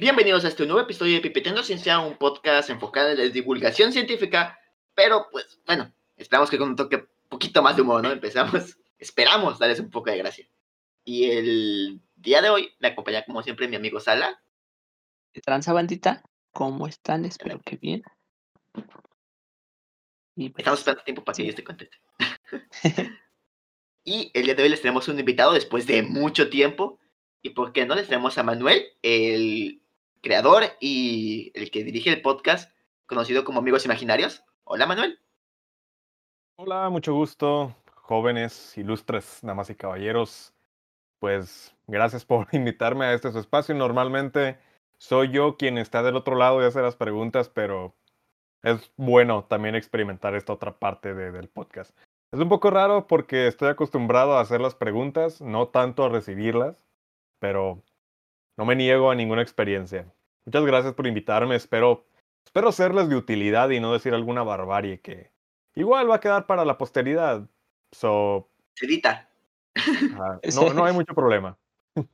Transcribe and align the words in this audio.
Bienvenidos 0.00 0.46
a 0.46 0.48
este 0.48 0.64
nuevo 0.64 0.80
episodio 0.80 1.16
de 1.16 1.20
Pipetendo 1.20 1.62
Ciencia, 1.62 1.98
un 1.98 2.16
podcast 2.16 2.70
enfocado 2.70 3.10
en 3.10 3.18
la 3.18 3.24
divulgación 3.24 3.92
científica, 3.92 4.58
pero 4.94 5.26
pues 5.30 5.60
bueno, 5.66 5.92
esperamos 6.16 6.48
que 6.48 6.56
con 6.56 6.70
un 6.70 6.76
toque 6.76 7.06
poquito 7.28 7.62
más 7.62 7.76
de 7.76 7.82
humor, 7.82 8.02
¿no? 8.02 8.10
Empezamos, 8.10 8.78
esperamos 8.98 9.58
darles 9.58 9.78
un 9.78 9.90
poco 9.90 10.08
de 10.08 10.16
gracia. 10.16 10.48
Y 11.04 11.30
el 11.30 12.00
día 12.16 12.40
de 12.40 12.48
hoy 12.48 12.72
me 12.78 12.88
acompaña 12.88 13.26
como 13.26 13.42
siempre 13.42 13.68
mi 13.68 13.76
amigo 13.76 14.00
Sala. 14.00 14.42
¿Qué 15.34 15.42
tranza 15.42 15.74
bandita? 15.74 16.22
¿Cómo 16.50 16.86
están? 16.86 17.26
Espero 17.26 17.60
que 17.60 17.76
bien. 17.76 18.02
Y 20.34 20.48
pues, 20.48 20.62
Estamos 20.62 20.80
esperando 20.80 21.04
tiempo 21.04 21.24
para 21.24 21.36
que 21.36 21.44
yo 21.44 21.50
esté 21.50 21.62
contento. 21.62 21.98
y 24.04 24.30
el 24.32 24.46
día 24.46 24.54
de 24.54 24.62
hoy 24.62 24.70
les 24.70 24.80
tenemos 24.80 25.08
un 25.08 25.18
invitado 25.18 25.52
después 25.52 25.86
de 25.86 26.02
mucho 26.02 26.48
tiempo. 26.48 26.98
¿Y 27.42 27.50
por 27.50 27.74
qué 27.74 27.84
no? 27.84 27.94
Les 27.94 28.08
tenemos 28.08 28.38
a 28.38 28.42
Manuel, 28.42 28.82
el 29.02 29.80
creador 30.20 30.64
y 30.80 31.50
el 31.54 31.70
que 31.70 31.84
dirige 31.84 32.10
el 32.10 32.22
podcast 32.22 32.70
conocido 33.06 33.44
como 33.44 33.58
Amigos 33.58 33.84
Imaginarios. 33.84 34.44
Hola 34.64 34.86
Manuel. 34.86 35.18
Hola, 36.56 36.90
mucho 36.90 37.14
gusto, 37.14 37.74
jóvenes, 37.94 38.76
ilustres, 38.76 39.38
damas 39.42 39.70
y 39.70 39.74
caballeros. 39.74 40.52
Pues 41.18 41.74
gracias 41.86 42.24
por 42.24 42.48
invitarme 42.52 43.06
a 43.06 43.14
este 43.14 43.32
su 43.32 43.38
espacio. 43.38 43.74
Normalmente 43.74 44.58
soy 44.98 45.30
yo 45.30 45.56
quien 45.56 45.78
está 45.78 46.02
del 46.02 46.16
otro 46.16 46.36
lado 46.36 46.62
y 46.62 46.66
hace 46.66 46.82
las 46.82 46.96
preguntas, 46.96 47.48
pero 47.48 47.94
es 48.62 48.92
bueno 48.96 49.44
también 49.44 49.74
experimentar 49.74 50.34
esta 50.34 50.52
otra 50.52 50.78
parte 50.78 51.14
del 51.14 51.48
podcast. 51.48 51.96
Es 52.32 52.38
un 52.38 52.48
poco 52.48 52.70
raro 52.70 53.06
porque 53.06 53.46
estoy 53.46 53.68
acostumbrado 53.68 54.34
a 54.36 54.40
hacer 54.40 54.60
las 54.60 54.74
preguntas, 54.74 55.40
no 55.40 55.68
tanto 55.68 56.04
a 56.04 56.10
recibirlas, 56.10 56.86
pero 57.40 57.82
no 58.60 58.66
me 58.66 58.76
niego 58.76 59.10
a 59.10 59.14
ninguna 59.14 59.40
experiencia. 59.40 60.12
Muchas 60.44 60.66
gracias 60.66 60.92
por 60.92 61.06
invitarme. 61.06 61.56
Espero, 61.56 62.04
espero 62.44 62.72
serles 62.72 63.08
de 63.08 63.16
utilidad 63.16 63.70
y 63.70 63.80
no 63.80 63.94
decir 63.94 64.12
alguna 64.12 64.42
barbarie 64.42 65.00
que 65.00 65.30
igual 65.74 66.10
va 66.10 66.16
a 66.16 66.20
quedar 66.20 66.44
para 66.44 66.66
la 66.66 66.76
posteridad. 66.76 67.48
So. 67.90 68.50
Sedita. 68.76 69.30
no, 70.54 70.74
no 70.74 70.84
hay 70.84 70.92
mucho 70.92 71.14
problema. 71.14 71.58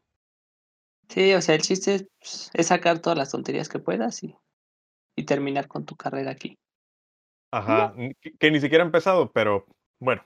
Sí, 1.09 1.35
o 1.35 1.41
sea, 1.41 1.55
el 1.55 1.63
chiste 1.63 2.09
es, 2.21 2.67
sacar 2.67 2.99
todas 2.99 3.17
las 3.17 3.31
tonterías 3.31 3.69
que 3.69 3.79
puedas 3.79 4.25
y, 4.25 4.35
y 5.17 5.25
terminar 5.25 5.69
con 5.69 5.85
tu 5.85 5.95
carrera 5.95 6.33
aquí. 6.33 6.59
Ajá, 7.53 7.95
que, 8.41 8.51
ni 8.51 8.61
siquiera 8.61 8.83
ha 8.83 8.87
empezado, 8.87 9.31
pero 9.31 9.67
bueno. 10.01 10.25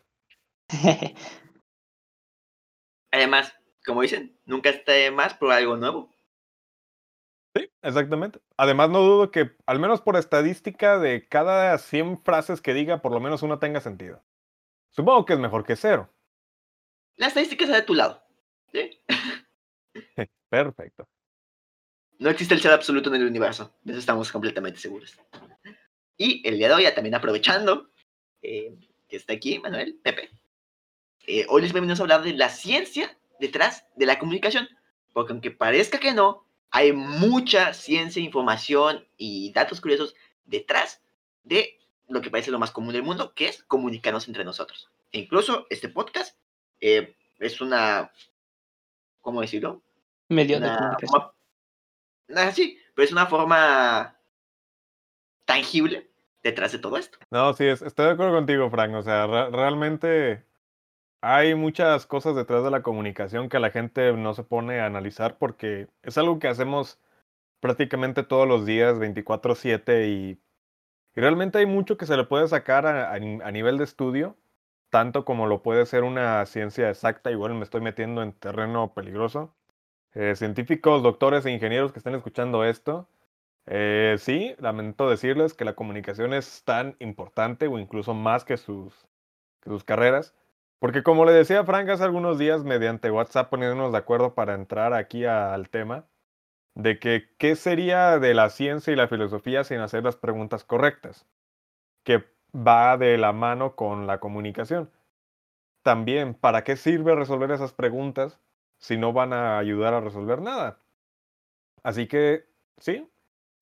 Además, 3.12 3.59
como 3.84 4.02
dicen, 4.02 4.38
nunca 4.44 4.70
está 4.70 4.92
de 4.92 5.10
más 5.10 5.34
por 5.34 5.52
algo 5.52 5.76
nuevo. 5.76 6.12
Sí, 7.54 7.70
exactamente. 7.82 8.40
Además, 8.56 8.90
no 8.90 9.00
dudo 9.00 9.30
que, 9.30 9.56
al 9.66 9.80
menos 9.80 10.00
por 10.00 10.16
estadística, 10.16 10.98
de 10.98 11.26
cada 11.26 11.76
100 11.78 12.22
frases 12.22 12.60
que 12.60 12.74
diga, 12.74 13.02
por 13.02 13.12
lo 13.12 13.20
menos 13.20 13.42
una 13.42 13.58
tenga 13.58 13.80
sentido. 13.80 14.22
Supongo 14.90 15.24
que 15.24 15.32
es 15.32 15.38
mejor 15.38 15.64
que 15.64 15.76
cero. 15.76 16.12
La 17.16 17.26
estadística 17.26 17.64
está 17.64 17.76
de 17.76 17.82
tu 17.82 17.94
lado. 17.94 18.22
¿Sí? 18.72 18.98
Perfecto. 20.48 21.08
No 22.18 22.28
existe 22.28 22.54
el 22.54 22.60
ser 22.60 22.72
absoluto 22.72 23.08
en 23.08 23.20
el 23.20 23.26
universo. 23.26 23.74
De 23.82 23.92
eso 23.92 24.00
estamos 24.00 24.30
completamente 24.30 24.78
seguros. 24.78 25.18
Y 26.16 26.46
el 26.46 26.58
día 26.58 26.68
de 26.68 26.74
hoy, 26.74 26.94
también 26.94 27.14
aprovechando 27.14 27.90
eh, 28.42 28.76
que 29.08 29.16
está 29.16 29.32
aquí 29.32 29.58
Manuel, 29.58 29.98
Pepe, 30.02 30.30
eh, 31.26 31.46
hoy 31.48 31.62
les 31.62 31.72
venimos 31.72 31.98
a 31.98 32.02
hablar 32.02 32.22
de 32.22 32.34
la 32.34 32.48
ciencia 32.48 33.16
detrás 33.40 33.86
de 33.96 34.06
la 34.06 34.18
comunicación. 34.18 34.68
Porque 35.12 35.32
aunque 35.32 35.50
parezca 35.50 35.98
que 35.98 36.12
no, 36.12 36.46
hay 36.70 36.92
mucha 36.92 37.74
ciencia, 37.74 38.22
información 38.22 39.06
y 39.16 39.52
datos 39.52 39.80
curiosos 39.80 40.14
detrás 40.44 41.02
de 41.42 41.78
lo 42.08 42.20
que 42.20 42.30
parece 42.30 42.50
lo 42.50 42.58
más 42.58 42.70
común 42.70 42.92
del 42.92 43.02
mundo, 43.02 43.34
que 43.34 43.48
es 43.48 43.62
comunicarnos 43.64 44.28
entre 44.28 44.44
nosotros. 44.44 44.90
E 45.12 45.18
incluso 45.18 45.66
este 45.70 45.88
podcast 45.88 46.36
eh, 46.80 47.16
es 47.38 47.60
una, 47.60 48.12
¿cómo 49.20 49.40
decirlo? 49.40 49.82
Medio 50.28 50.60
de 50.60 50.68
comunicación. 50.68 51.22
Ah, 52.36 52.52
sí, 52.52 52.78
pero 52.94 53.04
es 53.04 53.12
una 53.12 53.26
forma 53.26 54.16
tangible 55.44 56.10
detrás 56.42 56.72
de 56.72 56.78
todo 56.78 56.96
esto. 56.96 57.18
No, 57.30 57.52
sí, 57.54 57.66
estoy 57.66 58.06
de 58.06 58.12
acuerdo 58.12 58.34
contigo, 58.34 58.70
Frank. 58.70 58.94
O 58.94 59.02
sea, 59.02 59.26
realmente 59.26 60.44
hay 61.22 61.54
muchas 61.54 62.06
cosas 62.06 62.36
detrás 62.36 62.64
de 62.64 62.70
la 62.70 62.82
comunicación 62.82 63.48
que 63.48 63.60
la 63.60 63.70
gente 63.70 64.12
no 64.14 64.34
se 64.34 64.44
pone 64.44 64.80
a 64.80 64.86
analizar 64.86 65.38
porque 65.38 65.88
es 66.02 66.18
algo 66.18 66.38
que 66.38 66.48
hacemos 66.48 66.98
prácticamente 67.60 68.22
todos 68.22 68.48
los 68.48 68.66
días, 68.66 68.98
24/7, 68.98 70.08
y, 70.08 70.40
realmente 71.14 71.58
hay 71.58 71.66
mucho 71.66 71.96
que 71.96 72.06
se 72.06 72.16
le 72.16 72.24
puede 72.24 72.48
sacar 72.48 72.86
a, 72.86 73.18
nivel 73.18 73.78
de 73.78 73.84
estudio, 73.84 74.36
tanto 74.90 75.24
como 75.24 75.46
lo 75.46 75.62
puede 75.62 75.86
ser 75.86 76.04
una 76.04 76.46
ciencia 76.46 76.90
exacta, 76.90 77.30
igual 77.30 77.54
me 77.54 77.64
estoy 77.64 77.80
metiendo 77.82 78.22
en 78.22 78.32
terreno 78.32 78.94
peligroso. 78.94 79.54
Eh, 80.14 80.34
científicos, 80.36 81.02
doctores 81.02 81.46
e 81.46 81.52
ingenieros 81.52 81.92
que 81.92 81.98
estén 82.00 82.14
escuchando 82.14 82.64
esto, 82.64 83.08
eh, 83.66 84.16
sí, 84.18 84.54
lamento 84.58 85.08
decirles 85.08 85.54
que 85.54 85.64
la 85.64 85.74
comunicación 85.74 86.34
es 86.34 86.64
tan 86.64 86.96
importante 87.00 87.68
o 87.68 87.78
incluso 87.78 88.14
más 88.14 88.44
que 88.44 88.56
sus, 88.56 88.94
que 89.62 89.70
sus 89.70 89.84
carreras. 89.84 90.34
Porque 90.80 91.02
como 91.02 91.26
le 91.26 91.32
decía 91.32 91.62
Frank 91.64 91.88
hace 91.90 92.04
algunos 92.04 92.38
días 92.38 92.64
mediante 92.64 93.10
WhatsApp 93.10 93.50
poniéndonos 93.50 93.92
de 93.92 93.98
acuerdo 93.98 94.34
para 94.34 94.54
entrar 94.54 94.94
aquí 94.94 95.26
al 95.26 95.68
tema, 95.68 96.06
de 96.74 96.98
que 96.98 97.28
qué 97.38 97.54
sería 97.54 98.18
de 98.18 98.32
la 98.32 98.48
ciencia 98.48 98.92
y 98.92 98.96
la 98.96 99.06
filosofía 99.06 99.62
sin 99.62 99.80
hacer 99.80 100.02
las 100.04 100.16
preguntas 100.16 100.64
correctas, 100.64 101.26
que 102.02 102.24
va 102.54 102.96
de 102.96 103.18
la 103.18 103.32
mano 103.32 103.76
con 103.76 104.06
la 104.06 104.20
comunicación. 104.20 104.90
También, 105.82 106.32
¿para 106.32 106.64
qué 106.64 106.76
sirve 106.76 107.14
resolver 107.14 107.50
esas 107.50 107.74
preguntas 107.74 108.40
si 108.78 108.96
no 108.96 109.12
van 109.12 109.34
a 109.34 109.58
ayudar 109.58 109.92
a 109.92 110.00
resolver 110.00 110.40
nada? 110.40 110.78
Así 111.82 112.06
que, 112.06 112.46
sí, 112.78 113.09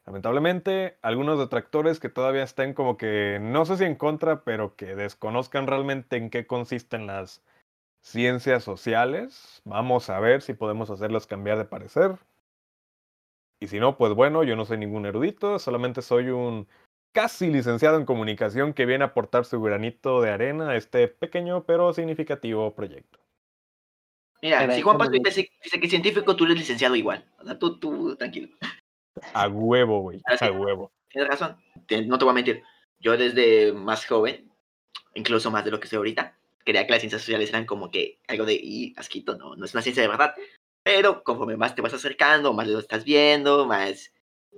Lamentablemente, 0.09 0.97
algunos 1.03 1.39
detractores 1.39 2.01
que 2.01 2.09
todavía 2.09 2.43
estén 2.43 2.73
como 2.73 2.97
que, 2.97 3.39
no 3.43 3.67
sé 3.67 3.77
si 3.77 3.85
en 3.85 3.95
contra, 3.95 4.43
pero 4.43 4.75
que 4.75 4.97
desconozcan 4.97 5.67
realmente 5.67 6.17
en 6.17 6.31
qué 6.31 6.47
consisten 6.47 7.07
las 7.07 7.45
ciencias 8.01 8.65
sociales, 8.65 9.61
vamos 9.67 10.09
a 10.09 10.19
ver 10.19 10.41
si 10.41 10.55
podemos 10.55 10.89
hacerlos 10.89 11.27
cambiar 11.27 11.59
de 11.59 11.67
parecer. 11.67 12.17
Y 13.61 13.67
si 13.67 13.81
no, 13.81 13.99
pues 13.99 14.15
bueno, 14.15 14.45
yo 14.45 14.57
no 14.57 14.65
soy 14.65 14.79
ningún 14.79 15.05
erudito, 15.05 15.59
solamente 15.59 16.01
soy 16.01 16.31
un 16.31 16.67
casi 17.13 17.49
licenciado 17.49 17.99
en 17.99 18.07
comunicación 18.07 18.73
que 18.73 18.87
viene 18.87 19.05
a 19.05 19.09
aportar 19.09 19.45
su 19.45 19.61
granito 19.61 20.23
de 20.23 20.31
arena 20.31 20.71
a 20.71 20.77
este 20.77 21.09
pequeño 21.09 21.65
pero 21.65 21.93
significativo 21.93 22.75
proyecto. 22.75 23.19
Mira, 24.41 24.73
si 24.73 24.81
Juan 24.81 24.97
Pablo 24.97 25.19
dice, 25.23 25.45
que 25.45 25.85
es 25.87 25.91
científico, 25.91 26.35
tú 26.35 26.47
eres 26.47 26.57
licenciado 26.57 26.97
igual. 26.97 27.27
O 27.41 27.45
sea, 27.45 27.59
tú, 27.59 27.79
tú, 27.79 28.17
tranquilo. 28.17 28.57
A 29.33 29.49
huevo, 29.49 30.01
güey. 30.01 30.21
A 30.25 30.51
huevo. 30.51 30.93
Tienes 31.09 31.29
razón. 31.29 31.57
No 32.07 32.19
te 32.19 32.25
voy 32.25 32.33
a 32.33 32.35
mentir. 32.35 32.63
Yo 33.01 33.17
desde 33.17 33.73
más 33.73 34.07
joven, 34.07 34.51
incluso 35.15 35.51
más 35.51 35.65
de 35.65 35.71
lo 35.71 35.81
que 35.81 35.89
soy 35.89 35.99
ahorita, 35.99 36.37
creía 36.65 36.87
que 36.87 36.93
las 36.93 37.01
ciencias 37.01 37.23
sociales 37.23 37.49
eran 37.49 37.65
como 37.65 37.91
que 37.91 38.19
algo 38.27 38.45
de 38.45 38.55
y 38.55 38.95
asquito, 38.97 39.37
no, 39.37 39.57
no 39.57 39.65
es 39.65 39.73
una 39.73 39.83
ciencia 39.83 40.03
de 40.03 40.09
verdad. 40.09 40.35
Pero 40.83 41.23
conforme 41.23 41.57
más 41.57 41.75
te 41.75 41.83
vas 41.83 41.95
acercando, 41.95 42.53
más 42.53 42.67
lo 42.69 42.79
estás 42.79 43.05
viendo, 43.05 43.67
más 43.67 44.13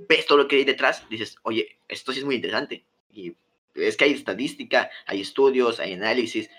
ves 0.08 0.26
todo 0.26 0.38
lo 0.38 0.48
que 0.48 0.56
hay 0.56 0.64
detrás, 0.64 1.08
dices, 1.08 1.36
oye, 1.42 1.78
esto 1.88 2.12
sí 2.12 2.20
es 2.20 2.24
muy 2.24 2.36
interesante. 2.36 2.84
Y 3.12 3.34
es 3.74 3.96
que 3.96 4.04
hay 4.04 4.12
estadística, 4.12 4.90
hay 5.06 5.20
estudios, 5.20 5.80
hay 5.80 5.92
análisis, 5.92 6.50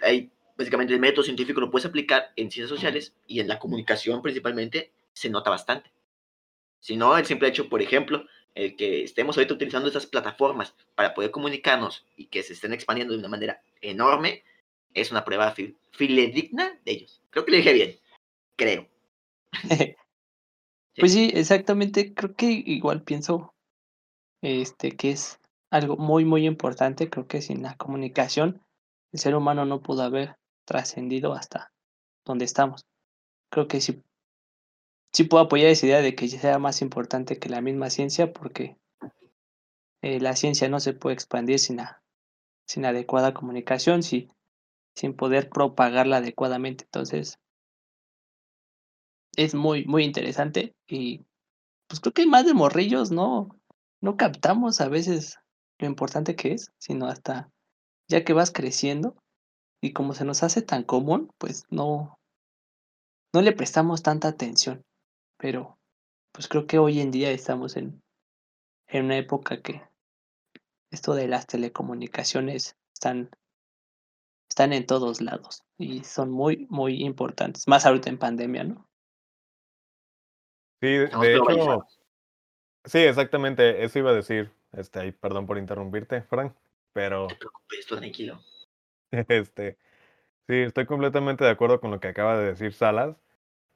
hay 0.00 0.30
básicamente 0.56 0.94
el 0.94 1.00
método 1.00 1.24
científico 1.24 1.60
lo 1.60 1.70
puedes 1.70 1.86
aplicar 1.86 2.32
en 2.36 2.50
ciencias 2.50 2.68
sociales 2.68 3.14
y 3.26 3.40
en 3.40 3.48
la 3.48 3.58
comunicación 3.58 4.22
principalmente 4.22 4.92
se 5.12 5.30
nota 5.30 5.50
bastante 5.50 5.90
sino 6.80 7.16
el 7.16 7.26
simple 7.26 7.48
hecho, 7.48 7.68
por 7.68 7.82
ejemplo, 7.82 8.24
el 8.54 8.76
que 8.76 9.04
estemos 9.04 9.36
ahorita 9.36 9.54
utilizando 9.54 9.88
estas 9.88 10.06
plataformas 10.06 10.74
para 10.94 11.14
poder 11.14 11.30
comunicarnos 11.30 12.06
y 12.16 12.26
que 12.26 12.42
se 12.42 12.54
estén 12.54 12.72
expandiendo 12.72 13.12
de 13.14 13.20
una 13.20 13.28
manera 13.28 13.62
enorme, 13.80 14.42
es 14.94 15.10
una 15.10 15.24
prueba 15.24 15.54
filedigna 15.92 16.78
de 16.84 16.92
ellos. 16.92 17.22
Creo 17.30 17.44
que 17.44 17.52
le 17.52 17.56
dije 17.58 17.72
bien, 17.72 17.98
creo. 18.56 18.88
Pues 21.00 21.12
sí, 21.12 21.30
exactamente, 21.32 22.12
creo 22.12 22.34
que 22.34 22.46
igual 22.46 23.04
pienso 23.04 23.54
este 24.42 24.96
que 24.96 25.12
es 25.12 25.38
algo 25.70 25.96
muy 25.96 26.24
muy 26.24 26.44
importante, 26.44 27.08
creo 27.08 27.28
que 27.28 27.40
sin 27.40 27.62
la 27.62 27.76
comunicación 27.76 28.60
el 29.12 29.20
ser 29.20 29.36
humano 29.36 29.64
no 29.64 29.80
pudo 29.80 30.02
haber 30.02 30.36
trascendido 30.64 31.34
hasta 31.34 31.72
donde 32.24 32.44
estamos. 32.44 32.84
Creo 33.48 33.68
que 33.68 33.80
si 33.80 34.02
sí 35.12 35.24
puedo 35.24 35.44
apoyar 35.44 35.70
esa 35.70 35.86
idea 35.86 36.02
de 36.02 36.14
que 36.14 36.28
sea 36.28 36.58
más 36.58 36.82
importante 36.82 37.38
que 37.38 37.48
la 37.48 37.60
misma 37.60 37.90
ciencia 37.90 38.32
porque 38.32 38.76
eh, 40.02 40.20
la 40.20 40.36
ciencia 40.36 40.68
no 40.68 40.80
se 40.80 40.92
puede 40.92 41.14
expandir 41.14 41.58
sin, 41.58 41.80
sin 42.66 42.84
adecuada 42.84 43.34
comunicación, 43.34 44.02
sin 44.02 44.28
poder 45.16 45.48
propagarla 45.48 46.18
adecuadamente. 46.18 46.84
Entonces, 46.84 47.38
es 49.36 49.54
muy, 49.54 49.84
muy 49.84 50.04
interesante 50.04 50.74
y 50.86 51.24
pues 51.88 52.00
creo 52.00 52.12
que 52.12 52.26
más 52.26 52.44
de 52.44 52.54
morrillos 52.54 53.10
no, 53.10 53.48
no 54.00 54.16
captamos 54.16 54.80
a 54.80 54.88
veces 54.88 55.38
lo 55.78 55.86
importante 55.86 56.36
que 56.36 56.52
es, 56.52 56.72
sino 56.78 57.06
hasta 57.06 57.50
ya 58.08 58.24
que 58.24 58.32
vas 58.32 58.50
creciendo 58.50 59.16
y 59.80 59.92
como 59.92 60.12
se 60.14 60.24
nos 60.24 60.42
hace 60.42 60.60
tan 60.62 60.82
común, 60.82 61.30
pues 61.38 61.64
no, 61.70 62.18
no 63.32 63.42
le 63.42 63.52
prestamos 63.52 64.02
tanta 64.02 64.28
atención. 64.28 64.84
Pero 65.38 65.78
pues 66.32 66.48
creo 66.48 66.66
que 66.66 66.78
hoy 66.78 67.00
en 67.00 67.10
día 67.10 67.30
estamos 67.30 67.76
en, 67.76 68.02
en 68.88 69.06
una 69.06 69.16
época 69.16 69.62
que 69.62 69.82
esto 70.90 71.14
de 71.14 71.28
las 71.28 71.46
telecomunicaciones 71.46 72.76
están, 72.94 73.30
están 74.48 74.72
en 74.72 74.86
todos 74.86 75.20
lados 75.20 75.62
y 75.78 76.04
son 76.04 76.30
muy, 76.30 76.66
muy 76.70 77.04
importantes, 77.04 77.68
más 77.68 77.86
ahorita 77.86 78.10
en 78.10 78.18
pandemia, 78.18 78.64
¿no? 78.64 78.88
Sí, 80.80 80.88
de 80.88 81.34
hecho, 81.34 81.86
sí, 82.84 82.98
exactamente, 82.98 83.84
eso 83.84 83.98
iba 83.98 84.10
a 84.10 84.14
decir. 84.14 84.52
Este, 84.72 85.00
ahí, 85.00 85.12
perdón 85.12 85.46
por 85.46 85.58
interrumpirte, 85.58 86.22
Frank, 86.22 86.54
pero 86.92 87.22
No 87.22 87.28
te 87.28 87.36
preocupes, 87.36 87.86
tú 87.86 87.96
tranquilo. 87.96 88.40
este, 89.28 89.78
sí, 90.46 90.54
estoy 90.56 90.86
completamente 90.86 91.44
de 91.44 91.50
acuerdo 91.50 91.80
con 91.80 91.90
lo 91.90 92.00
que 92.00 92.08
acaba 92.08 92.38
de 92.38 92.46
decir 92.46 92.72
Salas, 92.74 93.16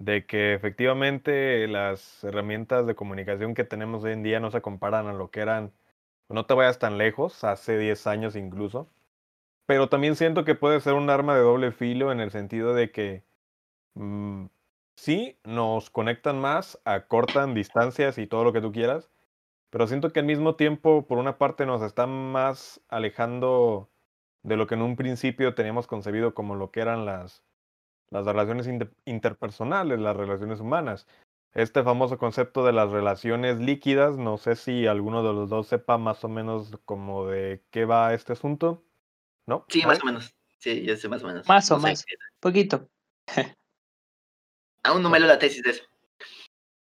de 0.05 0.27
que 0.27 0.55
efectivamente 0.55 1.69
las 1.69 2.25
herramientas 2.25 2.87
de 2.87 2.97
comunicación 2.97 3.55
que 3.55 3.65
tenemos 3.65 4.03
hoy 4.03 4.13
en 4.13 4.25
día 4.25 4.41
no 4.41 4.51
se 4.51 4.61
comparan 4.61 5.07
a 5.07 5.13
lo 5.13 5.31
que 5.31 5.41
eran, 5.41 5.73
no 6.29 6.47
te 6.47 6.55
vayas 6.55 6.79
tan 6.81 6.99
lejos, 6.99 7.45
hace 7.45 7.79
10 7.79 8.07
años 8.09 8.37
incluso, 8.37 8.89
pero 9.67 9.89
también 9.89 10.17
siento 10.17 10.45
que 10.45 10.57
puede 10.57 10.81
ser 10.81 10.95
un 10.95 11.11
arma 11.11 11.37
de 11.37 11.43
doble 11.43 11.73
filo 11.73 12.13
en 12.13 12.21
el 12.21 12.33
sentido 12.33 12.75
de 12.75 12.91
que 12.91 13.25
mm, 13.95 14.47
sí, 14.97 15.39
nos 15.45 15.91
conectan 15.91 16.41
más, 16.41 16.81
acortan 16.85 17.55
distancias 17.55 18.19
y 18.19 18.27
todo 18.27 18.45
lo 18.45 18.53
que 18.53 18.61
tú 18.63 18.73
quieras, 18.73 19.11
pero 19.71 19.87
siento 19.87 20.13
que 20.13 20.21
al 20.21 20.27
mismo 20.27 20.57
tiempo, 20.57 21.07
por 21.07 21.19
una 21.19 21.39
parte, 21.39 21.67
nos 21.67 21.83
están 21.83 22.11
más 22.33 22.83
alejando 22.89 23.91
de 24.43 24.57
lo 24.57 24.67
que 24.67 24.75
en 24.75 24.83
un 24.83 24.97
principio 24.97 25.55
teníamos 25.55 25.87
concebido 25.87 26.35
como 26.35 26.57
lo 26.57 26.73
que 26.73 26.81
eran 26.81 27.07
las, 27.07 27.45
las 28.13 28.27
relaciones 28.27 28.69
inte- 28.69 28.91
interpersonales, 29.07 29.99
las 29.99 30.17
relaciones 30.17 30.61
humanas. 30.61 31.07
Este 31.55 31.83
famoso 31.83 32.19
concepto 32.19 32.65
de 32.65 32.73
las 32.73 32.91
relaciones 32.91 33.59
líquidas, 33.59 34.17
no 34.19 34.37
sé 34.37 34.55
si 34.57 34.87
alguno 34.87 35.23
de 35.23 35.33
los 35.33 35.49
dos 35.49 35.67
sepa 35.67 35.99
más 35.99 36.23
o 36.25 36.29
menos 36.29 36.79
como 36.85 37.27
de 37.27 37.63
qué 37.71 37.85
va 37.85 38.15
este 38.15 38.35
asunto, 38.35 38.85
¿no? 39.47 39.65
Sí, 39.69 39.83
más 39.87 40.03
o 40.03 40.07
menos. 40.07 40.35
Sí, 40.59 40.85
yo 40.85 40.97
sé 40.97 41.09
más 41.09 41.23
o 41.25 41.27
menos. 41.27 41.49
Más 41.49 41.71
o 41.71 41.79
No 41.79 41.85
qué- 41.85 41.95
Poquito. 42.39 42.89
Aún 44.85 45.03
no 45.03 45.11
me 45.11 45.19
leo 45.19 45.29
la 45.29 45.39
tesis 45.39 45.63
de 45.63 45.71
eso. 45.71 45.85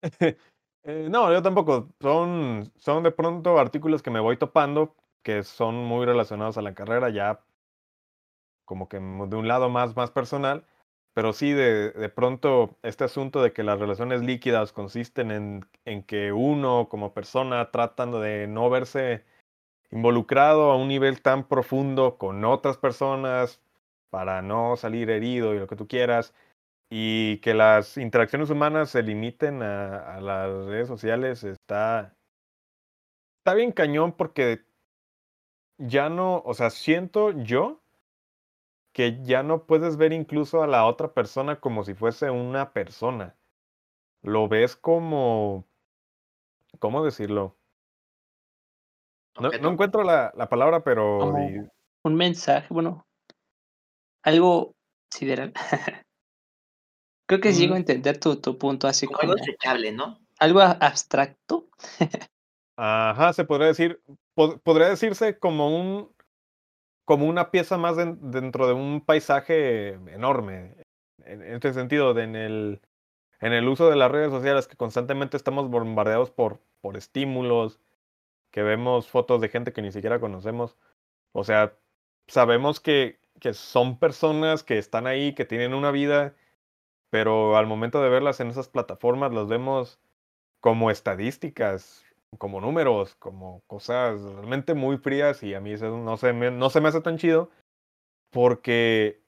Eh, 0.83 1.09
no, 1.09 1.33
yo 1.33 1.41
tampoco. 1.41 1.89
Son, 1.99 2.71
son 2.77 3.03
de 3.03 3.11
pronto 3.11 3.59
artículos 3.59 4.01
que 4.01 4.09
me 4.09 4.21
voy 4.21 4.37
topando 4.37 4.95
que 5.21 5.43
son 5.43 5.75
muy 5.75 6.05
relacionados 6.05 6.57
a 6.57 6.61
la 6.61 6.73
carrera, 6.73 7.09
ya 7.09 7.43
como 8.63 8.87
que 8.87 8.95
de 8.95 9.35
un 9.35 9.47
lado 9.49 9.69
más, 9.69 9.97
más 9.97 10.11
personal, 10.11 10.65
pero 11.17 11.33
sí 11.33 11.51
de, 11.51 11.89
de 11.93 12.09
pronto 12.09 12.77
este 12.83 13.03
asunto 13.03 13.41
de 13.41 13.51
que 13.51 13.63
las 13.63 13.79
relaciones 13.79 14.21
líquidas 14.21 14.71
consisten 14.71 15.31
en, 15.31 15.65
en 15.83 16.03
que 16.03 16.31
uno 16.31 16.89
como 16.89 17.15
persona 17.15 17.71
tratan 17.71 18.11
de 18.11 18.45
no 18.45 18.69
verse 18.69 19.25
involucrado 19.89 20.69
a 20.69 20.77
un 20.77 20.87
nivel 20.87 21.23
tan 21.23 21.47
profundo 21.47 22.19
con 22.19 22.45
otras 22.45 22.77
personas 22.77 23.59
para 24.11 24.43
no 24.43 24.75
salir 24.77 25.09
herido 25.09 25.55
y 25.55 25.59
lo 25.59 25.65
que 25.65 25.75
tú 25.75 25.87
quieras, 25.87 26.35
y 26.87 27.39
que 27.39 27.55
las 27.55 27.97
interacciones 27.97 28.51
humanas 28.51 28.91
se 28.91 29.01
limiten 29.01 29.63
a, 29.63 30.17
a 30.17 30.21
las 30.21 30.67
redes 30.67 30.87
sociales, 30.87 31.43
está, 31.43 32.15
está 33.39 33.55
bien 33.55 33.71
cañón 33.71 34.11
porque 34.11 34.67
ya 35.79 36.09
no, 36.09 36.43
o 36.45 36.53
sea, 36.53 36.69
siento 36.69 37.31
yo 37.31 37.81
que 38.97 39.19
ya 39.23 39.43
no 39.43 39.67
puedes 39.67 39.95
ver 39.95 40.11
incluso 40.11 40.63
a 40.63 40.67
la 40.67 40.87
otra 40.87 41.13
persona 41.13 41.59
como 41.59 41.83
si 41.83 41.93
fuese 41.93 42.31
una 42.31 42.73
persona. 42.73 43.35
Lo 44.23 44.47
ves 44.47 44.75
como, 44.75 45.67
¿cómo 46.79 47.03
decirlo? 47.05 47.57
No, 49.39 49.51
no 49.51 49.71
encuentro 49.71 50.03
la, 50.03 50.33
la 50.35 50.49
palabra, 50.49 50.83
pero 50.83 51.19
Como 51.19 51.37
un 52.03 52.15
mensaje, 52.15 52.73
bueno, 52.73 53.05
algo 54.23 54.73
sideral. 55.11 55.53
Creo 57.27 57.39
que 57.41 57.53
sí 57.53 57.59
llego 57.61 57.75
a 57.75 57.77
Mm, 57.77 57.81
entender 57.81 58.19
tu, 58.19 58.37
tu 58.41 58.57
punto, 58.57 58.87
así 58.87 59.05
Como 59.05 59.19
algo 59.19 59.35
desechable, 59.35 59.91
¿no? 59.91 60.17
algo 60.39 60.61
abstracto. 60.61 61.67
ajá, 62.75 63.33
se 63.33 63.45
podría 63.45 63.67
decir, 63.67 64.01
pod- 64.35 64.59
podría 64.61 64.89
decirse 64.89 65.37
como 65.39 65.75
un, 65.79 66.15
como 67.07 67.27
una 67.27 67.51
pieza 67.51 67.77
más 67.79 67.95
den- 67.97 68.19
dentro 68.31 68.67
de 68.67 68.73
un 68.73 69.01
paisaje 69.01 69.93
enorme. 70.13 70.75
En, 71.25 71.41
en 71.41 71.55
este 71.55 71.73
sentido, 71.73 72.13
de- 72.13 72.23
en 72.25 72.35
el, 72.35 72.81
en 73.41 73.53
el 73.53 73.67
uso 73.69 73.89
de 73.89 73.95
las 73.95 74.11
redes 74.11 74.31
sociales, 74.31 74.67
que 74.67 74.75
constantemente 74.77 75.37
estamos 75.37 75.69
bombardeados 75.69 76.31
por, 76.31 76.59
por 76.81 76.97
estímulos, 76.97 77.79
que 78.51 78.63
vemos 78.63 79.09
fotos 79.09 79.41
de 79.41 79.49
gente 79.49 79.73
que 79.73 79.81
ni 79.81 79.91
siquiera 79.93 80.19
conocemos. 80.19 80.77
O 81.33 81.43
sea, 81.45 81.77
sabemos 82.27 82.79
que, 82.81 83.19
que 83.41 83.53
son 83.53 83.99
personas 83.99 84.63
que 84.63 84.77
están 84.77 85.07
ahí, 85.07 85.33
que 85.35 85.45
tienen 85.45 85.73
una 85.73 85.91
vida, 85.91 86.35
pero 87.11 87.57
al 87.57 87.67
momento 87.67 88.01
de 88.01 88.09
verlas 88.09 88.39
en 88.41 88.49
esas 88.49 88.69
plataformas 88.69 89.33
las 89.33 89.47
vemos 89.47 89.99
como 90.61 90.91
estadísticas, 90.91 92.05
como 92.37 92.61
números, 92.61 93.15
como 93.15 93.61
cosas 93.67 94.21
realmente 94.21 94.73
muy 94.73 94.97
frías 94.97 95.43
y 95.43 95.53
a 95.53 95.61
mí 95.61 95.71
eso 95.71 95.97
no 95.97 96.17
se 96.17 96.33
me, 96.33 96.51
no 96.51 96.69
se 96.69 96.81
me 96.81 96.89
hace 96.89 97.01
tan 97.01 97.17
chido 97.17 97.49
porque, 98.31 99.23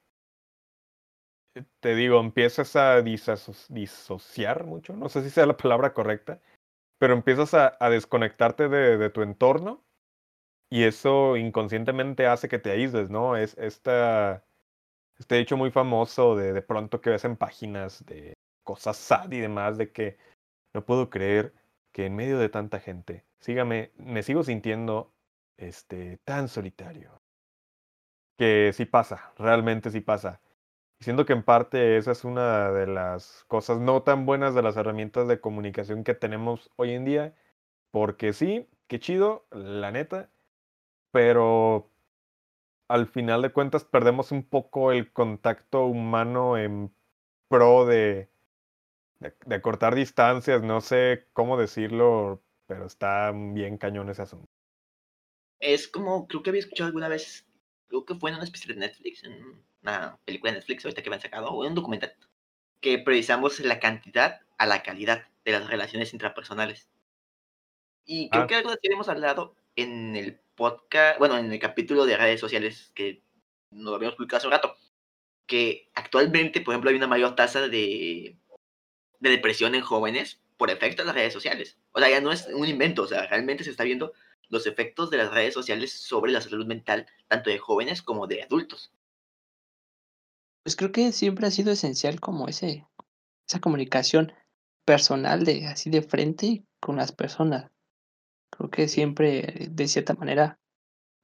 eh, 1.56 1.64
te 1.80 1.94
digo, 1.94 2.20
empiezas 2.20 2.76
a 2.76 3.00
disociar 3.02 4.64
mucho, 4.64 4.94
no 4.94 5.08
sé 5.08 5.22
si 5.22 5.30
sea 5.30 5.46
la 5.46 5.56
palabra 5.56 5.94
correcta, 5.94 6.40
pero 6.98 7.14
empiezas 7.14 7.54
a, 7.54 7.76
a 7.80 7.88
desconectarte 7.88 8.68
de, 8.68 8.98
de 8.98 9.10
tu 9.10 9.22
entorno 9.22 9.82
y 10.70 10.84
eso 10.84 11.36
inconscientemente 11.36 12.26
hace 12.26 12.48
que 12.48 12.58
te 12.58 12.70
aísles, 12.70 13.10
¿no? 13.10 13.36
Es 13.36 13.56
esta, 13.58 14.44
este 15.18 15.38
hecho 15.38 15.56
muy 15.56 15.70
famoso 15.70 16.36
de 16.36 16.52
de 16.52 16.62
pronto 16.62 17.00
que 17.00 17.10
ves 17.10 17.24
en 17.24 17.36
páginas 17.36 18.04
de 18.06 18.34
cosas 18.62 18.96
sad 18.96 19.32
y 19.32 19.40
demás, 19.40 19.78
de 19.78 19.90
que 19.90 20.18
no 20.74 20.84
puedo 20.84 21.10
creer 21.10 21.52
que 21.92 22.06
en 22.06 22.16
medio 22.16 22.38
de 22.38 22.48
tanta 22.48 22.80
gente, 22.80 23.24
sígame, 23.38 23.92
me 23.96 24.22
sigo 24.22 24.42
sintiendo 24.42 25.12
este 25.56 26.18
tan 26.24 26.48
solitario. 26.48 27.20
Que 28.38 28.72
sí 28.72 28.86
pasa, 28.86 29.32
realmente 29.36 29.90
sí 29.90 30.00
pasa. 30.00 30.40
Y 31.00 31.04
siento 31.04 31.26
que 31.26 31.32
en 31.32 31.42
parte 31.44 31.96
esa 31.96 32.12
es 32.12 32.24
una 32.24 32.72
de 32.72 32.86
las 32.86 33.44
cosas 33.48 33.80
no 33.80 34.02
tan 34.02 34.26
buenas 34.26 34.54
de 34.54 34.62
las 34.62 34.76
herramientas 34.76 35.28
de 35.28 35.40
comunicación 35.40 36.04
que 36.04 36.14
tenemos 36.14 36.70
hoy 36.76 36.92
en 36.92 37.04
día, 37.04 37.34
porque 37.90 38.32
sí, 38.32 38.68
qué 38.88 39.00
chido, 39.00 39.46
la 39.50 39.90
neta, 39.92 40.30
pero 41.12 41.90
al 42.88 43.06
final 43.06 43.42
de 43.42 43.52
cuentas 43.52 43.84
perdemos 43.84 44.32
un 44.32 44.42
poco 44.42 44.92
el 44.92 45.12
contacto 45.12 45.86
humano 45.86 46.58
en 46.58 46.92
pro 47.48 47.86
de, 47.86 48.30
de, 49.20 49.34
de 49.46 49.60
cortar 49.60 49.94
distancias, 49.94 50.62
no 50.62 50.80
sé 50.80 51.28
cómo 51.32 51.56
decirlo, 51.58 52.42
pero 52.66 52.86
está 52.86 53.32
bien 53.32 53.78
cañón 53.78 54.10
ese 54.10 54.22
asunto. 54.22 54.46
Es 55.60 55.88
como, 55.88 56.26
creo 56.26 56.42
que 56.42 56.50
había 56.50 56.60
escuchado 56.60 56.86
alguna 56.88 57.08
vez, 57.08 57.46
creo 57.88 58.04
que 58.04 58.14
fue 58.14 58.30
en 58.30 58.36
una 58.36 58.44
especie 58.44 58.72
de 58.74 58.80
Netflix, 58.80 59.24
en 59.24 59.62
una 59.82 60.18
película 60.24 60.52
de 60.52 60.58
Netflix 60.58 60.84
ahorita 60.84 61.02
que 61.02 61.10
me 61.10 61.16
han 61.16 61.22
sacado, 61.22 61.50
o 61.50 61.64
en 61.64 61.70
un 61.70 61.74
documental, 61.74 62.16
que 62.80 62.98
precisamos 62.98 63.60
la 63.60 63.78
cantidad 63.78 64.40
a 64.58 64.66
la 64.66 64.82
calidad 64.82 65.28
de 65.44 65.52
las 65.52 65.68
relaciones 65.68 66.12
intrapersonales. 66.14 66.90
Y 68.06 68.30
creo 68.30 68.44
Ah. 68.44 68.46
que 68.46 68.54
algo 68.56 68.70
de 68.70 68.78
habíamos 68.84 69.08
hablado 69.08 69.56
en 69.76 70.16
el 70.16 70.40
podcast, 70.54 71.18
bueno, 71.18 71.38
en 71.38 71.52
el 71.52 71.58
capítulo 71.60 72.06
de 72.06 72.16
redes 72.16 72.40
sociales 72.40 72.90
que 72.94 73.22
nos 73.70 73.94
habíamos 73.94 74.16
publicado 74.16 74.38
hace 74.38 74.46
un 74.48 74.52
rato, 74.52 74.76
que 75.46 75.90
actualmente, 75.94 76.60
por 76.62 76.74
ejemplo, 76.74 76.90
hay 76.90 76.96
una 76.96 77.06
mayor 77.08 77.34
tasa 77.36 77.68
de, 77.68 78.39
de 79.20 79.30
depresión 79.30 79.74
en 79.74 79.82
jóvenes 79.82 80.40
por 80.56 80.70
efecto 80.70 81.02
de 81.02 81.06
las 81.06 81.14
redes 81.14 81.32
sociales. 81.32 81.78
O 81.92 82.00
sea, 82.00 82.10
ya 82.10 82.20
no 82.20 82.32
es 82.32 82.46
un 82.48 82.66
invento, 82.66 83.02
o 83.02 83.06
sea, 83.06 83.26
realmente 83.26 83.64
se 83.64 83.70
está 83.70 83.84
viendo 83.84 84.12
los 84.48 84.66
efectos 84.66 85.10
de 85.10 85.18
las 85.18 85.32
redes 85.32 85.54
sociales 85.54 85.92
sobre 85.92 86.32
la 86.32 86.40
salud 86.40 86.66
mental, 86.66 87.06
tanto 87.28 87.50
de 87.50 87.58
jóvenes 87.58 88.02
como 88.02 88.26
de 88.26 88.42
adultos. 88.42 88.92
Pues 90.64 90.76
creo 90.76 90.92
que 90.92 91.12
siempre 91.12 91.46
ha 91.46 91.50
sido 91.50 91.72
esencial 91.72 92.20
como 92.20 92.48
ese, 92.48 92.86
esa 93.48 93.60
comunicación 93.60 94.32
personal 94.84 95.44
de 95.44 95.66
así 95.66 95.88
de 95.88 96.02
frente 96.02 96.64
con 96.80 96.96
las 96.96 97.12
personas. 97.12 97.70
Creo 98.50 98.70
que 98.70 98.88
siempre, 98.88 99.68
de 99.70 99.88
cierta 99.88 100.14
manera, 100.14 100.58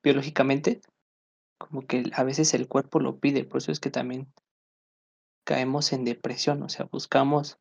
biológicamente, 0.03 0.81
como 1.59 1.87
que 1.87 2.05
a 2.13 2.23
veces 2.23 2.55
el 2.55 2.69
cuerpo 2.69 3.01
lo 3.01 3.19
pide, 3.19 3.45
por 3.45 3.59
eso 3.59 3.73
es 3.73 3.81
que 3.81 3.91
también 3.91 4.33
caemos 5.45 5.93
en 5.93 6.05
depresión, 6.05 6.63
o 6.63 6.69
sea, 6.69 6.87
buscamos 6.87 7.59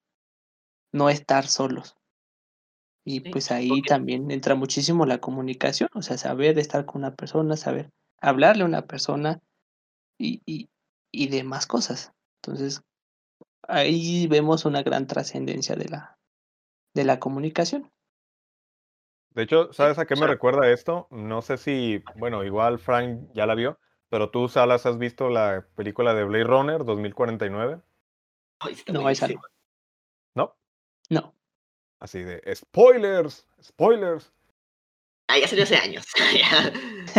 no 0.95 1.09
estar 1.09 1.45
solos. 1.47 1.95
Y 3.05 3.19
Sí, 3.19 3.29
pues 3.29 3.51
ahí 3.51 3.69
porque- 3.69 3.89
también 3.89 4.31
entra 4.31 4.55
muchísimo 4.55 5.05
la 5.05 5.19
comunicación, 5.19 5.89
o 5.93 6.01
sea, 6.01 6.17
saber 6.17 6.57
estar 6.57 6.85
con 6.85 7.01
una 7.03 7.13
persona, 7.13 7.55
saber 7.57 7.91
hablarle 8.19 8.63
a 8.63 8.67
una 8.67 8.87
persona 8.87 9.41
y, 10.17 10.41
y, 10.45 10.69
y 11.11 11.27
demás 11.27 11.67
cosas. 11.67 12.13
Entonces, 12.41 12.81
ahí 13.67 14.25
vemos 14.27 14.65
una 14.65 14.81
gran 14.81 15.05
trascendencia 15.05 15.75
de 15.75 15.89
la, 15.89 16.17
de 16.95 17.03
la 17.03 17.19
comunicación. 17.19 17.91
De 19.31 19.43
hecho, 19.43 19.73
¿sabes 19.73 19.99
a 19.99 20.05
qué 20.05 20.15
me 20.15 20.27
recuerda 20.27 20.71
esto? 20.71 21.07
No 21.11 21.41
sé 21.41 21.57
si, 21.57 22.01
bueno, 22.15 22.43
igual 22.45 22.79
Frank 22.79 23.27
ya 23.33 23.45
la 23.45 23.53
vio, 23.53 23.77
pero 24.09 24.31
tú, 24.31 24.47
Salas, 24.47 24.85
¿has 24.85 24.97
visto 24.97 25.29
la 25.29 25.67
película 25.75 26.13
de 26.13 26.23
Blade 26.23 26.45
Runner 26.45 26.85
2049? 26.85 27.81
Ay, 28.61 28.73
está 28.73 28.93
No, 28.93 29.09
esa. 29.09 29.27
¿No? 29.27 29.41
No. 31.09 31.35
Así 31.99 32.23
de 32.23 32.41
spoilers, 32.55 33.47
spoilers. 33.61 34.31
Ah, 35.27 35.39
ya 35.39 35.47
salió 35.47 35.63
hace 35.63 35.77
años. 35.77 36.05
Ya. 36.35 36.71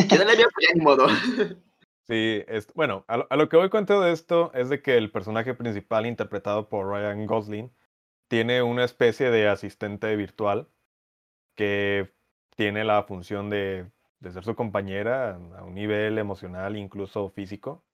Yo 0.09 0.19
no 0.19 0.25
la 0.25 0.35
veo, 0.35 0.49
ni 0.75 0.81
modo. 0.81 1.07
Sí, 2.09 2.45
es, 2.47 2.73
bueno, 2.75 3.05
a 3.09 3.17
lo, 3.17 3.27
a 3.31 3.37
lo 3.37 3.49
que 3.49 3.57
voy 3.57 3.69
con 3.69 3.85
todo 3.85 4.07
esto 4.07 4.53
es 4.55 4.69
de 4.69 4.81
que 4.81 4.97
el 4.97 5.11
personaje 5.11 5.55
principal 5.55 6.07
interpretado 6.07 6.69
por 6.69 6.87
Ryan 6.87 7.27
Gosling 7.27 7.73
tiene 8.29 8.63
una 8.63 8.85
especie 8.85 9.33
de 9.33 9.49
asistente 9.49 10.15
virtual 10.15 10.69
que 11.57 12.15
tiene 12.55 12.85
la 12.85 13.03
función 13.03 13.51
de, 13.51 13.91
de 14.21 14.31
ser 14.31 14.45
su 14.45 14.55
compañera 14.55 15.35
a 15.35 15.65
un 15.65 15.75
nivel 15.75 16.19
emocional, 16.19 16.77
incluso 16.77 17.29
físico. 17.31 17.85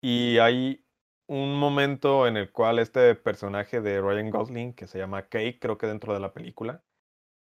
Y 0.00 0.38
hay 0.38 0.85
un 1.26 1.54
momento 1.58 2.26
en 2.26 2.36
el 2.36 2.50
cual 2.52 2.78
este 2.78 3.14
personaje 3.14 3.80
de 3.80 4.00
Ryan 4.00 4.30
Gosling, 4.30 4.74
que 4.74 4.86
se 4.86 4.98
llama 4.98 5.22
Kate, 5.22 5.58
creo 5.60 5.78
que 5.78 5.86
dentro 5.86 6.14
de 6.14 6.20
la 6.20 6.32
película, 6.32 6.82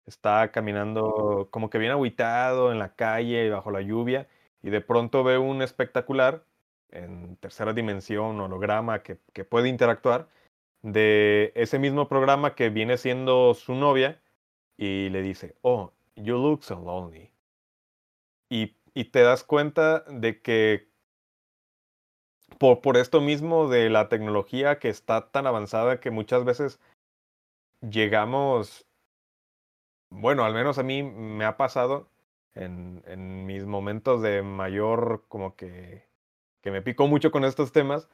está 0.07 0.51
caminando 0.53 1.49
como 1.51 1.71
que 1.71 1.79
bien 1.79 1.93
agüitado 1.93 2.73
en 2.73 2.79
la 2.79 2.95
calle 2.95 3.51
bajo 3.51 3.71
la 3.71 3.83
lluvia 3.83 4.29
y 4.63 4.71
de 4.71 4.81
pronto 4.81 5.25
ve 5.25 5.39
un 5.39 5.63
espectacular 5.63 6.45
en 6.91 7.37
tercera 7.37 7.73
dimensión, 7.73 8.41
holograma, 8.41 9.03
que, 9.03 9.19
que 9.33 9.45
puede 9.45 9.69
interactuar, 9.69 10.29
de 10.83 11.53
ese 11.55 11.79
mismo 11.79 12.09
programa 12.09 12.55
que 12.55 12.71
viene 12.71 12.99
siendo 12.99 13.55
su 13.55 13.75
novia 13.75 14.21
y 14.77 15.09
le 15.11 15.23
dice, 15.23 15.57
oh, 15.63 15.93
you 16.17 16.37
look 16.37 16.65
so 16.65 16.81
lonely. 16.81 17.31
Y, 18.51 18.77
y 18.95 19.05
te 19.05 19.23
das 19.23 19.45
cuenta 19.45 20.01
de 20.01 20.43
que 20.43 20.92
por, 22.59 22.81
por 22.81 22.97
esto 22.97 23.21
mismo 23.21 23.69
de 23.69 23.91
la 23.91 24.09
tecnología 24.09 24.79
que 24.79 24.89
está 24.89 25.31
tan 25.31 25.47
avanzada 25.47 26.01
que 26.01 26.11
muchas 26.11 26.45
veces 26.45 26.81
llegamos, 27.81 28.87
bueno, 30.11 30.45
al 30.45 30.55
menos 30.55 30.79
a 30.79 30.83
mí 30.83 31.03
me 31.03 31.45
ha 31.45 31.57
pasado 31.57 32.09
en, 32.55 33.03
en 33.07 33.47
mis 33.47 33.65
momentos 33.65 34.23
de 34.23 34.43
mayor, 34.43 35.25
como 35.29 35.57
que, 35.57 36.07
que 36.61 36.71
me 36.71 36.83
pico 36.83 37.07
mucho 37.07 37.31
con 37.31 37.45
estos 37.45 37.73
temas, 37.73 38.09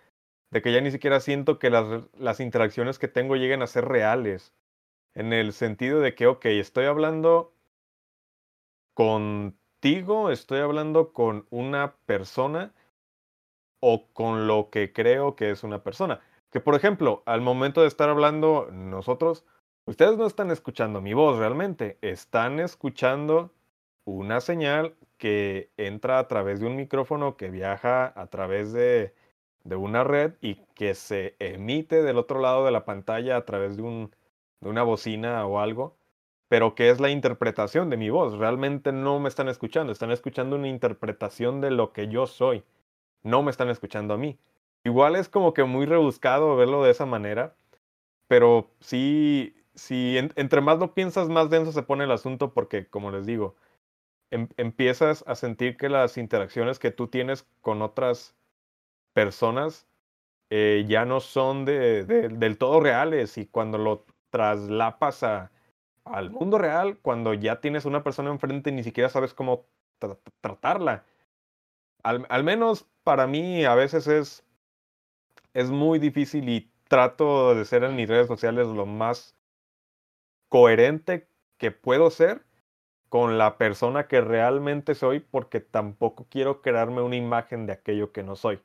de 0.51 0.63
que 0.63 0.73
ya 0.73 0.81
ni 0.81 0.91
siquiera 0.91 1.21
siento 1.21 1.59
que 1.59 1.71
las, 1.71 2.09
las 2.15 2.41
interacciones 2.41 2.99
que 2.99 3.09
tengo 3.09 3.37
lleguen 3.37 3.63
a 3.63 3.67
ser 3.67 3.87
reales. 3.87 4.55
En 5.15 5.33
el 5.33 5.53
sentido 5.53 6.01
de 6.01 6.15
que, 6.15 6.27
ok, 6.27 6.47
estoy 6.47 6.87
hablando 6.87 7.53
contigo, 8.95 10.31
estoy 10.31 10.61
hablando 10.61 11.13
con 11.13 11.47
una 11.51 11.97
persona 12.07 12.73
o 13.81 14.09
con 14.13 14.47
lo 14.47 14.71
que 14.71 14.93
creo 14.93 15.37
que 15.37 15.51
es 15.51 15.65
una 15.65 15.83
persona. 15.83 16.21
Que 16.51 16.61
por 16.61 16.75
ejemplo, 16.75 17.23
al 17.27 17.41
momento 17.41 17.83
de 17.83 17.89
estar 17.89 18.09
hablando 18.09 18.69
nosotros, 18.73 19.45
ustedes 19.87 20.17
no 20.17 20.27
están 20.27 20.51
escuchando 20.51 21.01
mi 21.01 21.15
voz 21.15 21.39
realmente, 21.39 21.99
están 22.03 22.61
escuchando 22.61 23.53
una 24.05 24.41
señal 24.41 24.95
que 25.19 25.71
entra 25.77 26.19
a 26.19 26.29
través 26.29 26.61
de 26.61 26.67
un 26.67 26.77
micrófono 26.77 27.37
que 27.37 27.51
viaja 27.51 28.13
a 28.17 28.27
través 28.29 28.73
de, 28.73 29.15
de 29.65 29.77
una 29.77 30.05
red 30.05 30.35
y 30.41 30.57
que 30.75 30.95
se 30.95 31.37
emite 31.39 32.03
del 32.03 32.19
otro 32.19 32.41
lado 32.41 32.65
de 32.65 32.71
la 32.71 32.85
pantalla 32.85 33.37
a 33.37 33.45
través 33.45 33.77
de, 33.77 33.83
un, 33.83 34.15
de 34.61 34.71
una 34.71 34.83
bocina 34.83 35.45
o 35.47 35.61
algo, 35.61 35.97
pero 36.49 36.75
que 36.75 36.91
es 36.91 37.01
la 37.01 37.11
interpretación 37.11 37.91
de 37.91 37.99
mi 37.99 38.11
voz. 38.11 38.39
Realmente 38.39 38.93
no 38.93 39.21
me 39.21 39.29
están 39.29 39.49
escuchando, 39.49 39.93
están 39.93 40.11
escuchando 40.11 40.57
una 40.57 40.69
interpretación 40.69 41.61
de 41.61 41.71
lo 41.71 41.93
que 41.93 42.09
yo 42.09 42.27
soy. 42.27 42.65
No 43.23 43.43
me 43.43 43.51
están 43.51 43.69
escuchando 43.69 44.15
a 44.15 44.19
mí. 44.19 44.39
Igual 44.85 45.17
es 45.17 45.29
como 45.29 45.55
que 45.55 45.65
muy 45.65 45.87
rebuscado 45.87 46.57
verlo 46.57 46.83
de 46.83 46.91
esa 46.91 47.07
manera, 47.07 47.55
pero 48.29 48.71
sí, 48.81 49.55
sí 49.75 50.19
en, 50.19 50.33
entre 50.37 50.61
más 50.61 50.79
lo 50.79 50.95
piensas, 50.95 51.29
más 51.29 51.51
denso 51.51 51.73
se 51.73 51.83
pone 51.83 52.05
el 52.05 52.13
asunto 52.13 52.55
porque, 52.55 52.87
como 52.87 53.11
les 53.11 53.27
digo, 53.27 53.57
em, 54.31 54.49
empiezas 54.57 55.25
a 55.27 55.35
sentir 55.35 55.77
que 55.77 55.89
las 55.89 56.19
interacciones 56.19 56.79
que 56.79 56.91
tú 56.91 57.09
tienes 57.09 57.47
con 57.61 57.83
otras 57.83 58.37
personas 59.15 59.87
eh, 60.51 60.85
ya 60.89 61.05
no 61.05 61.21
son 61.21 61.65
de, 61.65 62.05
de, 62.05 62.29
del 62.29 62.59
todo 62.59 62.81
reales 62.81 63.37
y 63.39 63.47
cuando 63.47 63.79
lo 63.79 64.07
traslapas 64.31 65.23
a, 65.23 65.51
al 66.05 66.31
mundo 66.31 66.59
real, 66.59 66.99
cuando 66.99 67.35
ya 67.35 67.61
tienes 67.61 67.85
una 67.85 68.03
persona 68.03 68.31
enfrente 68.31 68.73
ni 68.73 68.83
siquiera 68.83 69.09
sabes 69.09 69.35
cómo 69.35 69.67
tra 69.99 70.17
tratarla. 70.41 71.05
Al, 72.03 72.27
al, 72.29 72.45
menos 72.45 72.87
para 73.09 73.27
mí 73.27 73.65
a 73.65 73.75
veces 73.75 74.07
es, 74.07 74.45
es 75.55 75.71
muy 75.71 75.99
difícil 75.99 76.47
y 76.51 76.71
trato 76.89 77.55
de 77.55 77.65
ser 77.65 77.83
en 77.85 77.97
mis 77.97 78.07
redes 78.07 78.27
sociales 78.27 78.67
lo 78.67 78.85
más 78.85 79.35
coherente 80.51 81.27
que 81.57 81.71
puedo 81.71 82.11
ser 82.11 82.45
con 83.09 83.39
la 83.39 83.57
persona 83.57 84.09
que 84.09 84.21
realmente 84.21 84.95
soy 84.95 85.21
porque 85.21 85.61
tampoco 85.61 86.27
quiero 86.29 86.61
crearme 86.61 87.01
una 87.01 87.17
imagen 87.17 87.65
de 87.65 87.73
aquello 87.73 88.13
que 88.13 88.23
no 88.23 88.37
soy. 88.37 88.61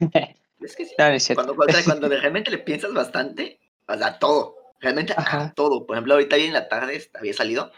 Es 0.60 0.74
que 0.74 0.86
sí. 0.86 0.94
Es. 0.98 1.30
Cuando, 1.36 1.54
cuando, 1.54 1.78
cuando 1.84 2.08
realmente 2.08 2.50
le 2.50 2.58
piensas 2.58 2.92
bastante, 2.92 3.60
o 3.86 3.96
sea, 3.96 4.18
todo. 4.18 4.56
Realmente 4.80 5.14
Ajá. 5.16 5.44
a 5.44 5.54
todo. 5.54 5.86
Por 5.86 5.94
ejemplo, 5.94 6.14
ahorita 6.14 6.34
bien 6.34 6.48
en 6.48 6.54
la 6.54 6.68
tarde 6.68 7.08
había 7.14 7.32
salido 7.32 7.70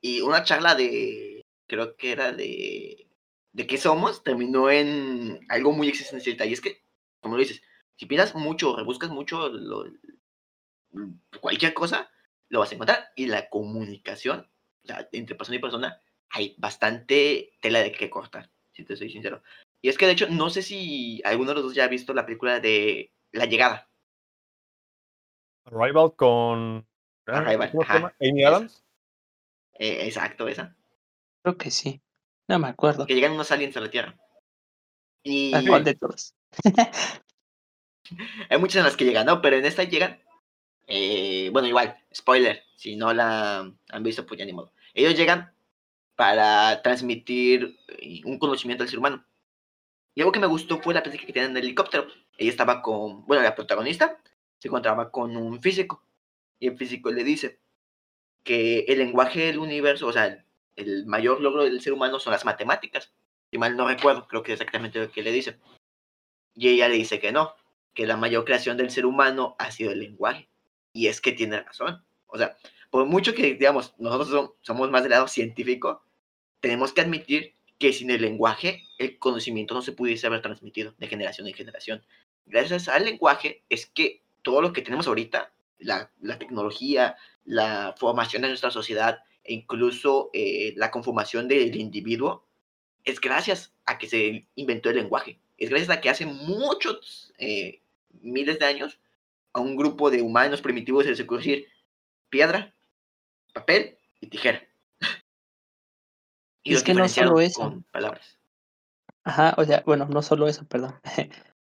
y 0.00 0.20
una 0.20 0.44
charla 0.44 0.76
de, 0.76 1.37
creo 1.68 1.96
que 1.96 2.10
era 2.10 2.32
de, 2.32 3.06
de 3.52 3.66
qué 3.66 3.78
somos, 3.78 4.24
terminó 4.24 4.70
en 4.70 5.40
algo 5.48 5.72
muy 5.72 5.88
existencial. 5.88 6.48
Y 6.48 6.52
es 6.52 6.60
que, 6.60 6.82
como 7.20 7.36
lo 7.36 7.42
dices, 7.42 7.62
si 7.96 8.06
piensas 8.06 8.34
mucho, 8.34 8.74
rebuscas 8.76 9.10
mucho 9.10 9.48
lo, 9.48 9.84
cualquier 11.40 11.74
cosa, 11.74 12.10
lo 12.48 12.60
vas 12.60 12.72
a 12.72 12.74
encontrar. 12.74 13.10
Y 13.14 13.26
la 13.26 13.48
comunicación, 13.48 14.48
o 14.82 14.86
sea, 14.86 15.08
entre 15.12 15.36
persona 15.36 15.56
y 15.56 15.60
persona, 15.60 16.02
hay 16.30 16.54
bastante 16.58 17.52
tela 17.60 17.80
de 17.80 17.92
que 17.92 18.10
cortar, 18.10 18.50
si 18.72 18.84
te 18.84 18.96
soy 18.96 19.10
sincero. 19.10 19.42
Y 19.80 19.88
es 19.88 19.98
que 19.98 20.06
de 20.06 20.12
hecho, 20.12 20.28
no 20.28 20.50
sé 20.50 20.62
si 20.62 21.20
alguno 21.24 21.50
de 21.50 21.54
los 21.56 21.64
dos 21.64 21.74
ya 21.74 21.84
ha 21.84 21.88
visto 21.88 22.14
la 22.14 22.26
película 22.26 22.60
de 22.60 23.12
La 23.32 23.44
Llegada. 23.44 23.88
Arrival 25.64 26.14
con. 26.16 26.86
Arrival. 27.26 27.72
Amy. 28.20 28.44
Adams. 28.44 28.82
Eh, 29.74 30.06
exacto, 30.06 30.48
esa. 30.48 30.77
Creo 31.42 31.56
que 31.56 31.70
sí. 31.70 32.00
No 32.48 32.58
me 32.58 32.68
acuerdo. 32.68 33.06
Que 33.06 33.14
llegan 33.14 33.32
unos 33.32 33.50
aliens 33.52 33.76
a 33.76 33.80
la 33.80 33.90
Tierra. 33.90 34.18
Y 35.22 35.54
¿A 35.54 35.62
cuál 35.66 35.84
de 35.84 35.94
todos? 35.94 36.34
hay 38.50 38.58
muchas 38.58 38.76
en 38.76 38.84
las 38.84 38.96
que 38.96 39.04
llegan, 39.04 39.26
¿no? 39.26 39.40
Pero 39.40 39.56
en 39.56 39.64
esta 39.64 39.84
llegan. 39.84 40.20
Eh, 40.86 41.50
bueno, 41.52 41.68
igual, 41.68 41.96
spoiler. 42.14 42.64
Si 42.76 42.96
no 42.96 43.12
la 43.12 43.70
han 43.90 44.02
visto, 44.02 44.24
pues 44.24 44.38
ya 44.38 44.46
ni 44.46 44.52
modo. 44.52 44.72
Ellos 44.94 45.14
llegan 45.14 45.52
para 46.16 46.82
transmitir 46.82 47.78
eh, 47.88 48.20
un 48.24 48.38
conocimiento 48.38 48.82
al 48.82 48.88
ser 48.88 48.98
humano. 48.98 49.24
Y 50.14 50.20
algo 50.20 50.32
que 50.32 50.40
me 50.40 50.46
gustó 50.46 50.80
fue 50.80 50.94
la 50.94 51.02
plática 51.02 51.26
que 51.26 51.32
tenían 51.32 51.52
en 51.52 51.56
el 51.58 51.64
helicóptero. 51.64 52.06
Ella 52.36 52.50
estaba 52.50 52.82
con, 52.82 53.26
bueno, 53.26 53.42
la 53.42 53.54
protagonista 53.54 54.20
se 54.58 54.68
encontraba 54.68 55.10
con 55.10 55.36
un 55.36 55.60
físico. 55.60 56.02
Y 56.58 56.68
el 56.68 56.76
físico 56.76 57.10
le 57.10 57.22
dice 57.22 57.60
que 58.42 58.80
el 58.88 58.98
lenguaje 58.98 59.40
del 59.46 59.58
universo, 59.58 60.06
o 60.06 60.12
sea, 60.12 60.44
el 60.78 61.06
mayor 61.06 61.40
logro 61.40 61.64
del 61.64 61.80
ser 61.80 61.92
humano 61.92 62.18
son 62.18 62.32
las 62.32 62.44
matemáticas. 62.44 63.12
Si 63.50 63.58
mal 63.58 63.76
no 63.76 63.88
recuerdo, 63.88 64.26
creo 64.28 64.42
que 64.42 64.52
es 64.52 64.60
exactamente 64.60 65.00
lo 65.00 65.10
que 65.10 65.22
le 65.22 65.32
dice. 65.32 65.58
Y 66.54 66.68
ella 66.68 66.88
le 66.88 66.94
dice 66.94 67.20
que 67.20 67.32
no, 67.32 67.54
que 67.94 68.06
la 68.06 68.16
mayor 68.16 68.44
creación 68.44 68.76
del 68.76 68.90
ser 68.90 69.06
humano 69.06 69.56
ha 69.58 69.70
sido 69.70 69.90
el 69.90 70.00
lenguaje. 70.00 70.48
Y 70.92 71.08
es 71.08 71.20
que 71.20 71.32
tiene 71.32 71.60
razón. 71.60 72.04
O 72.26 72.38
sea, 72.38 72.56
por 72.90 73.06
mucho 73.06 73.34
que, 73.34 73.54
digamos, 73.54 73.94
nosotros 73.98 74.52
somos 74.60 74.90
más 74.90 75.02
del 75.02 75.10
lado 75.10 75.28
científico, 75.28 76.02
tenemos 76.60 76.92
que 76.92 77.00
admitir 77.00 77.54
que 77.78 77.92
sin 77.92 78.10
el 78.10 78.22
lenguaje 78.22 78.84
el 78.98 79.18
conocimiento 79.18 79.74
no 79.74 79.82
se 79.82 79.92
pudiese 79.92 80.26
haber 80.26 80.42
transmitido 80.42 80.94
de 80.98 81.06
generación 81.06 81.46
en 81.46 81.54
generación. 81.54 82.04
Gracias 82.46 82.88
al 82.88 83.04
lenguaje 83.04 83.62
es 83.68 83.86
que 83.86 84.22
todo 84.42 84.62
lo 84.62 84.72
que 84.72 84.82
tenemos 84.82 85.06
ahorita, 85.06 85.52
la, 85.78 86.10
la 86.20 86.38
tecnología, 86.38 87.16
la 87.44 87.94
formación 87.98 88.42
de 88.42 88.48
nuestra 88.48 88.70
sociedad 88.70 89.20
incluso 89.48 90.30
eh, 90.32 90.74
la 90.76 90.90
conformación 90.90 91.48
del 91.48 91.74
individuo, 91.76 92.46
es 93.04 93.20
gracias 93.20 93.72
a 93.86 93.98
que 93.98 94.06
se 94.06 94.46
inventó 94.54 94.90
el 94.90 94.96
lenguaje. 94.96 95.40
Es 95.56 95.70
gracias 95.70 95.90
a 95.90 96.00
que 96.00 96.10
hace 96.10 96.26
muchos 96.26 97.32
eh, 97.38 97.80
miles 98.20 98.58
de 98.58 98.66
años 98.66 99.00
a 99.52 99.60
un 99.60 99.76
grupo 99.76 100.10
de 100.10 100.22
humanos 100.22 100.60
primitivos 100.60 101.04
se 101.04 101.10
les 101.10 101.20
ocurrió 101.20 101.38
decir 101.38 101.68
piedra, 102.28 102.74
papel 103.52 103.98
y 104.20 104.28
tijera. 104.28 104.62
Y 106.62 106.74
es 106.74 106.82
que 106.82 106.94
no 106.94 107.08
solo 107.08 107.40
eso. 107.40 107.62
Con 107.62 107.82
palabras. 107.84 108.38
Ajá, 109.24 109.54
o 109.56 109.64
sea, 109.64 109.82
bueno, 109.86 110.06
no 110.06 110.22
solo 110.22 110.48
eso, 110.48 110.66
perdón. 110.66 110.94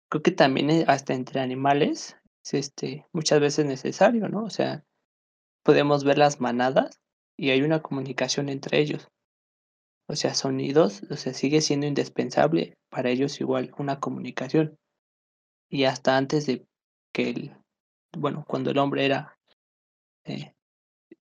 Creo 0.09 0.23
que 0.23 0.31
también 0.31 0.69
eh, 0.71 0.85
hasta 0.88 1.13
entre 1.13 1.39
animales 1.39 2.17
es 2.43 2.53
este, 2.53 3.05
muchas 3.11 3.39
veces 3.39 3.65
necesario, 3.65 4.27
¿no? 4.29 4.43
O 4.43 4.49
sea, 4.49 4.83
podemos 5.63 6.03
ver 6.03 6.17
las 6.17 6.39
manadas 6.39 6.99
y 7.39 7.51
hay 7.51 7.62
una 7.62 7.81
comunicación 7.81 8.50
entre 8.50 8.79
ellos. 8.79 9.08
O 10.10 10.15
sea, 10.15 10.34
sonidos, 10.34 11.03
o 11.10 11.15
sea, 11.15 11.34
sigue 11.34 11.62
siendo 11.62 11.88
indispensable 11.88 12.77
para 12.89 13.10
ellos 13.10 13.39
igual 13.39 13.74
una 13.77 14.01
comunicación. 14.01 14.77
Y 15.69 15.86
hasta 15.86 16.17
antes 16.17 16.46
de 16.48 16.65
que 17.13 17.29
el, 17.29 17.55
bueno, 18.17 18.43
cuando 18.46 18.72
el 18.72 18.77
hombre 18.77 19.05
era 19.05 19.38
eh, 20.25 20.53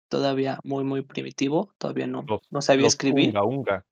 todavía 0.10 0.60
muy, 0.64 0.84
muy 0.84 1.02
primitivo, 1.02 1.74
todavía 1.80 2.06
no, 2.06 2.24
no 2.52 2.62
sabía 2.62 2.86
escribir. 2.86 3.30
Unga, 3.30 3.44
unga. 3.44 3.86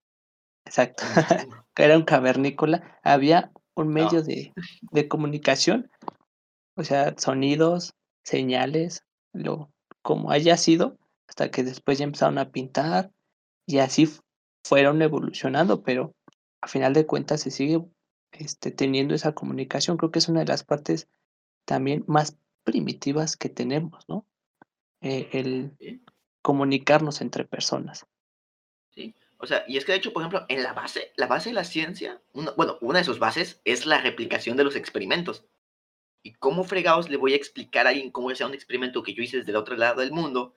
Exacto, 0.65 1.03
era 1.75 1.97
un 1.97 2.03
cavernícola, 2.03 2.99
había 3.01 3.51
un 3.75 3.87
medio 3.87 4.21
de, 4.21 4.53
de 4.91 5.07
comunicación, 5.07 5.89
o 6.77 6.83
sea, 6.83 7.15
sonidos, 7.17 7.95
señales, 8.23 9.03
lo 9.33 9.71
como 10.03 10.31
haya 10.31 10.55
sido, 10.57 10.97
hasta 11.33 11.49
que 11.49 11.63
después 11.63 11.97
ya 11.97 12.03
empezaron 12.03 12.37
a 12.37 12.51
pintar 12.51 13.11
y 13.65 13.79
así 13.79 14.07
fueron 14.63 15.01
evolucionando, 15.01 15.81
pero 15.81 16.13
a 16.61 16.67
final 16.67 16.93
de 16.93 17.07
cuentas 17.07 17.41
se 17.41 17.49
sigue 17.49 17.83
este, 18.31 18.69
teniendo 18.69 19.15
esa 19.15 19.33
comunicación. 19.33 19.97
Creo 19.97 20.11
que 20.11 20.19
es 20.19 20.29
una 20.29 20.41
de 20.41 20.45
las 20.45 20.63
partes 20.63 21.07
también 21.65 22.03
más 22.07 22.37
primitivas 22.63 23.35
que 23.35 23.49
tenemos, 23.49 24.07
¿no? 24.07 24.27
Eh, 25.01 25.27
el 25.33 26.01
comunicarnos 26.43 27.19
entre 27.21 27.45
personas. 27.45 28.05
Sí, 28.91 29.15
o 29.37 29.47
sea, 29.47 29.65
y 29.67 29.77
es 29.77 29.85
que 29.85 29.93
de 29.93 29.97
hecho, 29.97 30.13
por 30.13 30.21
ejemplo, 30.21 30.45
en 30.49 30.61
la 30.61 30.73
base, 30.73 31.13
la 31.15 31.25
base 31.25 31.49
de 31.49 31.55
la 31.55 31.63
ciencia, 31.63 32.21
bueno, 32.55 32.77
una 32.81 32.99
de 32.99 33.05
sus 33.05 33.17
bases 33.17 33.59
es 33.65 33.87
la 33.87 33.99
replicación 33.99 34.55
de 34.55 34.65
los 34.65 34.75
experimentos. 34.75 35.45
¿Y 36.21 36.33
cómo 36.33 36.63
fregados 36.63 37.09
le 37.09 37.17
voy 37.17 37.33
a 37.33 37.37
explicar 37.37 37.87
a 37.87 37.89
alguien 37.89 38.11
cómo 38.11 38.33
sea 38.35 38.45
un 38.45 38.53
experimento 38.53 39.01
que 39.01 39.15
yo 39.15 39.23
hice 39.23 39.37
desde 39.37 39.49
el 39.49 39.57
otro 39.57 39.75
lado 39.75 39.99
del 39.99 40.11
mundo 40.11 40.55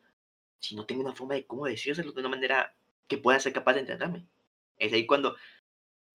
si 0.61 0.75
no 0.75 0.87
tengo 0.87 1.03
una 1.03 1.15
forma 1.15 1.35
de 1.35 1.47
cómo 1.47 1.67
decírselo 1.67 2.13
de 2.13 2.21
una 2.21 2.29
manera 2.29 2.75
que 3.09 3.19
pueda 3.19 3.41
ser 3.41 3.53
capaz 3.53 3.75
de 3.75 3.81
entenderme? 3.81 4.27
Es 4.79 4.93
ahí 4.93 5.07
cuando, 5.07 5.37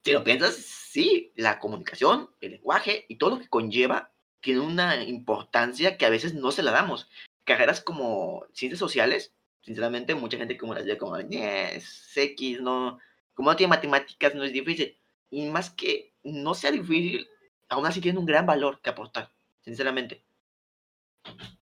si 0.04 0.12
lo 0.12 0.24
piensas, 0.24 0.56
sí, 0.56 1.32
la 1.36 1.60
comunicación, 1.60 2.30
el 2.42 2.52
lenguaje 2.52 3.06
y 3.08 3.18
todo 3.18 3.32
lo 3.32 3.40
que 3.40 3.50
conlleva 3.50 4.12
tiene 4.42 4.60
una 4.60 5.04
importancia 5.04 5.98
que 5.98 6.06
a 6.06 6.10
veces 6.10 6.34
no 6.34 6.52
se 6.52 6.64
la 6.64 6.72
damos. 6.72 7.10
Carreras 7.44 7.82
como 7.82 8.46
ciencias 8.54 8.80
sociales, 8.80 9.34
sinceramente, 9.62 10.16
mucha 10.16 10.38
gente 10.38 10.58
como 10.58 10.74
las 10.74 10.86
ve 10.86 10.98
como, 10.98 11.16
es 11.18 12.12
X, 12.16 12.62
no, 12.62 13.00
como 13.34 13.52
no 13.52 13.56
tiene 13.56 13.70
matemáticas, 13.70 14.36
no 14.36 14.44
es 14.44 14.52
difícil. 14.54 14.98
Y 15.30 15.50
más 15.50 15.70
que 15.70 16.14
no 16.24 16.54
sea 16.54 16.72
difícil, 16.72 17.30
aún 17.70 17.86
así 17.86 18.02
tiene 18.02 18.20
un 18.20 18.26
gran 18.26 18.46
valor 18.46 18.82
que 18.82 18.90
aportar, 18.90 19.32
sinceramente. 19.62 20.24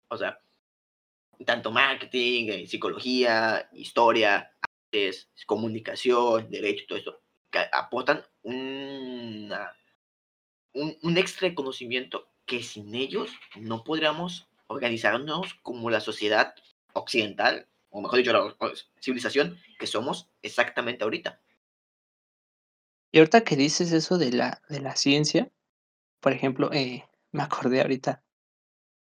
O 0.08 0.16
sea, 0.16 0.40
tanto 1.44 1.70
marketing, 1.70 2.48
eh, 2.48 2.66
psicología, 2.66 3.68
historia, 3.72 4.52
artes, 4.60 5.28
comunicación, 5.46 6.50
derecho, 6.50 6.84
todo 6.88 6.98
eso, 6.98 7.20
que 7.50 7.60
aportan 7.72 8.24
un, 8.42 9.52
un 10.72 11.18
extra 11.18 11.48
de 11.48 11.54
conocimiento 11.54 12.28
que 12.46 12.62
sin 12.62 12.94
ellos 12.94 13.30
no 13.56 13.84
podríamos 13.84 14.48
organizarnos 14.68 15.54
como 15.62 15.90
la 15.90 16.00
sociedad 16.00 16.54
occidental, 16.92 17.68
o 17.90 18.00
mejor 18.00 18.18
dicho, 18.18 18.32
la 18.32 18.54
civilización 19.00 19.58
que 19.78 19.86
somos 19.86 20.28
exactamente 20.42 21.04
ahorita. 21.04 21.40
Y 23.12 23.18
ahorita 23.18 23.44
que 23.44 23.56
dices 23.56 23.92
eso 23.92 24.18
de 24.18 24.32
la, 24.32 24.62
de 24.68 24.80
la 24.80 24.96
ciencia, 24.96 25.50
por 26.20 26.32
ejemplo, 26.32 26.72
eh, 26.72 27.04
me 27.32 27.42
acordé 27.42 27.80
ahorita, 27.80 28.22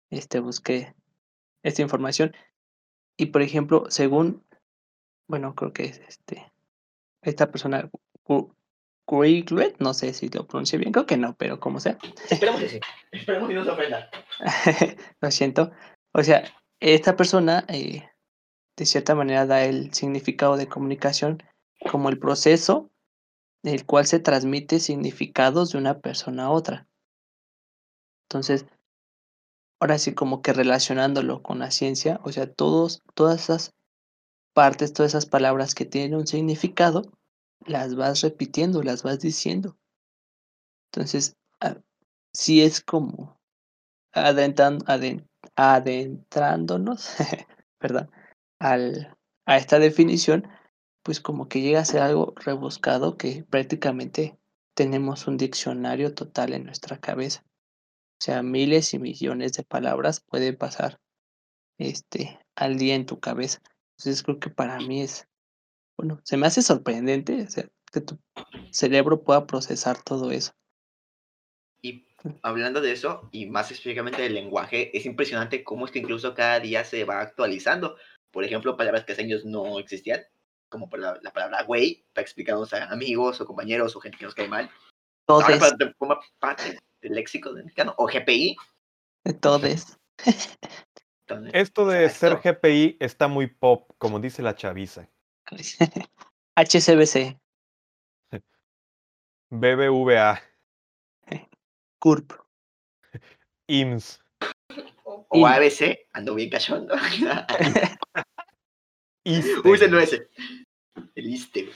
este, 0.09 0.39
busqué 0.39 0.95
esta 1.65 1.81
información, 1.81 2.35
y 3.17 3.27
por 3.27 3.41
ejemplo, 3.41 3.85
según, 3.89 4.45
bueno, 5.27 5.55
creo 5.55 5.73
que 5.73 5.85
es 5.85 5.99
este, 6.07 6.51
esta 7.23 7.49
persona, 7.49 7.89
Quiglet, 9.07 9.77
no 9.79 9.93
sé 9.93 10.13
si 10.13 10.29
lo 10.29 10.47
pronuncie 10.47 10.77
bien, 10.77 10.91
creo 10.91 11.05
que 11.05 11.17
no, 11.17 11.35
pero 11.35 11.59
como 11.59 11.79
sea. 11.79 11.97
Esperemos 12.29 12.61
que 12.61 12.69
sí, 12.69 12.79
esperemos 13.11 13.49
que 13.49 13.55
no 13.55 13.63
se 13.63 13.71
ofenda. 13.71 14.09
lo 15.21 15.31
siento. 15.31 15.71
O 16.13 16.23
sea, 16.23 16.43
esta 16.79 17.15
persona 17.15 17.65
eh, 17.67 18.07
de 18.77 18.85
cierta 18.85 19.15
manera 19.15 19.47
da 19.47 19.63
el 19.63 19.91
significado 19.93 20.57
de 20.57 20.67
comunicación 20.67 21.41
como 21.91 22.09
el 22.09 22.19
proceso 22.19 22.91
en 23.63 23.73
el 23.73 23.85
cual 23.85 24.05
se 24.05 24.19
transmite 24.19 24.79
significados 24.79 25.71
de 25.71 25.79
una 25.79 25.99
persona 25.99 26.45
a 26.45 26.51
otra. 26.51 26.87
Entonces, 28.29 28.67
ahora 29.79 29.97
sí 29.97 30.13
como 30.13 30.41
que 30.41 30.53
relacionándolo 30.53 31.41
con 31.43 31.59
la 31.59 31.71
ciencia, 31.71 32.19
o 32.23 32.31
sea, 32.31 32.51
todos, 32.51 33.01
todas 33.13 33.43
esas 33.43 33.73
partes, 34.53 34.93
todas 34.93 35.11
esas 35.11 35.25
palabras 35.25 35.75
que 35.75 35.85
tienen 35.85 36.15
un 36.15 36.27
significado, 36.27 37.03
las 37.65 37.95
vas 37.95 38.21
repitiendo, 38.21 38.83
las 38.83 39.03
vas 39.03 39.19
diciendo. 39.19 39.77
Entonces, 40.91 41.35
ah, 41.59 41.77
sí 42.33 42.61
es 42.61 42.81
como 42.81 43.37
adentrando, 44.13 44.85
adentrándonos, 45.55 47.09
¿verdad? 47.81 48.09
Al, 48.59 49.15
a 49.45 49.57
esta 49.57 49.79
definición, 49.79 50.47
pues 51.03 51.19
como 51.19 51.47
que 51.47 51.61
llega 51.61 51.81
a 51.81 51.85
ser 51.85 52.01
algo 52.01 52.33
rebuscado 52.37 53.17
que 53.17 53.43
prácticamente 53.43 54.39
tenemos 54.73 55.27
un 55.27 55.37
diccionario 55.37 56.13
total 56.13 56.53
en 56.53 56.65
nuestra 56.65 56.97
cabeza. 56.99 57.44
O 58.19 58.23
sea, 58.23 58.41
miles 58.43 58.93
y 58.93 58.99
millones 58.99 59.53
de 59.53 59.63
palabras 59.63 60.21
pueden 60.21 60.55
pasar 60.55 60.99
este, 61.77 62.39
al 62.55 62.77
día 62.77 62.95
en 62.95 63.05
tu 63.05 63.19
cabeza. 63.19 63.61
Entonces 63.97 64.23
creo 64.23 64.39
que 64.39 64.49
para 64.49 64.77
mí 64.77 65.01
es, 65.01 65.27
bueno, 65.97 66.21
se 66.23 66.37
me 66.37 66.47
hace 66.47 66.61
sorprendente 66.61 67.47
que 67.91 68.01
tu 68.01 68.19
cerebro 68.71 69.23
pueda 69.23 69.45
procesar 69.45 70.01
todo 70.01 70.31
eso. 70.31 70.53
Y 71.81 72.07
hablando 72.41 72.81
de 72.81 72.93
eso, 72.93 73.29
y 73.31 73.45
más 73.47 73.71
específicamente 73.71 74.21
del 74.21 74.33
lenguaje, 74.33 74.97
es 74.97 75.05
impresionante 75.05 75.63
cómo 75.63 75.85
es 75.85 75.91
que 75.91 75.99
incluso 75.99 76.33
cada 76.33 76.59
día 76.59 76.83
se 76.83 77.03
va 77.03 77.21
actualizando. 77.21 77.97
Por 78.31 78.43
ejemplo, 78.43 78.75
palabras 78.77 79.05
que 79.05 79.13
hace 79.13 79.23
años 79.23 79.45
no 79.45 79.79
existían, 79.79 80.21
como 80.69 80.89
la, 80.97 81.19
la 81.21 81.31
palabra 81.31 81.63
güey, 81.63 82.05
para 82.13 82.23
explicarnos 82.23 82.73
a 82.73 82.85
amigos 82.91 83.39
o 83.39 83.45
compañeros 83.45 83.95
o 83.95 83.99
gente 83.99 84.17
que 84.17 84.25
nos 84.25 84.35
cae 84.35 84.47
mal. 84.47 84.69
Parte 85.25 86.79
del 87.01 87.13
léxico 87.13 87.53
del 87.53 87.65
mexicano, 87.65 87.93
o 87.97 88.07
GPI. 88.07 88.55
De 89.23 89.33
todes. 89.33 89.97
Esto 91.53 91.87
de 91.87 92.09
ser 92.09 92.39
GPI 92.43 92.97
está 92.99 93.27
muy 93.27 93.47
pop, 93.47 93.91
como 93.97 94.19
dice 94.19 94.41
la 94.41 94.55
chaviza. 94.55 95.09
HCBC. 96.55 97.37
BBVA. 99.49 100.41
CURP. 101.99 102.33
IMSS. 103.67 104.21
O 105.29 105.47
ABC, 105.47 106.07
ando 106.13 106.35
bien 106.35 106.49
cachondo. 106.49 106.95
No 109.25 109.99
ese. 109.99 110.29
El 111.15 111.25
ISTE. 111.25 111.71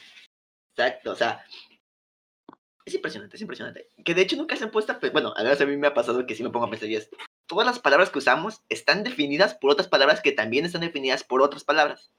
Exacto, 0.76 1.12
o 1.12 1.16
sea. 1.16 1.44
Es 2.90 2.96
impresionante, 2.96 3.36
es 3.36 3.42
impresionante. 3.44 3.88
Que 4.04 4.16
de 4.16 4.24
hecho 4.24 4.36
nunca 4.36 4.56
se 4.56 4.64
han 4.64 4.72
puesto, 4.72 5.00
pues, 5.00 5.14
bueno, 5.14 5.32
a 5.38 5.44
veces 5.44 5.62
a 5.62 5.66
mí 5.68 5.78
me 5.78 5.86
ha 5.86 5.94
pasado 5.94 6.26
que 6.26 6.34
sí 6.34 6.42
me 6.42 6.50
pongo 6.50 6.66
a 6.66 6.72
pensar 6.72 6.90
y 6.90 6.96
es, 6.96 7.12
todas 7.46 7.68
las 7.68 7.78
palabras 7.78 8.10
que 8.10 8.18
usamos 8.18 8.64
están 8.68 9.04
definidas 9.04 9.54
por 9.54 9.70
otras 9.70 9.88
palabras 9.88 10.22
que 10.22 10.32
también 10.32 10.66
están 10.66 10.82
definidas 10.82 11.24
por 11.24 11.44
otras 11.44 11.64
palabras. 11.64 12.12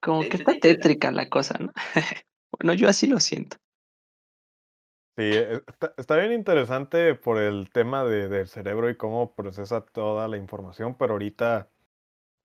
Como 0.00 0.22
que 0.22 0.38
está 0.38 0.58
tétrica 0.58 1.10
la 1.10 1.28
cosa, 1.28 1.58
¿no? 1.58 1.74
bueno, 2.58 2.72
yo 2.72 2.88
así 2.88 3.06
lo 3.06 3.20
siento. 3.20 3.58
Sí, 5.18 5.24
e, 5.24 5.62
está, 5.98 6.16
bien 6.16 6.32
interesante 6.32 7.14
por 7.14 7.38
el 7.38 7.68
tema 7.68 8.02
de, 8.04 8.28
del 8.28 8.48
cerebro 8.48 8.88
y 8.88 8.96
cómo 8.96 9.34
procesa 9.34 9.84
toda 9.84 10.26
la 10.26 10.38
información, 10.38 10.96
pero 10.96 11.12
ahorita 11.12 11.68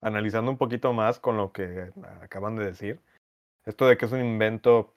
analizando 0.02 0.50
un 0.50 0.58
poquito 0.58 0.92
más 0.92 1.18
con 1.18 1.38
lo 1.38 1.50
que 1.50 1.92
acaban 2.20 2.56
de 2.56 2.66
decir, 2.66 3.00
esto 3.64 3.86
de 3.86 3.96
que 3.96 4.04
es 4.04 4.12
un 4.12 4.20
invento, 4.20 4.94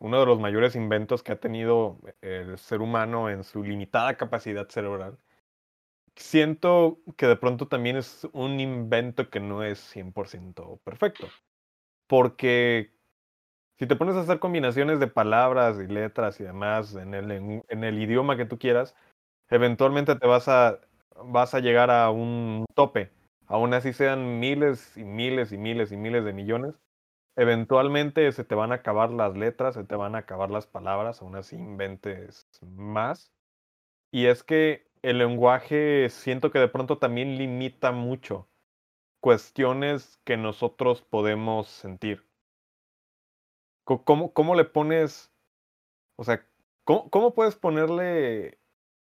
uno 0.00 0.18
de 0.18 0.26
los 0.26 0.40
mayores 0.40 0.74
inventos 0.74 1.22
que 1.22 1.32
ha 1.32 1.40
tenido 1.40 1.98
el 2.22 2.58
ser 2.58 2.80
humano 2.80 3.30
en 3.30 3.44
su 3.44 3.62
limitada 3.62 4.16
capacidad 4.16 4.68
cerebral, 4.68 5.18
siento 6.16 6.98
que 7.16 7.26
de 7.26 7.36
pronto 7.36 7.68
también 7.68 7.96
es 7.96 8.26
un 8.32 8.60
invento 8.60 9.30
que 9.30 9.40
no 9.40 9.62
es 9.62 9.78
100% 9.94 10.80
perfecto, 10.84 11.28
porque 12.06 12.92
si 13.78 13.86
te 13.86 13.96
pones 13.96 14.16
a 14.16 14.20
hacer 14.20 14.40
combinaciones 14.40 15.00
de 15.00 15.06
palabras 15.06 15.78
y 15.78 15.86
letras 15.86 16.40
y 16.40 16.44
demás 16.44 16.94
en 16.94 17.14
el, 17.14 17.98
idioma 18.02 18.36
que 18.36 18.44
tú 18.46 18.58
quieras, 18.58 18.94
eventualmente 19.48 20.16
te 20.16 20.26
vas 20.26 20.48
a, 20.48 20.80
vas 21.24 21.54
a 21.54 21.60
llegar 21.60 21.90
a 21.90 22.10
un 22.10 22.64
tope. 22.74 23.10
Aún 23.46 23.74
así 23.74 23.92
sean 23.92 24.38
miles 24.38 24.96
y 24.96 25.04
miles 25.04 25.52
y 25.52 25.58
miles 25.58 25.92
y 25.92 25.96
miles 25.96 26.24
de 26.24 26.32
millones, 26.32 26.74
eventualmente 27.36 28.30
se 28.32 28.44
te 28.44 28.54
van 28.54 28.72
a 28.72 28.76
acabar 28.76 29.10
las 29.10 29.36
letras, 29.36 29.74
se 29.74 29.84
te 29.84 29.96
van 29.96 30.14
a 30.14 30.18
acabar 30.18 30.50
las 30.50 30.66
palabras, 30.66 31.22
aún 31.22 31.36
así 31.36 31.56
inventes 31.56 32.48
más. 32.62 33.32
Y 34.12 34.26
es 34.26 34.42
que 34.42 34.90
el 35.02 35.18
lenguaje 35.18 36.08
siento 36.10 36.50
que 36.50 36.58
de 36.58 36.68
pronto 36.68 36.98
también 36.98 37.38
limita 37.38 37.92
mucho 37.92 38.48
cuestiones 39.20 40.18
que 40.24 40.36
nosotros 40.36 41.02
podemos 41.02 41.68
sentir. 41.68 42.26
¿Cómo, 43.84 44.32
cómo 44.32 44.54
le 44.54 44.64
pones, 44.64 45.32
o 46.16 46.24
sea, 46.24 46.46
cómo, 46.84 47.10
cómo 47.10 47.34
puedes 47.34 47.56
ponerle, 47.56 48.60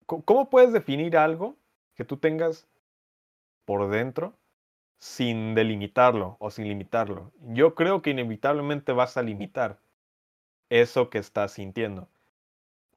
cómo 0.06 0.50
puedes 0.50 0.72
definir 0.72 1.16
algo 1.16 1.56
que 1.94 2.04
tú 2.04 2.18
tengas 2.18 2.68
por 3.64 3.88
dentro 3.88 4.38
sin 4.98 5.54
delimitarlo 5.54 6.36
o 6.40 6.50
sin 6.50 6.68
limitarlo? 6.68 7.32
Yo 7.40 7.74
creo 7.74 8.02
que 8.02 8.10
inevitablemente 8.10 8.92
vas 8.92 9.16
a 9.16 9.22
limitar 9.22 9.80
eso 10.70 11.10
que 11.10 11.18
estás 11.18 11.52
sintiendo. 11.52 12.08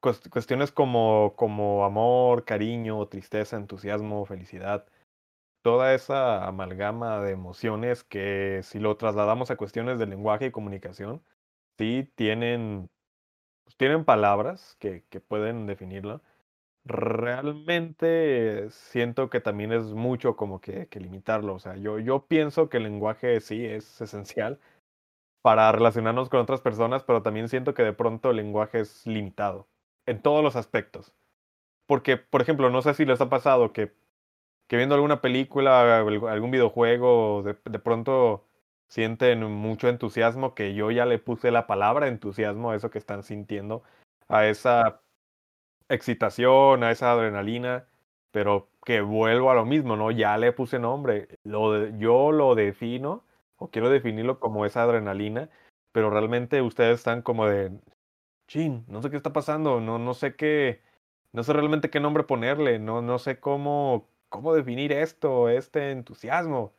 Cuestiones 0.00 0.72
como, 0.72 1.34
como 1.36 1.84
amor, 1.84 2.44
cariño, 2.44 3.06
tristeza, 3.08 3.56
entusiasmo, 3.56 4.24
felicidad, 4.24 4.86
toda 5.62 5.94
esa 5.94 6.46
amalgama 6.46 7.20
de 7.20 7.32
emociones 7.32 8.04
que 8.04 8.60
si 8.64 8.78
lo 8.80 8.96
trasladamos 8.96 9.50
a 9.50 9.56
cuestiones 9.56 9.98
de 9.98 10.06
lenguaje 10.06 10.46
y 10.46 10.50
comunicación, 10.52 11.22
sí 11.78 12.10
tienen, 12.16 12.90
pues, 13.64 13.76
tienen 13.76 14.04
palabras 14.04 14.76
que, 14.80 15.04
que 15.10 15.20
pueden 15.20 15.66
definirlo. 15.66 16.22
Realmente 16.84 18.70
siento 18.70 19.28
que 19.30 19.40
también 19.40 19.72
es 19.72 19.92
mucho 19.92 20.36
como 20.36 20.60
que, 20.60 20.86
que 20.88 21.00
limitarlo. 21.00 21.54
O 21.54 21.58
sea, 21.58 21.76
yo, 21.76 21.98
yo 21.98 22.26
pienso 22.26 22.68
que 22.68 22.78
el 22.78 22.84
lenguaje 22.84 23.40
sí 23.40 23.64
es 23.64 24.00
esencial 24.00 24.58
para 25.42 25.70
relacionarnos 25.72 26.28
con 26.28 26.40
otras 26.40 26.60
personas, 26.60 27.02
pero 27.04 27.22
también 27.22 27.48
siento 27.48 27.74
que 27.74 27.82
de 27.82 27.92
pronto 27.92 28.30
el 28.30 28.36
lenguaje 28.36 28.80
es 28.80 29.06
limitado 29.06 29.66
en 30.06 30.22
todos 30.22 30.42
los 30.42 30.56
aspectos. 30.56 31.14
Porque, 31.86 32.16
por 32.16 32.40
ejemplo, 32.40 32.70
no 32.70 32.82
sé 32.82 32.94
si 32.94 33.04
les 33.04 33.20
ha 33.20 33.28
pasado 33.28 33.72
que 33.72 33.92
que 34.70 34.76
viendo 34.76 34.94
alguna 34.94 35.20
película, 35.20 35.98
algún 35.98 36.52
videojuego, 36.52 37.42
de, 37.42 37.56
de, 37.68 37.78
pronto 37.80 38.44
sienten 38.88 39.42
mucho 39.42 39.88
entusiasmo, 39.88 40.54
que 40.54 40.74
yo 40.74 40.92
ya 40.92 41.06
le 41.06 41.18
puse 41.18 41.50
la 41.50 41.66
palabra 41.66 42.06
entusiasmo 42.06 42.70
a 42.70 42.76
eso 42.76 42.88
que 42.88 42.98
están 42.98 43.24
sintiendo, 43.24 43.82
a 44.28 44.46
esa 44.46 45.00
excitación, 45.90 46.84
a 46.84 46.90
esa 46.90 47.12
adrenalina, 47.12 47.86
pero 48.32 48.68
que 48.84 49.00
vuelvo 49.02 49.50
a 49.50 49.54
lo 49.54 49.66
mismo, 49.66 49.96
¿no? 49.96 50.10
Ya 50.10 50.38
le 50.38 50.52
puse 50.52 50.78
nombre, 50.78 51.28
lo 51.44 51.88
yo 51.98 52.32
lo 52.32 52.54
defino, 52.54 53.24
o 53.56 53.70
quiero 53.70 53.90
definirlo 53.90 54.40
como 54.40 54.64
esa 54.66 54.82
adrenalina, 54.84 55.50
pero 55.92 56.10
realmente 56.10 56.62
ustedes 56.62 57.00
están 57.00 57.22
como 57.22 57.46
de, 57.46 57.72
chin, 58.48 58.84
no 58.88 59.02
sé 59.02 59.10
qué 59.10 59.16
está 59.16 59.32
pasando, 59.32 59.80
no, 59.80 59.98
no 59.98 60.14
sé 60.14 60.36
qué, 60.36 60.82
no 61.32 61.42
sé 61.44 61.52
realmente 61.52 61.90
qué 61.90 62.00
nombre 62.00 62.24
ponerle, 62.24 62.78
no, 62.78 63.02
no 63.02 63.18
sé 63.18 63.40
cómo, 63.40 64.08
¿cómo 64.28 64.54
definir 64.54 64.92
esto, 64.92 65.48
este 65.48 65.92
entusiasmo? 65.92 66.74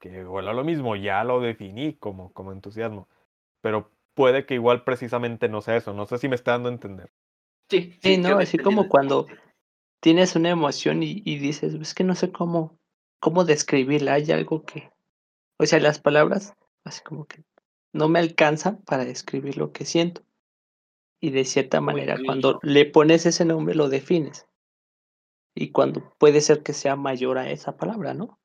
Que 0.00 0.24
bueno, 0.24 0.52
lo 0.52 0.64
mismo, 0.64 0.96
ya 0.96 1.24
lo 1.24 1.40
definí 1.40 1.94
como, 1.94 2.32
como 2.32 2.52
entusiasmo, 2.52 3.08
pero 3.62 3.90
puede 4.14 4.46
que 4.46 4.54
igual 4.54 4.84
precisamente 4.84 5.48
no 5.48 5.62
sea 5.62 5.76
eso, 5.76 5.94
no 5.94 6.06
sé 6.06 6.18
si 6.18 6.28
me 6.28 6.36
está 6.36 6.52
dando 6.52 6.68
a 6.70 6.72
entender. 6.72 7.10
Sí, 7.70 7.98
sí, 8.02 8.16
no, 8.16 8.38
así 8.38 8.58
como 8.58 8.88
cuando 8.88 9.26
tienes 10.00 10.36
una 10.36 10.50
emoción 10.50 11.02
y, 11.02 11.22
y, 11.24 11.38
dices, 11.38 11.74
es 11.74 11.94
que 11.94 12.04
no 12.04 12.14
sé 12.14 12.32
cómo, 12.32 12.78
cómo 13.20 13.44
describirla, 13.44 14.14
hay 14.14 14.30
algo 14.32 14.64
que, 14.64 14.90
o 15.58 15.66
sea, 15.66 15.78
las 15.80 16.00
palabras, 16.00 16.54
así 16.84 17.02
como 17.02 17.26
que 17.26 17.44
no 17.92 18.08
me 18.08 18.20
alcanzan 18.20 18.82
para 18.82 19.04
describir 19.04 19.56
lo 19.56 19.72
que 19.72 19.84
siento. 19.84 20.22
Y 21.20 21.30
de 21.30 21.44
cierta 21.44 21.80
manera, 21.80 22.16
cuando 22.24 22.60
le 22.62 22.86
pones 22.86 23.26
ese 23.26 23.44
nombre, 23.44 23.74
lo 23.74 23.88
defines. 23.88 24.46
Y 25.54 25.72
cuando 25.72 26.14
puede 26.18 26.40
ser 26.40 26.62
que 26.62 26.72
sea 26.72 26.94
mayor 26.94 27.38
a 27.38 27.50
esa 27.50 27.76
palabra, 27.76 28.14
¿no? 28.14 28.38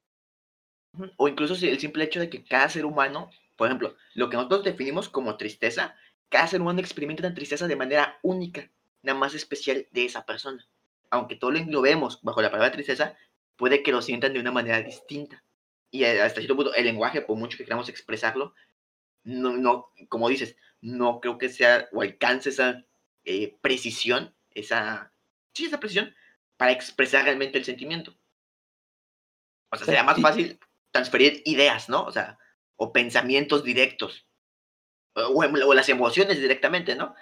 O 1.17 1.27
incluso 1.27 1.53
si 1.55 1.69
el 1.69 1.79
simple 1.79 2.03
hecho 2.03 2.19
de 2.19 2.29
que 2.29 2.43
cada 2.43 2.69
ser 2.69 2.85
humano, 2.85 3.29
por 3.55 3.67
ejemplo, 3.67 3.95
lo 4.15 4.29
que 4.29 4.37
nosotros 4.37 4.63
definimos 4.63 5.07
como 5.07 5.37
tristeza, 5.37 5.95
cada 6.29 6.47
ser 6.47 6.61
humano 6.61 6.79
experimenta 6.79 7.25
una 7.25 7.35
tristeza 7.35 7.67
de 7.67 7.75
manera 7.75 8.17
única, 8.23 8.71
nada 9.03 9.17
más 9.17 9.35
especial 9.35 9.87
de 9.91 10.05
esa 10.05 10.25
persona. 10.25 10.67
Aunque 11.11 11.35
todo 11.35 11.51
lo 11.51 11.81
vemos 11.81 12.19
bajo 12.23 12.41
la 12.41 12.49
palabra 12.49 12.71
tristeza, 12.71 13.15
puede 13.55 13.83
que 13.83 13.91
lo 13.91 14.01
sientan 14.01 14.33
de 14.33 14.39
una 14.39 14.51
manera 14.51 14.81
distinta. 14.81 15.43
Y 15.91 16.05
hasta 16.05 16.41
cierto 16.41 16.55
punto, 16.55 16.73
el 16.73 16.85
lenguaje, 16.85 17.21
por 17.21 17.37
mucho 17.37 17.57
que 17.57 17.65
queramos 17.65 17.87
expresarlo, 17.89 18.55
no, 19.23 19.55
no 19.55 19.91
como 20.09 20.27
dices, 20.29 20.55
no 20.81 21.19
creo 21.21 21.37
que 21.37 21.49
sea 21.49 21.87
o 21.91 22.01
alcance 22.01 22.49
esa 22.49 22.83
eh, 23.25 23.55
precisión, 23.61 24.33
esa, 24.51 25.13
sí, 25.53 25.65
esa 25.65 25.79
precisión 25.79 26.13
para 26.57 26.71
expresar 26.71 27.25
realmente 27.25 27.57
el 27.57 27.65
sentimiento. 27.65 28.15
O 29.69 29.77
sea, 29.77 29.85
sería 29.85 30.03
más 30.03 30.19
fácil 30.19 30.59
transferir 30.91 31.41
ideas, 31.45 31.89
¿no? 31.89 32.03
O 32.03 32.11
sea, 32.11 32.37
o 32.75 32.91
pensamientos 32.91 33.63
directos, 33.63 34.27
o, 35.13 35.43
o 35.43 35.73
las 35.73 35.89
emociones 35.89 36.39
directamente, 36.39 36.95
¿no? 36.95 37.15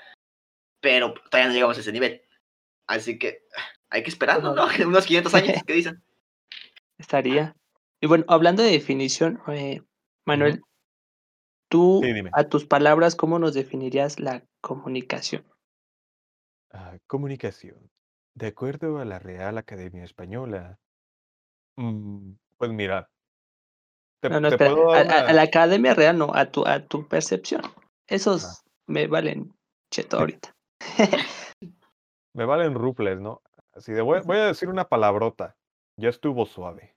Pero 0.81 1.13
todavía 1.29 1.47
no 1.47 1.53
llegamos 1.53 1.77
a 1.77 1.81
ese 1.81 1.91
nivel. 1.91 2.21
Así 2.87 3.17
que 3.17 3.43
hay 3.89 4.03
que 4.03 4.09
esperar, 4.09 4.41
¿no? 4.43 4.53
Unos 4.87 5.05
500 5.05 5.33
años, 5.35 5.61
¿qué 5.65 5.73
dicen? 5.73 6.03
Estaría. 6.97 7.55
Y 8.01 8.07
bueno, 8.07 8.25
hablando 8.27 8.63
de 8.63 8.71
definición, 8.71 9.39
eh, 9.47 9.81
Manuel, 10.25 10.61
tú, 11.69 12.01
Sí, 12.03 12.11
a 12.33 12.43
tus 12.45 12.65
palabras, 12.65 13.15
¿cómo 13.15 13.39
nos 13.39 13.53
definirías 13.53 14.19
la 14.19 14.43
comunicación? 14.59 15.45
Ah, 16.71 16.97
comunicación. 17.07 17.91
De 18.33 18.47
acuerdo 18.47 18.99
a 18.99 19.05
la 19.05 19.19
Real 19.19 19.57
Academia 19.57 20.03
Española, 20.03 20.79
mm, 21.75 22.31
pues 22.57 22.71
mira, 22.71 23.09
te, 24.21 24.29
No, 24.29 24.39
no, 24.39 24.49
te 24.49 24.55
espera, 24.55 24.73
puedo 24.73 24.93
a, 24.93 25.03
dar 25.03 25.11
a- 25.11 25.19
a 25.19 25.23
una... 25.25 25.33
la 25.33 25.41
academia 25.43 25.93
real 25.93 26.17
no, 26.17 26.31
a 26.33 26.45
tu, 26.49 26.65
a 26.65 26.85
tu 26.85 27.07
percepción. 27.07 27.61
Ah, 27.65 27.73
Esos 28.07 28.63
me 28.87 29.07
valen 29.07 29.53
cheto 29.91 30.17
ahorita. 30.19 30.55
me 32.33 32.45
valen 32.45 32.75
rufles, 32.75 33.19
¿no? 33.19 33.41
Así 33.73 33.91
de, 33.93 34.01
voy, 34.01 34.21
voy 34.25 34.37
a 34.37 34.47
decir 34.47 34.69
una 34.69 34.87
palabrota. 34.87 35.55
Ya 35.97 36.09
estuvo 36.09 36.45
suave. 36.45 36.95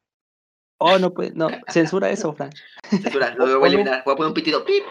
Oh, 0.79 0.99
no, 0.99 1.15
pues, 1.15 1.35
no, 1.35 1.49
censura 1.69 2.11
eso, 2.11 2.33
Fran. 2.33 2.51
Censura, 2.89 3.35
lo 3.35 3.47
voy 3.59 3.65
a 3.65 3.69
eliminar. 3.69 4.03
Voy 4.05 4.15
a 4.15 4.17
poner 4.17 4.29
un 4.29 4.35
pitido. 4.35 4.65
¡pip! 4.65 4.85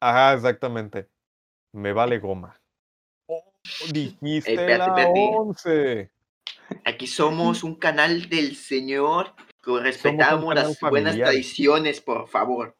Ajá, 0.00 0.34
exactamente. 0.34 1.08
Me 1.72 1.92
vale 1.92 2.18
goma. 2.18 2.58
Oh, 3.26 3.44
dijiste 3.92 4.52
espérate, 4.52 4.78
la 4.78 4.86
espérate. 4.86 5.30
11. 5.36 6.10
Aquí 6.84 7.06
somos 7.06 7.62
un 7.62 7.74
canal 7.76 8.28
del 8.28 8.56
Señor. 8.56 9.34
que 9.62 9.78
Respetamos 9.80 10.54
las 10.54 10.80
buenas 10.80 11.16
tradiciones, 11.16 12.00
por 12.00 12.28
favor. 12.28 12.76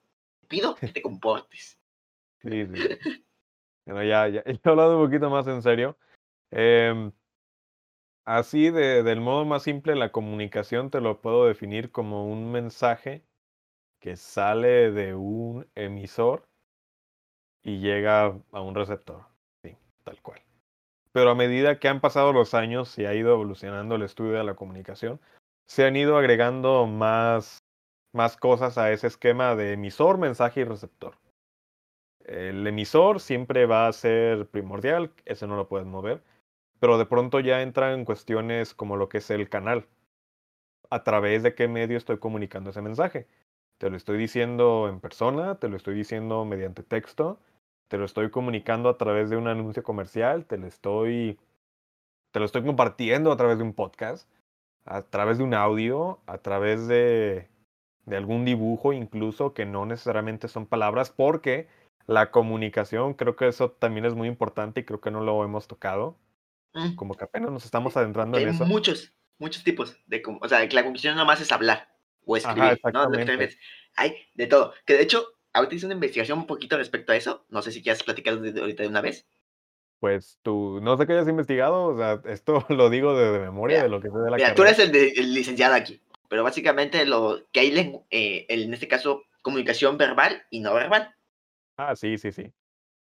Pido 0.49 0.75
que 0.75 0.89
te 0.89 1.03
comportes. 1.03 1.79
Sí, 2.43 2.67
sí. 2.67 3.23
Bueno, 3.87 4.03
ya, 4.03 4.29
ya. 4.29 4.43
He 4.47 4.61
hablado 4.65 4.99
un 4.99 5.07
poquito 5.07 5.31
más 5.31 5.47
en 5.47 5.63
serio. 5.63 5.97
Em, 6.51 7.13
así, 8.25 8.71
de, 8.71 9.03
del 9.03 9.21
modo 9.21 9.45
más 9.45 9.63
simple, 9.63 9.95
la 9.95 10.13
comunicación 10.13 10.91
te 10.91 11.01
lo 11.01 11.21
puedo 11.21 11.47
definir 11.47 11.91
como 11.93 12.27
un 12.27 12.51
mensaje 12.51 13.25
que 14.01 14.17
sale 14.17 14.91
de 14.91 15.15
un 15.15 15.67
emisor 15.75 16.49
y 17.63 17.81
llega 17.81 18.27
a 18.53 18.61
un 18.61 18.75
receptor. 18.75 19.25
Sí, 19.63 19.77
tal 20.05 20.21
cual. 20.23 20.41
Pero 21.13 21.31
a 21.31 21.35
medida 21.35 21.79
que 21.79 21.89
han 21.89 22.01
pasado 22.01 22.33
los 22.33 22.55
años 22.55 22.99
y 22.99 23.07
ha 23.07 23.15
ido 23.15 23.33
evolucionando 23.33 23.95
el 23.97 24.03
estudio 24.03 24.33
de 24.33 24.45
la 24.45 24.55
comunicación, 24.55 25.21
se 25.67 25.85
han 25.87 25.97
ido 25.97 26.19
agregando 26.19 26.87
más, 26.87 27.59
más 28.13 28.37
cosas 28.37 28.79
a 28.79 28.93
ese 28.93 29.07
esquema 29.09 29.57
de 29.57 29.73
emisor, 29.73 30.19
mensaje 30.19 30.61
y 30.61 30.65
receptor. 30.65 31.17
El 32.27 32.67
emisor 32.67 33.21
siempre 33.21 33.67
va 33.67 33.87
a 33.87 33.93
ser 33.93 34.49
primordial, 34.49 35.13
ese 35.27 35.47
no 35.47 35.55
lo 35.55 35.69
puedes 35.69 35.87
mover, 35.87 36.23
pero 36.81 36.99
de 36.99 37.07
pronto 37.07 37.39
ya 37.39 37.63
entran 37.63 38.05
cuestiones 38.05 38.75
como 38.75 38.97
lo 38.97 39.09
que 39.09 39.19
es 39.19 39.31
el 39.31 39.49
canal. 39.49 39.87
A 40.91 41.05
través 41.05 41.45
de 41.45 41.55
qué 41.55 41.69
medio 41.69 41.97
estoy 41.97 42.19
comunicando 42.19 42.71
ese 42.71 42.83
mensaje. 42.83 43.29
Te 43.79 43.91
lo 43.91 43.97
estoy 43.97 44.19
diciendo 44.19 44.89
en 44.89 45.01
persona, 45.01 45.61
te 45.61 45.69
lo 45.69 45.77
estoy 45.77 45.95
diciendo 45.95 46.45
mediante 46.45 46.83
texto, 46.83 47.39
te 47.89 47.97
lo 47.97 48.05
estoy 48.05 48.31
comunicando 48.31 48.89
a 48.89 48.99
través 48.99 49.31
de 49.31 49.37
un 49.37 49.47
anuncio 49.47 49.85
comercial, 49.85 50.47
te 50.47 50.59
lo 50.59 50.67
estoy, 50.67 51.39
te 52.33 52.41
lo 52.41 52.45
estoy 52.45 52.65
compartiendo 52.65 53.31
a 53.31 53.37
través 53.37 53.59
de 53.59 53.65
un 53.65 53.73
podcast, 53.73 54.29
a 54.85 55.03
través 55.03 55.39
de 55.39 55.45
un 55.45 55.55
audio, 55.55 56.19
a 56.27 56.39
través 56.39 56.89
de, 56.89 57.49
de 58.05 58.17
algún 58.17 58.45
dibujo 58.45 58.93
incluso, 58.93 59.55
que 59.55 59.65
no 59.65 59.87
necesariamente 59.87 60.49
son 60.49 60.67
palabras, 60.67 61.11
porque 61.11 61.69
la 62.07 62.31
comunicación, 62.31 63.15
creo 63.15 63.37
que 63.37 63.49
eso 63.49 63.71
también 63.73 64.05
es 64.07 64.15
muy 64.15 64.29
importante 64.29 64.81
y 64.81 64.85
creo 64.85 65.01
que 65.01 65.11
no 65.11 65.21
lo 65.21 65.43
hemos 65.45 65.67
tocado, 65.69 66.19
Mm, 66.75 66.95
como 66.95 67.15
que 67.15 67.25
apenas 67.25 67.51
nos 67.51 67.65
estamos 67.65 67.97
adentrando 67.97 68.37
en 68.39 68.49
Hay 68.49 68.55
eso. 68.55 68.67
muchos, 68.67 69.15
muchos 69.39 69.65
tipos 69.65 69.97
de, 70.07 70.23
o 70.43 70.47
sea, 70.49 70.61
la 70.61 70.83
comunicación 70.83 71.15
no 71.15 71.23
nomás 71.23 71.41
es 71.41 71.51
hablar 71.51 71.89
o 72.27 72.37
escribir, 72.37 72.63
¿no? 72.63 72.73
exactamente. 72.73 73.33
Entonces, 73.33 73.59
Hay 73.97 74.15
de 74.35 74.47
todo. 74.47 74.75
Que 74.85 74.93
de 74.95 75.03
hecho, 75.03 75.27
ahorita 75.55 75.75
hice 75.75 75.87
una 75.87 75.95
investigación 75.95 76.39
un 76.41 76.47
poquito 76.47 76.77
respecto 76.77 77.13
a 77.13 77.17
eso. 77.17 77.47
No 77.49 77.63
sé 77.63 77.73
si 77.73 77.83
quieres 77.83 78.03
platicar 78.03 78.39
de, 78.41 78.61
ahorita 78.61 78.83
de 78.83 78.89
una 78.91 79.01
vez. 79.01 79.27
Pues 80.01 80.39
tú, 80.43 80.81
no 80.83 80.99
sé 80.99 81.07
qué 81.07 81.15
hayas 81.15 81.29
investigado, 81.29 81.87
o 81.87 81.97
sea, 81.97 82.21
esto 82.31 82.67
lo 82.69 82.91
digo 82.91 83.17
de, 83.17 83.33
de 83.33 83.39
memoria, 83.39 83.79
Mira, 83.79 83.83
de 83.85 83.89
lo 83.89 84.01
que 84.01 84.11
sé 84.11 84.19
de 84.19 84.31
la 84.31 84.37
Mira, 84.37 84.55
tú 84.55 84.63
carrera. 84.63 84.77
eres 84.77 84.87
el, 84.87 84.93
de- 84.93 85.21
el 85.21 85.33
licenciado 85.33 85.75
aquí, 85.75 86.03
pero 86.29 86.45
básicamente 86.45 87.07
lo 87.07 87.41
que 87.53 87.61
hay, 87.61 88.03
eh, 88.11 88.45
en 88.51 88.75
este 88.75 88.87
caso, 88.87 89.23
comunicación 89.41 89.97
verbal 89.97 90.43
y 90.51 90.61
no 90.61 90.75
verbal. 90.75 91.16
Ah, 91.77 91.95
sí, 91.97 92.19
sí, 92.19 92.33
sí. 92.33 92.53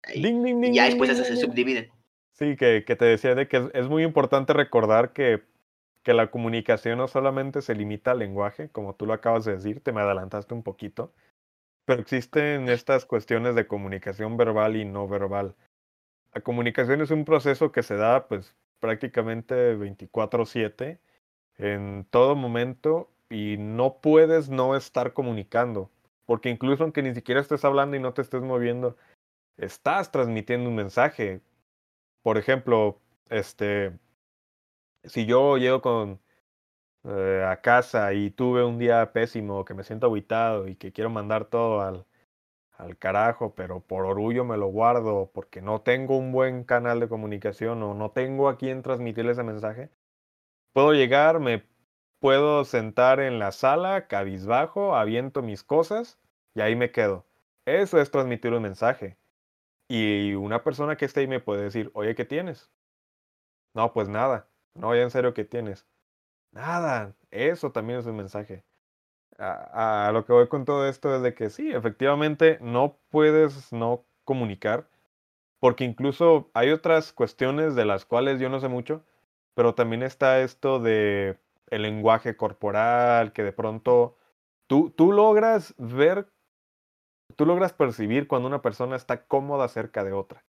Ahí. 0.04 0.22
Ding, 0.22 0.44
ding, 0.44 0.60
Y 0.60 0.62
ding, 0.62 0.74
ya 0.74 0.86
después 0.86 1.16
se 1.16 1.36
subdividen. 1.38 1.90
Sí, 2.34 2.56
que, 2.56 2.84
que 2.86 2.96
te 2.96 3.06
decía 3.06 3.36
de 3.36 3.48
que 3.48 3.58
es, 3.58 3.64
es 3.74 3.90
muy 3.90 4.04
importante 4.04 4.54
recordar 4.54 5.14
que, 5.14 5.44
que 6.04 6.14
la 6.14 6.32
comunicación 6.32 6.98
no 6.98 7.08
solamente 7.08 7.62
se 7.62 7.76
limita 7.76 8.12
al 8.12 8.20
lenguaje, 8.20 8.70
como 8.70 8.96
tú 8.96 9.06
lo 9.06 9.14
acabas 9.14 9.46
de 9.46 9.54
decir, 9.54 9.82
te 9.82 9.92
me 9.92 10.02
adelantaste 10.02 10.54
un 10.54 10.64
poquito, 10.64 11.14
pero 11.86 12.02
existen 12.02 12.70
estas 12.70 13.06
cuestiones 13.06 13.56
de 13.56 13.68
comunicación 13.68 14.38
verbal 14.38 14.76
y 14.76 14.86
no 14.86 15.08
verbal. 15.08 15.56
La 16.34 16.42
comunicación 16.42 17.02
es 17.02 17.12
un 17.12 17.26
proceso 17.26 17.72
que 17.72 17.84
se 17.84 17.96
da 17.96 18.28
pues 18.28 18.56
prácticamente 18.80 19.76
24/7 19.76 21.00
en 21.58 22.06
todo 22.10 22.36
momento 22.36 23.10
y 23.30 23.58
no 23.58 24.00
puedes 24.02 24.50
no 24.50 24.76
estar 24.76 25.14
comunicando, 25.14 25.92
porque 26.26 26.50
incluso 26.50 26.84
aunque 26.84 27.04
ni 27.04 27.14
siquiera 27.14 27.42
estés 27.42 27.66
hablando 27.66 27.98
y 27.98 28.00
no 28.00 28.14
te 28.14 28.22
estés 28.22 28.42
moviendo, 28.42 28.98
estás 29.58 30.12
transmitiendo 30.12 30.70
un 30.70 30.76
mensaje. 30.76 31.42
Por 32.24 32.38
ejemplo, 32.38 33.00
este, 33.30 33.98
si 35.04 35.26
yo 35.26 35.58
llego 35.58 35.82
con 35.82 36.20
eh, 37.06 37.46
a 37.48 37.62
casa 37.62 38.14
y 38.14 38.32
tuve 38.32 38.64
un 38.64 38.78
día 38.80 39.12
pésimo, 39.14 39.66
que 39.66 39.74
me 39.74 39.84
siento 39.84 40.08
aguitado 40.08 40.68
y 40.68 40.76
que 40.76 40.94
quiero 40.94 41.10
mandar 41.10 41.46
todo 41.46 41.82
al, 41.82 42.06
al 42.78 42.98
carajo, 42.98 43.54
pero 43.56 43.82
por 43.82 44.06
orgullo 44.06 44.46
me 44.46 44.58
lo 44.58 44.68
guardo 44.68 45.32
porque 45.34 45.62
no 45.62 45.82
tengo 45.82 46.18
un 46.18 46.32
buen 46.32 46.64
canal 46.64 47.00
de 47.00 47.10
comunicación 47.10 47.84
o 47.84 47.94
no 47.94 48.12
tengo 48.12 48.50
a 48.50 48.58
quien 48.58 48.82
transmitirle 48.84 49.34
ese 49.34 49.44
mensaje, 49.44 49.90
puedo 50.74 50.94
llegar, 50.94 51.40
me 51.40 51.64
puedo 52.24 52.64
sentar 52.64 53.20
en 53.20 53.38
la 53.38 53.52
sala, 53.52 54.08
cabizbajo, 54.08 54.96
aviento 54.96 55.42
mis 55.42 55.62
cosas 55.62 56.18
y 56.56 56.62
ahí 56.62 56.74
me 56.74 56.90
quedo. 56.90 57.26
Eso 57.66 58.00
es 58.00 58.12
transmitir 58.12 58.54
un 58.54 58.62
mensaje. 58.62 59.18
Y 59.90 60.34
una 60.34 60.64
persona 60.64 60.96
que 60.96 61.04
esté 61.04 61.20
ahí 61.20 61.28
me 61.28 61.42
puede 61.42 61.64
decir, 61.64 61.92
oye, 61.94 62.16
¿qué 62.16 62.24
tienes? 62.24 62.72
No, 63.74 63.92
pues 63.92 64.08
nada. 64.08 64.48
No, 64.74 64.96
ya 64.96 65.02
en 65.02 65.12
serio, 65.12 65.34
¿qué 65.34 65.44
tienes? 65.44 65.86
Nada. 66.54 67.14
Eso 67.30 67.74
también 67.74 68.00
es 68.00 68.06
un 68.06 68.16
mensaje. 68.16 68.64
A, 69.38 70.08
a 70.08 70.12
lo 70.14 70.26
que 70.26 70.32
voy 70.32 70.48
con 70.48 70.64
todo 70.64 70.88
esto 70.88 71.14
es 71.14 71.24
de 71.24 71.34
que 71.34 71.50
sí, 71.50 71.74
efectivamente 71.74 72.58
no 72.62 73.00
puedes 73.10 73.74
no 73.74 74.06
comunicar, 74.24 74.88
porque 75.60 75.84
incluso 75.84 76.50
hay 76.54 76.70
otras 76.70 77.12
cuestiones 77.12 77.76
de 77.76 77.84
las 77.84 78.06
cuales 78.06 78.40
yo 78.40 78.48
no 78.48 78.62
sé 78.62 78.70
mucho, 78.70 79.04
pero 79.56 79.76
también 79.76 80.04
está 80.04 80.40
esto 80.40 80.80
de 80.80 81.38
el 81.70 81.84
lenguaje 81.84 82.38
corporal, 82.38 83.34
que 83.34 83.44
de 83.44 83.54
pronto 83.54 84.18
tú, 84.68 84.92
tú 84.92 85.12
logras 85.12 85.76
ver, 85.78 86.32
tú 87.36 87.46
logras 87.46 87.74
percibir 87.74 88.28
cuando 88.28 88.48
una 88.48 88.62
persona 88.62 88.96
está 88.96 89.26
cómoda 89.26 89.68
cerca 89.68 90.04
de 90.04 90.14
otra. 90.14 90.46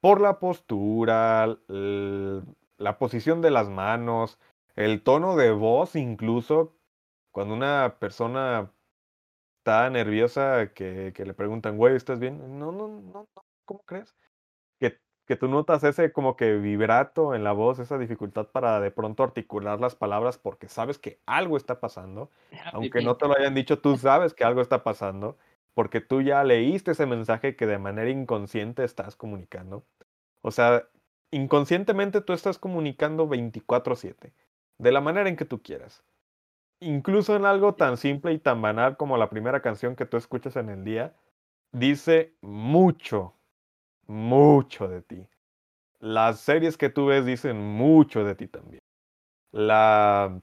Por 0.00 0.20
la 0.20 0.38
postura, 0.38 1.58
la 1.68 2.98
posición 2.98 3.42
de 3.42 3.50
las 3.50 3.68
manos, 3.68 4.38
el 4.76 5.02
tono 5.02 5.36
de 5.36 5.50
voz 5.52 5.96
incluso, 5.96 6.74
cuando 7.32 7.54
una 7.54 7.96
persona 7.98 8.72
está 9.58 9.90
nerviosa 9.90 10.72
que, 10.72 11.12
que 11.14 11.24
le 11.24 11.34
preguntan, 11.34 11.76
güey, 11.76 11.96
¿estás 11.96 12.18
bien? 12.20 12.58
No, 12.58 12.72
no, 12.72 12.88
no, 12.88 13.00
no, 13.34 13.44
¿cómo 13.64 13.82
crees? 13.84 14.14
Que, 15.28 15.36
tú 15.36 15.46
notas 15.46 15.84
ese 15.84 16.10
como 16.10 16.36
que 16.36 16.54
vibrato 16.54 17.34
en 17.34 17.44
la 17.44 17.52
voz, 17.52 17.78
esa 17.78 17.98
dificultad 17.98 18.46
para 18.46 18.80
de 18.80 18.90
pronto 18.90 19.22
articular 19.22 19.78
las 19.78 19.94
palabras 19.94 20.38
porque 20.38 20.68
sabes 20.68 20.98
que 20.98 21.20
algo 21.26 21.58
está 21.58 21.80
pasando, 21.80 22.30
aunque 22.72 23.02
no 23.02 23.16
te 23.16 23.28
lo 23.28 23.36
hayan 23.36 23.54
dicho, 23.54 23.78
tú 23.78 23.98
sabes 23.98 24.32
que 24.32 24.44
algo 24.44 24.62
está 24.62 24.82
pasando, 24.82 25.36
porque 25.74 26.00
tú 26.00 26.22
ya 26.22 26.42
leíste 26.44 26.92
ese 26.92 27.04
mensaje 27.04 27.56
que 27.56 27.66
de 27.66 27.78
manera 27.78 28.08
inconsciente 28.08 28.84
estás 28.84 29.16
comunicando. 29.16 29.84
O 30.40 30.50
sea, 30.50 30.88
inconscientemente 31.30 32.20
tú 32.22 32.32
estás 32.32 32.58
comunicando 32.58 33.28
24/7, 33.28 34.32
de 34.78 34.92
la 34.92 35.02
manera 35.02 35.28
en 35.28 35.36
que 35.36 35.44
tú 35.44 35.62
quieras. 35.62 36.02
Incluso 36.80 37.36
en 37.36 37.44
algo 37.44 37.74
tan 37.74 37.96
simple 37.96 38.32
y 38.32 38.38
tan 38.38 38.62
banal 38.62 38.96
como 38.96 39.18
la 39.18 39.28
primera 39.28 39.60
canción 39.60 39.94
que 39.94 40.06
tú 40.06 40.16
escuchas 40.16 40.56
en 40.56 40.70
el 40.70 40.84
día, 40.84 41.14
dice 41.72 42.34
mucho, 42.40 43.34
mucho 44.08 44.88
de 44.88 45.02
ti. 45.02 45.28
Las 46.00 46.40
series 46.40 46.76
que 46.76 46.90
tú 46.90 47.06
ves 47.06 47.24
dicen 47.24 47.60
mucho 47.60 48.24
de 48.24 48.34
ti 48.34 48.48
también. 48.48 48.80
La 49.52 50.40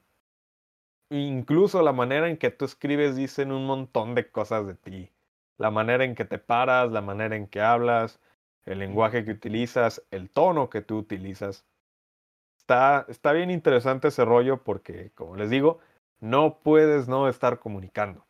incluso 1.09 1.81
la 1.81 1.93
manera 1.93 2.29
en 2.29 2.37
que 2.37 2.51
tú 2.51 2.65
escribes 2.65 3.15
dicen 3.15 3.51
un 3.51 3.65
montón 3.65 4.15
de 4.15 4.29
cosas 4.29 4.67
de 4.67 4.75
ti. 4.75 5.11
La 5.57 5.71
manera 5.71 6.03
en 6.03 6.15
que 6.15 6.25
te 6.25 6.39
paras, 6.39 6.91
la 6.91 7.01
manera 7.01 7.35
en 7.35 7.47
que 7.47 7.61
hablas, 7.61 8.19
el 8.65 8.79
lenguaje 8.79 9.23
que 9.23 9.31
utilizas, 9.31 10.03
el 10.11 10.29
tono 10.29 10.69
que 10.69 10.81
tú 10.81 10.97
utilizas. 10.97 11.65
Está, 12.57 13.05
está 13.09 13.31
bien 13.31 13.51
interesante 13.51 14.09
ese 14.09 14.25
rollo 14.25 14.63
porque, 14.63 15.11
como 15.13 15.35
les 15.35 15.49
digo, 15.49 15.79
no 16.19 16.59
puedes 16.59 17.07
no 17.07 17.29
estar 17.29 17.59
comunicando. 17.59 18.25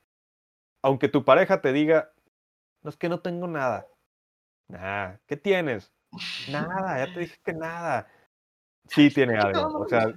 Aunque 0.84 1.08
tu 1.08 1.24
pareja 1.26 1.62
te 1.62 1.74
diga, 1.74 2.12
no 2.84 2.90
es 2.90 2.98
que 2.98 3.10
no 3.10 3.22
tengo 3.22 3.48
nada. 3.48 3.88
Nah, 4.68 5.16
¿qué 5.28 5.38
tienes? 5.38 5.92
Nada, 6.50 7.06
ya 7.06 7.14
te 7.14 7.20
dije 7.22 7.38
que 7.44 7.54
nada. 7.54 8.08
Sí 8.90 9.10
tiene 9.10 9.38
algo. 9.38 9.80
O 9.80 9.88
sea, 9.88 10.14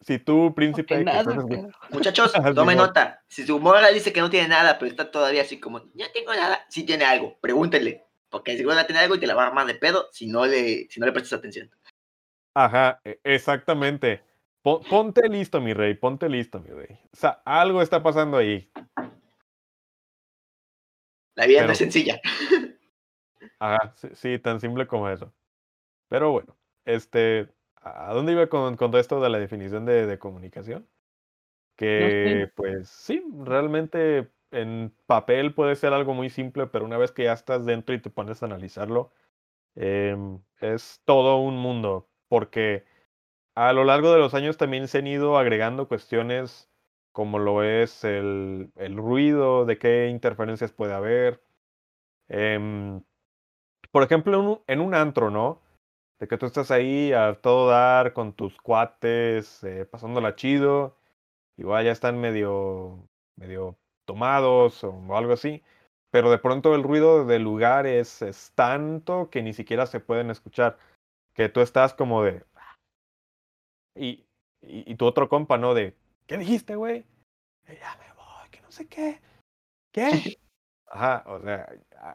si 0.00 0.18
tú, 0.18 0.54
príncipe, 0.54 0.96
que 0.98 1.04
nada, 1.04 1.20
estás 1.20 1.44
Muchachos, 1.90 2.32
tomen 2.54 2.78
nota. 2.78 3.22
Si 3.28 3.46
su 3.46 3.58
morra 3.58 3.88
dice 3.88 4.12
que 4.12 4.20
no 4.20 4.30
tiene 4.30 4.48
nada, 4.48 4.78
pero 4.78 4.90
está 4.90 5.10
todavía 5.10 5.42
así 5.42 5.58
como, 5.60 5.90
ya 5.94 6.10
tengo 6.12 6.32
nada, 6.34 6.64
sí 6.68 6.84
tiene 6.84 7.04
algo, 7.04 7.38
pregúntele. 7.40 8.06
Porque 8.30 8.56
seguro 8.56 8.76
va 8.76 8.82
a 8.82 8.86
tener 8.86 9.02
algo 9.02 9.16
y 9.16 9.20
te 9.20 9.26
la 9.26 9.34
va 9.34 9.44
a 9.44 9.46
armar 9.48 9.66
de 9.66 9.74
pedo 9.74 10.08
si 10.12 10.28
no 10.28 10.46
le, 10.46 10.86
si 10.88 11.00
no 11.00 11.06
le 11.06 11.12
prestas 11.12 11.38
atención. 11.40 11.68
Ajá, 12.54 13.00
e- 13.04 13.20
exactamente. 13.24 14.22
Po- 14.62 14.80
ponte 14.82 15.28
listo, 15.28 15.60
mi 15.60 15.72
rey, 15.74 15.94
ponte 15.94 16.28
listo, 16.28 16.60
mi 16.60 16.70
rey. 16.70 16.98
O 17.12 17.16
sea, 17.16 17.42
algo 17.44 17.82
está 17.82 18.02
pasando 18.02 18.36
ahí. 18.36 18.70
La 21.34 21.46
vida 21.46 21.60
no 21.60 21.64
Pero- 21.64 21.72
es 21.72 21.78
sencilla. 21.78 22.20
Ajá, 23.60 23.94
sí, 23.96 24.10
sí, 24.14 24.40
tan 24.40 24.60
simple 24.60 24.88
como 24.88 25.10
eso. 25.10 25.34
Pero 26.08 26.32
bueno, 26.32 26.58
este, 26.86 27.48
¿a 27.76 28.12
dónde 28.14 28.32
iba 28.32 28.48
con, 28.48 28.76
con 28.76 28.90
todo 28.92 29.00
esto 29.00 29.20
de 29.20 29.30
la 29.30 29.38
definición 29.38 29.86
de, 29.86 30.06
de 30.06 30.18
comunicación? 30.18 30.88
Que, 31.76 32.50
pues 32.56 32.88
sí, 32.90 33.24
realmente 33.44 34.32
en 34.52 34.94
papel 35.06 35.54
puede 35.54 35.76
ser 35.76 35.92
algo 35.94 36.14
muy 36.14 36.30
simple, 36.30 36.66
pero 36.68 36.84
una 36.86 36.98
vez 36.98 37.12
que 37.12 37.24
ya 37.24 37.34
estás 37.34 37.66
dentro 37.66 37.94
y 37.94 38.00
te 38.02 38.10
pones 38.10 38.42
a 38.42 38.46
analizarlo, 38.46 39.12
em, 39.76 40.42
es 40.60 41.02
todo 41.06 41.38
un 41.38 41.56
mundo, 41.58 42.10
porque 42.28 42.84
a 43.56 43.72
lo 43.74 43.84
largo 43.84 44.12
de 44.12 44.18
los 44.20 44.34
años 44.34 44.56
también 44.58 44.88
se 44.88 44.98
han 44.98 45.08
ido 45.08 45.38
agregando 45.38 45.88
cuestiones 45.88 46.70
como 47.12 47.38
lo 47.40 47.64
es 47.64 48.04
el, 48.04 48.72
el 48.76 48.96
ruido, 48.98 49.66
de 49.66 49.78
qué 49.78 50.08
interferencias 50.08 50.72
puede 50.72 50.94
haber. 50.94 51.42
em, 52.28 53.02
por 53.92 54.02
ejemplo, 54.02 54.38
en 54.38 54.46
un, 54.46 54.60
en 54.66 54.80
un 54.80 54.94
antro, 54.94 55.30
¿no? 55.30 55.60
De 56.18 56.28
que 56.28 56.36
tú 56.36 56.46
estás 56.46 56.70
ahí 56.70 57.12
a 57.12 57.34
todo 57.40 57.68
dar 57.68 58.12
con 58.12 58.32
tus 58.34 58.56
cuates, 58.60 59.64
eh, 59.64 59.86
pasándola 59.86 60.36
chido, 60.36 60.96
igual 61.56 61.84
ya 61.84 61.92
están 61.92 62.20
medio, 62.20 62.98
medio 63.36 63.76
tomados 64.06 64.84
o 64.84 65.16
algo 65.16 65.32
así, 65.32 65.62
pero 66.10 66.30
de 66.30 66.38
pronto 66.38 66.74
el 66.74 66.82
ruido 66.82 67.24
del 67.24 67.42
lugar 67.42 67.86
es, 67.86 68.52
tanto 68.54 69.30
que 69.30 69.42
ni 69.42 69.52
siquiera 69.52 69.86
se 69.86 70.00
pueden 70.00 70.30
escuchar, 70.30 70.78
que 71.34 71.48
tú 71.48 71.60
estás 71.60 71.94
como 71.94 72.22
de... 72.22 72.44
Y, 73.96 74.24
y, 74.62 74.92
y 74.92 74.94
tu 74.96 75.06
otro 75.06 75.28
compa, 75.28 75.58
¿no? 75.58 75.74
De, 75.74 75.96
¿qué 76.26 76.38
dijiste, 76.38 76.76
güey? 76.76 77.04
"Eh, 77.66 77.78
Ya 77.80 77.96
me 77.96 78.12
voy, 78.14 78.50
que 78.50 78.60
no 78.60 78.70
sé 78.70 78.86
qué. 78.88 79.20
¿Qué? 79.92 80.10
Ajá, 80.90 81.22
o 81.26 81.40
sea, 81.40 81.68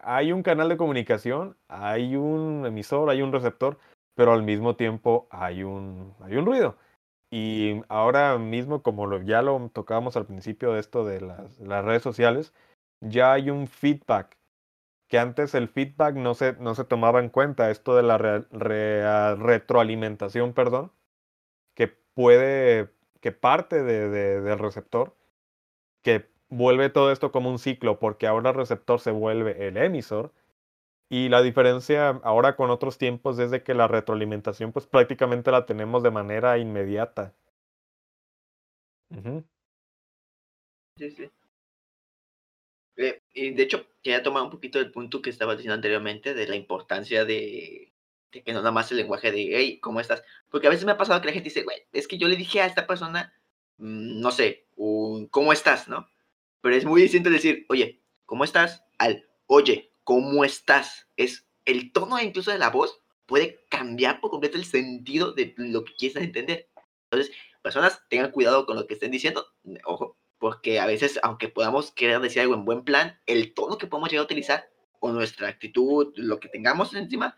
hay 0.03 0.31
un 0.33 0.43
canal 0.43 0.67
de 0.69 0.77
comunicación, 0.77 1.57
hay 1.69 2.15
un 2.17 2.65
emisor, 2.65 3.09
hay 3.09 3.21
un 3.21 3.31
receptor, 3.31 3.77
pero 4.15 4.33
al 4.33 4.43
mismo 4.43 4.75
tiempo 4.75 5.27
hay 5.31 5.63
un, 5.63 6.13
hay 6.21 6.35
un 6.35 6.45
ruido. 6.45 6.77
Y 7.31 7.81
ahora 7.89 8.37
mismo, 8.37 8.83
como 8.83 9.07
lo, 9.07 9.21
ya 9.23 9.41
lo 9.41 9.69
tocábamos 9.73 10.17
al 10.17 10.25
principio 10.25 10.73
de 10.73 10.79
esto 10.81 11.05
de 11.05 11.21
las, 11.21 11.59
las 11.59 11.85
redes 11.85 12.03
sociales, 12.03 12.53
ya 13.01 13.33
hay 13.33 13.49
un 13.49 13.67
feedback, 13.67 14.37
que 15.09 15.19
antes 15.19 15.55
el 15.55 15.69
feedback 15.69 16.15
no 16.15 16.33
se, 16.35 16.53
no 16.55 16.75
se 16.75 16.85
tomaba 16.85 17.19
en 17.21 17.29
cuenta, 17.29 17.71
esto 17.71 17.95
de 17.95 18.03
la 18.03 18.17
re- 18.17 18.45
re- 18.51 19.35
retroalimentación, 19.35 20.53
perdón, 20.53 20.91
que 21.75 21.87
puede, 21.87 22.91
que 23.21 23.31
parte 23.31 23.83
de, 23.83 24.09
de, 24.09 24.41
del 24.41 24.59
receptor, 24.59 25.15
que 26.03 26.29
vuelve 26.55 26.89
todo 26.89 27.11
esto 27.11 27.31
como 27.31 27.49
un 27.49 27.59
ciclo, 27.59 27.99
porque 27.99 28.27
ahora 28.27 28.51
el 28.51 28.55
receptor 28.55 28.99
se 28.99 29.11
vuelve 29.11 29.67
el 29.67 29.77
emisor. 29.77 30.33
Y 31.09 31.29
la 31.29 31.41
diferencia 31.41 32.09
ahora 32.23 32.55
con 32.55 32.71
otros 32.71 32.97
tiempos 32.97 33.37
es 33.39 33.51
de 33.51 33.63
que 33.63 33.73
la 33.75 33.87
retroalimentación 33.87 34.71
pues 34.71 34.87
prácticamente 34.87 35.51
la 35.51 35.65
tenemos 35.65 36.01
de 36.03 36.11
manera 36.11 36.57
inmediata. 36.57 37.33
Sí, 40.97 41.11
sí. 41.11 41.29
Eh, 42.97 43.21
y 43.33 43.51
de 43.51 43.63
hecho, 43.63 43.85
quería 44.01 44.23
tomar 44.23 44.43
un 44.43 44.49
poquito 44.49 44.79
del 44.79 44.91
punto 44.91 45.21
que 45.21 45.29
estaba 45.29 45.53
diciendo 45.53 45.75
anteriormente 45.75 46.33
de 46.33 46.47
la 46.47 46.55
importancia 46.55 47.25
de, 47.25 47.91
que 48.31 48.53
no 48.53 48.59
nada 48.59 48.71
más 48.71 48.89
el 48.91 48.97
lenguaje 48.97 49.31
de, 49.31 49.49
hey, 49.55 49.79
¿cómo 49.79 49.99
estás? 49.99 50.23
Porque 50.49 50.67
a 50.67 50.69
veces 50.69 50.85
me 50.85 50.93
ha 50.93 50.97
pasado 50.97 51.19
que 51.21 51.27
la 51.27 51.33
gente 51.33 51.49
dice, 51.49 51.63
güey, 51.63 51.83
es 51.91 52.07
que 52.07 52.17
yo 52.17 52.27
le 52.27 52.37
dije 52.37 52.61
a 52.61 52.65
esta 52.65 52.87
persona, 52.87 53.33
mmm, 53.77 54.19
no 54.21 54.31
sé, 54.31 54.65
¿cómo 55.29 55.53
estás? 55.53 55.87
¿No? 55.87 56.07
Pero 56.65 56.77
es 56.77 56.85
muy 56.85 57.03
distinto 57.03 57.29
decir, 57.29 57.63
oye, 57.69 58.01
¿cómo 58.25 58.43
estás? 58.43 58.83
Al, 58.97 59.29
oye, 59.45 59.91
¿cómo 60.03 60.43
estás? 60.43 61.07
Es 61.15 61.45
el 61.63 61.91
tono 61.91 62.19
incluso 62.19 62.49
de 62.49 62.57
la 62.57 62.71
voz 62.71 63.03
puede 63.27 63.63
cambiar 63.69 64.19
por 64.19 64.31
completo 64.31 64.57
el 64.57 64.65
sentido 64.65 65.31
de 65.33 65.53
lo 65.57 65.83
que 65.83 65.93
quieres 65.93 66.23
entender. 66.23 66.67
Entonces, 67.03 67.35
personas 67.61 68.01
tengan 68.09 68.31
cuidado 68.31 68.65
con 68.65 68.77
lo 68.77 68.87
que 68.87 68.95
estén 68.95 69.11
diciendo. 69.11 69.45
Ojo, 69.85 70.17
porque 70.39 70.79
a 70.79 70.87
veces, 70.87 71.19
aunque 71.21 71.49
podamos 71.49 71.91
querer 71.91 72.19
decir 72.19 72.41
algo 72.41 72.55
en 72.55 72.65
buen 72.65 72.83
plan, 72.83 73.19
el 73.27 73.53
tono 73.53 73.77
que 73.77 73.85
podemos 73.85 74.09
llegar 74.09 74.23
a 74.23 74.25
utilizar 74.25 74.67
o 74.99 75.11
nuestra 75.11 75.47
actitud, 75.49 76.13
lo 76.15 76.39
que 76.39 76.49
tengamos 76.49 76.95
encima, 76.95 77.37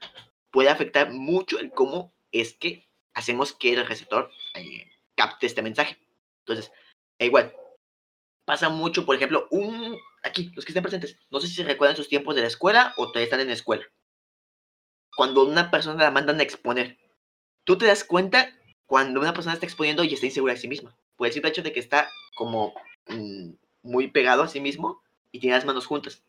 puede 0.51 0.69
afectar 0.69 1.11
mucho 1.11 1.59
el 1.59 1.71
cómo 1.71 2.13
es 2.31 2.53
que 2.53 2.87
hacemos 3.13 3.51
que 3.51 3.73
el 3.73 3.85
receptor 3.85 4.31
eh, 4.53 4.89
capte 5.15 5.47
este 5.47 5.61
mensaje. 5.61 5.97
Entonces, 6.45 6.71
igual, 7.19 7.53
pasa 8.47 8.69
mucho, 8.69 9.05
por 9.05 9.17
ejemplo, 9.17 9.45
un 9.51 9.99
aquí, 10.23 10.53
los 10.55 10.63
que 10.63 10.71
estén 10.71 10.81
presentes, 10.81 11.17
no 11.29 11.41
sé 11.41 11.49
si 11.49 11.63
recuerdan 11.63 11.97
sus 11.97 12.07
tiempos 12.07 12.33
de 12.33 12.41
la 12.41 12.47
escuela 12.47 12.93
o 12.95 13.07
todavía 13.07 13.25
están 13.25 13.41
en 13.41 13.47
la 13.47 13.53
escuela. 13.53 13.83
Cuando 15.17 15.45
una 15.45 15.69
persona 15.69 16.05
la 16.05 16.11
mandan 16.11 16.39
a 16.39 16.43
exponer, 16.43 16.97
tú 17.65 17.77
te 17.77 17.87
das 17.87 18.05
cuenta 18.05 18.57
cuando 18.85 19.19
una 19.19 19.33
persona 19.33 19.53
está 19.53 19.65
exponiendo 19.65 20.05
y 20.05 20.13
está 20.13 20.27
insegura 20.27 20.53
de 20.53 20.61
sí 20.61 20.69
misma. 20.69 20.95
Por 21.17 21.27
el 21.27 21.33
simple 21.33 21.49
hecho 21.49 21.61
de 21.61 21.73
que 21.73 21.81
está 21.81 22.09
como 22.35 22.73
mmm, 23.09 23.49
muy 23.81 24.07
pegado 24.07 24.43
a 24.43 24.47
sí 24.47 24.61
mismo 24.61 25.01
y 25.33 25.41
tiene 25.41 25.57
las 25.57 25.65
manos 25.65 25.85
juntas. 25.85 26.23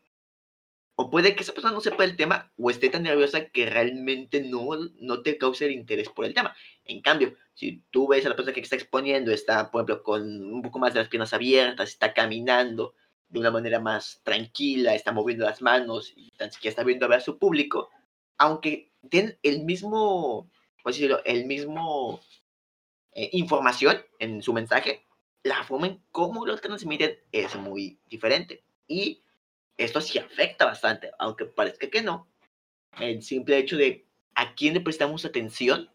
O 1.01 1.09
puede 1.09 1.33
que 1.33 1.43
esa 1.43 1.53
persona 1.53 1.73
no 1.73 1.79
sepa 1.79 2.03
el 2.03 2.17
tema 2.17 2.51
o 2.57 2.69
esté 2.69 2.89
tan 2.89 3.03
nerviosa 3.03 3.45
que 3.45 3.69
realmente 3.69 4.41
no, 4.41 4.71
no 4.99 5.21
te 5.21 5.37
cause 5.37 5.65
el 5.65 5.71
interés 5.71 6.09
por 6.09 6.25
el 6.25 6.33
tema. 6.33 6.53
En 6.83 7.01
cambio, 7.01 7.37
si 7.53 7.85
tú 7.89 8.09
ves 8.09 8.25
a 8.25 8.29
la 8.29 8.35
persona 8.35 8.53
que 8.53 8.59
está 8.59 8.75
exponiendo, 8.75 9.31
está, 9.31 9.71
por 9.71 9.79
ejemplo, 9.79 10.03
con 10.03 10.21
un 10.53 10.61
poco 10.61 10.77
más 10.77 10.93
de 10.93 10.99
las 10.99 11.07
piernas 11.07 11.33
abiertas, 11.33 11.87
está 11.87 12.13
caminando 12.13 12.95
de 13.29 13.39
una 13.39 13.49
manera 13.49 13.79
más 13.79 14.19
tranquila, 14.25 14.93
está 14.93 15.13
moviendo 15.13 15.45
las 15.45 15.61
manos 15.61 16.11
y 16.17 16.31
tan 16.31 16.51
siquiera 16.51 16.71
está 16.71 16.83
viendo 16.83 17.05
a 17.05 17.09
ver 17.09 17.19
a 17.19 17.21
su 17.21 17.39
público, 17.39 17.89
aunque 18.37 18.91
tienen 19.09 19.39
el 19.41 19.63
mismo, 19.63 20.51
¿cómo 20.83 20.93
decirlo? 20.93 21.21
El 21.23 21.45
mismo 21.45 22.19
eh, 23.13 23.29
información 23.31 24.03
en 24.19 24.41
su 24.41 24.51
mensaje, 24.51 25.05
la 25.43 25.63
forma 25.63 25.87
en 25.87 26.03
cómo 26.11 26.45
lo 26.45 26.57
transmiten 26.57 27.17
es 27.31 27.55
muy 27.55 28.01
diferente. 28.09 28.65
Y 28.85 29.23
esto 29.79 30.01
sí 30.01 30.19
afecta 30.19 30.65
bastante, 30.65 31.11
aunque 31.17 31.45
parezca 31.45 31.89
que 31.89 32.01
no. 32.01 32.27
El 32.99 33.21
simple 33.23 33.57
hecho 33.57 33.77
de 33.77 34.05
a 34.35 34.53
quién 34.53 34.73
le 34.73 34.81
prestamos 34.81 35.25
atención 35.25 35.89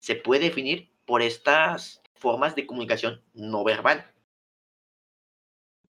se 0.00 0.14
puede 0.14 0.44
definir 0.44 0.90
por 1.04 1.22
estas 1.22 2.02
formas 2.14 2.54
de 2.54 2.66
comunicación 2.66 3.22
no 3.34 3.64
verbal. 3.64 4.10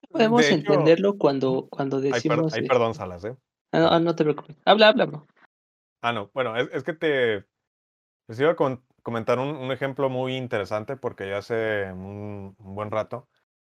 Podemos 0.10 0.46
hecho, 0.46 0.56
entenderlo 0.56 1.18
cuando, 1.18 1.68
cuando 1.70 2.00
decimos... 2.00 2.54
Ay, 2.54 2.62
per 2.62 2.64
ay, 2.64 2.68
perdón, 2.68 2.94
Salas, 2.94 3.26
¿eh? 3.26 3.36
Ah, 3.72 3.80
no, 3.80 4.00
no, 4.00 4.16
te 4.16 4.24
preocupes. 4.24 4.58
Habla, 4.66 4.90
habla, 4.90 5.06
bro. 5.06 5.28
Ah, 6.02 6.14
no. 6.14 6.30
Bueno, 6.34 6.56
es, 6.56 6.70
es 6.72 6.84
que 6.84 6.94
te... 6.94 7.46
Les 8.28 8.40
iba 8.40 8.52
a 8.52 8.56
comentar 9.04 9.40
un, 9.40 9.50
un, 9.50 9.72
ejemplo 9.72 10.10
muy 10.10 10.36
interesante 10.36 10.96
porque 10.98 11.30
ya 11.30 11.38
hace 11.38 11.92
un, 11.92 12.56
un, 12.58 12.76
buen 12.76 12.92
rato 12.92 13.28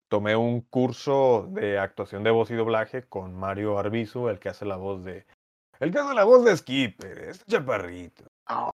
tomé 0.08 0.36
un 0.36 0.62
curso 0.62 1.48
de 1.50 1.80
actuación 1.80 2.24
de 2.24 2.32
voz 2.32 2.52
y 2.52 2.56
doblaje 2.56 3.04
con 3.04 3.36
Mario 3.36 3.78
Arbizu, 3.78 4.30
el 4.30 4.40
que 4.40 4.50
hace 4.50 4.66
la 4.66 4.78
voz 4.78 5.04
de... 5.04 5.26
El 5.80 5.92
que 5.92 6.00
hace 6.00 6.14
la 6.14 6.24
voz 6.24 6.46
de 6.46 6.56
Skipper, 6.56 7.18
este 7.20 7.46
chaparrito. 7.52 8.26
Oh, 8.50 8.72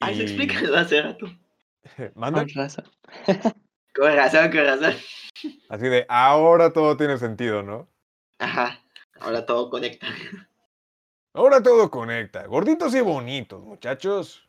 Ahí 0.00 0.14
y... 0.14 0.16
se 0.18 0.22
explica 0.24 0.80
hace 0.80 1.02
rato. 1.02 1.26
¿Manda? 2.14 2.40
Con 2.40 2.54
razón. 2.54 2.84
con 3.94 4.16
razón, 4.16 4.50
con 4.50 4.64
razón. 4.64 4.94
Así 5.68 5.88
de, 5.88 6.06
ahora 6.08 6.72
todo 6.72 6.96
tiene 6.96 7.18
sentido, 7.18 7.62
¿no? 7.62 7.88
Ajá, 8.38 8.80
ahora 9.20 9.44
todo 9.46 9.70
conecta. 9.70 10.06
Ahora 11.34 11.62
todo 11.62 11.90
conecta. 11.90 12.46
Gorditos 12.46 12.94
y 12.94 13.00
bonitos, 13.00 13.62
muchachos. 13.62 14.48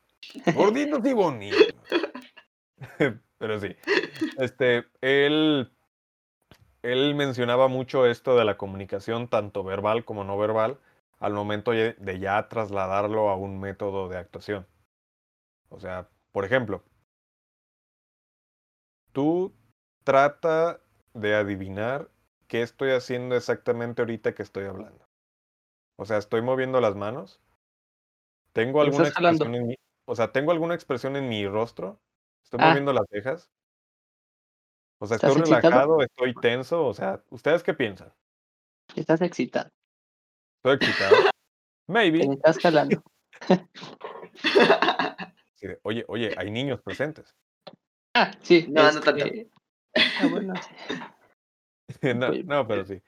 Gorditos 0.53 1.05
y 1.05 1.13
bonitos. 1.13 1.75
Pero 3.37 3.59
sí. 3.59 3.75
Este, 4.37 4.85
él, 5.01 5.71
él 6.83 7.15
mencionaba 7.15 7.67
mucho 7.67 8.05
esto 8.05 8.37
de 8.37 8.45
la 8.45 8.57
comunicación, 8.57 9.27
tanto 9.27 9.63
verbal 9.63 10.05
como 10.05 10.23
no 10.23 10.37
verbal, 10.37 10.79
al 11.19 11.33
momento 11.33 11.71
de 11.71 12.19
ya 12.19 12.47
trasladarlo 12.49 13.29
a 13.29 13.35
un 13.35 13.59
método 13.59 14.09
de 14.09 14.17
actuación. 14.17 14.67
O 15.69 15.79
sea, 15.79 16.09
por 16.31 16.45
ejemplo, 16.45 16.83
tú 19.13 19.53
trata 20.03 20.81
de 21.13 21.35
adivinar 21.35 22.09
qué 22.47 22.61
estoy 22.61 22.91
haciendo 22.91 23.35
exactamente 23.35 24.01
ahorita 24.01 24.35
que 24.35 24.43
estoy 24.43 24.65
hablando. 24.65 25.07
O 25.97 26.05
sea, 26.05 26.17
estoy 26.17 26.41
moviendo 26.41 26.81
las 26.81 26.95
manos. 26.95 27.39
Tengo 28.51 28.81
alguna 28.81 29.07
expresión 29.07 29.55
en 29.55 29.67
mi, 29.67 29.75
o 30.05 30.15
sea, 30.15 30.31
tengo 30.31 30.51
alguna 30.51 30.75
expresión 30.75 31.15
en 31.15 31.29
mi 31.29 31.47
rostro. 31.47 31.99
Estoy 32.43 32.59
ah. 32.61 32.67
moviendo 32.67 32.93
las 32.93 33.07
cejas. 33.09 33.49
O 34.99 35.07
sea, 35.07 35.15
estoy 35.15 35.33
relajado, 35.33 35.51
excitado? 35.51 36.01
estoy 36.01 36.33
tenso. 36.35 36.85
O 36.85 36.93
sea, 36.93 37.23
¿ustedes 37.29 37.63
qué 37.63 37.73
piensan? 37.73 38.13
Estás 38.95 39.21
excitado. 39.21 39.71
Estoy 40.57 40.75
excitado. 40.75 41.15
Maybe. 41.87 42.27
Me 42.27 42.35
estás 42.35 42.59
jalando. 42.59 43.01
sí, 45.55 45.67
oye, 45.83 46.05
oye, 46.07 46.33
hay 46.37 46.51
niños 46.51 46.81
presentes. 46.81 47.33
Ah, 48.15 48.31
sí. 48.41 48.67
No, 48.69 48.87
este... 48.87 48.99
no 48.99 49.01
tanto. 49.01 49.25
Ah, 49.95 50.27
bueno, 50.29 50.53
no, 52.15 52.31
no, 52.43 52.67
pero 52.67 52.85
sí. 52.85 53.01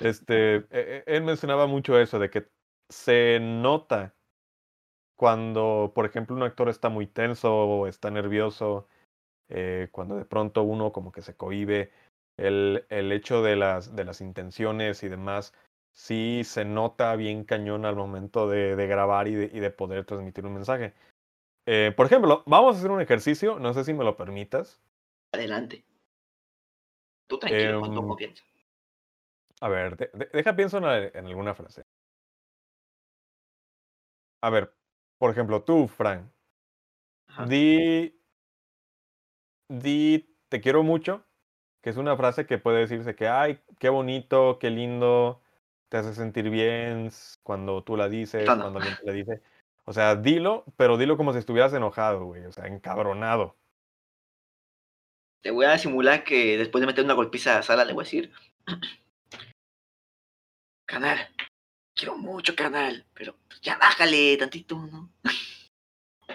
Este, 0.00 0.66
él 1.06 1.22
mencionaba 1.22 1.66
mucho 1.66 1.98
eso 1.98 2.18
de 2.18 2.30
que 2.30 2.48
se 2.88 3.38
nota 3.40 4.14
cuando, 5.16 5.92
por 5.94 6.06
ejemplo, 6.06 6.34
un 6.34 6.42
actor 6.42 6.68
está 6.68 6.88
muy 6.88 7.06
tenso 7.06 7.54
o 7.54 7.86
está 7.86 8.10
nervioso, 8.10 8.88
eh, 9.50 9.88
cuando 9.92 10.16
de 10.16 10.24
pronto 10.24 10.62
uno 10.62 10.92
como 10.92 11.12
que 11.12 11.22
se 11.22 11.36
cohibe, 11.36 11.90
el, 12.36 12.86
el 12.88 13.12
hecho 13.12 13.42
de 13.42 13.56
las, 13.56 13.94
de 13.94 14.04
las 14.04 14.20
intenciones 14.20 15.02
y 15.02 15.08
demás, 15.08 15.52
sí 15.92 16.42
se 16.44 16.64
nota 16.64 17.14
bien 17.16 17.44
cañón 17.44 17.84
al 17.84 17.96
momento 17.96 18.48
de, 18.48 18.76
de 18.76 18.86
grabar 18.86 19.28
y 19.28 19.34
de, 19.34 19.50
y 19.52 19.60
de, 19.60 19.70
poder 19.70 20.04
transmitir 20.04 20.46
un 20.46 20.54
mensaje. 20.54 20.94
Eh, 21.66 21.92
por 21.96 22.06
ejemplo, 22.06 22.42
vamos 22.46 22.74
a 22.74 22.78
hacer 22.78 22.90
un 22.90 23.00
ejercicio, 23.00 23.58
no 23.58 23.74
sé 23.74 23.84
si 23.84 23.92
me 23.92 24.04
lo 24.04 24.16
permitas. 24.16 24.80
Adelante. 25.32 25.84
Tú 27.28 27.38
tranquilo, 27.38 27.76
eh, 27.76 27.80
cuando 27.80 28.16
piensas. 28.16 28.46
A 29.60 29.68
ver, 29.68 29.96
de, 29.96 30.10
de, 30.14 30.30
deja 30.32 30.56
pienso 30.56 30.78
en, 30.78 31.10
en, 31.14 31.26
alguna 31.26 31.54
frase. 31.54 31.82
A 34.42 34.48
ver, 34.48 34.74
por 35.18 35.30
ejemplo, 35.30 35.62
tú, 35.62 35.86
Frank. 35.86 36.30
Ajá. 37.28 37.46
Di. 37.46 38.19
Di, 39.70 40.28
te 40.48 40.60
quiero 40.60 40.82
mucho. 40.82 41.24
Que 41.80 41.90
es 41.90 41.96
una 41.96 42.16
frase 42.16 42.44
que 42.44 42.58
puede 42.58 42.80
decirse 42.80 43.14
que, 43.14 43.28
ay, 43.28 43.60
qué 43.78 43.88
bonito, 43.88 44.58
qué 44.58 44.68
lindo, 44.68 45.40
te 45.88 45.96
hace 45.96 46.12
sentir 46.12 46.50
bien 46.50 47.10
cuando 47.42 47.82
tú 47.82 47.96
la 47.96 48.10
dices, 48.10 48.46
no, 48.46 48.56
no. 48.56 48.62
cuando 48.62 48.78
alguien 48.80 48.96
te 48.96 49.06
la 49.06 49.12
dice. 49.12 49.42
O 49.86 49.92
sea, 49.92 50.14
dilo, 50.14 50.64
pero 50.76 50.98
dilo 50.98 51.16
como 51.16 51.32
si 51.32 51.40
estuvieras 51.40 51.72
enojado, 51.72 52.26
güey. 52.26 52.44
O 52.44 52.52
sea, 52.52 52.66
encabronado. 52.66 53.56
Te 55.40 55.50
voy 55.50 55.64
a 55.64 55.78
simular 55.78 56.22
que 56.22 56.58
después 56.58 56.80
de 56.80 56.86
meter 56.86 57.04
una 57.04 57.14
golpiza 57.14 57.58
a 57.58 57.62
Sala 57.62 57.84
le 57.84 57.94
voy 57.94 58.02
a 58.02 58.04
decir. 58.04 58.30
Canal, 60.86 61.18
quiero 61.94 62.16
mucho, 62.16 62.54
canal, 62.54 63.04
pero 63.14 63.36
ya 63.62 63.78
bájale 63.78 64.36
tantito, 64.36 64.76
¿no? 64.76 65.10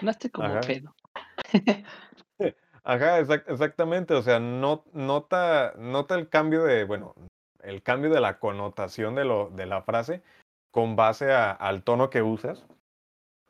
No 0.02 0.10
esté 0.10 0.30
como 0.30 0.48
Ajá. 0.48 0.60
pedo. 0.60 0.94
Ajá, 2.86 3.18
exact 3.18 3.48
exactamente. 3.50 4.14
O 4.14 4.22
sea, 4.22 4.38
no, 4.38 4.84
nota, 4.92 5.74
nota 5.76 6.14
el 6.14 6.28
cambio 6.28 6.62
de, 6.64 6.84
bueno, 6.84 7.14
el 7.62 7.82
cambio 7.82 8.10
de 8.10 8.20
la 8.20 8.38
connotación 8.38 9.16
de, 9.16 9.24
lo, 9.24 9.50
de 9.50 9.66
la 9.66 9.82
frase 9.82 10.22
con 10.70 10.94
base 10.94 11.32
a, 11.32 11.50
al 11.50 11.82
tono 11.82 12.10
que 12.10 12.22
usas 12.22 12.64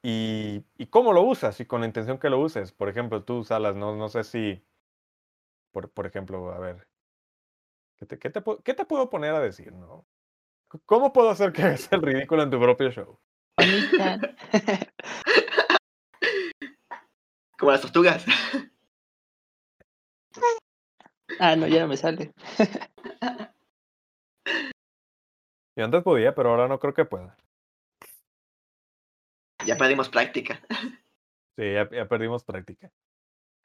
y, 0.03 0.64
y, 0.78 0.87
cómo 0.87 1.12
lo 1.12 1.22
usas 1.22 1.61
y 1.61 1.66
con 1.66 1.82
la 1.82 1.87
intención 1.87 2.18
que 2.18 2.30
lo 2.30 2.41
uses. 2.41 2.72
Por 2.72 2.89
ejemplo, 2.89 3.24
tú, 3.24 3.45
Salas, 3.45 3.76
no, 3.76 3.95
no 3.97 4.09
sé 4.09 4.24
si 4.24 4.62
Por, 5.72 5.91
por 5.91 6.07
ejemplo, 6.07 6.51
a 6.53 6.59
ver, 6.59 6.87
¿qué 7.99 8.07
te, 8.07 8.18
qué, 8.18 8.30
te, 8.30 8.43
qué 8.64 8.74
te 8.74 8.84
puedo 8.87 9.11
poner 9.11 9.34
a 9.34 9.41
decir, 9.41 9.72
no? 9.72 10.07
¿Cómo 10.87 11.12
puedo 11.12 11.30
hacer 11.30 11.53
que 11.53 11.62
hagas 11.62 11.89
el 11.93 12.03
ridículo 12.03 12.43
en 12.43 12.51
tu 12.51 12.61
propio 12.61 12.91
show? 12.91 13.18
Como 17.59 17.72
las 17.72 17.80
tortugas. 17.82 18.24
Ah, 21.41 21.57
no, 21.57 21.66
ya 21.66 21.80
no 21.80 21.89
me 21.89 21.97
sale. 21.97 22.32
Yo 25.76 25.84
antes 25.84 26.03
podía, 26.03 26.34
pero 26.34 26.51
ahora 26.51 26.68
no 26.68 26.78
creo 26.78 26.95
que 26.95 27.05
pueda. 27.05 27.37
Ya 29.66 29.76
perdimos 29.76 30.09
práctica. 30.09 30.61
Sí, 31.57 31.72
ya, 31.72 31.89
ya 31.91 32.07
perdimos 32.07 32.45
práctica. 32.45 32.91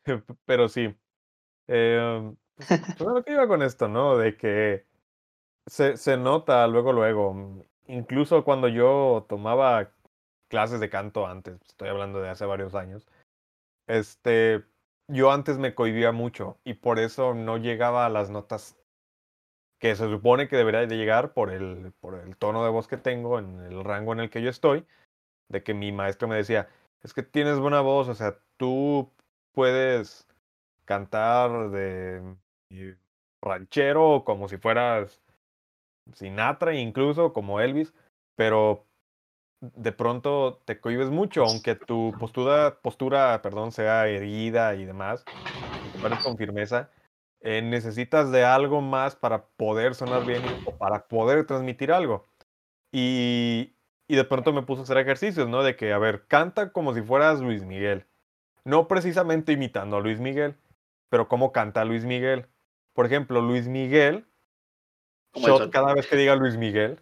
Pero 0.45 0.69
sí. 0.69 0.95
Eh, 1.67 2.33
pues, 2.55 2.81
pues 2.97 3.09
lo 3.09 3.23
que 3.23 3.33
iba 3.33 3.47
con 3.47 3.61
esto, 3.61 3.87
¿no? 3.87 4.17
De 4.17 4.35
que 4.35 4.85
se, 5.67 5.97
se 5.97 6.17
nota 6.17 6.65
luego, 6.67 6.93
luego. 6.93 7.65
Incluso 7.87 8.43
cuando 8.43 8.67
yo 8.67 9.25
tomaba 9.27 9.91
clases 10.47 10.79
de 10.79 10.89
canto 10.89 11.27
antes, 11.27 11.61
estoy 11.67 11.89
hablando 11.89 12.21
de 12.21 12.29
hace 12.29 12.45
varios 12.45 12.75
años, 12.75 13.07
este, 13.87 14.63
yo 15.07 15.31
antes 15.31 15.57
me 15.57 15.75
cohibía 15.75 16.11
mucho 16.11 16.57
y 16.63 16.75
por 16.75 16.99
eso 16.99 17.33
no 17.33 17.57
llegaba 17.57 18.05
a 18.05 18.09
las 18.09 18.29
notas 18.29 18.77
que 19.79 19.95
se 19.95 20.07
supone 20.09 20.47
que 20.47 20.55
debería 20.55 20.85
de 20.85 20.95
llegar 20.95 21.33
por 21.33 21.51
el, 21.51 21.91
por 21.99 22.15
el 22.15 22.37
tono 22.37 22.63
de 22.63 22.69
voz 22.69 22.87
que 22.87 22.97
tengo, 22.97 23.39
en 23.39 23.59
el 23.61 23.83
rango 23.83 24.13
en 24.13 24.19
el 24.19 24.29
que 24.29 24.41
yo 24.41 24.49
estoy, 24.49 24.85
de 25.49 25.63
que 25.63 25.73
mi 25.73 25.91
maestro 25.91 26.27
me 26.27 26.35
decía, 26.35 26.69
es 27.01 27.13
que 27.13 27.23
tienes 27.23 27.59
buena 27.59 27.81
voz, 27.81 28.07
o 28.07 28.13
sea, 28.13 28.37
tú 28.57 29.11
puedes 29.53 30.27
cantar 30.85 31.71
de 31.71 32.35
y 32.69 32.93
ranchero 33.41 34.23
como 34.23 34.47
si 34.47 34.57
fueras 34.57 35.21
Sinatra, 36.13 36.75
incluso 36.75 37.33
como 37.33 37.59
Elvis, 37.59 37.93
pero 38.35 38.85
de 39.61 39.91
pronto 39.91 40.59
te 40.65 40.79
cohibes 40.79 41.09
mucho, 41.09 41.43
aunque 41.43 41.75
tu 41.75 42.13
postura, 42.19 42.79
postura 42.81 43.41
perdón, 43.41 43.71
sea 43.71 44.07
erguida 44.07 44.75
y 44.75 44.85
demás, 44.85 45.23
y 45.87 45.89
te 45.91 45.99
pares 45.99 46.19
con 46.23 46.35
firmeza, 46.35 46.89
eh, 47.41 47.61
necesitas 47.61 48.31
de 48.31 48.43
algo 48.43 48.81
más 48.81 49.15
para 49.15 49.45
poder 49.45 49.95
sonar 49.95 50.25
bien 50.25 50.41
o 50.65 50.71
para 50.71 51.07
poder 51.07 51.45
transmitir 51.45 51.91
algo. 51.91 52.25
Y, 52.91 53.73
y 54.07 54.15
de 54.15 54.23
pronto 54.23 54.51
me 54.51 54.63
puse 54.63 54.81
a 54.81 54.83
hacer 54.83 54.97
ejercicios, 54.97 55.47
¿no? 55.47 55.63
De 55.63 55.75
que, 55.75 55.93
a 55.93 55.97
ver, 55.99 56.25
canta 56.27 56.71
como 56.71 56.93
si 56.93 57.01
fueras 57.01 57.39
Luis 57.39 57.63
Miguel. 57.63 58.05
No 58.63 58.87
precisamente 58.87 59.53
imitando 59.53 59.97
a 59.97 60.01
Luis 60.01 60.19
Miguel, 60.19 60.55
pero 61.09 61.27
cómo 61.27 61.51
canta 61.51 61.85
Luis 61.85 62.03
Miguel. 62.03 62.47
Por 62.93 63.05
ejemplo, 63.05 63.41
Luis 63.41 63.67
Miguel, 63.67 64.25
shot 65.33 65.71
cada 65.71 65.93
vez 65.93 66.07
que 66.07 66.15
diga 66.15 66.35
Luis 66.35 66.57
Miguel. 66.57 66.99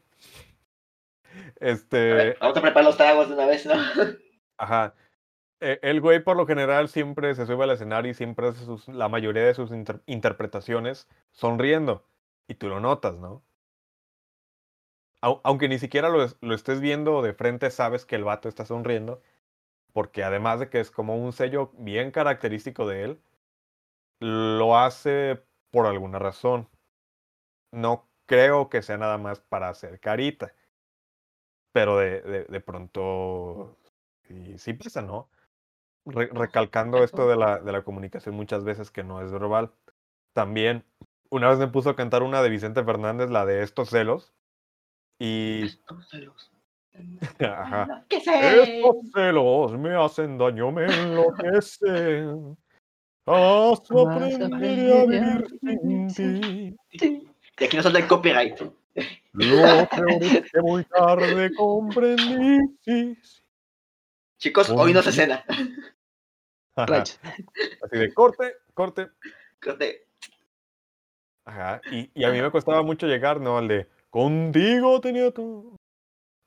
A 1.62 1.66
ver, 1.66 1.74
Este, 1.74 2.38
vamos 2.40 2.58
a 2.58 2.62
preparar 2.62 2.86
los 2.86 2.98
tragos 2.98 3.28
de 3.30 3.34
una 3.36 3.46
vez, 3.46 3.66
¿no? 3.66 3.74
ajá. 4.58 4.96
E- 5.62 5.80
El 5.84 6.02
güey 6.02 6.20
por 6.24 6.38
lo 6.38 6.48
general 6.48 6.90
siempre 6.90 7.36
se 7.36 7.46
sube 7.46 7.64
al 7.66 7.72
escenario 7.72 8.12
y 8.12 8.16
siempre 8.16 8.48
hace 8.50 8.66
sus- 8.66 8.88
la 8.90 9.10
mayoría 9.10 9.44
de 9.46 9.54
sus 9.56 9.72
inter- 9.72 10.02
interpretaciones 10.08 11.08
sonriendo. 11.32 12.06
Y 12.48 12.56
tú 12.56 12.70
lo 12.70 12.80
notas, 12.80 13.16
¿no? 13.18 13.44
Au- 15.22 15.40
Aunque 15.44 15.68
ni 15.70 15.80
siquiera 15.80 16.10
lo, 16.10 16.26
lo 16.42 16.56
estés 16.56 16.82
viendo 16.82 17.22
de 17.22 17.34
frente, 17.34 17.72
sabes 17.72 18.06
que 18.06 18.16
el 18.18 18.24
vato 18.26 18.50
está 18.50 18.66
sonriendo. 18.66 19.22
Porque 19.94 20.24
además 20.24 20.60
de 20.62 20.70
que 20.70 20.80
es 20.82 20.92
como 20.92 21.18
un 21.18 21.34
sello 21.34 21.72
bien 21.78 22.12
característico 22.12 22.88
de 22.88 23.04
él, 23.06 23.22
lo 24.22 24.78
hace 24.78 25.44
por 25.72 25.86
alguna 25.88 26.20
razón. 26.20 26.70
No 27.72 28.08
creo 28.28 28.70
que 28.70 28.82
sea 28.84 28.98
nada 28.98 29.18
más 29.18 29.40
para 29.42 29.70
hacer 29.70 30.00
carita. 30.00 30.54
Pero 31.72 31.98
de, 31.98 32.22
de, 32.22 32.44
de 32.46 32.60
pronto 32.62 33.78
sí, 34.28 34.58
sí 34.58 34.74
pasa, 34.74 35.02
¿no? 35.02 35.30
Re- 36.06 36.30
recalcando 36.34 37.04
esto 37.04 37.28
de 37.28 37.36
la, 37.36 37.60
de 37.60 37.72
la 37.72 37.84
comunicación 37.84 38.36
muchas 38.36 38.64
veces 38.64 38.90
que 38.90 39.04
no 39.04 39.22
es 39.22 39.32
verbal. 39.32 39.72
También, 40.34 40.84
una 41.30 41.50
vez 41.50 41.60
me 41.60 41.68
puso 41.68 41.92
a 41.92 41.96
cantar 41.96 42.24
una 42.24 42.42
de 42.42 42.50
Vicente 42.50 42.84
Fernández, 42.84 43.30
la 43.30 43.46
de 43.46 43.62
Estos 43.64 43.90
celos. 43.90 44.34
Y. 45.20 45.66
Estos 45.66 46.10
celos. 46.10 46.52
Ajá. 47.40 48.06
¿Qué 48.10 48.20
sé? 48.20 48.78
Estos 48.80 49.12
celos 49.14 49.78
me 49.78 49.96
hacen 49.96 50.38
daño, 50.38 50.72
me 50.72 50.86
enloquecen. 50.86 52.58
Has 53.26 53.88
Vas 53.90 53.92
a 53.92 54.02
aprenderé 54.02 54.42
a 54.42 54.46
aprender 54.48 54.94
a 54.94 55.06
vivir 55.06 55.60
sin 55.60 56.08
ti. 56.08 56.76
Sí. 56.98 57.28
Y 57.60 57.64
aquí 57.64 57.78
no 57.78 57.84
son 57.84 57.94
del 57.94 58.08
copyright. 58.08 58.60
Lo 59.34 59.88
que 59.90 60.62
muy 60.62 60.84
tarde 60.86 61.54
comprendí. 61.56 62.60
Sí, 62.82 63.16
sí. 63.22 63.42
Chicos, 64.38 64.70
hoy 64.70 64.94
no 64.94 65.02
se 65.02 65.12
cena. 65.12 65.44
Así 66.76 67.18
de 67.92 68.14
corte, 68.14 68.56
corte. 68.74 69.10
Corte. 69.62 70.08
Ajá. 71.46 71.82
Y, 71.92 72.10
y 72.14 72.24
a 72.24 72.32
mí 72.32 72.42
me 72.42 72.52
costaba 72.52 72.82
mucho 72.84 73.06
llegar, 73.06 73.42
¿no? 73.42 73.58
Al 73.58 73.68
de 73.68 73.90
contigo 74.10 75.02
tenía 75.02 75.32
todo. 75.32 75.76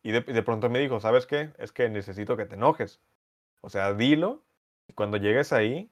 Y 0.03 0.11
de, 0.13 0.21
de 0.23 0.43
pronto 0.43 0.69
me 0.71 0.79
dijo, 0.79 1.01
¿sabes 1.01 1.27
qué? 1.27 1.53
Es 1.59 1.71
que 1.71 1.89
necesito 1.89 2.37
que 2.37 2.47
te 2.47 2.55
enojes. 2.55 3.01
O 3.61 3.69
sea, 3.69 3.93
dilo. 3.95 4.43
Y 4.89 4.95
cuando 4.95 5.17
llegues 5.19 5.53
ahí, 5.53 5.91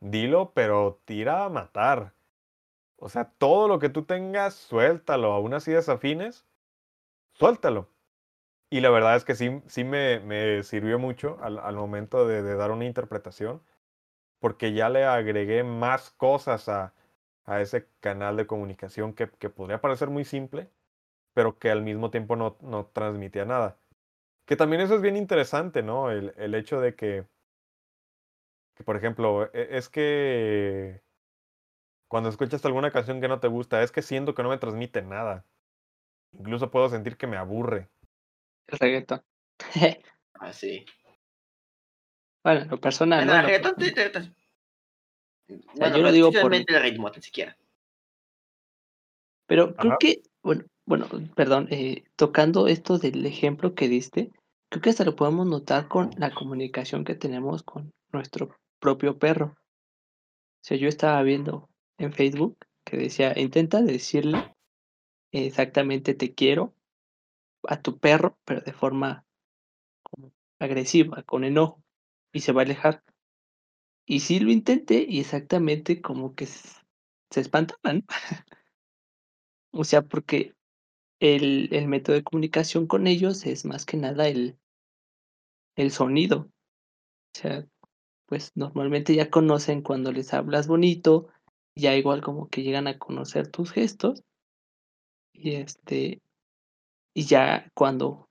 dilo, 0.00 0.52
pero 0.54 1.00
tira 1.04 1.44
a 1.44 1.48
matar. 1.48 2.14
O 3.02 3.08
sea, 3.08 3.24
todo 3.38 3.68
lo 3.68 3.78
que 3.80 3.88
tú 3.88 4.04
tengas, 4.04 4.54
suéltalo. 4.54 5.32
Aún 5.32 5.54
así 5.54 5.72
desafines, 5.72 6.46
suéltalo. 7.34 7.90
Y 8.70 8.80
la 8.80 8.90
verdad 8.90 9.16
es 9.16 9.24
que 9.24 9.34
sí, 9.36 9.62
sí 9.68 9.84
me, 9.84 10.20
me 10.20 10.62
sirvió 10.64 10.98
mucho 10.98 11.38
al, 11.42 11.58
al 11.58 11.76
momento 11.76 12.26
de, 12.26 12.42
de 12.42 12.56
dar 12.56 12.70
una 12.72 12.86
interpretación, 12.86 13.62
porque 14.40 14.72
ya 14.74 14.90
le 14.90 15.04
agregué 15.04 15.64
más 15.64 16.10
cosas 16.12 16.68
a, 16.68 16.94
a 17.44 17.60
ese 17.62 17.88
canal 18.00 18.36
de 18.36 18.46
comunicación 18.46 19.14
que, 19.14 19.30
que 19.30 19.50
podría 19.50 19.80
parecer 19.80 20.10
muy 20.10 20.24
simple, 20.24 20.70
pero 21.34 21.58
que 21.58 21.70
al 21.70 21.82
mismo 21.82 22.10
tiempo 22.10 22.36
no, 22.36 22.58
no 22.62 22.86
transmitía 22.86 23.44
nada. 23.46 23.78
Que 24.46 24.56
también 24.56 24.82
eso 24.82 24.96
es 24.96 25.02
bien 25.02 25.16
interesante, 25.16 25.82
¿no? 25.82 26.10
El, 26.12 26.34
el 26.38 26.54
hecho 26.56 26.80
de 26.80 26.96
que, 26.96 27.26
por 28.84 28.96
ejemplo, 28.96 29.44
e- 29.52 29.68
es 29.78 29.88
que 29.88 31.02
cuando 32.12 32.28
escuchas 32.28 32.62
alguna 32.66 32.90
canción 32.90 33.22
que 33.22 33.28
no 33.28 33.40
te 33.40 33.48
gusta, 33.48 33.82
es 33.82 33.90
que 33.90 34.02
siento 34.02 34.34
que 34.34 34.42
no 34.42 34.50
me 34.50 34.58
transmite 34.58 35.00
nada. 35.00 35.46
Incluso 36.38 36.70
puedo 36.70 36.90
sentir 36.90 37.16
que 37.16 37.26
me 37.26 37.38
aburre. 37.38 37.88
El 38.66 38.78
reggaetón. 38.78 39.22
Ah, 40.34 40.52
sí. 40.52 40.84
bueno, 42.44 42.60
en 42.62 42.68
lo 42.68 42.78
personal, 42.78 43.24
¿no? 43.26 43.32
el 43.32 43.40
lo 43.40 43.46
reggaetón 43.46 43.74
personal. 43.76 44.12
te- 44.12 44.20
te- 44.20 44.34
te- 45.56 45.64
Bueno, 45.78 45.96
yo 45.96 46.02
lo 46.02 46.08
no 46.08 46.12
digo 46.12 46.32
por- 46.32 46.54
el 46.54 46.66
ritmo, 46.66 47.10
tan 47.10 47.22
siquiera. 47.22 47.56
Pero 49.46 49.74
creo 49.74 49.92
Ajá. 49.92 49.98
que, 49.98 50.22
bueno, 50.42 50.64
bueno, 50.84 51.06
perdón, 51.34 51.68
eh, 51.70 52.04
tocando 52.16 52.66
esto 52.66 52.98
del 52.98 53.24
ejemplo 53.24 53.74
que 53.74 53.88
diste, 53.88 54.32
creo 54.68 54.82
que 54.82 54.90
hasta 54.90 55.04
lo 55.06 55.16
podemos 55.16 55.46
notar 55.46 55.88
con 55.88 56.10
la 56.18 56.30
comunicación 56.34 57.04
que 57.04 57.14
tenemos 57.14 57.62
con 57.62 57.90
nuestro 58.12 58.54
propio 58.80 59.18
perro. 59.18 59.56
O 59.56 60.64
sea, 60.64 60.76
yo 60.76 60.88
estaba 60.88 61.22
viendo 61.22 61.70
en 61.98 62.12
Facebook 62.12 62.58
que 62.84 62.96
decía, 62.96 63.32
intenta 63.38 63.82
decirle 63.82 64.54
exactamente 65.32 66.14
te 66.14 66.34
quiero 66.34 66.74
a 67.68 67.80
tu 67.80 67.98
perro, 67.98 68.38
pero 68.44 68.60
de 68.60 68.72
forma 68.72 69.24
agresiva, 70.58 71.22
con 71.22 71.44
enojo, 71.44 71.82
y 72.32 72.40
se 72.40 72.52
va 72.52 72.62
a 72.62 72.64
alejar. 72.64 73.02
Y 74.06 74.20
sí 74.20 74.40
lo 74.40 74.50
intenté 74.50 75.06
y 75.08 75.20
exactamente 75.20 76.00
como 76.00 76.34
que 76.34 76.46
se 76.46 77.40
espantaban. 77.40 78.04
O 79.74 79.84
sea, 79.84 80.02
porque 80.02 80.54
el, 81.18 81.70
el 81.72 81.88
método 81.88 82.14
de 82.14 82.22
comunicación 82.22 82.86
con 82.86 83.06
ellos 83.06 83.46
es 83.46 83.64
más 83.64 83.86
que 83.86 83.96
nada 83.96 84.28
el, 84.28 84.58
el 85.76 85.90
sonido. 85.90 86.50
O 87.34 87.38
sea, 87.38 87.66
pues 88.26 88.52
normalmente 88.54 89.14
ya 89.14 89.30
conocen 89.30 89.82
cuando 89.82 90.12
les 90.12 90.34
hablas 90.34 90.68
bonito, 90.68 91.28
ya 91.74 91.96
igual 91.96 92.22
como 92.22 92.48
que 92.48 92.62
llegan 92.62 92.86
a 92.86 92.98
conocer 92.98 93.48
tus 93.48 93.72
gestos. 93.72 94.22
Y 95.32 95.54
este, 95.54 96.20
y 97.14 97.24
ya 97.24 97.68
cuando 97.74 98.28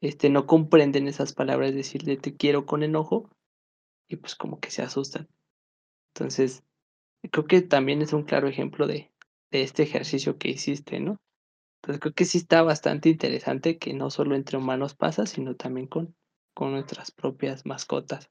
este 0.00 0.30
no 0.30 0.46
comprenden 0.46 1.08
esas 1.08 1.32
palabras, 1.32 1.74
decirle 1.74 2.16
te 2.16 2.36
quiero 2.36 2.66
con 2.66 2.82
enojo, 2.82 3.30
y 4.08 4.16
pues 4.16 4.34
como 4.34 4.60
que 4.60 4.70
se 4.70 4.82
asustan. 4.82 5.28
Entonces, 6.14 6.62
creo 7.30 7.46
que 7.46 7.62
también 7.62 8.02
es 8.02 8.12
un 8.12 8.24
claro 8.24 8.48
ejemplo 8.48 8.86
de, 8.86 9.10
de 9.50 9.62
este 9.62 9.82
ejercicio 9.84 10.38
que 10.38 10.50
hiciste, 10.50 11.00
¿no? 11.00 11.16
Entonces 11.80 12.00
creo 12.00 12.14
que 12.14 12.24
sí 12.24 12.38
está 12.38 12.62
bastante 12.62 13.08
interesante 13.08 13.78
que 13.78 13.92
no 13.94 14.10
solo 14.10 14.36
entre 14.36 14.58
humanos 14.58 14.94
pasa, 14.94 15.26
sino 15.26 15.56
también 15.56 15.88
con, 15.88 16.14
con 16.54 16.72
nuestras 16.72 17.10
propias 17.10 17.66
mascotas. 17.66 18.30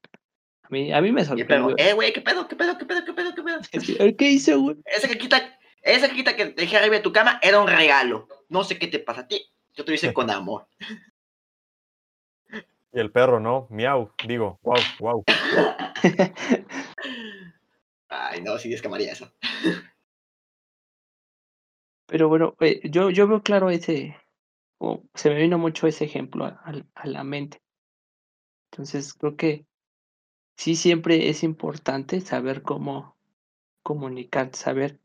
Mí, 0.72 0.92
a 0.92 1.02
mí 1.02 1.12
me 1.12 1.22
Y 1.22 1.24
el 1.24 1.46
perro, 1.46 1.70
sorprendió. 1.70 1.86
eh, 1.86 1.94
güey, 1.94 2.12
¿qué 2.14 2.22
pedo, 2.22 2.48
qué 2.48 2.56
pedo, 2.56 2.78
qué 2.78 2.86
pedo, 2.86 3.06
qué 3.06 3.14
pedo, 3.14 3.34
qué 3.36 3.44
pedo? 3.44 3.60
¿Qué 4.18 4.30
hice, 4.30 4.56
güey? 4.56 4.78
Esa 4.86 5.08
caquita, 5.08 5.58
esa 5.82 6.08
caquita 6.10 6.36
que 6.36 6.46
dejé 6.48 6.78
arriba 6.78 6.96
de 6.96 7.02
tu 7.02 7.12
cama 7.14 7.40
era 7.44 7.60
un 7.60 7.68
regalo. 7.68 8.28
No 8.50 8.64
sé 8.64 8.78
qué 8.80 8.88
te 8.88 9.00
pasa 9.00 9.22
a 9.22 9.28
ti. 9.28 9.46
Yo 9.74 9.86
te 9.86 9.92
lo 9.92 9.96
hice 9.96 10.14
con 10.14 10.30
amor. 10.30 10.68
Y 12.94 13.00
el 13.00 13.12
perro, 13.12 13.40
¿no? 13.40 13.68
Miau. 13.70 14.12
Digo, 14.28 14.60
wow, 14.64 14.76
wow. 15.00 15.24
Ay, 18.10 18.42
no, 18.42 18.58
sí 18.58 18.70
descamaría 18.70 19.14
eso. 19.14 19.32
Pero 22.08 22.28
bueno, 22.28 22.56
eh, 22.60 22.82
yo, 22.90 23.10
yo 23.10 23.28
veo 23.28 23.42
claro 23.42 23.70
ese, 23.70 24.18
o 24.80 25.04
se 25.14 25.30
me 25.30 25.36
vino 25.40 25.58
mucho 25.58 25.88
ese 25.88 26.04
ejemplo 26.06 26.44
a, 26.46 26.60
a- 26.66 26.84
a 26.96 27.08
la 27.08 27.24
mente. 27.24 27.62
Entonces 28.72 29.14
creo 29.14 29.36
que 29.38 29.66
sí 30.62 30.76
siempre 30.76 31.30
es 31.30 31.42
importante 31.42 32.22
saber 32.22 32.62
cómo 32.62 33.18
comunicar, 33.82 34.56
saber 34.56 35.00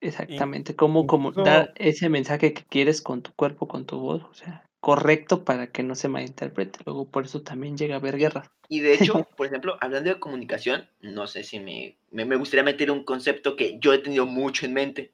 exactamente 0.00 0.74
cómo, 0.74 1.04
dar 1.30 1.72
ese 1.76 2.08
mensaje 2.08 2.52
que 2.52 2.64
quieres 2.64 3.02
con 3.02 3.22
tu 3.22 3.32
cuerpo, 3.34 3.68
con 3.68 3.86
tu 3.86 4.00
voz, 4.00 4.24
o 4.24 4.34
sea, 4.34 4.68
correcto 4.80 5.44
para 5.44 5.68
que 5.68 5.84
no 5.84 5.94
se 5.94 6.08
malinterprete. 6.08 6.80
Luego 6.84 7.08
por 7.08 7.26
eso 7.26 7.42
también 7.42 7.76
llega 7.76 7.94
a 7.94 7.98
haber 7.98 8.18
guerras. 8.18 8.50
Y 8.68 8.80
de 8.80 8.94
hecho, 8.94 9.28
por 9.36 9.46
ejemplo, 9.46 9.78
hablando 9.80 10.10
de 10.10 10.18
comunicación, 10.18 10.90
no 11.00 11.28
sé 11.28 11.44
si 11.44 11.60
me, 11.60 11.96
me, 12.10 12.24
me 12.24 12.34
gustaría 12.34 12.64
meter 12.64 12.90
un 12.90 13.04
concepto 13.04 13.54
que 13.54 13.78
yo 13.78 13.94
he 13.94 13.98
tenido 13.98 14.26
mucho 14.26 14.66
en 14.66 14.72
mente. 14.72 15.12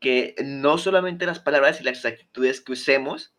Que 0.00 0.34
no 0.44 0.76
solamente 0.76 1.24
las 1.24 1.38
palabras 1.38 1.80
y 1.80 1.84
las 1.84 2.04
actitudes 2.04 2.60
que 2.60 2.72
usemos 2.72 3.32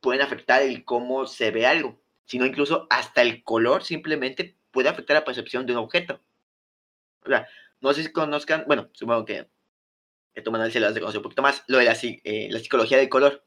pueden 0.00 0.22
afectar 0.22 0.62
el 0.62 0.84
cómo 0.84 1.26
se 1.26 1.50
ve 1.50 1.66
algo, 1.66 2.01
sino 2.24 2.46
incluso 2.46 2.86
hasta 2.90 3.22
el 3.22 3.42
color 3.42 3.84
simplemente 3.84 4.56
puede 4.70 4.88
afectar 4.88 5.14
la 5.14 5.24
percepción 5.24 5.66
de 5.66 5.72
un 5.72 5.78
objeto. 5.78 6.20
O 7.24 7.28
sea, 7.28 7.46
no 7.80 7.92
sé 7.92 8.02
si 8.02 8.12
conozcan, 8.12 8.64
bueno, 8.66 8.88
supongo 8.92 9.24
que, 9.24 9.48
que 10.34 10.42
tu 10.42 10.50
Manuel 10.50 10.72
se 10.72 10.80
lo 10.80 10.86
has 10.88 10.94
de 10.94 11.00
conocer 11.00 11.18
un 11.18 11.24
poquito 11.24 11.42
más, 11.42 11.64
lo 11.66 11.78
de 11.78 11.84
la, 11.84 11.96
eh, 12.02 12.48
la 12.50 12.58
psicología 12.58 12.98
del 12.98 13.08
color. 13.08 13.44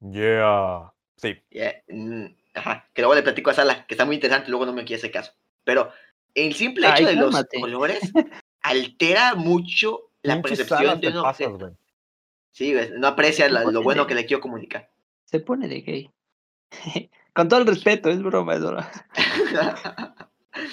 Yeah. 0.00 0.92
Sí. 1.16 1.40
Ya, 1.50 1.82
mm, 1.88 2.26
ajá, 2.54 2.90
que 2.92 3.02
luego 3.02 3.14
le 3.14 3.22
platico 3.22 3.50
a 3.50 3.54
Sala, 3.54 3.86
que 3.86 3.94
está 3.94 4.04
muy 4.04 4.16
interesante, 4.16 4.50
luego 4.50 4.66
no 4.66 4.72
me 4.72 4.84
quiere 4.84 4.98
hacer 4.98 5.10
caso. 5.12 5.32
Pero 5.64 5.90
el 6.34 6.54
simple 6.54 6.86
hecho 6.86 6.96
Ay, 6.96 7.04
de 7.06 7.16
los 7.16 7.44
colores 7.60 8.00
altera 8.62 9.34
mucho 9.34 10.10
la 10.22 10.42
percepción 10.42 11.00
de 11.00 11.08
un 11.08 11.22
pasas, 11.22 11.48
objeto. 11.48 11.76
Sí, 12.50 12.74
no 12.96 13.08
aprecia 13.08 13.48
la- 13.48 13.64
lo 13.64 13.82
bueno 13.82 14.06
que 14.06 14.14
le 14.14 14.26
quiero 14.26 14.40
comunicar. 14.40 14.90
Se 15.24 15.40
pone 15.40 15.68
de 15.68 15.80
gay. 15.80 16.10
con 17.34 17.48
todo 17.48 17.60
el 17.60 17.66
respeto, 17.66 18.08
es 18.08 18.22
broma, 18.22 18.54
es 18.54 18.60
broma. 18.60 18.90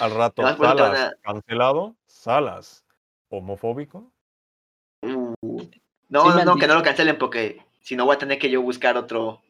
Al 0.00 0.14
rato, 0.14 0.42
Salas, 0.56 1.14
cancelado. 1.22 1.96
Salas, 2.06 2.84
homofóbico. 3.28 4.12
Uh, 5.02 5.34
no, 6.08 6.34
no, 6.34 6.44
no, 6.44 6.56
que 6.56 6.66
no 6.68 6.74
lo 6.74 6.82
cancelen 6.82 7.18
porque 7.18 7.64
si 7.80 7.96
no 7.96 8.04
voy 8.04 8.14
a 8.14 8.18
tener 8.18 8.38
que 8.38 8.48
yo 8.50 8.62
buscar 8.62 8.96
otro 8.96 9.42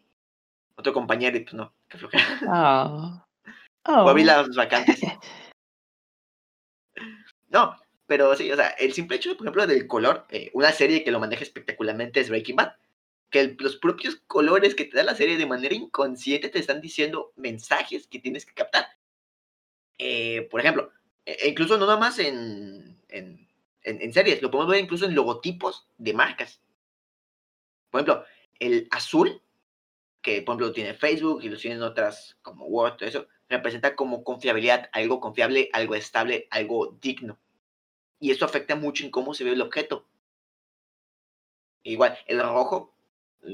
otro 0.77 0.93
compañero 0.95 1.37
y 1.37 1.41
pues 1.41 1.55
no, 1.55 1.73
que 1.89 1.99
flojera. 1.99 2.25
Ah. 2.49 3.27
Voy 3.87 3.95
a 3.95 4.11
abrir 4.11 4.31
Ah. 4.31 4.43
las 4.43 4.57
vacantes. 4.57 5.01
No, 7.49 7.77
pero 8.07 8.35
sí, 8.35 8.51
o 8.51 8.57
sea, 8.57 8.69
el 8.71 8.95
simple 8.95 9.17
hecho, 9.19 9.37
por 9.37 9.47
ejemplo, 9.47 9.67
del 9.67 9.87
color, 9.87 10.25
eh, 10.31 10.51
una 10.55 10.73
serie 10.73 11.05
que 11.05 11.11
lo 11.11 11.21
maneja 11.21 11.43
espectacularmente 11.43 12.21
es 12.21 12.31
Breaking 12.31 12.57
Bad. 12.57 12.73
Que 13.33 13.57
los 13.59 13.77
propios 13.77 14.17
colores 14.29 14.77
que 14.77 14.85
te 14.85 14.97
da 14.97 15.03
la 15.03 15.17
serie 15.17 15.37
de 15.37 15.47
manera 15.47 15.75
inconsciente 15.75 16.49
te 16.51 16.61
están 16.61 16.81
diciendo 16.81 17.33
mensajes 17.37 18.07
que 18.07 18.21
tienes 18.21 18.47
que 18.47 18.55
captar. 18.55 18.87
Eh, 19.99 20.49
por 20.51 20.61
ejemplo, 20.61 20.91
e- 21.25 21.37
e 21.43 21.49
incluso 21.49 21.79
no 21.79 21.87
nada 21.87 21.99
más 21.99 22.19
en, 22.19 23.01
en, 23.09 23.49
en- 23.85 24.13
series, 24.13 24.43
lo 24.43 24.51
podemos 24.51 24.71
ver 24.73 24.83
incluso 24.83 25.07
en 25.07 25.15
logotipos 25.15 25.89
de 25.99 26.13
marcas. 26.15 26.61
Por 27.91 28.01
ejemplo, 28.01 28.25
el 28.59 28.89
azul, 28.91 29.43
que 30.23 30.43
por 30.43 30.55
ejemplo 30.55 30.73
tiene 30.73 30.95
Facebook 30.95 31.43
y 31.43 31.49
lo 31.49 31.57
tienen 31.59 31.83
otras 31.83 32.39
como 32.43 32.67
Word, 32.67 32.97
todo 32.99 33.09
eso, 33.09 33.29
representa 33.49 33.97
como 33.97 34.25
confiabilidad, 34.25 34.89
algo 34.93 35.21
confiable, 35.21 35.71
algo 35.73 35.95
estable, 35.95 36.49
algo 36.51 36.99
digno. 37.01 37.39
Y 38.21 38.31
eso 38.31 38.45
afecta 38.45 38.77
mucho 38.77 39.05
en 39.05 39.11
cómo 39.11 39.35
se 39.35 39.45
ve 39.45 39.53
el 39.53 39.63
objeto. 39.63 40.07
Igual, 41.85 42.17
el 42.27 42.41
rojo, 42.41 42.95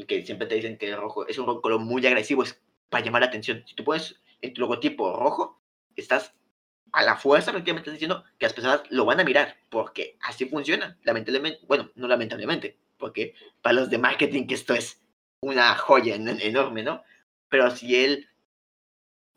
que 0.07 0.24
siempre 0.24 0.47
te 0.47 0.55
dicen 0.57 0.78
que 0.78 0.89
el 0.91 0.97
rojo 0.97 1.26
es 1.26 1.39
un 1.39 1.61
color 1.61 1.80
muy 1.80 2.07
agresivo, 2.07 2.43
es 2.43 2.61
para 2.89 3.05
llamar 3.05 3.22
la 3.22 3.28
atención. 3.28 3.64
Si 3.66 3.74
tú 3.74 3.84
pones 3.84 4.20
en 4.41 4.53
tu 4.55 4.61
logotipo 4.61 5.16
rojo, 5.16 5.61
estás 5.97 6.34
a 6.93 7.03
la 7.03 7.16
fuerza, 7.16 7.51
prácticamente 7.53 7.91
estás 7.91 7.95
diciendo 8.01 8.24
que 8.39 8.47
las 8.47 8.53
personas 8.55 8.82
lo 8.91 9.05
van 9.05 9.20
a 9.20 9.24
mirar, 9.24 9.57
porque 9.68 10.16
así 10.22 10.47
funciona, 10.47 10.99
lamentablemente, 11.05 11.61
bueno, 11.66 11.91
no 11.97 12.09
lamentablemente, 12.09 12.78
porque 12.97 13.34
para 13.62 13.74
los 13.74 13.91
de 13.91 13.99
marketing 13.99 14.47
que 14.47 14.55
esto 14.55 14.74
es 14.74 15.01
una 15.41 15.74
joya 15.76 16.14
en- 16.16 16.28
enorme, 16.41 16.82
¿no? 16.82 17.03
Pero 17.51 17.70
si 17.70 17.95
él, 17.97 18.28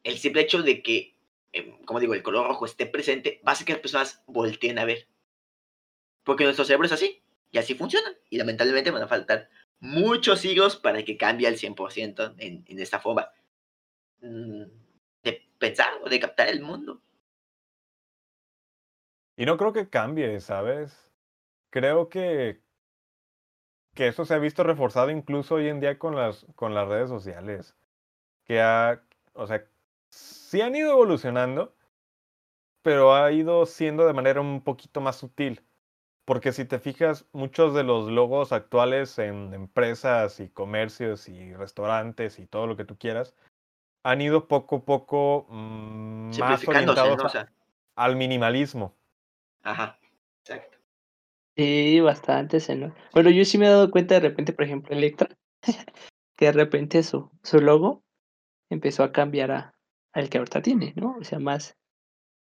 el 0.03 0.17
simple 0.19 0.41
hecho 0.43 0.61
de 0.61 0.83
que, 0.83 1.15
em, 1.53 1.83
como 1.85 1.99
digo, 1.99 2.13
el 2.13 2.23
color 2.23 2.47
rojo 2.47 2.65
esté 2.65 2.85
presente, 2.85 3.41
va 3.45 3.51
a 3.51 3.53
hacer 3.53 3.65
que 3.65 3.73
las 3.73 3.81
personas 3.81 4.23
volteen 4.27 4.79
a 4.79 4.85
ver. 4.85 5.07
Porque 6.23 6.43
nuestro 6.43 6.65
cerebro 6.65 6.85
es 6.85 6.91
así, 6.91 7.21
y 7.51 7.57
así 7.57 7.75
funciona. 7.75 8.09
Y 8.29 8.37
lamentablemente 8.37 8.91
van 8.91 9.03
a 9.03 9.07
faltar 9.07 9.49
muchos 9.81 10.39
siglos 10.39 10.77
para 10.77 11.03
que 11.03 11.17
cambie 11.17 11.47
al 11.47 11.57
100% 11.57 12.35
en, 12.37 12.63
en 12.67 12.79
esta 12.79 12.99
forma 12.99 13.29
mm, 14.21 14.63
de 15.23 15.49
pensar 15.57 15.99
o 16.03 16.09
de 16.09 16.19
captar 16.19 16.47
el 16.47 16.61
mundo. 16.61 17.01
Y 19.35 19.45
no 19.45 19.57
creo 19.57 19.73
que 19.73 19.89
cambie, 19.89 20.39
¿sabes? 20.39 21.09
Creo 21.71 22.09
que, 22.09 22.61
que 23.95 24.07
eso 24.07 24.23
se 24.23 24.35
ha 24.35 24.37
visto 24.37 24.63
reforzado 24.63 25.09
incluso 25.09 25.55
hoy 25.55 25.67
en 25.67 25.79
día 25.79 25.97
con 25.97 26.15
las, 26.15 26.45
con 26.55 26.75
las 26.75 26.87
redes 26.87 27.09
sociales. 27.09 27.75
Que 28.45 28.61
ha, 28.61 29.03
o 29.33 29.47
sea, 29.47 29.65
sí 30.09 30.61
han 30.61 30.75
ido 30.75 30.91
evolucionando, 30.91 31.75
pero 32.83 33.15
ha 33.15 33.31
ido 33.31 33.65
siendo 33.65 34.05
de 34.05 34.13
manera 34.13 34.41
un 34.41 34.61
poquito 34.63 35.01
más 35.01 35.15
sutil. 35.15 35.63
Porque 36.25 36.51
si 36.51 36.65
te 36.65 36.79
fijas, 36.79 37.25
muchos 37.33 37.73
de 37.73 37.83
los 37.83 38.09
logos 38.09 38.51
actuales 38.51 39.17
en 39.19 39.53
empresas 39.53 40.39
y 40.39 40.49
comercios 40.49 41.27
y 41.27 41.53
restaurantes 41.53 42.39
y 42.39 42.45
todo 42.45 42.67
lo 42.67 42.77
que 42.77 42.85
tú 42.85 42.97
quieras, 42.97 43.35
han 44.03 44.21
ido 44.21 44.47
poco 44.47 44.77
a 44.77 44.85
poco 44.85 45.47
mm, 45.49 46.29
más 46.29 46.35
Simplificándose, 46.35 47.01
orientados 47.01 47.17
¿no? 47.17 47.23
O 47.23 47.27
a- 47.27 47.29
sea, 47.29 47.51
al 47.95 48.15
minimalismo. 48.15 48.95
ajá, 49.63 49.99
exacto. 50.43 50.77
Sí, 51.55 51.99
bastante. 51.99 52.59
Se 52.59 52.75
Bueno, 53.13 53.29
yo 53.29 53.43
sí 53.43 53.57
me 53.57 53.65
he 53.65 53.69
dado 53.69 53.91
cuenta 53.91 54.15
de 54.15 54.21
repente, 54.21 54.53
por 54.53 54.65
ejemplo, 54.65 54.95
Electra, 54.95 55.29
que 56.37 56.45
de 56.45 56.51
repente 56.53 57.03
su, 57.03 57.29
su 57.43 57.59
logo 57.59 58.03
empezó 58.69 59.03
a 59.03 59.11
cambiar 59.11 59.51
a, 59.51 59.75
al 60.13 60.29
que 60.29 60.37
ahorita 60.37 60.61
tiene, 60.61 60.93
¿no? 60.95 61.17
O 61.19 61.23
sea, 61.23 61.39
más, 61.39 61.77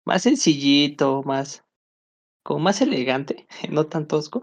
más 0.04 0.22
sencillito, 0.22 1.22
más, 1.22 1.64
como 2.48 2.60
más 2.60 2.80
elegante, 2.80 3.46
no 3.70 3.86
tan 3.88 4.08
tosco. 4.08 4.42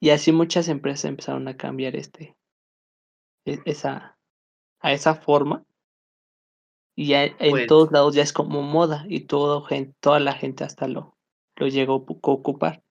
Y 0.00 0.08
así 0.08 0.32
muchas 0.32 0.68
empresas 0.68 1.04
empezaron 1.04 1.46
a 1.48 1.56
cambiar 1.58 1.94
este, 1.96 2.34
e- 3.44 3.60
esa, 3.66 4.16
a 4.80 4.92
esa 4.94 5.14
forma. 5.16 5.62
Y 6.96 7.08
ya 7.08 7.24
en 7.24 7.50
Pues- 7.50 7.66
todos 7.66 7.92
lados 7.92 8.14
ya 8.14 8.22
es 8.22 8.32
como 8.32 8.62
moda 8.62 9.04
y 9.06 9.20
todo, 9.26 9.66
toda 10.00 10.18
la 10.18 10.32
gente 10.32 10.64
hasta 10.64 10.88
lo, 10.88 11.14
lo 11.56 11.68
llegó 11.68 11.92
a 11.94 11.96
ocu- 11.98 12.20
a 12.22 12.30
ocupar. 12.30 12.82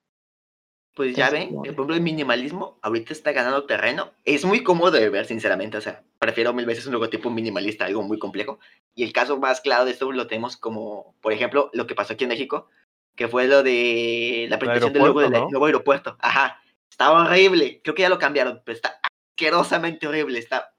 Pues 0.93 1.16
ya 1.16 1.26
Entonces, 1.30 1.47
ven, 1.47 1.55
como 1.55 1.66
el 1.66 1.76
pueblo 1.76 1.93
del 1.95 2.03
minimalismo 2.03 2.78
ahorita 2.84 3.14
está 3.14 3.32
ganando 3.32 3.66
terreno. 3.66 4.12
Es 4.26 4.45
muy 4.45 4.62
cómodo 4.62 4.91
de 4.91 5.09
ver, 5.09 5.26
sinceramente. 5.26 5.78
O 5.78 5.82
sea, 5.82 6.03
prefiero 6.20 6.53
mil 6.53 6.66
veces 6.68 6.86
un 6.86 6.93
logotipo 6.93 7.32
minimalista, 7.32 7.86
algo 7.86 8.03
muy 8.03 8.20
complejo. 8.20 8.59
Y 8.93 9.03
el 9.03 9.12
caso 9.14 9.38
más 9.39 9.59
claro 9.62 9.86
de 9.86 9.91
esto 9.91 10.12
lo 10.12 10.28
tenemos 10.28 10.55
como, 10.57 11.16
por 11.22 11.34
ejemplo, 11.34 11.72
lo 11.74 11.88
que 11.88 11.95
pasó 11.95 12.14
aquí 12.14 12.26
en 12.26 12.30
México, 12.30 12.68
que 13.16 13.28
fue 13.28 13.47
lo 13.47 13.64
de 13.64 14.47
la 14.49 14.59
presentación 14.59 14.93
del 14.93 15.03
logo 15.03 15.22
del 15.22 15.32
¿no? 15.32 15.49
nuevo 15.49 15.66
aeropuerto. 15.66 16.18
Ajá, 16.20 16.62
estaba 16.89 17.22
horrible. 17.22 17.82
Creo 17.84 17.95
que 17.95 18.03
ya 18.03 18.09
lo 18.09 18.20
cambiaron, 18.20 18.62
pero 18.66 18.76
está 18.76 18.99
asquerosamente 19.03 20.07
horrible. 20.07 20.39
Está 20.39 20.74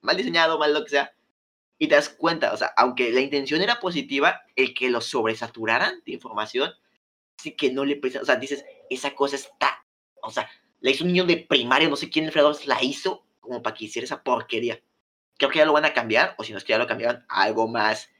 mal 0.00 0.16
diseñado, 0.16 0.58
mal 0.58 0.74
lo 0.74 0.84
que 0.84 0.90
sea. 0.90 1.12
Y 1.78 1.88
te 1.88 1.94
das 1.94 2.08
cuenta, 2.08 2.52
o 2.52 2.56
sea, 2.56 2.72
aunque 2.76 3.12
la 3.12 3.20
intención 3.20 3.62
era 3.62 3.78
positiva, 3.78 4.42
el 4.56 4.74
que 4.74 4.90
lo 4.90 5.00
sobresaturaran 5.00 6.02
de 6.04 6.12
información, 6.12 6.72
sí 7.36 7.52
que 7.52 7.70
no 7.72 7.84
le 7.84 7.96
presta, 7.96 8.20
o 8.20 8.24
sea, 8.24 8.34
dices, 8.34 8.64
esa 8.90 9.14
cosa 9.14 9.36
está, 9.36 9.84
o 10.22 10.30
sea, 10.30 10.50
la 10.80 10.90
hizo 10.90 11.04
un 11.04 11.12
niño 11.12 11.24
de 11.24 11.36
primaria, 11.36 11.88
no 11.88 11.94
sé 11.94 12.10
quién 12.10 12.26
de 12.26 12.32
fregados 12.32 12.66
la 12.66 12.82
hizo, 12.82 13.24
como 13.38 13.62
para 13.62 13.76
que 13.76 13.84
hiciera 13.84 14.04
esa 14.04 14.24
porquería. 14.24 14.82
Creo 15.36 15.50
que 15.50 15.58
ya 15.58 15.64
lo 15.64 15.72
van 15.72 15.84
a 15.84 15.94
cambiar, 15.94 16.34
o 16.36 16.42
si 16.42 16.50
no 16.50 16.58
es 16.58 16.64
que 16.64 16.72
ya 16.72 16.78
lo 16.78 16.88
cambiaron 16.88 17.24
algo 17.28 17.68
más 17.68 18.10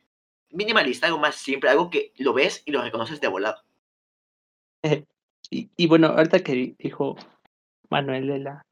minimalista, 0.51 1.07
algo 1.07 1.19
más 1.19 1.35
simple, 1.37 1.71
algo 1.71 1.91
que 1.91 2.13
lo 2.17 2.33
ves 2.33 2.63
y 2.67 2.71
lo 2.73 2.83
reconoces 2.83 3.21
de 3.21 3.29
volado. 3.29 3.63
Y, 5.51 5.71
y 5.77 5.87
bueno, 5.87 6.09
ahorita 6.09 6.41
que 6.41 6.75
dijo 6.79 7.17
Manuel 7.91 8.27
de 8.29 8.39
la 8.39 8.63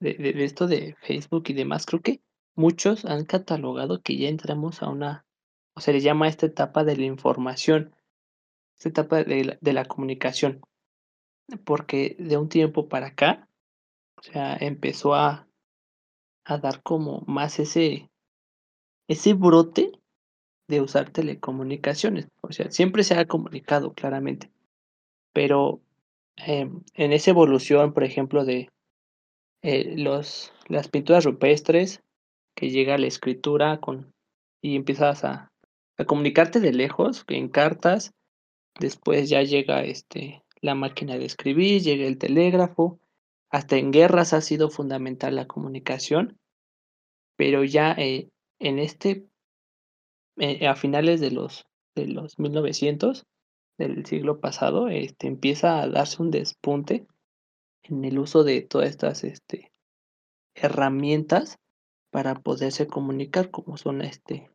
de, 0.00 0.14
de- 0.14 0.32
de 0.34 0.44
esto 0.44 0.66
de 0.66 0.94
Facebook 1.00 1.44
y 1.48 1.54
demás, 1.54 1.86
creo 1.86 2.02
que 2.02 2.20
muchos 2.54 3.04
han 3.04 3.24
catalogado 3.24 4.02
que 4.02 4.16
ya 4.16 4.28
entramos 4.28 4.82
a 4.82 4.88
una 4.88 5.24
o 5.74 5.80
se 5.80 5.92
le 5.92 6.00
llama 6.00 6.28
esta 6.28 6.46
etapa 6.46 6.84
de 6.84 6.96
la 6.96 7.04
información, 7.04 7.94
esta 8.76 8.88
etapa 8.90 9.24
de 9.24 9.44
la, 9.44 9.58
de 9.60 9.72
la 9.72 9.84
comunicación, 9.84 10.62
porque 11.64 12.16
de 12.18 12.36
un 12.36 12.48
tiempo 12.48 12.88
para 12.88 13.08
acá, 13.08 13.48
o 14.18 14.22
sea, 14.22 14.56
empezó 14.58 15.14
a, 15.14 15.46
a 16.46 16.58
dar 16.58 16.82
como 16.82 17.22
más 17.26 17.58
ese, 17.58 18.10
ese 19.08 19.34
brote 19.34 19.92
de 20.68 20.80
usar 20.80 21.10
telecomunicaciones. 21.10 22.28
O 22.40 22.52
sea, 22.52 22.70
siempre 22.70 23.04
se 23.04 23.14
ha 23.14 23.26
comunicado 23.26 23.92
claramente, 23.92 24.50
pero 25.32 25.80
em, 26.36 26.82
en 26.94 27.12
esa 27.12 27.30
evolución, 27.30 27.92
por 27.92 28.04
ejemplo, 28.04 28.44
de 28.44 28.70
eh, 29.62 29.94
los, 29.96 30.52
las 30.68 30.88
pinturas 30.88 31.24
rupestres, 31.24 32.02
que 32.54 32.70
llega 32.70 32.98
la 32.98 33.06
escritura 33.06 33.80
con, 33.80 34.12
y 34.62 34.76
empiezas 34.76 35.24
a, 35.24 35.52
a 35.98 36.04
comunicarte 36.04 36.60
de 36.60 36.72
lejos, 36.72 37.24
en 37.28 37.48
cartas, 37.48 38.14
después 38.78 39.28
ya 39.28 39.42
llega 39.42 39.84
este, 39.84 40.42
la 40.60 40.74
máquina 40.74 41.18
de 41.18 41.24
escribir, 41.26 41.82
llega 41.82 42.06
el 42.06 42.18
telégrafo, 42.18 42.98
hasta 43.50 43.76
en 43.76 43.92
guerras 43.92 44.32
ha 44.32 44.40
sido 44.40 44.70
fundamental 44.70 45.36
la 45.36 45.46
comunicación, 45.46 46.38
pero 47.36 47.64
ya 47.64 47.92
eh, 47.92 48.28
en 48.58 48.78
este, 48.78 49.26
eh, 50.38 50.66
a 50.66 50.74
finales 50.74 51.20
de 51.20 51.30
los, 51.30 51.66
de 51.94 52.08
los 52.08 52.38
1900 52.38 53.26
del 53.78 54.06
siglo 54.06 54.40
pasado, 54.40 54.88
este, 54.88 55.26
empieza 55.26 55.82
a 55.82 55.88
darse 55.88 56.22
un 56.22 56.30
despunte 56.30 57.06
en 57.82 58.04
el 58.04 58.18
uso 58.18 58.44
de 58.44 58.62
todas 58.62 58.88
estas 58.88 59.24
este, 59.24 59.70
herramientas 60.54 61.58
para 62.10 62.34
poderse 62.34 62.86
comunicar, 62.86 63.50
como 63.50 63.76
son 63.76 64.02
este, 64.02 64.50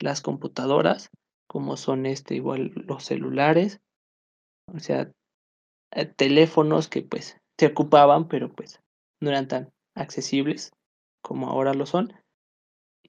las 0.00 0.20
computadoras, 0.20 1.10
como 1.46 1.76
son 1.76 2.06
este, 2.06 2.34
igual 2.34 2.72
los 2.74 3.04
celulares, 3.04 3.80
o 4.72 4.78
sea, 4.78 5.10
eh, 5.92 6.06
teléfonos 6.06 6.88
que 6.88 7.02
pues 7.02 7.38
se 7.58 7.66
ocupaban, 7.66 8.28
pero 8.28 8.52
pues 8.52 8.80
no 9.20 9.30
eran 9.30 9.48
tan 9.48 9.72
accesibles 9.94 10.72
como 11.22 11.48
ahora 11.48 11.74
lo 11.74 11.86
son. 11.86 12.12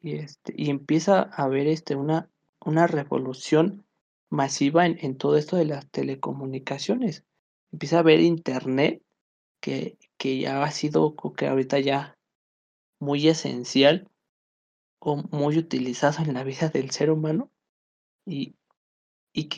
Y, 0.03 0.17
este, 0.17 0.53
y 0.55 0.69
empieza 0.69 1.21
a 1.21 1.43
haber 1.45 1.65
este, 1.65 1.95
una, 1.95 2.29
una 2.59 2.85
revolución 2.85 3.85
masiva 4.29 4.85
en, 4.85 4.99
en 5.01 5.17
todo 5.17 5.37
esto 5.37 5.55
de 5.55 5.65
las 5.65 5.89
telecomunicaciones. 5.89 7.23
Empieza 7.71 7.97
a 7.97 7.99
haber 8.01 8.19
internet 8.19 9.01
que, 9.61 9.97
que 10.17 10.39
ya 10.39 10.61
ha 10.61 10.71
sido, 10.71 11.15
que 11.15 11.47
ahorita 11.47 11.79
ya 11.79 12.17
muy 12.99 13.27
esencial 13.27 14.09
o 14.99 15.17
muy 15.31 15.57
utilizado 15.57 16.23
en 16.23 16.33
la 16.33 16.43
vida 16.43 16.69
del 16.69 16.91
ser 16.91 17.09
humano 17.09 17.49
y, 18.25 18.55
y 19.33 19.49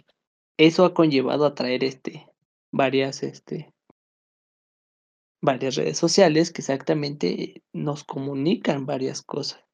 eso 0.57 0.85
ha 0.85 0.93
conllevado 0.93 1.45
a 1.45 1.55
traer 1.55 1.83
este 1.83 2.31
varias 2.71 3.23
este 3.23 3.73
varias 5.41 5.75
redes 5.75 5.97
sociales 5.97 6.51
que 6.51 6.61
exactamente 6.61 7.63
nos 7.73 8.03
comunican 8.03 8.85
varias 8.85 9.21
cosas. 9.21 9.64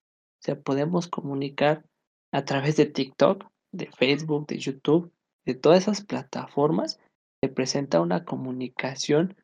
O 0.42 0.44
sea, 0.44 0.60
podemos 0.60 1.08
comunicar 1.08 1.86
a 2.32 2.46
través 2.46 2.76
de 2.78 2.88
TikTok, 2.88 3.46
de 3.72 3.92
Facebook, 3.92 4.48
de 4.48 4.58
YouTube, 4.58 5.12
de 5.46 5.54
todas 5.54 5.84
esas 5.84 6.02
plataformas, 6.02 7.00
se 7.44 7.50
presenta 7.50 8.02
una 8.02 8.26
comunicación 8.26 9.36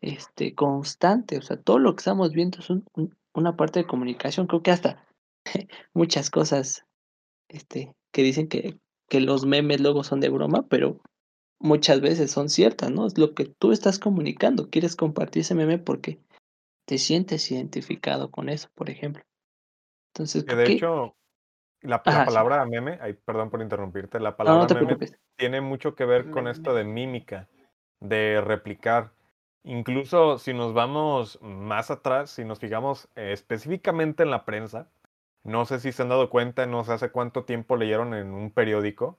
este, 0.00 0.54
constante. 0.54 1.38
O 1.38 1.42
sea, 1.42 1.60
todo 1.60 1.78
lo 1.78 1.94
que 1.94 2.00
estamos 2.00 2.32
viendo 2.32 2.58
es 2.58 2.70
un, 2.70 2.84
una 3.34 3.56
parte 3.56 3.80
de 3.80 3.86
comunicación. 3.86 4.46
Creo 4.46 4.62
que 4.62 4.70
hasta 4.70 5.04
muchas 5.94 6.30
cosas 6.30 6.84
este, 7.48 7.92
que 8.12 8.22
dicen 8.22 8.48
que, 8.48 8.78
que 9.08 9.20
los 9.20 9.46
memes 9.46 9.80
luego 9.80 10.04
son 10.04 10.20
de 10.20 10.28
broma, 10.28 10.66
pero 10.68 11.00
muchas 11.60 12.00
veces 12.00 12.30
son 12.30 12.48
ciertas, 12.48 12.90
¿no? 12.90 13.06
Es 13.06 13.18
lo 13.18 13.34
que 13.34 13.46
tú 13.46 13.72
estás 13.72 13.98
comunicando. 13.98 14.70
Quieres 14.70 14.96
compartir 14.96 15.40
ese 15.40 15.54
meme 15.54 15.78
porque 15.78 16.20
te 16.86 16.98
sientes 16.98 17.50
identificado 17.50 18.30
con 18.30 18.48
eso, 18.48 18.68
por 18.74 18.90
ejemplo. 18.90 19.24
Entonces, 20.14 20.44
que 20.44 20.54
de 20.54 20.72
hecho, 20.72 21.16
la, 21.80 22.00
la 22.04 22.24
palabra 22.24 22.64
meme, 22.66 22.98
ay, 23.02 23.14
perdón 23.14 23.50
por 23.50 23.60
interrumpirte, 23.60 24.20
la 24.20 24.36
palabra 24.36 24.80
meme 24.80 24.96
tiene 25.36 25.60
mucho 25.60 25.96
que 25.96 26.04
ver 26.04 26.30
con 26.30 26.46
esto 26.46 26.72
de 26.72 26.84
mímica, 26.84 27.48
de 28.00 28.40
replicar. 28.40 29.10
Incluso 29.64 30.38
si 30.38 30.54
nos 30.54 30.72
vamos 30.72 31.40
más 31.42 31.90
atrás, 31.90 32.30
si 32.30 32.44
nos 32.44 32.60
fijamos 32.60 33.08
eh, 33.16 33.32
específicamente 33.32 34.22
en 34.22 34.30
la 34.30 34.44
prensa, 34.44 34.88
no 35.42 35.64
sé 35.64 35.80
si 35.80 35.90
se 35.90 36.02
han 36.02 36.10
dado 36.10 36.30
cuenta, 36.30 36.64
no 36.66 36.84
sé 36.84 36.92
hace 36.92 37.10
cuánto 37.10 37.44
tiempo 37.44 37.76
leyeron 37.76 38.14
en 38.14 38.32
un 38.32 38.52
periódico, 38.52 39.18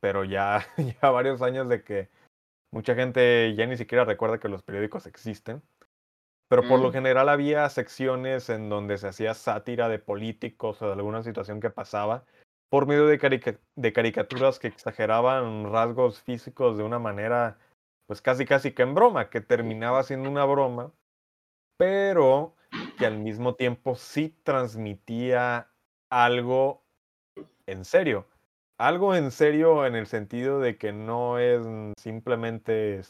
pero 0.00 0.24
ya, 0.24 0.66
ya 1.00 1.10
varios 1.10 1.42
años 1.42 1.68
de 1.68 1.84
que 1.84 2.10
mucha 2.72 2.96
gente 2.96 3.54
ya 3.54 3.66
ni 3.66 3.76
siquiera 3.76 4.04
recuerda 4.04 4.40
que 4.40 4.48
los 4.48 4.64
periódicos 4.64 5.06
existen. 5.06 5.62
Pero 6.50 6.66
por 6.68 6.80
lo 6.80 6.88
mm. 6.88 6.92
general 6.92 7.28
había 7.28 7.68
secciones 7.68 8.50
en 8.50 8.68
donde 8.68 8.98
se 8.98 9.08
hacía 9.08 9.34
sátira 9.34 9.88
de 9.88 10.00
políticos 10.00 10.82
o 10.82 10.86
de 10.86 10.92
alguna 10.94 11.22
situación 11.22 11.60
que 11.60 11.70
pasaba 11.70 12.24
por 12.68 12.86
medio 12.86 13.06
de, 13.06 13.58
de 13.76 13.92
caricaturas 13.92 14.58
que 14.58 14.68
exageraban 14.68 15.70
rasgos 15.72 16.20
físicos 16.20 16.76
de 16.76 16.82
una 16.84 16.98
manera 16.98 17.56
pues 18.10 18.20
casi 18.20 18.44
casi 18.44 18.72
que 18.72 18.82
en 18.82 18.94
broma, 18.94 19.30
que 19.30 19.40
terminaba 19.40 20.02
siendo 20.02 20.28
una 20.28 20.44
broma, 20.44 20.92
pero 21.78 22.56
que 22.98 23.06
al 23.06 23.18
mismo 23.18 23.54
tiempo 23.54 23.94
sí 23.94 24.34
transmitía 24.42 25.70
algo 26.10 26.82
en 27.66 27.84
serio. 27.84 28.26
Algo 28.78 29.14
en 29.14 29.30
serio 29.30 29.86
en 29.86 29.94
el 29.94 30.08
sentido 30.08 30.58
de 30.58 30.76
que 30.76 30.92
no 30.92 31.38
es 31.38 31.64
simplemente 32.00 33.02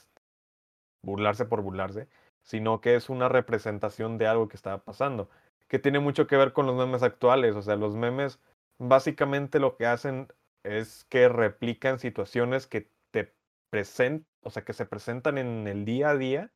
burlarse 1.02 1.46
por 1.46 1.62
burlarse, 1.62 2.06
sino 2.50 2.80
que 2.80 2.96
es 2.96 3.08
una 3.10 3.28
representación 3.28 4.18
de 4.18 4.26
algo 4.26 4.48
que 4.48 4.56
estaba 4.56 4.78
pasando, 4.78 5.30
que 5.68 5.78
tiene 5.78 6.00
mucho 6.00 6.26
que 6.26 6.36
ver 6.36 6.52
con 6.52 6.66
los 6.66 6.74
memes 6.76 7.04
actuales. 7.04 7.54
O 7.54 7.62
sea, 7.62 7.76
los 7.76 7.94
memes 7.94 8.40
básicamente 8.78 9.60
lo 9.60 9.76
que 9.76 9.86
hacen 9.86 10.26
es 10.64 11.04
que 11.04 11.28
replican 11.28 12.00
situaciones 12.00 12.66
que 12.66 12.90
te 13.12 13.32
presentan 13.70 14.26
o 14.42 14.50
sea, 14.50 14.64
que 14.64 14.72
se 14.72 14.86
presentan 14.86 15.38
en 15.38 15.68
el 15.68 15.84
día 15.84 16.10
a 16.10 16.16
día 16.16 16.50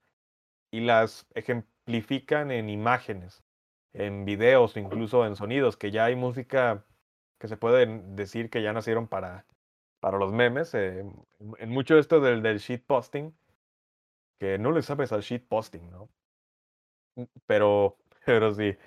y 0.72 0.80
las 0.80 1.26
ejemplifican 1.34 2.50
en 2.50 2.70
imágenes, 2.70 3.44
en 3.92 4.24
videos 4.24 4.76
incluso 4.76 5.26
en 5.26 5.36
sonidos, 5.36 5.76
que 5.76 5.90
ya 5.90 6.06
hay 6.06 6.16
música 6.16 6.84
que 7.38 7.46
se 7.46 7.56
puede 7.56 7.86
decir 8.14 8.50
que 8.50 8.62
ya 8.62 8.72
nacieron 8.72 9.06
para, 9.06 9.46
para 10.00 10.18
los 10.18 10.32
memes. 10.32 10.74
Eh, 10.74 11.04
en 11.58 11.70
mucho 11.70 11.98
esto 11.98 12.20
del, 12.20 12.42
del 12.42 12.58
shitposting, 12.58 13.36
que 14.38 14.58
no 14.58 14.72
le 14.72 14.82
sabes 14.82 15.12
al 15.12 15.22
shitposting, 15.22 15.90
¿no? 15.90 16.08
Mm, 17.16 17.24
pero, 17.46 17.96
pero 18.26 18.54
sí. 18.54 18.64
E, 18.64 18.78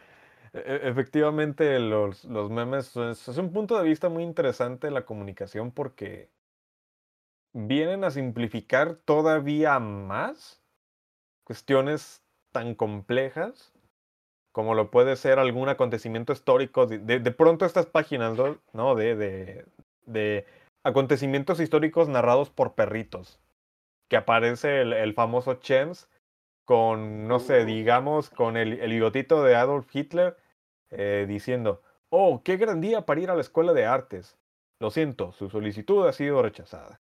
e, 0.53 0.89
efectivamente, 0.89 1.79
los, 1.79 2.25
los 2.25 2.49
memes 2.49 2.95
es, 2.95 3.27
es 3.27 3.37
un 3.37 3.51
punto 3.51 3.77
de 3.77 3.83
vista 3.83 4.09
muy 4.09 4.23
interesante 4.23 4.91
la 4.91 5.05
comunicación 5.05 5.71
porque 5.71 6.29
vienen 7.53 8.03
a 8.03 8.11
simplificar 8.11 8.95
todavía 8.95 9.79
más 9.79 10.61
cuestiones 11.43 12.21
tan 12.51 12.75
complejas 12.75 13.73
como 14.57 14.73
lo 14.73 14.89
puede 14.89 15.15
ser 15.17 15.37
algún 15.37 15.69
acontecimiento 15.69 16.33
histórico. 16.33 16.87
De, 16.87 16.97
de, 16.97 17.31
pronto 17.31 17.63
estas 17.63 17.85
páginas, 17.85 18.35
¿no? 18.73 18.95
De, 18.95 19.63
de, 20.07 20.45
acontecimientos 20.83 21.59
históricos 21.59 22.09
narrados 22.09 22.49
por 22.49 22.73
perritos. 22.73 23.39
Que 24.09 24.17
aparece 24.17 24.81
el, 24.81 24.93
el 24.93 25.13
famoso 25.13 25.55
Chems 25.55 26.09
con, 26.65 27.27
no 27.27 27.39
sé, 27.39 27.65
digamos, 27.65 28.29
con 28.29 28.57
el, 28.57 28.73
el 28.79 28.91
bigotito 28.91 29.43
de 29.43 29.55
Adolf 29.55 29.87
Hitler 29.95 30.37
eh, 30.89 31.25
diciendo, 31.27 31.81
oh, 32.09 32.41
qué 32.43 32.57
gran 32.57 32.81
día 32.81 33.05
para 33.05 33.21
ir 33.21 33.29
a 33.29 33.35
la 33.35 33.41
escuela 33.41 33.73
de 33.73 33.85
artes. 33.85 34.37
Lo 34.79 34.91
siento, 34.91 35.31
su 35.31 35.49
solicitud 35.49 36.05
ha 36.07 36.13
sido 36.13 36.41
rechazada. 36.41 37.01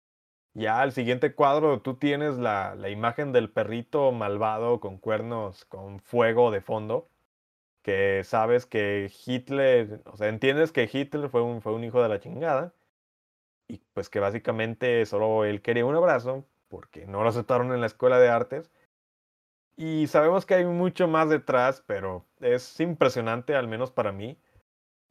Ya 0.53 0.81
al 0.81 0.91
siguiente 0.91 1.33
cuadro 1.35 1.81
tú 1.81 1.95
tienes 1.95 2.37
la, 2.37 2.75
la, 2.75 2.89
imagen 2.89 3.31
del 3.31 3.49
perrito 3.51 4.11
malvado 4.11 4.79
con 4.79 4.97
cuernos, 4.97 5.65
con 5.65 5.99
fuego 6.01 6.51
de 6.51 6.61
fondo, 6.61 7.09
que 7.83 8.23
sabes 8.23 8.65
que 8.65 9.11
Hitler, 9.25 10.01
o 10.05 10.17
sea, 10.17 10.29
entiendes 10.29 10.71
que 10.71 10.89
Hitler 10.91 11.29
fue 11.29 11.41
un, 11.41 11.61
fue 11.61 11.73
un 11.73 11.83
hijo 11.83 12.01
de 12.03 12.09
la 12.09 12.19
chingada, 12.19 12.73
y 13.67 13.79
pues 13.93 14.09
que 14.09 14.19
básicamente 14.19 15.05
solo 15.05 15.45
él 15.45 15.61
quería 15.61 15.85
un 15.85 15.95
abrazo, 15.95 16.45
porque 16.71 17.05
no 17.05 17.21
lo 17.21 17.29
aceptaron 17.29 17.71
en 17.73 17.81
la 17.81 17.87
escuela 17.87 18.19
de 18.19 18.29
artes. 18.29 18.71
Y 19.75 20.07
sabemos 20.07 20.45
que 20.45 20.55
hay 20.55 20.65
mucho 20.65 21.07
más 21.07 21.29
detrás, 21.29 21.83
pero 21.85 22.25
es 22.39 22.79
impresionante, 22.79 23.55
al 23.55 23.67
menos 23.67 23.91
para 23.91 24.11
mí, 24.11 24.39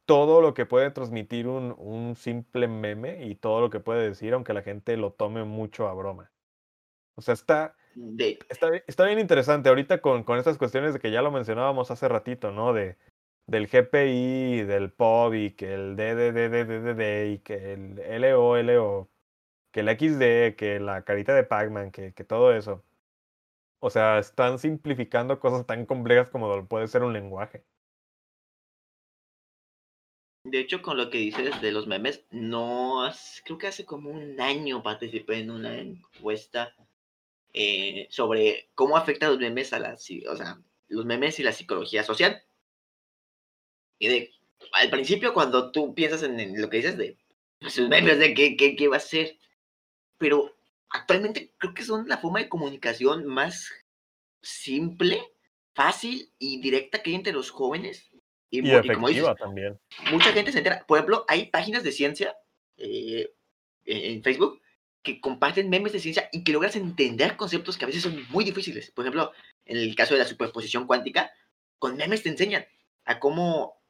todo 0.05 0.41
lo 0.41 0.53
que 0.53 0.65
puede 0.65 0.91
transmitir 0.91 1.47
un, 1.47 1.75
un, 1.77 2.15
simple 2.15 2.67
meme 2.67 3.25
y 3.25 3.35
todo 3.35 3.61
lo 3.61 3.69
que 3.69 3.79
puede 3.79 4.09
decir, 4.09 4.33
aunque 4.33 4.53
la 4.53 4.63
gente 4.63 4.97
lo 4.97 5.13
tome 5.13 5.43
mucho 5.43 5.87
a 5.87 5.93
broma. 5.93 6.31
O 7.15 7.21
sea, 7.21 7.33
está, 7.33 7.75
está, 8.49 8.69
está, 8.87 9.05
bien 9.05 9.19
interesante 9.19 9.69
ahorita 9.69 10.01
con, 10.01 10.23
con 10.23 10.39
estas 10.39 10.57
cuestiones 10.57 10.93
de 10.93 10.99
que 10.99 11.11
ya 11.11 11.21
lo 11.21 11.31
mencionábamos 11.31 11.91
hace 11.91 12.07
ratito, 12.07 12.51
¿no? 12.51 12.73
De, 12.73 12.97
del 13.47 13.67
GPI, 13.67 14.63
del 14.63 14.91
POV 14.91 15.33
y 15.35 15.51
que 15.51 15.73
el 15.73 15.95
DDDDDD 15.95 17.33
y 17.33 17.39
que 17.39 17.73
el 17.73 18.21
LO, 18.21 19.09
que 19.71 19.81
el 19.81 19.89
XD, 19.89 20.55
que 20.57 20.79
la 20.79 21.03
carita 21.03 21.33
de 21.33 21.43
Pac-Man, 21.43 21.91
que, 21.91 22.13
que 22.13 22.23
todo 22.23 22.53
eso. 22.53 22.83
O 23.79 23.89
sea, 23.89 24.19
están 24.19 24.59
simplificando 24.59 25.39
cosas 25.39 25.65
tan 25.65 25.85
complejas 25.85 26.29
como 26.29 26.67
puede 26.67 26.87
ser 26.87 27.03
un 27.03 27.13
lenguaje. 27.13 27.63
De 30.43 30.59
hecho, 30.59 30.81
con 30.81 30.97
lo 30.97 31.09
que 31.09 31.19
dices 31.19 31.61
de 31.61 31.71
los 31.71 31.87
memes, 31.87 32.25
no, 32.31 33.09
creo 33.43 33.57
que 33.57 33.67
hace 33.67 33.85
como 33.85 34.09
un 34.09 34.39
año 34.41 34.81
participé 34.81 35.39
en 35.39 35.51
una 35.51 35.77
encuesta 35.79 36.75
eh, 37.53 38.07
sobre 38.09 38.69
cómo 38.73 38.97
afecta 38.97 39.29
los 39.29 39.39
memes 39.39 39.71
a 39.73 39.79
la, 39.79 39.93
o 39.93 40.35
sea, 40.35 40.59
los 40.87 41.05
memes 41.05 41.39
y 41.39 41.43
la 41.43 41.51
psicología 41.51 42.03
social. 42.03 42.43
Y 43.99 44.07
de, 44.07 44.31
al 44.73 44.89
principio 44.89 45.33
cuando 45.33 45.71
tú 45.71 45.93
piensas 45.93 46.23
en, 46.23 46.59
lo 46.59 46.69
que 46.69 46.77
dices 46.77 46.97
de, 46.97 47.17
pues 47.59 47.79
memes 47.79 48.17
de 48.17 48.33
qué, 48.33 48.57
qué, 48.57 48.75
qué 48.75 48.87
va 48.87 48.97
a 48.97 48.99
ser, 48.99 49.37
pero 50.21 50.55
actualmente 50.91 51.51
creo 51.57 51.73
que 51.73 51.83
son 51.83 52.07
la 52.07 52.19
forma 52.19 52.37
de 52.37 52.47
comunicación 52.47 53.25
más 53.25 53.73
simple, 54.39 55.19
fácil 55.73 56.31
y 56.37 56.61
directa 56.61 57.01
que 57.01 57.09
hay 57.09 57.15
entre 57.15 57.33
los 57.33 57.49
jóvenes. 57.49 58.11
Y, 58.51 58.69
efectiva 58.69 59.33
también. 59.33 59.79
Mucha 60.11 60.31
gente 60.31 60.51
se 60.51 60.59
entera. 60.59 60.85
Por 60.85 60.99
ejemplo, 60.99 61.25
hay 61.27 61.47
páginas 61.47 61.81
de 61.81 61.91
ciencia 61.91 62.35
eh, 62.77 63.33
en 63.85 64.21
Facebook 64.21 64.61
que 65.01 65.19
comparten 65.19 65.71
memes 65.71 65.93
de 65.93 65.99
ciencia 65.99 66.29
y 66.31 66.43
que 66.43 66.51
logras 66.51 66.75
entender 66.75 67.35
conceptos 67.35 67.79
que 67.79 67.85
a 67.85 67.87
veces 67.87 68.03
son 68.03 68.23
muy 68.29 68.43
difíciles. 68.43 68.91
Por 68.91 69.03
ejemplo, 69.03 69.31
en 69.65 69.77
el 69.77 69.95
caso 69.95 70.13
de 70.13 70.19
la 70.19 70.27
superposición 70.27 70.85
cuántica, 70.85 71.31
con 71.79 71.97
memes 71.97 72.21
te 72.21 72.29
enseñan 72.29 72.67
a 73.05 73.19
cómo 73.19 73.81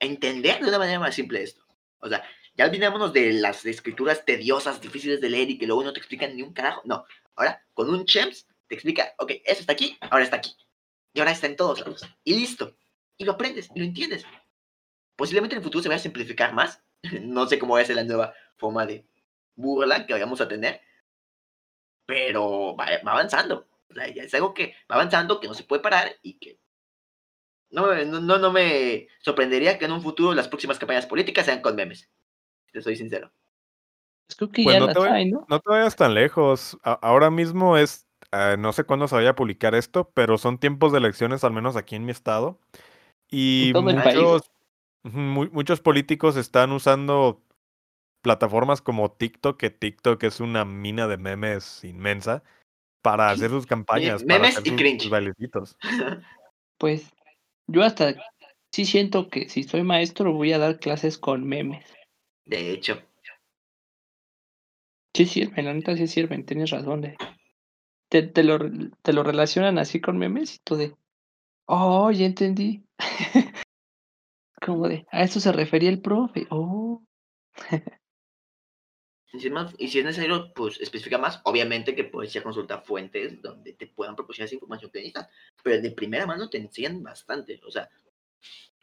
entender 0.00 0.60
de 0.60 0.68
una 0.68 0.78
manera 0.78 0.98
más 0.98 1.14
simple 1.14 1.40
esto. 1.40 1.62
O 2.00 2.08
sea, 2.08 2.24
ya 2.62 2.68
olvidémonos 2.68 3.12
de 3.12 3.32
las 3.32 3.64
escrituras 3.66 4.24
tediosas, 4.24 4.80
difíciles 4.80 5.20
de 5.20 5.30
leer 5.30 5.50
y 5.50 5.58
que 5.58 5.66
luego 5.66 5.82
no 5.82 5.92
te 5.92 5.98
explican 5.98 6.36
ni 6.36 6.42
un 6.42 6.52
carajo. 6.52 6.82
No, 6.84 7.04
ahora 7.34 7.64
con 7.74 7.90
un 7.90 8.04
CHEMS 8.04 8.46
te 8.68 8.74
explica, 8.74 9.14
ok, 9.18 9.32
eso 9.44 9.60
está 9.60 9.72
aquí, 9.72 9.98
ahora 10.00 10.24
está 10.24 10.36
aquí. 10.36 10.54
Y 11.12 11.20
ahora 11.20 11.32
está 11.32 11.46
en 11.46 11.56
todos 11.56 11.80
lados. 11.80 12.06
Y 12.24 12.34
listo. 12.34 12.76
Y 13.18 13.24
lo 13.24 13.32
aprendes 13.32 13.68
y 13.74 13.80
lo 13.80 13.84
entiendes. 13.84 14.24
Posiblemente 15.16 15.56
en 15.56 15.58
el 15.58 15.64
futuro 15.64 15.82
se 15.82 15.88
vaya 15.88 15.98
a 15.98 16.02
simplificar 16.02 16.54
más. 16.54 16.82
no 17.22 17.46
sé 17.48 17.58
cómo 17.58 17.74
va 17.74 17.80
a 17.80 17.84
ser 17.84 17.96
la 17.96 18.04
nueva 18.04 18.32
forma 18.56 18.86
de 18.86 19.06
burla 19.56 20.06
que 20.06 20.12
vayamos 20.12 20.40
a 20.40 20.48
tener. 20.48 20.80
Pero 22.06 22.76
va, 22.76 22.86
avanzando. 23.04 23.68
O 23.90 23.94
sea, 23.94 24.06
es 24.06 24.32
algo 24.34 24.54
que 24.54 24.76
va 24.90 24.94
avanzando, 24.94 25.40
que 25.40 25.48
no 25.48 25.54
se 25.54 25.64
puede 25.64 25.82
parar 25.82 26.16
y 26.22 26.38
que 26.38 26.60
no, 27.70 27.92
no, 28.04 28.38
no 28.38 28.52
me 28.52 29.08
sorprendería 29.18 29.78
que 29.78 29.86
en 29.86 29.92
un 29.92 30.02
futuro 30.02 30.32
las 30.32 30.48
próximas 30.48 30.78
campañas 30.78 31.06
políticas 31.06 31.46
sean 31.46 31.60
con 31.60 31.74
memes. 31.74 32.08
Te 32.72 32.82
soy 32.82 32.96
sincero. 32.96 33.30
Pues 34.26 34.36
creo 34.36 34.50
que 34.50 34.64
ya 34.64 34.80
no, 34.80 34.92
te 34.92 35.08
hay, 35.08 35.30
¿no? 35.30 35.44
no 35.48 35.60
te 35.60 35.70
vayas 35.70 35.94
tan 35.94 36.14
lejos. 36.14 36.78
ahora 36.82 37.30
mismo 37.30 37.76
es 37.76 38.06
Ah, 38.32 38.56
no 38.58 38.72
sé 38.72 38.84
cuándo 38.84 39.06
se 39.08 39.14
vaya 39.14 39.30
a 39.30 39.36
publicar 39.36 39.74
esto, 39.74 40.10
pero 40.14 40.38
son 40.38 40.58
tiempos 40.58 40.90
de 40.90 40.98
elecciones, 40.98 41.44
al 41.44 41.52
menos 41.52 41.76
aquí 41.76 41.96
en 41.96 42.06
mi 42.06 42.12
estado. 42.12 42.58
Y 43.30 43.72
muchos, 43.74 44.50
muchos 45.02 45.80
políticos 45.80 46.36
están 46.36 46.72
usando 46.72 47.42
plataformas 48.22 48.80
como 48.80 49.12
TikTok, 49.12 49.58
que 49.58 49.68
TikTok 49.68 50.22
es 50.22 50.40
una 50.40 50.64
mina 50.64 51.08
de 51.08 51.18
memes 51.18 51.84
inmensa, 51.84 52.42
para 53.02 53.30
hacer 53.30 53.50
sus 53.50 53.66
campañas. 53.66 54.24
Memes 54.24 54.58
y 54.64 54.70
cringe. 54.76 55.10
Pues 56.78 57.12
yo 57.68 57.84
hasta 57.84 58.16
sí 58.72 58.84
siento 58.84 59.28
que 59.28 59.48
si 59.48 59.62
soy 59.62 59.84
maestro 59.84 60.32
voy 60.32 60.52
a 60.52 60.58
dar 60.58 60.80
clases 60.80 61.16
con 61.16 61.46
memes. 61.46 61.86
De 62.44 62.70
hecho. 62.70 63.00
Sí 65.14 65.26
sirven, 65.26 65.66
la 65.66 65.74
neta 65.74 65.96
sí 65.96 66.06
sirven, 66.06 66.46
tienes 66.46 66.70
razón. 66.70 67.02
De 67.02 67.16
te, 68.20 68.42
lo, 68.42 68.58
te 69.02 69.12
lo 69.12 69.22
relacionan 69.22 69.78
así 69.78 70.00
con 70.00 70.18
memes 70.18 70.56
y 70.56 70.58
tú 70.60 70.76
de, 70.76 70.94
oh, 71.66 72.10
ya 72.10 72.26
entendí. 72.26 72.84
Como 74.60 74.86
de, 74.88 75.06
a 75.10 75.22
eso 75.22 75.40
se 75.40 75.50
refería 75.50 75.88
el 75.88 76.02
profe. 76.02 76.46
Oh. 76.50 77.02
y 79.78 79.88
si 79.88 79.98
es 79.98 80.04
necesario, 80.04 80.52
pues 80.54 80.78
especifica 80.80 81.18
más. 81.18 81.40
Obviamente 81.44 81.94
que 81.94 82.04
puedes 82.04 82.32
ya 82.32 82.42
consultar 82.42 82.84
fuentes 82.84 83.40
donde 83.40 83.72
te 83.72 83.86
puedan 83.86 84.14
proporcionar 84.14 84.46
esa 84.46 84.56
información 84.56 84.90
que 84.90 84.98
necesitas. 84.98 85.28
Pero 85.62 85.80
de 85.80 85.90
primera 85.92 86.26
mano 86.26 86.50
te 86.50 86.58
enseñan 86.58 87.02
bastante. 87.02 87.60
O 87.66 87.70
sea, 87.70 87.88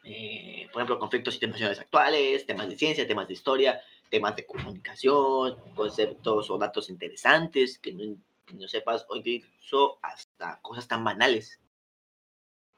eh, 0.04 0.68
por 0.72 0.80
ejemplo, 0.80 0.98
conflictos 0.98 1.34
internacionales 1.34 1.80
actuales, 1.80 2.46
temas 2.46 2.68
de 2.68 2.76
ciencia, 2.76 3.06
temas 3.06 3.28
de 3.28 3.34
historia, 3.34 3.80
temas 4.08 4.36
de 4.36 4.46
comunicación, 4.46 5.56
conceptos 5.74 6.50
o 6.50 6.58
datos 6.58 6.90
interesantes 6.90 7.78
que 7.78 7.92
no 7.92 8.16
no 8.54 8.68
sepas, 8.68 9.06
o 9.08 9.16
incluso 9.16 9.98
hasta 10.02 10.60
cosas 10.60 10.88
tan 10.88 11.04
banales, 11.04 11.60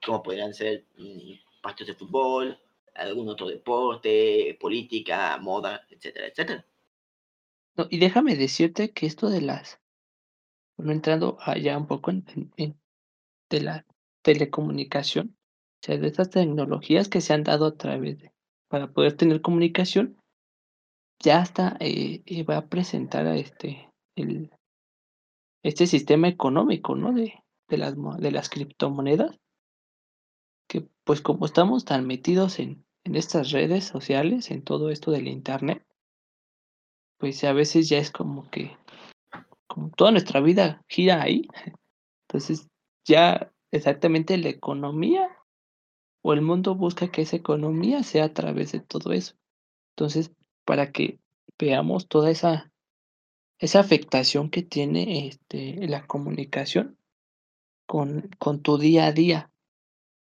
como 0.05 0.23
podrían 0.23 0.55
ser 0.55 0.87
mm, 0.97 1.33
partidos 1.63 1.89
de 1.89 1.95
fútbol, 1.95 2.59
algún 2.95 3.29
otro 3.29 3.47
deporte, 3.47 4.57
política, 4.61 5.39
moda, 5.39 5.87
etcétera, 5.89 6.27
etcétera. 6.27 6.67
No, 7.77 7.87
y 7.89 7.99
déjame 7.99 8.37
decirte 8.37 8.93
que 8.93 9.07
esto 9.07 9.31
de 9.31 9.41
las, 9.41 9.81
bueno, 10.77 10.93
entrando 10.93 11.39
allá 11.41 11.79
un 11.79 11.87
poco 11.87 12.11
en, 12.11 12.79
de 13.49 13.61
la 13.61 13.87
telecomunicación, 14.21 15.37
o 15.83 15.85
sea, 15.85 15.99
de 15.99 16.07
estas 16.07 16.31
tecnologías 16.31 17.09
que 17.09 17.21
se 17.21 17.33
han 17.33 17.43
dado 17.43 17.67
a 17.67 17.77
través 17.77 18.21
de, 18.21 18.33
para 18.69 18.93
poder 18.93 19.17
tener 19.17 19.43
comunicación, 19.43 20.17
ya 21.21 21.41
hasta 21.41 21.77
eh, 21.81 22.23
eh, 22.25 22.45
va 22.45 22.59
a 22.59 22.67
presentar 22.69 23.27
este, 23.27 23.91
el, 24.17 24.53
este 25.65 25.89
sistema 25.89 26.29
económico, 26.29 26.95
¿no? 26.95 27.13
De, 27.13 27.35
de, 27.69 27.77
las, 27.79 27.97
de 27.97 28.31
las 28.31 28.49
criptomonedas, 28.49 29.41
que 30.69 30.87
pues 31.05 31.21
como 31.21 31.47
estamos 31.47 31.85
tan 31.85 32.07
metidos 32.07 32.61
en, 32.61 32.85
en 33.03 33.17
estas 33.17 33.51
redes 33.51 33.85
sociales, 33.85 34.53
en 34.53 34.63
todo 34.63 34.89
esto 34.89 35.11
del 35.11 35.27
Internet, 35.27 35.85
pues 37.19 37.43
a 37.43 37.53
veces 37.53 37.89
ya 37.89 37.99
es 37.99 38.13
como 38.13 38.49
que, 38.51 38.77
como 39.67 39.91
toda 39.91 40.13
nuestra 40.13 40.41
vida 40.41 40.85
gira 40.89 41.23
ahí, 41.23 41.49
entonces 42.29 42.69
ya 43.05 43.53
exactamente 43.73 44.39
la 44.39 44.51
economía 44.51 45.29
o 46.23 46.33
el 46.33 46.43
mundo 46.43 46.75
busca 46.75 47.11
que 47.11 47.23
esa 47.23 47.37
economía 47.37 48.03
sea 48.03 48.25
a 48.25 48.33
través 48.33 48.73
de 48.73 48.81
todo 48.81 49.13
eso. 49.13 49.35
Entonces, 49.91 50.33
para 50.65 50.93
que 50.93 51.19
veamos 51.59 52.09
toda 52.09 52.31
esa 52.31 52.73
esa 53.63 53.79
afectación 53.79 54.51
que 54.51 54.63
tiene 54.65 55.29
este, 55.29 55.87
la 55.87 56.05
comunicación 56.09 56.99
con, 57.87 58.29
con 58.41 58.61
tu 58.61 58.77
día 58.77 59.07
a 59.07 59.13
día. 59.13 59.53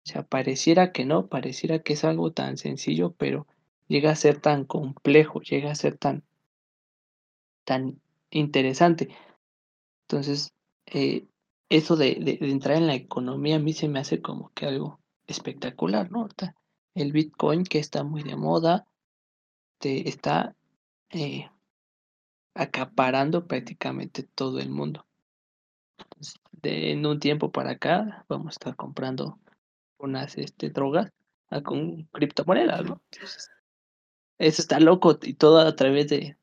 O 0.07 0.09
sea, 0.09 0.23
pareciera 0.23 0.91
que 0.91 1.05
no, 1.05 1.27
pareciera 1.27 1.81
que 1.81 1.93
es 1.93 2.05
algo 2.05 2.33
tan 2.33 2.57
sencillo, 2.57 3.13
pero 3.19 3.47
llega 3.89 4.11
a 4.11 4.17
ser 4.17 4.41
tan 4.41 4.65
complejo, 4.65 5.43
llega 5.43 5.71
a 5.71 5.75
ser 5.75 5.99
tan, 5.99 6.25
tan 7.65 8.01
interesante. 8.31 9.11
Entonces, 10.09 10.55
eh, 10.87 11.27
eso 11.69 11.97
de, 11.97 12.15
de, 12.15 12.39
entrar 12.41 12.79
en 12.79 12.87
la 12.87 12.95
economía 12.95 13.57
a 13.57 13.59
mí 13.59 13.75
se 13.75 13.89
me 13.89 13.99
hace 13.99 14.23
como 14.23 14.51
que 14.55 14.65
algo 14.65 14.99
espectacular, 15.27 16.11
¿no? 16.11 16.29
El 16.95 17.13
Bitcoin 17.13 17.65
que 17.65 17.79
está 17.79 18.05
muy 18.05 18.23
de 18.23 18.37
moda, 18.37 18.87
te 19.79 20.09
está 20.09 20.57
eh, 21.11 21.51
acaparando 22.55 23.47
prácticamente 23.47 24.23
todo 24.23 24.61
el 24.61 24.71
mundo. 24.71 25.07
de, 26.53 26.93
en 26.93 27.05
un 27.05 27.21
tiempo 27.21 27.53
para 27.53 27.73
acá 27.73 28.25
vamos 28.29 28.49
a 28.49 28.51
estar 28.51 28.77
comprando 28.77 29.39
unas 29.99 30.37
este, 30.39 30.71
drogas 30.71 31.13
ah, 31.51 31.63
con 31.63 32.05
criptomonedas, 32.13 32.85
¿no? 32.85 33.03
eso 34.39 34.63
está 34.63 34.81
loco 34.81 35.19
y 35.23 35.35
todo 35.35 35.61
a 35.61 35.75
través 35.77 36.09
de, 36.09 36.37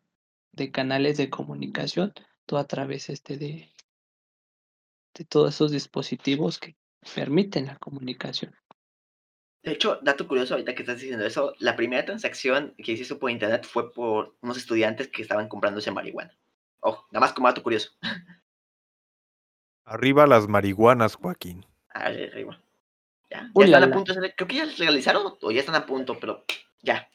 de 0.51 0.71
canales 0.71 1.17
de 1.17 1.29
comunicación, 1.29 2.13
todo 2.45 2.59
a 2.59 2.67
través 2.67 3.09
este 3.09 3.37
de, 3.37 3.71
de 5.13 5.25
todos 5.25 5.55
esos 5.55 5.71
dispositivos 5.71 6.59
que 6.59 6.75
permiten 7.15 7.67
la 7.67 7.77
comunicación. 7.77 8.55
De 9.63 9.71
hecho, 9.71 9.97
dato 10.01 10.27
curioso, 10.27 10.53
ahorita 10.53 10.75
que 10.75 10.83
estás 10.83 10.99
diciendo 10.99 11.25
eso, 11.25 11.53
la 11.59 11.77
primera 11.77 12.03
transacción 12.03 12.75
que 12.77 12.91
hice 12.91 13.15
por 13.15 13.31
internet 13.31 13.65
fue 13.65 13.93
por 13.93 14.35
unos 14.41 14.57
estudiantes 14.57 15.07
que 15.07 15.21
estaban 15.21 15.47
comprándose 15.47 15.89
marihuana. 15.89 16.37
Oh, 16.81 17.05
nada 17.11 17.21
más 17.21 17.33
como 17.33 17.47
dato 17.47 17.63
curioso. 17.63 17.91
Arriba 19.85 20.27
las 20.27 20.49
marihuanas, 20.49 21.15
Joaquín. 21.15 21.65
Arriba. 21.93 22.59
Ya, 23.29 23.49
ya 23.55 23.65
están 23.65 23.83
a 23.83 23.91
punto, 23.91 24.13
creo 24.13 24.47
que 24.47 24.55
ya 24.55 24.65
se 24.65 24.79
legalizaron 24.79 25.33
o 25.41 25.51
ya 25.51 25.61
están 25.61 25.75
a 25.75 25.85
punto, 25.85 26.19
pero 26.19 26.43
ya. 26.81 27.09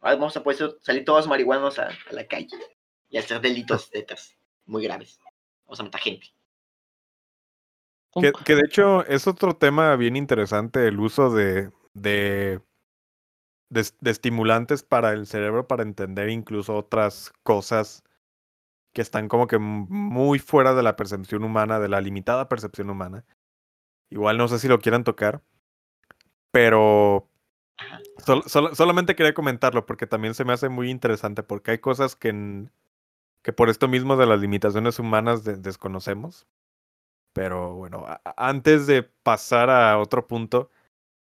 Ahora 0.00 0.16
vamos 0.16 0.36
a 0.36 0.42
poder 0.42 0.76
salir 0.80 1.04
todos 1.04 1.28
marihuanos 1.28 1.78
a, 1.78 1.90
la 2.10 2.26
calle 2.26 2.48
y 3.10 3.16
hacer 3.16 3.40
delitos 3.40 3.90
de 3.92 4.04
muy 4.66 4.82
graves. 4.82 5.20
Vamos 5.66 5.78
a 5.78 5.84
matar 5.84 6.00
gente. 6.00 6.26
Que, 8.20 8.32
que, 8.44 8.56
de 8.56 8.62
hecho 8.66 9.06
es 9.06 9.26
otro 9.26 9.56
tema 9.56 9.96
bien 9.96 10.16
interesante 10.16 10.86
el 10.86 11.00
uso 11.00 11.30
de, 11.30 11.70
de 11.94 12.60
de, 13.72 14.10
estimulantes 14.10 14.82
para 14.82 15.12
el 15.12 15.26
cerebro 15.26 15.66
para 15.66 15.82
entender 15.82 16.28
incluso 16.28 16.76
otras 16.76 17.32
cosas 17.42 18.04
que 18.92 19.00
están 19.00 19.28
como 19.28 19.46
que 19.46 19.58
muy 19.58 20.38
fuera 20.38 20.74
de 20.74 20.82
la 20.82 20.96
percepción 20.96 21.44
humana, 21.44 21.80
de 21.80 21.88
la 21.88 22.02
limitada 22.02 22.48
percepción 22.48 22.90
humana. 22.90 23.24
Igual 24.10 24.36
no 24.36 24.48
sé 24.48 24.58
si 24.58 24.68
lo 24.68 24.78
quieran 24.78 25.04
tocar, 25.04 25.42
pero 26.50 27.28
solamente 28.46 29.16
quería 29.16 29.32
comentarlo 29.32 29.86
porque 29.86 30.06
también 30.06 30.34
se 30.34 30.44
me 30.44 30.52
hace 30.52 30.68
muy 30.68 30.90
interesante 30.90 31.42
porque 31.42 31.70
hay 31.70 31.78
cosas 31.78 32.14
que, 32.14 32.68
que 33.42 33.52
por 33.54 33.70
esto 33.70 33.88
mismo 33.88 34.16
de 34.16 34.26
las 34.26 34.40
limitaciones 34.40 34.98
humanas 34.98 35.44
desconocemos. 35.44 36.46
Pero 37.32 37.74
bueno, 37.74 38.04
antes 38.36 38.86
de 38.86 39.02
pasar 39.02 39.70
a 39.70 39.98
otro 39.98 40.26
punto, 40.26 40.70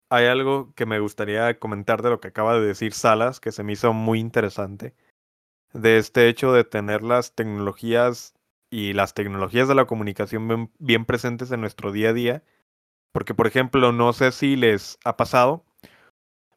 hay 0.10 0.26
algo 0.28 0.74
que 0.76 0.86
me 0.86 0.99
gustaría 0.99 1.60
comentar 1.60 2.01
de 2.01 2.10
lo 2.10 2.20
que 2.20 2.30
acaba 2.30 2.60
de 2.60 2.66
decir 2.66 2.93
Salas, 2.93 3.39
que 3.39 3.51
se 3.51 3.64
me 3.64 3.74
hizo 3.74 3.93
muy 3.93 4.20
interesante 4.20 4.95
de 5.74 5.97
este 5.97 6.30
hecho 6.30 6.54
de 6.54 6.64
tener 6.64 7.01
las 7.01 7.34
tecnologías 7.34 8.36
y 8.70 8.93
las 8.93 9.14
tecnologías 9.14 9.68
de 9.68 9.76
la 9.76 9.86
comunicación 9.86 10.72
bien, 10.80 11.06
presentes 11.06 11.51
en 11.51 11.62
nuestro 11.62 11.91
día 11.91 12.10
a 12.10 12.14
día. 12.14 12.43
Porque, 13.12 13.36
por 13.36 13.47
ejemplo, 13.47 13.91
no 13.91 14.14
sé 14.14 14.32
si 14.32 14.56
les 14.56 14.97
ha 15.04 15.18
pasado, 15.18 15.66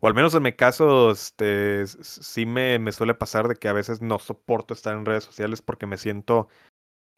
o 0.01 0.07
al 0.07 0.15
menos 0.15 0.35
en 0.35 0.43
mi 0.43 0.53
caso, 0.53 1.11
este, 1.11 1.87
sí 1.87 2.47
me, 2.47 2.79
me 2.79 2.93
suele 2.93 3.15
pasar 3.15 3.49
de 3.49 3.57
que 3.57 3.69
a 3.69 3.75
veces 3.75 4.01
no 4.01 4.19
soporto 4.19 4.73
estar 4.73 4.97
en 4.97 5.05
redes 5.05 5.25
sociales 5.25 5.61
porque 5.63 5.87
me 5.87 5.99
siento 5.99 6.49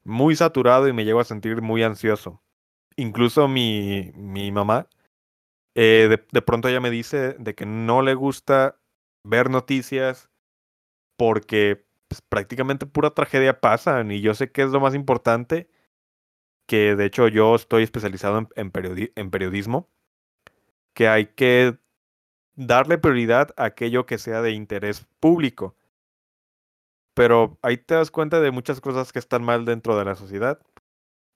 muy 0.04 0.36
saturado 0.36 0.88
y 0.88 0.92
me 0.92 1.04
llego 1.04 1.20
a 1.20 1.24
sentir 1.24 1.62
muy 1.62 1.82
ansioso. 1.82 2.42
Incluso 2.96 3.46
mi, 3.46 4.12
mi 4.16 4.50
mamá, 4.50 4.88
eh, 5.80 6.08
de, 6.08 6.26
de 6.32 6.42
pronto 6.42 6.66
ella 6.66 6.80
me 6.80 6.90
dice 6.90 7.34
de 7.38 7.54
que 7.54 7.64
no 7.64 8.02
le 8.02 8.14
gusta 8.14 8.80
ver 9.22 9.48
noticias 9.48 10.28
porque 11.16 11.86
pues, 12.08 12.20
prácticamente 12.20 12.84
pura 12.84 13.10
tragedia 13.10 13.60
pasan 13.60 14.10
y 14.10 14.20
yo 14.20 14.34
sé 14.34 14.50
que 14.50 14.62
es 14.62 14.70
lo 14.70 14.80
más 14.80 14.96
importante, 14.96 15.70
que 16.66 16.96
de 16.96 17.04
hecho 17.04 17.28
yo 17.28 17.54
estoy 17.54 17.84
especializado 17.84 18.38
en, 18.56 18.72
en, 19.14 19.30
periodismo, 19.30 19.88
que 20.94 21.06
hay 21.06 21.26
que 21.26 21.78
darle 22.56 22.98
prioridad 22.98 23.54
a 23.56 23.66
aquello 23.66 24.04
que 24.04 24.18
sea 24.18 24.42
de 24.42 24.50
interés 24.50 25.06
público. 25.20 25.76
Pero 27.14 27.56
ahí 27.62 27.76
te 27.76 27.94
das 27.94 28.10
cuenta 28.10 28.40
de 28.40 28.50
muchas 28.50 28.80
cosas 28.80 29.12
que 29.12 29.20
están 29.20 29.44
mal 29.44 29.64
dentro 29.64 29.96
de 29.96 30.04
la 30.04 30.16
sociedad. 30.16 30.60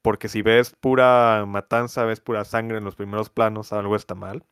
Porque 0.02 0.28
si 0.28 0.42
ves 0.42 0.74
pura 0.78 1.44
matanza, 1.46 2.04
ves 2.04 2.20
pura 2.20 2.44
sangre 2.44 2.78
en 2.78 2.84
los 2.84 2.96
primeros 2.96 3.30
planos, 3.30 3.72
algo 3.72 3.96
está 3.96 4.14
mal. 4.14 4.44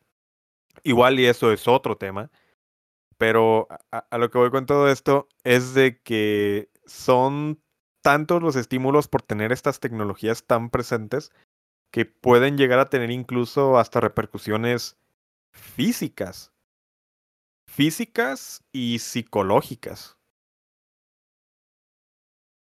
Igual 0.83 1.19
y 1.19 1.25
eso 1.25 1.51
es 1.51 1.67
otro 1.67 1.97
tema. 1.97 2.31
Pero 3.17 3.67
a, 3.91 4.17
lo 4.17 4.31
que 4.31 4.37
voy 4.37 4.49
con 4.49 4.65
todo 4.65 4.89
esto 4.89 5.27
es 5.43 5.73
de 5.73 6.01
que 6.01 6.69
son 6.85 7.61
tantos 8.01 8.41
los 8.41 8.55
estímulos 8.55 9.07
por 9.07 9.21
tener 9.21 9.51
estas 9.51 9.79
tecnologías 9.79 10.45
tan 10.45 10.69
presentes 10.69 11.31
que 11.91 12.05
pueden 12.05 12.57
llegar 12.57 12.79
a 12.79 12.89
tener 12.89 13.11
incluso 13.11 13.77
hasta 13.77 13.99
repercusiones 13.99 14.97
físicas. 15.51 16.51
Físicas 17.67 18.63
y 18.71 18.99
psicológicas. 18.99 20.17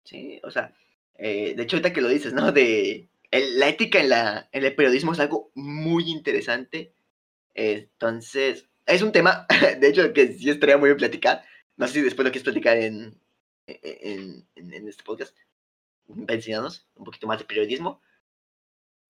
Sí, 0.06 0.40
o 0.44 0.52
sea, 0.52 0.74
eh, 1.18 1.54
de 1.56 1.64
hecho 1.64 1.78
ahorita 1.78 1.94
que 1.94 2.02
lo 2.02 2.10
dices, 2.10 2.34
¿no? 2.34 2.52
De 2.52 3.10
la 3.32 3.68
ética 3.68 4.00
en, 4.00 4.10
la, 4.10 4.50
en 4.52 4.64
el 4.64 4.76
periodismo 4.76 5.14
es 5.14 5.20
algo 5.20 5.52
muy 5.56 6.10
interesante. 6.10 6.94
entonces, 7.54 8.70
es 8.86 9.02
un 9.02 9.12
tema, 9.12 9.48
de 9.80 9.88
hecho, 9.88 10.14
que 10.14 10.34
sí 10.34 10.50
estaría 10.50 10.78
muy 10.78 10.90
bien 10.90 10.98
platicar. 10.98 11.44
No 11.78 11.88
sé 11.88 11.94
si 11.94 12.02
después 12.02 12.26
lo 12.26 12.32
quieres 12.32 12.44
platicar 12.44 12.78
en, 12.78 13.20
en, 13.68 14.48
en, 14.56 14.88
este 14.88 15.04
podcast. 15.04 15.36
Enseñarnos 16.28 16.88
un 16.96 17.06
poquito 17.06 17.28
más 17.28 17.40
de 17.40 17.46
periodismo. 17.46 18.02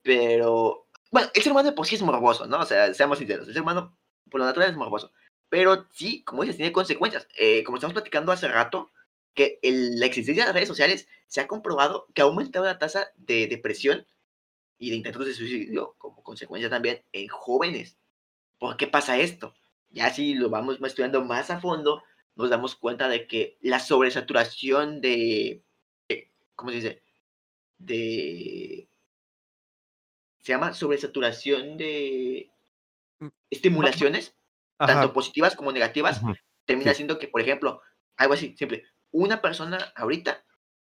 Pero, 0.01 0.87
bueno, 1.11 1.29
el 1.33 1.41
ser 1.41 1.51
humano 1.51 1.75
por 1.75 1.87
sí 1.87 1.95
es 1.95 2.01
morboso, 2.01 2.47
¿no? 2.47 2.59
O 2.59 2.65
sea, 2.65 2.93
seamos 2.93 3.17
sinceros. 3.19 3.47
El 3.47 3.53
ser 3.53 3.63
humano, 3.63 3.97
por 4.29 4.39
lo 4.39 4.45
natural, 4.45 4.69
es 4.69 4.77
morboso. 4.77 5.11
Pero 5.49 5.87
sí, 5.91 6.23
como 6.23 6.43
dices, 6.43 6.57
tiene 6.57 6.71
consecuencias. 6.71 7.27
Eh, 7.37 7.63
como 7.63 7.77
estamos 7.77 7.93
platicando 7.93 8.31
hace 8.31 8.47
rato, 8.47 8.91
que 9.35 9.59
la 9.61 10.07
existencia 10.07 10.43
de 10.43 10.47
las 10.47 10.55
redes 10.55 10.67
sociales 10.69 11.07
se 11.27 11.41
ha 11.41 11.47
comprobado 11.47 12.07
que 12.15 12.21
ha 12.21 12.25
aumentado 12.25 12.65
la 12.65 12.79
tasa 12.79 13.11
de 13.17 13.47
depresión 13.47 14.07
y 14.79 14.89
de 14.89 14.95
intentos 14.95 15.27
de 15.27 15.33
suicidio 15.33 15.95
como 15.99 16.23
consecuencia 16.23 16.69
también 16.69 17.03
en 17.11 17.27
jóvenes. 17.27 17.97
¿Por 18.57 18.77
qué 18.77 18.87
pasa 18.87 19.19
esto? 19.19 19.53
ya 19.95 20.13
si 20.13 20.33
lo 20.35 20.49
vamos 20.49 20.77
estudiando 20.81 21.23
más 21.23 21.49
a 21.49 21.61
fondo, 21.61 22.03
nos 22.35 22.49
damos 22.49 22.75
cuenta 22.75 23.07
de 23.07 23.27
que 23.27 23.57
la 23.61 23.79
sobresaturación 23.79 24.99
de, 24.99 25.63
¿cómo 26.53 26.69
se 26.71 26.75
dice? 26.75 27.03
De, 27.77 28.89
se 30.39 30.51
llama 30.51 30.73
sobresaturación 30.73 31.77
de 31.77 32.51
mm, 33.19 33.27
estimulaciones, 33.49 34.35
tanto 34.77 35.13
positivas 35.13 35.55
como 35.55 35.71
negativas, 35.71 36.21
termina 36.65 36.93
siendo 36.93 37.17
que, 37.17 37.29
por 37.29 37.39
ejemplo, 37.39 37.81
algo 38.17 38.33
así, 38.33 38.53
simple, 38.57 38.83
una 39.15 39.41
persona 39.41 39.93
ahorita 39.95 40.45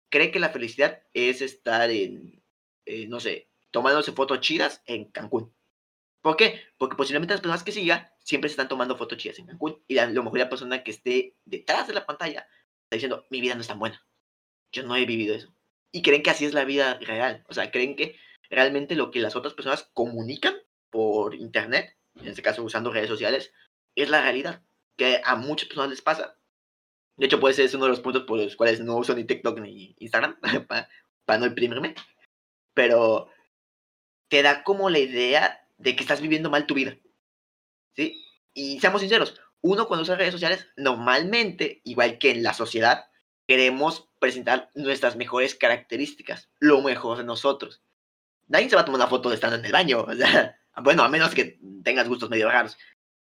cree 0.10 0.32
que 0.32 0.40
la 0.40 0.50
felicidad 0.50 1.02
es 1.14 1.42
estar 1.42 1.90
en, 1.90 2.44
eh, 2.86 3.08
no 3.08 3.22
sé, 3.22 3.50
tomándose 3.72 4.12
fotos 4.12 4.42
chidas 4.42 4.84
en 4.86 5.10
Cancún. 5.12 5.56
¿Por 6.22 6.36
qué? 6.36 6.62
Porque 6.78 6.98
posiblemente 6.98 7.34
las 7.34 7.42
personas 7.42 7.64
que 7.64 7.72
siga 7.72 8.14
siempre 8.20 8.50
se 8.50 8.54
están 8.54 8.68
tomando 8.68 8.98
fotos 8.98 9.18
chidas 9.18 9.40
en 9.40 9.48
Cancún 9.48 9.82
y 9.88 9.98
a 9.98 10.08
lo 10.08 10.24
mejor 10.24 10.40
la 10.40 10.50
persona 10.50 10.84
que 10.84 10.92
esté 10.92 11.38
detrás 11.46 11.88
de 11.88 11.94
la 11.94 12.06
pantalla 12.06 12.48
está 12.84 12.96
diciendo, 12.96 13.26
mi 13.30 13.40
vida 13.40 13.56
no 13.56 13.62
es 13.62 13.68
tan 13.68 13.80
buena. 13.80 14.06
Yo 14.74 14.84
no 14.84 14.98
he 14.98 15.06
vivido 15.06 15.34
eso. 15.34 15.56
Y 15.94 16.02
creen 16.02 16.22
que 16.22 16.30
así 16.30 16.44
es 16.44 16.54
la 16.54 16.66
vida 16.66 17.00
real. 17.00 17.46
O 17.48 17.54
sea, 17.54 17.72
creen 17.72 17.96
que 17.96 18.20
realmente 18.50 18.96
lo 18.96 19.10
que 19.10 19.20
las 19.20 19.38
otras 19.38 19.54
personas 19.54 19.90
comunican 19.94 20.56
por 20.90 21.34
internet, 21.34 21.98
en 22.16 22.28
este 22.28 22.42
caso 22.42 22.62
usando 22.62 22.92
redes 22.92 23.10
sociales, 23.10 23.54
es 23.96 24.10
la 24.10 24.22
realidad. 24.22 24.64
Que 24.98 25.22
a 25.24 25.36
muchas 25.36 25.70
personas 25.70 25.92
les 25.92 26.02
pasa. 26.02 26.38
De 27.18 27.26
hecho, 27.26 27.40
puede 27.40 27.56
ser 27.56 27.76
uno 27.76 27.86
de 27.86 27.92
los 27.92 28.00
puntos 28.00 28.24
por 28.24 28.40
los 28.40 28.56
cuales 28.56 28.80
no 28.80 28.96
uso 28.96 29.16
ni 29.16 29.24
TikTok 29.24 29.60
ni 29.60 29.96
Instagram, 30.00 30.40
para, 30.68 31.40
no 31.40 31.48
imprimirme. 31.48 31.96
Pero 32.74 33.30
te 34.30 34.44
da 34.44 34.64
como 34.64 34.90
la 34.90 35.00
idea 35.00 35.68
de 35.78 35.96
que 35.96 36.04
estás 36.04 36.22
viviendo 36.22 36.50
mal 36.50 36.68
tu 36.68 36.76
vida. 36.76 36.96
¿Sí? 37.96 38.24
Y 38.54 38.80
seamos 38.80 39.02
sinceros, 39.02 39.40
uno 39.62 39.88
cuando 39.88 40.04
usa 40.04 40.16
redes 40.16 40.34
sociales, 40.34 40.68
normalmente, 40.78 41.82
igual 41.84 42.20
que 42.20 42.32
en 42.32 42.44
la 42.44 42.54
sociedad, 42.54 43.06
queremos 43.48 44.10
presentar 44.20 44.70
nuestras 44.76 45.16
mejores 45.16 45.56
características, 45.56 46.50
lo 46.60 46.82
mejor 46.82 47.18
de 47.18 47.24
nosotros. 47.24 47.82
Nadie 48.48 48.70
se 48.70 48.76
va 48.76 48.84
a 48.84 48.86
tomar 48.86 49.02
una 49.02 49.10
foto 49.10 49.30
de 49.30 49.36
estando 49.36 49.58
en 49.58 49.66
el 49.66 49.72
baño, 49.72 50.06
bueno, 50.84 51.04
a 51.04 51.10
menos 51.10 51.34
que 51.34 51.60
tengas 51.84 52.08
gustos 52.08 52.30
medio 52.30 52.50
raros. 52.50 52.78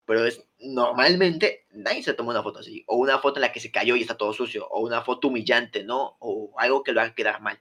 Pero 0.04 0.26
es 0.26 0.44
normalmente 0.58 1.66
nadie 1.70 2.02
se 2.02 2.14
toma 2.14 2.30
una 2.30 2.42
foto 2.42 2.60
así, 2.60 2.84
o 2.86 2.96
una 2.96 3.18
foto 3.18 3.38
en 3.38 3.42
la 3.42 3.52
que 3.52 3.60
se 3.60 3.70
cayó 3.70 3.96
y 3.96 4.02
está 4.02 4.16
todo 4.16 4.32
sucio, 4.32 4.66
o 4.68 4.80
una 4.80 5.02
foto 5.02 5.28
humillante, 5.28 5.84
¿no? 5.84 6.16
O 6.20 6.52
algo 6.58 6.82
que 6.82 6.92
lo 6.92 7.00
haga 7.00 7.14
quedar 7.14 7.40
mal. 7.40 7.60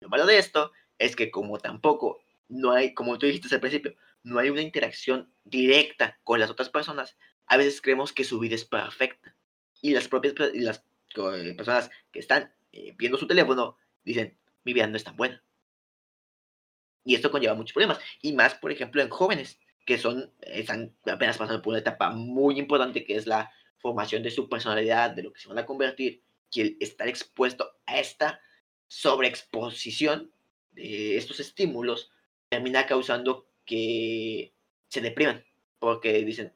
Lo 0.00 0.08
malo 0.08 0.26
de 0.26 0.38
esto 0.38 0.72
es 0.98 1.16
que 1.16 1.30
como 1.30 1.58
tampoco 1.58 2.22
no 2.48 2.72
hay, 2.72 2.94
como 2.94 3.18
tú 3.18 3.26
dijiste 3.26 3.54
al 3.54 3.60
principio, 3.60 3.94
no 4.22 4.38
hay 4.38 4.50
una 4.50 4.62
interacción 4.62 5.32
directa 5.44 6.18
con 6.24 6.38
las 6.38 6.50
otras 6.50 6.68
personas, 6.68 7.16
a 7.46 7.56
veces 7.56 7.80
creemos 7.80 8.12
que 8.12 8.24
su 8.24 8.38
vida 8.38 8.54
es 8.54 8.64
perfecta. 8.64 9.34
Y 9.80 9.90
las 9.90 10.08
propias 10.08 10.34
y 10.54 10.60
las 10.60 10.84
eh, 11.16 11.54
personas 11.56 11.90
que 12.12 12.20
están 12.20 12.52
eh, 12.72 12.94
viendo 12.96 13.18
su 13.18 13.26
teléfono 13.26 13.76
dicen, 14.04 14.36
mi 14.64 14.72
vida 14.72 14.86
no 14.86 14.96
es 14.96 15.04
tan 15.04 15.16
buena. 15.16 15.42
Y 17.04 17.14
esto 17.14 17.30
conlleva 17.30 17.54
muchos 17.54 17.72
problemas. 17.72 17.98
Y 18.20 18.32
más, 18.32 18.54
por 18.54 18.70
ejemplo, 18.70 19.02
en 19.02 19.08
jóvenes, 19.08 19.58
que 19.84 19.98
son, 19.98 20.32
están 20.40 20.94
apenas 21.06 21.38
pasando 21.38 21.62
por 21.62 21.72
una 21.72 21.80
etapa 21.80 22.10
muy 22.10 22.58
importante, 22.58 23.04
que 23.04 23.16
es 23.16 23.26
la 23.26 23.50
formación 23.78 24.22
de 24.22 24.30
su 24.30 24.48
personalidad, 24.48 25.10
de 25.10 25.24
lo 25.24 25.32
que 25.32 25.40
se 25.40 25.48
van 25.48 25.58
a 25.58 25.66
convertir, 25.66 26.22
y 26.52 26.60
el 26.60 26.76
estar 26.80 27.08
expuesto 27.08 27.72
a 27.86 27.98
esta 27.98 28.40
sobreexposición 28.86 30.32
de 30.72 31.16
estos 31.16 31.40
estímulos 31.40 32.10
termina 32.48 32.86
causando 32.86 33.48
que 33.64 34.52
se 34.88 35.00
depriman, 35.00 35.44
porque 35.78 36.12
dicen, 36.24 36.52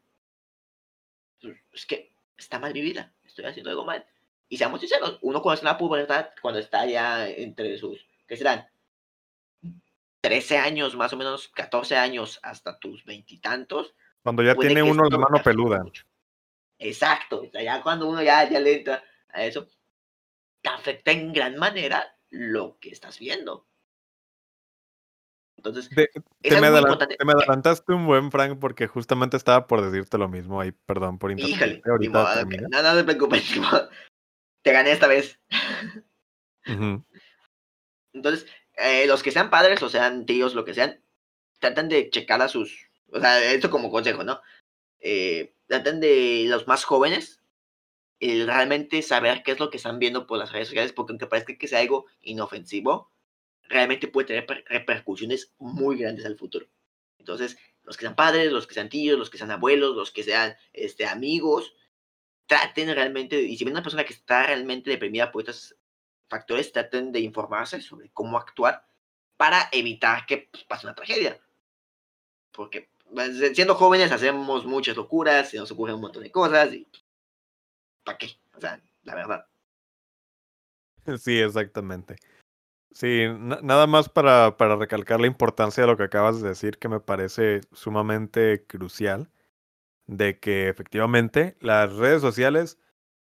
es 1.72 1.86
que 1.86 2.12
está 2.36 2.58
mal 2.58 2.72
mi 2.72 2.82
vida, 2.82 3.14
estoy 3.24 3.46
haciendo 3.46 3.70
algo 3.70 3.84
mal. 3.84 4.06
Y 4.48 4.58
seamos 4.58 4.80
sinceros, 4.80 5.18
uno 5.22 5.42
en 5.44 5.64
la 5.64 5.78
pubertad, 5.78 6.28
cuando 6.40 6.60
está 6.60 6.86
ya 6.86 7.28
entre 7.28 7.76
sus, 7.78 8.06
¿qué 8.28 8.36
serán? 8.36 8.68
13 10.26 10.58
años, 10.58 10.96
más 10.96 11.12
o 11.12 11.16
menos 11.16 11.46
14 11.54 11.96
años, 11.96 12.40
hasta 12.42 12.80
tus 12.80 13.04
veintitantos. 13.04 13.94
Cuando 14.24 14.42
ya 14.42 14.56
tiene 14.56 14.82
uno 14.82 15.08
la 15.08 15.18
mano 15.18 15.40
peluda. 15.40 15.84
Exacto, 16.80 17.44
ya 17.52 17.80
cuando 17.80 18.08
uno 18.08 18.20
ya, 18.24 18.50
ya 18.50 18.58
le 18.58 18.78
entra 18.78 19.04
a 19.28 19.44
eso, 19.44 19.68
te 20.60 20.68
afecta 20.68 21.12
en 21.12 21.32
gran 21.32 21.56
manera 21.56 22.04
lo 22.30 22.76
que 22.80 22.90
estás 22.90 23.20
viendo 23.20 23.68
Entonces, 25.58 25.88
Te, 25.90 26.10
es 26.12 26.24
te 26.42 26.60
me, 26.60 27.16
te 27.16 27.24
me 27.24 27.32
adelantaste 27.32 27.92
un 27.92 28.04
buen, 28.04 28.32
Frank, 28.32 28.58
porque 28.58 28.88
justamente 28.88 29.36
estaba 29.36 29.68
por 29.68 29.80
decirte 29.88 30.18
lo 30.18 30.28
mismo. 30.28 30.60
Ahí, 30.60 30.72
perdón 30.72 31.20
por 31.20 31.32
ni 31.32 31.40
Ahorita 31.40 32.18
modo, 32.18 32.44
no, 32.68 32.82
no 32.82 32.96
te 32.96 33.04
preocupes, 33.04 33.44
te 34.62 34.72
gané 34.72 34.90
esta 34.90 35.06
vez. 35.06 35.40
Entonces, 38.12 38.46
eh, 38.76 39.06
los 39.06 39.22
que 39.22 39.32
sean 39.32 39.50
padres 39.50 39.82
o 39.82 39.88
sean 39.88 40.26
tíos, 40.26 40.54
lo 40.54 40.64
que 40.64 40.74
sean, 40.74 41.00
tratan 41.58 41.88
de 41.88 42.10
checar 42.10 42.42
a 42.42 42.48
sus, 42.48 42.88
o 43.10 43.20
sea, 43.20 43.52
esto 43.52 43.70
como 43.70 43.90
consejo, 43.90 44.24
¿no? 44.24 44.40
Eh, 45.00 45.54
tratan 45.66 46.00
de 46.00 46.44
los 46.48 46.66
más 46.66 46.84
jóvenes 46.84 47.40
el 48.20 48.46
realmente 48.46 49.02
saber 49.02 49.42
qué 49.42 49.52
es 49.52 49.60
lo 49.60 49.70
que 49.70 49.76
están 49.76 49.98
viendo 49.98 50.26
por 50.26 50.38
las 50.38 50.52
redes 50.52 50.68
sociales, 50.68 50.92
porque 50.92 51.12
aunque 51.12 51.26
parezca 51.26 51.56
que 51.56 51.68
sea 51.68 51.80
algo 51.80 52.06
inofensivo, 52.22 53.10
realmente 53.68 54.08
puede 54.08 54.28
tener 54.28 54.46
per- 54.46 54.64
repercusiones 54.68 55.52
muy 55.58 55.98
grandes 55.98 56.24
al 56.24 56.36
futuro. 56.36 56.66
Entonces, 57.18 57.58
los 57.82 57.96
que 57.96 58.02
sean 58.02 58.16
padres, 58.16 58.52
los 58.52 58.66
que 58.66 58.74
sean 58.74 58.88
tíos, 58.88 59.18
los 59.18 59.28
que 59.28 59.38
sean 59.38 59.50
abuelos, 59.50 59.94
los 59.94 60.12
que 60.12 60.22
sean 60.22 60.56
este, 60.72 61.06
amigos, 61.06 61.74
traten 62.46 62.94
realmente, 62.94 63.40
y 63.42 63.56
si 63.56 63.64
ven 63.64 63.74
una 63.74 63.82
persona 63.82 64.04
que 64.04 64.12
está 64.12 64.46
realmente 64.46 64.90
deprimida 64.90 65.30
por 65.30 65.42
estos 65.42 65.76
factores, 66.28 66.72
traten 66.72 67.12
de 67.12 67.20
informarse 67.20 67.80
sobre 67.80 68.10
cómo 68.10 68.36
actuar 68.36 68.86
para 69.36 69.68
evitar 69.72 70.26
que 70.26 70.48
pues, 70.50 70.64
pase 70.64 70.86
una 70.86 70.94
tragedia. 70.94 71.40
Porque 72.52 72.90
pues, 73.12 73.38
siendo 73.54 73.74
jóvenes 73.74 74.12
hacemos 74.12 74.64
muchas 74.64 74.96
locuras, 74.96 75.50
se 75.50 75.58
nos 75.58 75.70
ocurren 75.70 75.96
un 75.96 76.02
montón 76.02 76.22
de 76.22 76.30
cosas 76.30 76.72
y 76.72 76.88
¿para 78.04 78.18
qué? 78.18 78.30
O 78.54 78.60
sea, 78.60 78.80
la 79.02 79.14
verdad. 79.14 79.46
Sí, 81.18 81.38
exactamente. 81.38 82.16
Sí, 82.92 83.26
na- 83.38 83.60
nada 83.62 83.86
más 83.86 84.08
para, 84.08 84.56
para 84.56 84.74
recalcar 84.76 85.20
la 85.20 85.26
importancia 85.28 85.82
de 85.82 85.86
lo 85.86 85.96
que 85.96 86.04
acabas 86.04 86.40
de 86.40 86.48
decir, 86.48 86.78
que 86.78 86.88
me 86.88 86.98
parece 86.98 87.60
sumamente 87.72 88.64
crucial, 88.66 89.30
de 90.06 90.40
que 90.40 90.68
efectivamente 90.68 91.56
las 91.60 91.92
redes 91.94 92.22
sociales 92.22 92.78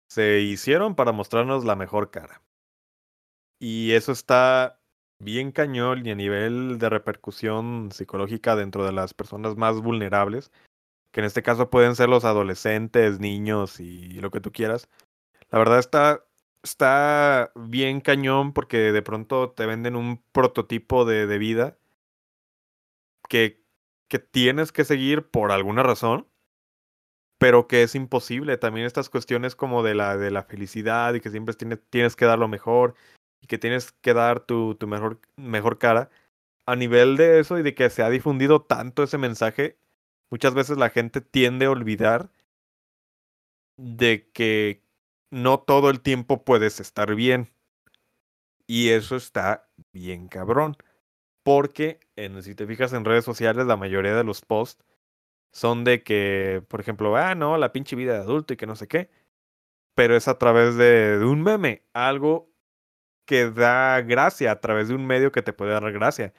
se 0.07 0.41
hicieron 0.41 0.95
para 0.95 1.11
mostrarnos 1.11 1.65
la 1.65 1.75
mejor 1.75 2.11
cara. 2.11 2.41
Y 3.59 3.93
eso 3.93 4.11
está 4.11 4.79
bien 5.19 5.51
cañón 5.51 6.05
y 6.05 6.11
a 6.11 6.15
nivel 6.15 6.77
de 6.77 6.89
repercusión 6.89 7.89
psicológica 7.91 8.55
dentro 8.55 8.85
de 8.85 8.91
las 8.91 9.13
personas 9.13 9.55
más 9.55 9.81
vulnerables, 9.81 10.51
que 11.11 11.21
en 11.21 11.25
este 11.25 11.43
caso 11.43 11.69
pueden 11.69 11.95
ser 11.95 12.09
los 12.09 12.25
adolescentes, 12.25 13.19
niños 13.19 13.79
y 13.79 14.09
lo 14.21 14.31
que 14.31 14.41
tú 14.41 14.51
quieras. 14.51 14.89
La 15.49 15.59
verdad 15.59 15.79
está, 15.79 16.25
está 16.63 17.51
bien 17.55 18.01
cañón 18.01 18.53
porque 18.53 18.91
de 18.91 19.01
pronto 19.01 19.51
te 19.51 19.65
venden 19.65 19.95
un 19.95 20.21
prototipo 20.31 21.05
de, 21.05 21.25
de 21.25 21.37
vida 21.37 21.77
que, 23.27 23.63
que 24.07 24.19
tienes 24.19 24.71
que 24.71 24.85
seguir 24.85 25.29
por 25.29 25.51
alguna 25.51 25.83
razón, 25.83 26.27
pero 27.39 27.67
que 27.67 27.83
es 27.83 27.95
imposible. 27.95 28.57
También 28.57 28.85
estas 28.85 29.09
cuestiones 29.09 29.55
como 29.55 29.83
de 29.83 29.95
la, 29.95 30.17
de 30.17 30.31
la 30.31 30.43
felicidad 30.43 31.13
y 31.13 31.21
que 31.21 31.29
siempre 31.31 31.55
tienes, 31.55 31.79
tienes 31.89 32.15
que 32.15 32.25
dar 32.25 32.39
lo 32.39 32.47
mejor 32.47 32.95
y 33.41 33.47
que 33.47 33.57
tienes 33.57 33.91
que 33.91 34.13
dar 34.13 34.41
tu, 34.41 34.75
tu 34.75 34.87
mejor, 34.87 35.19
mejor 35.35 35.77
cara. 35.77 36.09
A 36.65 36.75
nivel 36.75 37.17
de 37.17 37.39
eso 37.39 37.57
y 37.57 37.63
de 37.63 37.75
que 37.75 37.89
se 37.89 38.03
ha 38.03 38.09
difundido 38.09 38.61
tanto 38.61 39.03
ese 39.03 39.17
mensaje, 39.17 39.77
muchas 40.29 40.53
veces 40.53 40.77
la 40.77 40.89
gente 40.89 41.21
tiende 41.21 41.65
a 41.65 41.71
olvidar 41.71 42.29
de 43.77 44.29
que 44.33 44.83
no 45.31 45.59
todo 45.59 45.89
el 45.89 46.01
tiempo 46.01 46.43
puedes 46.43 46.79
estar 46.79 47.15
bien. 47.15 47.49
Y 48.67 48.89
eso 48.89 49.15
está 49.15 49.69
bien 49.93 50.27
cabrón. 50.27 50.75
Porque 51.43 52.01
en, 52.17 52.43
si 52.43 52.55
te 52.55 52.67
fijas 52.67 52.93
en 52.93 53.05
redes 53.05 53.23
sociales, 53.23 53.65
la 53.67 53.77
mayoría 53.77 54.15
de 54.15 54.23
los 54.23 54.41
posts 54.41 54.83
son 55.53 55.83
de 55.85 56.03
que, 56.03 56.63
por 56.67 56.81
ejemplo, 56.81 57.15
ah, 57.15 57.35
no, 57.35 57.57
la 57.57 57.71
pinche 57.71 57.95
vida 57.95 58.13
de 58.13 58.19
adulto 58.19 58.53
y 58.53 58.57
que 58.57 58.67
no 58.67 58.75
sé 58.75 58.87
qué. 58.87 59.09
Pero 59.95 60.15
es 60.15 60.27
a 60.27 60.37
través 60.37 60.75
de, 60.75 61.19
de 61.19 61.25
un 61.25 61.43
meme, 61.43 61.83
algo 61.93 62.51
que 63.27 63.51
da 63.51 64.01
gracia, 64.01 64.51
a 64.51 64.59
través 64.59 64.87
de 64.87 64.95
un 64.95 65.05
medio 65.05 65.31
que 65.31 65.43
te 65.43 65.53
puede 65.53 65.73
dar 65.73 65.91
gracia. 65.91 66.33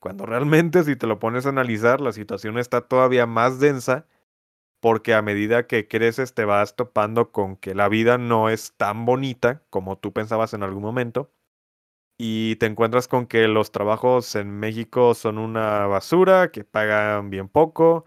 Cuando 0.00 0.26
realmente 0.26 0.84
si 0.84 0.96
te 0.96 1.06
lo 1.06 1.18
pones 1.18 1.46
a 1.46 1.50
analizar, 1.50 2.02
la 2.02 2.12
situación 2.12 2.58
está 2.58 2.82
todavía 2.82 3.24
más 3.24 3.60
densa 3.60 4.06
porque 4.80 5.14
a 5.14 5.22
medida 5.22 5.68
que 5.68 5.86
creces 5.86 6.34
te 6.34 6.44
vas 6.44 6.74
topando 6.74 7.30
con 7.30 7.56
que 7.56 7.74
la 7.74 7.88
vida 7.88 8.18
no 8.18 8.50
es 8.50 8.74
tan 8.76 9.06
bonita 9.06 9.62
como 9.70 9.96
tú 9.96 10.12
pensabas 10.12 10.54
en 10.54 10.64
algún 10.64 10.82
momento 10.82 11.30
y 12.18 12.56
te 12.56 12.66
encuentras 12.66 13.08
con 13.08 13.26
que 13.26 13.48
los 13.48 13.72
trabajos 13.72 14.34
en 14.34 14.50
México 14.50 15.14
son 15.14 15.38
una 15.38 15.86
basura, 15.86 16.50
que 16.50 16.64
pagan 16.64 17.30
bien 17.30 17.48
poco, 17.48 18.04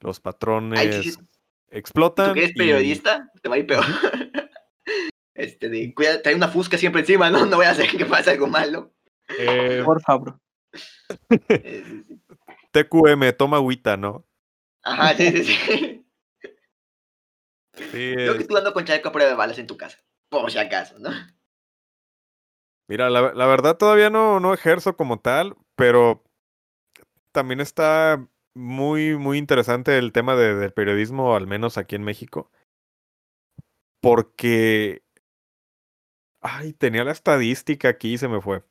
los 0.00 0.20
patrones 0.20 1.04
sí. 1.04 1.16
¿Tú 1.16 1.26
explotan. 1.70 2.34
que 2.34 2.40
eres 2.40 2.50
y- 2.54 2.58
periodista? 2.58 3.30
Te 3.42 3.48
va 3.48 3.56
a 3.56 3.58
ir 3.58 3.66
peor. 3.66 3.84
Este, 5.40 5.68
de, 5.68 5.94
cuida, 5.94 6.20
trae 6.22 6.34
una 6.34 6.48
fusca 6.48 6.76
siempre 6.76 7.00
encima, 7.00 7.30
¿no? 7.30 7.46
No 7.46 7.56
voy 7.56 7.66
a 7.66 7.70
hacer 7.70 7.88
que 7.88 8.04
pase 8.04 8.30
algo 8.30 8.46
malo. 8.46 8.92
eh, 9.38 9.80
Por 9.84 10.00
favor. 10.02 10.38
TQM, 12.72 13.32
toma 13.36 13.56
agüita, 13.56 13.96
¿no? 13.96 14.26
Ajá, 14.82 15.14
sí, 15.14 15.30
sí, 15.30 15.44
sí. 15.44 16.06
Sí, 17.74 18.12
Creo 18.14 18.36
que 18.36 18.44
tú 18.44 18.56
ando 18.56 18.72
con 18.72 18.84
chaleco 18.84 19.08
a 19.08 19.12
prueba 19.12 19.30
de 19.30 19.36
balas 19.36 19.58
en 19.58 19.66
tu 19.66 19.76
casa. 19.76 19.98
Por 20.28 20.50
si 20.50 20.58
acaso, 20.58 20.98
¿no? 20.98 21.10
Mira, 22.88 23.08
la, 23.08 23.32
la 23.32 23.46
verdad 23.46 23.76
todavía 23.76 24.10
no, 24.10 24.40
no 24.40 24.52
ejerzo 24.52 24.96
como 24.96 25.20
tal, 25.20 25.56
pero 25.76 26.22
también 27.32 27.60
está 27.60 28.26
muy, 28.54 29.16
muy 29.16 29.38
interesante 29.38 29.96
el 29.96 30.12
tema 30.12 30.36
de- 30.36 30.54
del 30.56 30.72
periodismo, 30.72 31.34
al 31.34 31.46
menos 31.46 31.78
aquí 31.78 31.96
en 31.96 32.02
México. 32.02 32.50
Porque... 34.00 35.02
Ay, 36.40 36.72
tenía 36.72 37.04
la 37.04 37.12
estadística 37.12 37.88
aquí 37.88 38.14
y 38.14 38.18
se 38.18 38.28
me 38.28 38.40
fue. 38.40 38.62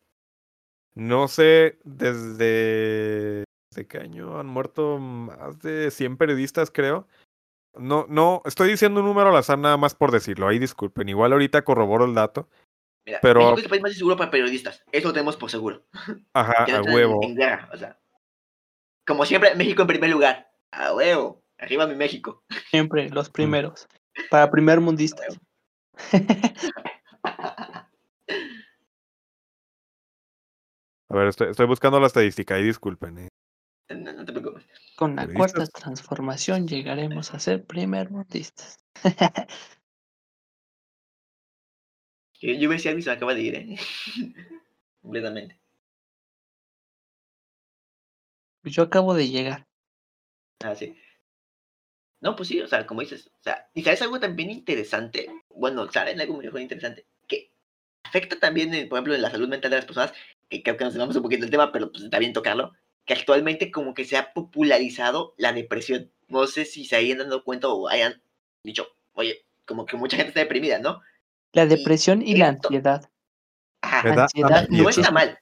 No 0.95 1.28
sé 1.28 1.80
desde... 1.84 3.43
¿Desde 3.72 3.88
qué 3.88 3.99
año 3.99 4.39
han 4.39 4.47
muerto 4.47 4.97
más 4.97 5.59
de 5.59 5.91
100 5.91 6.17
periodistas, 6.17 6.72
creo? 6.72 7.07
No, 7.76 8.07
no, 8.09 8.41
estoy 8.45 8.70
diciendo 8.70 8.99
un 9.01 9.05
número 9.05 9.30
al 9.30 9.36
azar 9.38 9.59
nada 9.59 9.78
más 9.78 9.93
por 9.93 10.11
decirlo. 10.11 10.47
Ahí 10.47 10.57
disculpen. 10.57 11.07
Igual 11.07 11.34
ahorita 11.34 11.63
corroboro 11.63 12.05
el 12.05 12.15
dato. 12.15 12.49
Mira, 13.05 13.20
Pero- 13.22 13.41
México 13.41 13.57
es 13.59 13.63
el 13.65 13.70
país 13.70 13.82
más 13.84 13.91
inseguro 13.91 14.17
para 14.17 14.32
periodistas. 14.32 14.84
Eso 14.91 15.09
lo 15.09 15.13
tenemos 15.13 15.38
por 15.38 15.51
seguro. 15.51 15.86
Ajá, 16.34 16.65
no 16.67 16.78
a 16.78 16.82
huevo. 16.82 17.20
En, 17.24 17.30
en 17.32 17.36
guerra, 17.38 17.70
o 17.72 17.78
sea. 17.78 17.99
Como 19.05 19.26
siempre, 19.26 19.53
México 19.55 19.84
en 19.84 19.88
primer 19.88 20.09
lugar. 20.09 20.51
A 20.72 20.93
huevo. 20.93 21.43
Arriba 21.59 21.86
mi 21.86 21.95
México. 21.95 22.43
Siempre 22.72 23.09
los 23.09 23.30
primeros. 23.30 23.88
Para 24.32 24.49
primer 24.49 24.80
mundistas. 24.80 25.39
A 27.24 27.89
ver, 31.15 31.28
estoy, 31.28 31.49
estoy 31.49 31.65
buscando 31.65 31.99
la 31.99 32.07
estadística, 32.07 32.55
ahí 32.55 32.63
disculpen. 32.63 33.17
eh. 33.17 33.28
No, 33.89 34.13
no 34.13 34.26
te 34.26 34.32
preocupes. 34.32 34.65
Con 34.95 35.15
la 35.15 35.26
Periodistas. 35.26 35.70
cuarta 35.70 35.80
transformación 35.80 36.67
llegaremos 36.67 37.34
a 37.34 37.39
ser 37.39 37.65
primer 37.65 38.11
mundistas. 38.11 38.78
Yo, 42.41 42.53
yo 42.53 42.72
si 42.78 42.88
Alvis 42.88 43.03
se 43.03 43.11
me 43.11 43.17
acaba 43.17 43.34
de 43.34 43.41
ir, 43.41 43.55
¿eh? 43.55 43.76
Completamente. 45.01 45.59
Pues 48.61 48.74
Yo 48.74 48.84
acabo 48.84 49.13
de 49.13 49.28
llegar. 49.28 49.67
Ah, 50.63 50.74
sí. 50.74 50.95
No, 52.22 52.36
pues 52.36 52.49
sí, 52.49 52.59
o 52.61 52.67
sea, 52.67 52.86
como 52.86 53.01
dices, 53.01 53.28
o 53.39 53.43
sea, 53.43 53.70
y 53.74 53.84
sabes 53.84 54.01
algo 54.01 54.20
también 54.20 54.49
interesante, 54.51 55.30
bueno, 55.49 55.89
saben 55.91 56.20
algo 56.20 56.34
muy 56.34 56.61
interesante, 56.61 57.05
que 57.28 57.51
afecta 58.03 58.38
también, 58.39 58.74
en, 58.74 58.89
por 58.89 58.97
ejemplo, 58.97 59.15
en 59.15 59.22
la 59.22 59.32
salud 59.32 59.47
mental 59.47 59.72
de 59.72 59.78
las 59.78 59.86
personas, 59.86 60.13
que 60.49 60.61
creo 60.61 60.76
que 60.78 60.84
nos 60.84 60.93
llevamos 60.93 61.15
un 61.15 61.22
poquito 61.24 61.41
del 61.41 61.51
tema, 61.51 61.72
pero 61.72 61.91
pues 61.91 62.03
está 62.03 62.20
bien 62.20 62.34
tocarlo, 62.34 62.74
que 63.05 63.13
actualmente 63.13 63.72
como 63.72 63.93
que 63.93 64.03
se 64.05 64.17
ha 64.17 64.34
popularizado 64.34 65.34
la 65.38 65.53
depresión. 65.53 66.11
No 66.28 66.45
sé 66.47 66.65
si 66.65 66.86
se 66.86 66.95
hayan 66.97 67.20
dado 67.20 67.43
cuenta 67.43 67.70
o 67.70 67.88
hayan 67.88 68.22
dicho, 68.63 68.88
oye, 69.13 69.45
como 69.65 69.86
que 69.86 69.95
mucha 69.97 70.17
gente 70.17 70.30
está 70.30 70.41
deprimida, 70.41 70.80
¿no? 70.80 71.01
La 71.53 71.65
depresión 71.65 72.22
y 72.22 72.36
la 72.36 72.49
ansiedad. 72.49 73.09
Ajá, 73.82 74.03
Me 74.09 74.15
da 74.15 74.24
Ansiedad 74.24 74.51
ansiedad. 74.59 74.84
no 74.84 74.89
está 74.89 75.11
mal. 75.11 75.39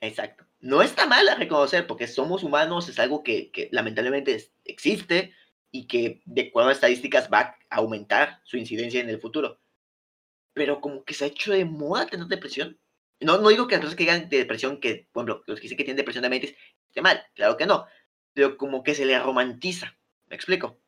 Exacto. 0.00 0.44
No 0.60 0.82
está 0.82 1.06
mal 1.06 1.28
a 1.28 1.34
reconocer, 1.34 1.86
porque 1.86 2.06
somos 2.06 2.44
humanos, 2.44 2.88
es 2.88 2.98
algo 2.98 3.22
que, 3.22 3.50
que 3.50 3.68
lamentablemente 3.72 4.34
es- 4.34 4.52
existe 4.64 5.34
y 5.72 5.86
que 5.86 6.20
de 6.26 6.42
acuerdo 6.42 6.68
a 6.68 6.72
estadísticas 6.72 7.28
va 7.32 7.56
a 7.68 7.76
aumentar 7.76 8.40
su 8.44 8.58
incidencia 8.58 9.00
en 9.00 9.08
el 9.08 9.20
futuro. 9.20 9.60
Pero 10.52 10.80
como 10.80 11.04
que 11.04 11.14
se 11.14 11.24
ha 11.24 11.28
hecho 11.28 11.52
de 11.52 11.64
moda 11.64 12.06
tener 12.06 12.26
depresión. 12.26 12.78
No, 13.20 13.38
no 13.38 13.48
digo 13.48 13.66
que 13.66 13.76
las 13.76 13.80
personas 13.80 13.96
que 13.96 14.04
digan 14.04 14.28
de 14.28 14.38
depresión, 14.38 14.80
que, 14.80 15.08
por 15.12 15.22
ejemplo, 15.22 15.44
los 15.46 15.58
que 15.58 15.62
dicen 15.62 15.78
que 15.78 15.84
tienen 15.84 15.96
depresión 15.96 16.22
de 16.22 16.28
mente, 16.28 16.56
esté 16.88 17.00
mal, 17.00 17.24
claro 17.34 17.56
que 17.56 17.66
no. 17.66 17.86
Pero 18.34 18.58
como 18.58 18.82
que 18.82 18.94
se 18.94 19.06
le 19.06 19.18
romantiza. 19.18 19.96
¿Me 20.26 20.36
explico? 20.36 20.78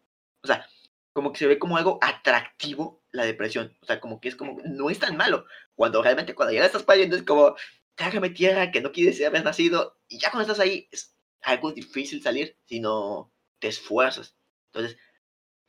O 0.43 0.47
sea, 0.47 0.69
como 1.15 1.33
que 1.33 1.39
se 1.39 1.47
ve 1.47 1.59
como 1.59 1.77
algo 1.77 1.99
atractivo 2.03 3.03
la 3.11 3.25
depresión. 3.25 3.75
O 3.81 3.87
sea, 3.87 4.01
como 4.01 4.21
que 4.21 4.29
es 4.29 4.37
como, 4.37 4.61
no 4.65 4.91
es 4.91 4.99
tan 4.99 5.17
malo. 5.17 5.47
Cuando 5.75 6.03
realmente 6.03 6.35
cuando 6.35 6.53
ya 6.53 6.61
la 6.61 6.67
estás 6.67 6.83
padeciendo 6.83 7.17
es 7.17 7.23
como, 7.23 7.57
cágame 7.95 8.31
tierra, 8.31 8.71
que 8.71 8.81
no 8.81 8.93
quieres 8.93 9.25
haber 9.25 9.45
nacido, 9.45 9.99
y 10.09 10.19
ya 10.19 10.31
cuando 10.31 10.43
estás 10.43 10.61
ahí 10.61 10.89
es 10.91 11.17
algo 11.41 11.73
difícil 11.73 12.23
salir 12.23 12.59
si 12.65 12.81
no 12.81 13.33
te 13.61 13.69
esfuerzas. 13.69 14.37
Entonces, 14.75 14.99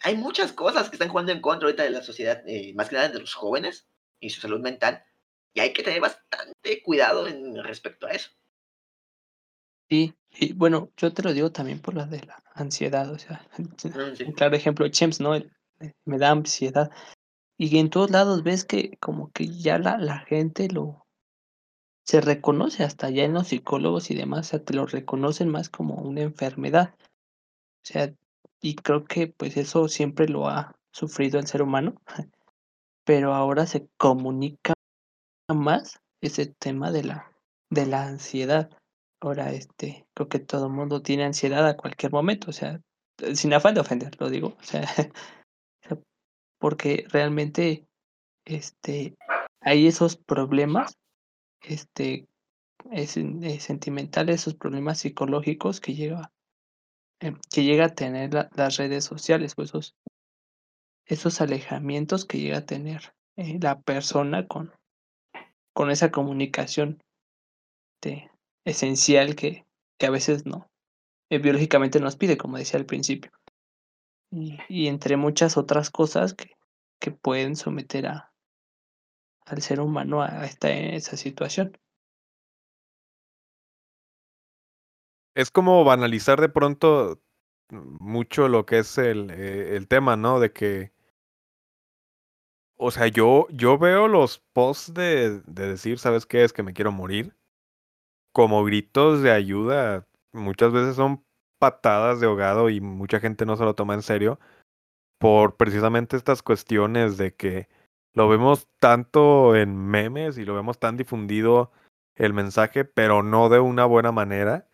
hay 0.02 0.18
muchas 0.18 0.52
cosas 0.52 0.90
que 0.90 0.96
están 0.96 1.10
jugando 1.10 1.32
en 1.32 1.42
contra 1.42 1.68
ahorita 1.68 1.84
de 1.84 1.92
la 1.92 2.02
sociedad, 2.02 2.44
eh, 2.48 2.74
más 2.74 2.90
que 2.90 2.96
nada 2.96 3.10
de 3.10 3.20
los 3.20 3.34
jóvenes 3.34 3.88
y 4.20 4.30
su 4.32 4.42
salud 4.42 4.60
mental, 4.60 5.04
y 5.54 5.60
hay 5.60 5.74
que 5.74 5.84
tener 5.84 6.02
bastante 6.02 6.82
cuidado 6.84 7.28
en 7.28 7.64
respecto 7.64 8.08
a 8.08 8.12
eso. 8.12 8.32
Sí, 9.90 10.16
y 10.32 10.54
bueno, 10.54 10.92
yo 10.98 11.14
te 11.14 11.22
lo 11.22 11.34
digo 11.34 11.52
también 11.52 11.80
por 11.80 11.94
la 11.94 12.06
de 12.06 12.22
la 12.22 12.44
ansiedad, 12.56 13.12
o 13.12 13.20
sea, 13.20 13.48
un 13.58 14.34
claro 14.34 14.56
ejemplo, 14.56 14.88
Chems, 14.88 15.20
¿no? 15.20 15.34
me 16.06 16.18
da 16.18 16.32
ansiedad. 16.32 16.90
Y 17.58 17.78
en 17.78 17.90
todos 17.90 18.10
lados 18.10 18.44
ves 18.44 18.66
que 18.66 18.98
como 18.98 19.32
que 19.32 19.48
ya 19.48 19.78
la, 19.78 19.98
la 19.98 20.20
gente 20.20 20.68
lo 20.68 21.06
se 22.06 22.22
reconoce 22.22 22.84
hasta 22.84 23.10
ya 23.10 23.24
en 23.24 23.34
los 23.34 23.48
psicólogos 23.48 24.12
y 24.12 24.16
demás, 24.16 24.48
o 24.48 24.50
sea, 24.52 24.64
te 24.64 24.74
lo 24.74 24.86
reconocen 24.86 25.50
más 25.50 25.70
como 25.70 25.96
una 25.96 26.22
enfermedad. 26.22 26.94
O 27.00 27.88
sea, 27.88 28.14
y 28.62 28.76
creo 28.76 29.06
que 29.06 29.28
pues 29.28 29.58
eso 29.58 29.88
siempre 29.88 30.28
lo 30.28 30.48
ha 30.48 30.76
sufrido 30.92 31.40
el 31.40 31.48
ser 31.48 31.62
humano, 31.62 31.96
pero 33.06 33.34
ahora 33.34 33.66
se 33.66 33.88
comunica 33.98 34.74
más 35.54 36.00
ese 36.22 36.48
tema 36.48 36.92
de 36.92 37.04
la, 37.04 37.32
de 37.70 37.86
la 37.86 38.04
ansiedad. 38.08 38.70
Ahora, 39.22 39.52
este, 39.52 40.06
creo 40.14 40.30
que 40.30 40.40
todo 40.40 40.68
el 40.68 40.74
mundo 40.74 41.02
tiene 41.02 41.24
ansiedad 41.24 41.68
a 41.68 41.78
cualquier 41.78 42.12
momento, 42.12 42.50
o 42.50 42.54
sea, 42.54 42.82
sin 43.34 43.54
afán 43.54 43.76
de 43.76 43.82
ofender, 43.82 44.20
lo 44.20 44.30
digo, 44.30 44.56
o 44.60 44.64
sea, 44.64 44.84
porque 46.60 47.06
realmente, 47.10 47.86
este, 48.46 49.16
hay 49.62 49.88
esos 49.88 50.18
problemas, 50.18 50.98
este, 51.62 52.28
es, 52.92 53.18
eh, 53.18 53.60
sentimentales, 53.60 54.42
esos 54.42 54.56
problemas 54.56 55.00
psicológicos 55.00 55.82
que 55.82 55.96
llega, 55.96 56.32
em, 56.32 56.35
que 57.52 57.64
llega 57.64 57.86
a 57.86 57.96
tener 57.96 58.34
las 58.34 58.78
redes 58.78 59.04
sociales, 59.04 59.54
o 59.58 59.64
esos, 59.64 59.96
esos 61.06 61.42
alejamientos 61.42 62.26
que 62.26 62.40
llega 62.40 62.60
a 62.60 62.66
tener 62.66 63.14
eh, 63.38 63.58
la 63.62 63.82
persona 63.82 64.48
con, 64.48 64.74
con 65.74 65.92
esa 65.92 66.12
comunicación 66.12 67.04
de, 68.02 68.30
esencial 68.66 69.36
que, 69.36 69.66
que 70.00 70.06
a 70.06 70.12
veces 70.12 70.46
no, 70.46 70.70
eh, 71.30 71.40
biológicamente 71.40 72.00
nos 72.00 72.16
pide, 72.16 72.38
como 72.38 72.58
decía 72.58 72.80
al 72.80 72.86
principio. 72.86 73.32
Y, 74.32 74.58
y 74.68 74.88
entre 74.88 75.18
muchas 75.18 75.58
otras 75.58 75.90
cosas 75.90 76.34
que, 76.34 76.56
que 77.00 77.12
pueden 77.12 77.56
someter 77.56 78.08
a, 78.08 78.34
al 79.46 79.62
ser 79.62 79.80
humano 79.80 80.22
a, 80.22 80.46
esta, 80.46 80.72
esa 80.72 81.18
situación. 81.18 81.78
Es 85.36 85.52
como 85.52 85.84
banalizar 85.84 86.42
de 86.42 86.50
pronto 86.50 87.22
mucho 87.70 88.48
lo 88.48 88.66
que 88.66 88.80
es 88.80 88.98
el, 88.98 89.30
eh, 89.32 89.76
el 89.76 89.88
tema, 89.88 90.16
¿no? 90.16 90.40
De 90.40 90.52
que 90.52 90.94
o 92.78 92.92
sea, 92.92 93.08
yo, 93.08 93.48
yo 93.52 93.78
veo 93.78 94.08
los 94.08 94.40
posts 94.54 94.94
de, 94.94 95.42
de 95.46 95.68
decir, 95.70 95.98
¿sabes 96.00 96.26
qué? 96.26 96.44
Es 96.44 96.54
que 96.54 96.64
me 96.64 96.74
quiero 96.74 96.92
morir. 96.92 97.36
Como 98.34 98.64
gritos 98.66 99.22
de 99.22 99.32
ayuda. 99.32 100.08
Muchas 100.34 100.74
veces 100.74 100.96
son 100.96 101.24
patadas 101.60 102.20
de 102.20 102.28
ahogado 102.28 102.70
y 102.70 102.82
mucha 102.82 103.20
gente 103.20 103.46
no 103.46 103.56
se 103.56 103.64
lo 103.64 103.76
toma 103.76 103.94
en 103.94 104.02
serio. 104.02 104.40
Por 105.20 105.56
precisamente 105.58 106.18
estas 106.18 106.44
cuestiones 106.44 107.18
de 107.18 107.34
que 107.36 107.70
lo 108.14 108.28
vemos 108.28 108.68
tanto 108.80 109.56
en 109.56 109.78
memes 109.78 110.38
y 110.38 110.46
lo 110.46 110.56
vemos 110.56 110.80
tan 110.80 110.98
difundido 110.98 111.72
el 112.16 112.34
mensaje, 112.34 112.86
pero 112.86 113.24
no 113.24 113.50
de 113.50 113.60
una 113.60 113.86
buena 113.86 114.12
manera. 114.12 114.68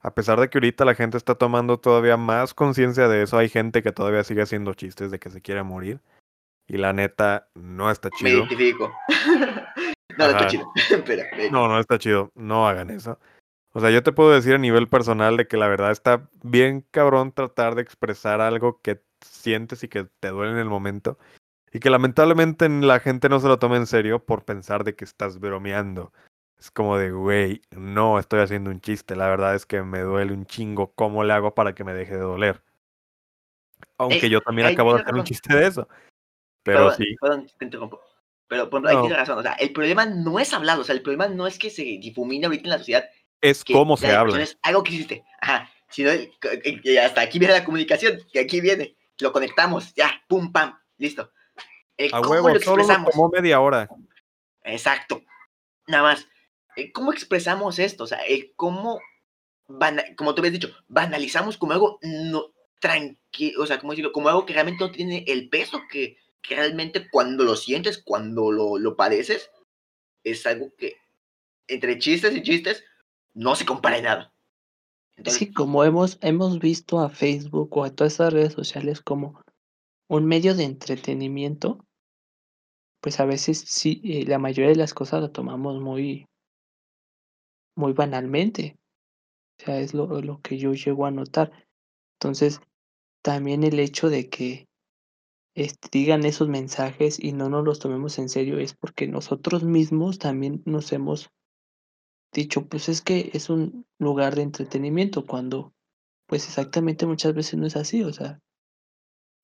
A 0.00 0.14
pesar 0.14 0.38
de 0.38 0.48
que 0.48 0.58
ahorita 0.58 0.84
la 0.84 0.94
gente 0.94 1.16
está 1.16 1.34
tomando 1.34 1.78
todavía 1.78 2.16
más 2.16 2.54
conciencia 2.54 3.08
de 3.08 3.22
eso, 3.22 3.36
hay 3.36 3.48
gente 3.48 3.82
que 3.82 3.92
todavía 3.92 4.22
sigue 4.24 4.42
haciendo 4.42 4.74
chistes 4.74 5.10
de 5.10 5.18
que 5.18 5.30
se 5.30 5.42
quiere 5.42 5.62
morir. 5.62 6.00
Y 6.68 6.76
la 6.76 6.92
neta, 6.92 7.48
no 7.54 7.90
está 7.90 8.10
chido. 8.10 8.30
Me 8.30 8.54
identifico. 8.54 8.92
no, 10.18 10.24
no 10.24 10.30
está 10.30 10.46
chido. 10.46 10.72
no, 11.50 11.68
no 11.68 11.80
está 11.80 11.98
chido. 11.98 12.30
No 12.34 12.68
hagan 12.68 12.90
eso. 12.90 13.18
O 13.72 13.80
sea, 13.80 13.90
yo 13.90 14.02
te 14.02 14.12
puedo 14.12 14.30
decir 14.30 14.54
a 14.54 14.58
nivel 14.58 14.88
personal 14.88 15.36
de 15.36 15.46
que 15.46 15.56
la 15.56 15.68
verdad 15.68 15.90
está 15.90 16.28
bien 16.42 16.84
cabrón 16.90 17.32
tratar 17.32 17.74
de 17.74 17.82
expresar 17.82 18.40
algo 18.40 18.80
que 18.82 19.02
sientes 19.20 19.82
y 19.82 19.88
que 19.88 20.08
te 20.20 20.28
duele 20.28 20.52
en 20.52 20.58
el 20.58 20.68
momento. 20.68 21.18
Y 21.72 21.80
que 21.80 21.90
lamentablemente 21.90 22.68
la 22.68 23.00
gente 23.00 23.28
no 23.28 23.40
se 23.40 23.48
lo 23.48 23.58
toma 23.58 23.76
en 23.76 23.86
serio 23.86 24.24
por 24.24 24.44
pensar 24.44 24.84
de 24.84 24.94
que 24.94 25.04
estás 25.04 25.38
bromeando. 25.38 26.12
Es 26.58 26.70
como 26.72 26.98
de, 26.98 27.12
güey, 27.12 27.62
no 27.70 28.18
estoy 28.18 28.40
haciendo 28.40 28.70
un 28.70 28.80
chiste. 28.80 29.14
La 29.14 29.28
verdad 29.28 29.54
es 29.54 29.64
que 29.64 29.82
me 29.82 30.00
duele 30.00 30.32
un 30.32 30.44
chingo. 30.44 30.92
¿Cómo 30.94 31.22
le 31.22 31.32
hago 31.32 31.54
para 31.54 31.74
que 31.74 31.84
me 31.84 31.94
deje 31.94 32.14
de 32.14 32.20
doler? 32.20 32.62
Aunque 33.96 34.28
yo 34.28 34.40
también 34.40 34.68
acabo 34.68 34.94
de 34.94 35.02
hacer 35.02 35.14
un 35.14 35.24
chiste 35.24 35.56
de 35.56 35.66
eso. 35.66 35.88
Pero 36.64 36.92
sí. 36.92 37.16
Perdón, 37.20 37.46
te 37.58 37.64
interrumpo. 37.64 38.00
Pero, 38.48 38.68
por 38.68 38.84
ejemplo, 38.84 39.04
ahí 39.04 39.12
razón. 39.12 39.38
O 39.38 39.42
sea, 39.42 39.52
el 39.52 39.72
problema 39.72 40.06
no 40.06 40.40
es 40.40 40.52
hablado. 40.52 40.80
O 40.80 40.84
sea, 40.84 40.94
el 40.94 41.02
problema 41.02 41.28
no 41.28 41.46
es 41.46 41.58
que 41.58 41.70
se 41.70 41.82
difumine 41.82 42.46
ahorita 42.46 42.64
en 42.64 42.70
la 42.70 42.78
sociedad. 42.78 43.04
Es 43.40 43.64
cómo 43.64 43.96
se 43.96 44.10
habla. 44.10 44.42
Es 44.42 44.58
algo 44.62 44.82
que 44.82 44.94
hiciste. 44.94 45.24
Ajá. 45.40 45.70
Sino, 45.90 46.10
hasta 47.02 47.20
aquí 47.20 47.38
viene 47.38 47.54
la 47.54 47.64
comunicación. 47.64 48.18
Que 48.32 48.40
aquí 48.40 48.60
viene. 48.60 48.96
Lo 49.20 49.32
conectamos. 49.32 49.94
Ya. 49.94 50.10
Pum, 50.28 50.50
pam. 50.50 50.76
Listo. 50.96 51.30
A 52.12 52.20
huevo, 52.20 52.48
lo 52.48 52.60
solo 52.60 52.84
tomó 53.10 53.28
media 53.28 53.60
hora. 53.60 53.88
Exacto. 54.64 55.22
Nada 55.86 56.02
más. 56.02 56.28
¿Cómo 56.92 57.12
expresamos 57.12 57.78
esto? 57.78 58.04
O 58.04 58.06
sea, 58.06 58.20
cómo, 58.56 59.00
como 60.16 60.34
tú 60.34 60.40
habías 60.40 60.52
dicho, 60.52 60.70
banalizamos 60.88 61.56
como 61.56 61.72
algo 61.72 61.98
no 62.02 62.52
tranquilo, 62.80 63.62
o 63.62 63.66
sea, 63.66 63.78
como 63.78 63.92
decirlo, 63.92 64.12
como 64.12 64.28
algo 64.28 64.46
que 64.46 64.52
realmente 64.52 64.84
no 64.84 64.90
tiene 64.90 65.24
el 65.26 65.48
peso 65.48 65.80
que, 65.90 66.16
realmente 66.48 67.10
cuando 67.10 67.44
lo 67.44 67.56
sientes, 67.56 68.02
cuando 68.02 68.50
lo, 68.50 68.78
lo 68.78 68.96
padeces, 68.96 69.50
es 70.24 70.46
algo 70.46 70.72
que 70.78 70.96
entre 71.66 71.98
chistes 71.98 72.34
y 72.34 72.42
chistes 72.42 72.84
no 73.34 73.54
se 73.54 73.66
compara 73.66 73.98
en 73.98 74.04
nada. 74.04 74.32
sí, 75.26 75.52
como 75.52 75.84
hemos, 75.84 76.18
hemos 76.22 76.58
visto 76.58 77.00
a 77.00 77.10
Facebook 77.10 77.76
o 77.76 77.84
a 77.84 77.90
todas 77.90 78.14
estas 78.14 78.32
redes 78.32 78.54
sociales 78.54 79.00
como 79.02 79.42
un 80.08 80.24
medio 80.24 80.54
de 80.54 80.64
entretenimiento, 80.64 81.84
pues 83.00 83.20
a 83.20 83.26
veces 83.26 83.58
sí, 83.66 84.00
eh, 84.04 84.24
la 84.26 84.38
mayoría 84.38 84.70
de 84.70 84.76
las 84.76 84.94
cosas 84.94 85.20
lo 85.20 85.30
tomamos 85.30 85.80
muy, 85.80 86.26
muy 87.78 87.92
banalmente. 87.92 88.76
O 89.58 89.64
sea, 89.64 89.80
es 89.80 89.94
lo, 89.94 90.20
lo 90.20 90.40
que 90.42 90.58
yo 90.58 90.74
llego 90.74 91.06
a 91.06 91.10
notar. 91.10 91.52
Entonces, 92.20 92.60
también 93.22 93.64
el 93.64 93.78
hecho 93.78 94.10
de 94.10 94.28
que 94.28 94.68
este, 95.54 95.88
digan 95.90 96.24
esos 96.24 96.48
mensajes 96.48 97.22
y 97.22 97.32
no 97.32 97.48
nos 97.48 97.64
los 97.64 97.78
tomemos 97.78 98.18
en 98.18 98.28
serio 98.28 98.58
es 98.58 98.74
porque 98.74 99.06
nosotros 99.06 99.64
mismos 99.64 100.18
también 100.18 100.62
nos 100.66 100.92
hemos 100.92 101.30
dicho, 102.32 102.66
pues 102.68 102.88
es 102.88 103.00
que 103.00 103.30
es 103.32 103.48
un 103.48 103.86
lugar 103.98 104.34
de 104.34 104.42
entretenimiento 104.42 105.24
cuando 105.26 105.72
pues 106.26 106.46
exactamente 106.46 107.06
muchas 107.06 107.34
veces 107.34 107.58
no 107.58 107.66
es 107.66 107.76
así, 107.76 108.02
o 108.02 108.12
sea, 108.12 108.40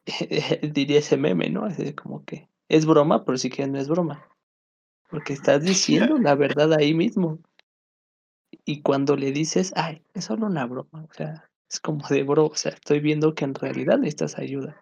diría 0.72 0.98
ese 0.98 1.16
meme, 1.16 1.50
¿no? 1.50 1.66
Es 1.66 1.94
como 1.94 2.24
que 2.24 2.48
es 2.68 2.84
broma, 2.84 3.24
pero 3.24 3.38
sí 3.38 3.48
que 3.48 3.66
no 3.66 3.78
es 3.78 3.88
broma, 3.88 4.28
porque 5.08 5.32
estás 5.32 5.62
diciendo 5.64 6.18
la 6.18 6.34
verdad 6.34 6.72
ahí 6.74 6.94
mismo. 6.94 7.40
Y 8.64 8.80
cuando 8.82 9.16
le 9.16 9.32
dices, 9.32 9.72
ay, 9.76 10.02
es 10.14 10.24
solo 10.24 10.46
una 10.46 10.66
broma, 10.66 11.06
o 11.10 11.12
sea, 11.12 11.50
es 11.70 11.80
como 11.80 12.06
de 12.08 12.22
bro, 12.22 12.46
o 12.46 12.56
sea, 12.56 12.72
estoy 12.72 13.00
viendo 13.00 13.34
que 13.34 13.44
en 13.44 13.54
realidad 13.54 13.98
necesitas 13.98 14.38
ayuda. 14.38 14.80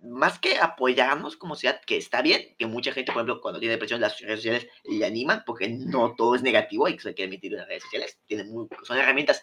Más 0.00 0.38
que 0.38 0.58
apoyarnos 0.58 1.36
como 1.36 1.54
sociedad, 1.54 1.80
que 1.84 1.96
está 1.96 2.22
bien, 2.22 2.54
que 2.56 2.66
mucha 2.66 2.92
gente, 2.92 3.12
por 3.12 3.20
ejemplo, 3.20 3.40
cuando 3.40 3.60
tiene 3.60 3.72
depresión, 3.72 4.00
las 4.00 4.18
redes 4.20 4.38
sociales 4.38 4.68
le 4.84 5.04
animan, 5.04 5.42
porque 5.44 5.68
no 5.68 6.14
todo 6.14 6.36
es 6.36 6.42
negativo, 6.42 6.88
y 6.88 6.94
que 6.94 7.02
se 7.02 7.14
quiere 7.14 7.28
emitir 7.28 7.52
en 7.52 7.58
las 7.58 7.68
redes 7.68 7.82
sociales, 7.82 8.18
tienen 8.26 8.50
son 8.84 8.98
herramientas 8.98 9.42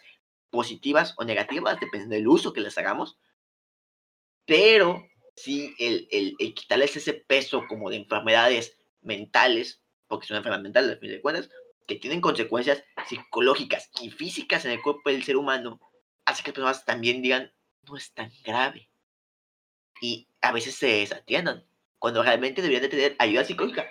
positivas 0.50 1.14
o 1.18 1.26
negativas, 1.26 1.80
dependiendo 1.80 2.16
del 2.16 2.28
uso 2.28 2.54
que 2.54 2.62
les 2.62 2.78
hagamos, 2.78 3.20
pero 4.46 5.06
sí 5.36 5.76
el, 5.80 6.08
el, 6.12 6.54
quitarles 6.54 6.96
ese 6.96 7.14
peso 7.14 7.64
como 7.68 7.90
de 7.90 7.98
enfermedades 7.98 8.78
mentales, 9.02 9.82
porque 10.08 10.28
son 10.28 10.38
enfermedades 10.38 10.64
mentales, 10.64 10.92
al 10.92 11.00
fin 11.00 11.10
de 11.10 11.22
cuentas, 11.22 11.50
que 11.86 11.96
tienen 11.96 12.22
consecuencias 12.22 12.84
psicológicas 13.08 13.90
y 14.02 14.10
físicas 14.10 14.66
en 14.66 14.72
el 14.72 14.82
cuerpo 14.82 15.10
del 15.10 15.24
ser 15.24 15.38
humano, 15.38 15.80
hace 16.26 16.44
que 16.44 16.50
las 16.50 16.56
personas 16.56 16.86
también 16.86 17.22
digan, 17.22 17.52
no 17.88 17.98
es 17.98 18.14
tan 18.14 18.32
grave. 18.44 18.90
Y 20.02 20.28
a 20.42 20.52
veces 20.52 20.76
se 20.76 20.88
desatiendan, 20.88 21.64
cuando 22.00 22.24
realmente 22.24 22.62
deberían 22.62 22.84
de 22.84 22.90
tener 22.90 23.16
ayuda 23.20 23.46
psicológica, 23.46 23.88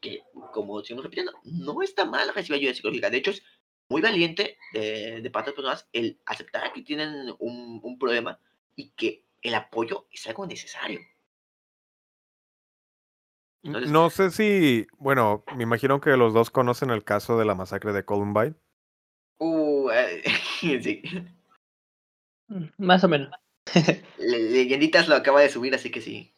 que 0.00 0.22
como 0.52 0.82
seguimos 0.82 1.04
repitiendo, 1.04 1.32
no 1.44 1.82
está 1.82 2.04
mal 2.04 2.32
recibir 2.34 2.60
ayuda 2.60 2.74
psicológica, 2.74 3.10
de 3.10 3.18
hecho 3.18 3.30
es 3.30 3.42
muy 3.88 4.02
valiente 4.02 4.58
de, 4.72 5.30
parte 5.32 5.50
de 5.50 5.56
personas 5.56 5.88
el 5.92 6.18
aceptar 6.26 6.72
que 6.72 6.82
tienen 6.82 7.32
un 7.38 7.98
problema 7.98 8.40
y 8.74 8.90
que 8.90 9.24
el 9.42 9.54
apoyo 9.54 10.08
es 10.10 10.26
algo 10.26 10.46
necesario. 10.46 11.00
Entonces- 13.66 13.90
No 13.90 14.10
sé 14.10 14.30
si, 14.30 14.86
bueno, 14.98 15.44
me 15.56 15.62
imagino 15.64 16.00
que 16.00 16.16
los 16.16 16.32
dos 16.34 16.50
conocen 16.50 16.90
el 16.90 17.04
caso 17.04 17.38
de 17.38 17.44
la 17.44 17.54
masacre 17.54 17.92
de 17.92 18.04
Columbine. 18.04 18.54
Uh, 19.38 19.90
eh, 19.90 20.22
sí. 20.82 21.02
Mm, 22.48 22.64
Más 22.78 23.04
o 23.04 23.08
menos. 23.08 23.30
Le- 24.18 24.50
Leyenditas 24.50 25.08
lo 25.08 25.16
acaba 25.16 25.40
de 25.40 25.48
subir, 25.48 25.74
así 25.74 25.90
que 25.90 26.00
sí. 26.00 26.32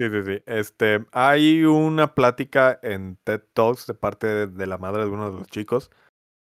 Sí, 0.00 0.08
sí, 0.10 0.22
sí. 0.24 0.42
Este, 0.46 1.04
hay 1.12 1.64
una 1.64 2.14
plática 2.14 2.78
en 2.82 3.16
TED 3.24 3.42
Talks 3.52 3.86
de 3.88 3.94
parte 3.94 4.26
de, 4.28 4.46
de 4.46 4.66
la 4.68 4.78
madre 4.78 5.02
de 5.04 5.10
uno 5.10 5.30
de 5.32 5.38
los 5.40 5.48
chicos. 5.48 5.90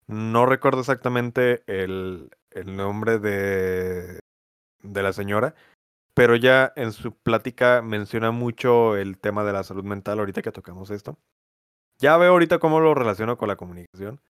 No 0.07 0.45
recuerdo 0.45 0.79
exactamente 0.79 1.63
el, 1.67 2.29
el 2.51 2.75
nombre 2.77 3.19
de, 3.19 4.19
de 4.83 5.03
la 5.03 5.11
señora, 5.13 5.53
pero 6.21 6.35
ya 6.35 6.71
en 6.75 6.91
su 6.91 7.15
plática 7.15 7.81
menciona 7.81 8.29
mucho 8.29 8.95
el 8.95 9.17
tema 9.17 9.43
de 9.43 9.53
la 9.53 9.63
salud 9.63 9.83
mental 9.83 10.19
ahorita 10.19 10.43
que 10.43 10.51
tocamos 10.51 10.91
esto. 10.91 11.17
Ya 11.97 12.15
veo 12.17 12.33
ahorita 12.33 12.59
cómo 12.59 12.79
lo 12.79 12.93
relaciono 12.93 13.39
con 13.39 13.47
la 13.47 13.55
comunicación, 13.55 14.21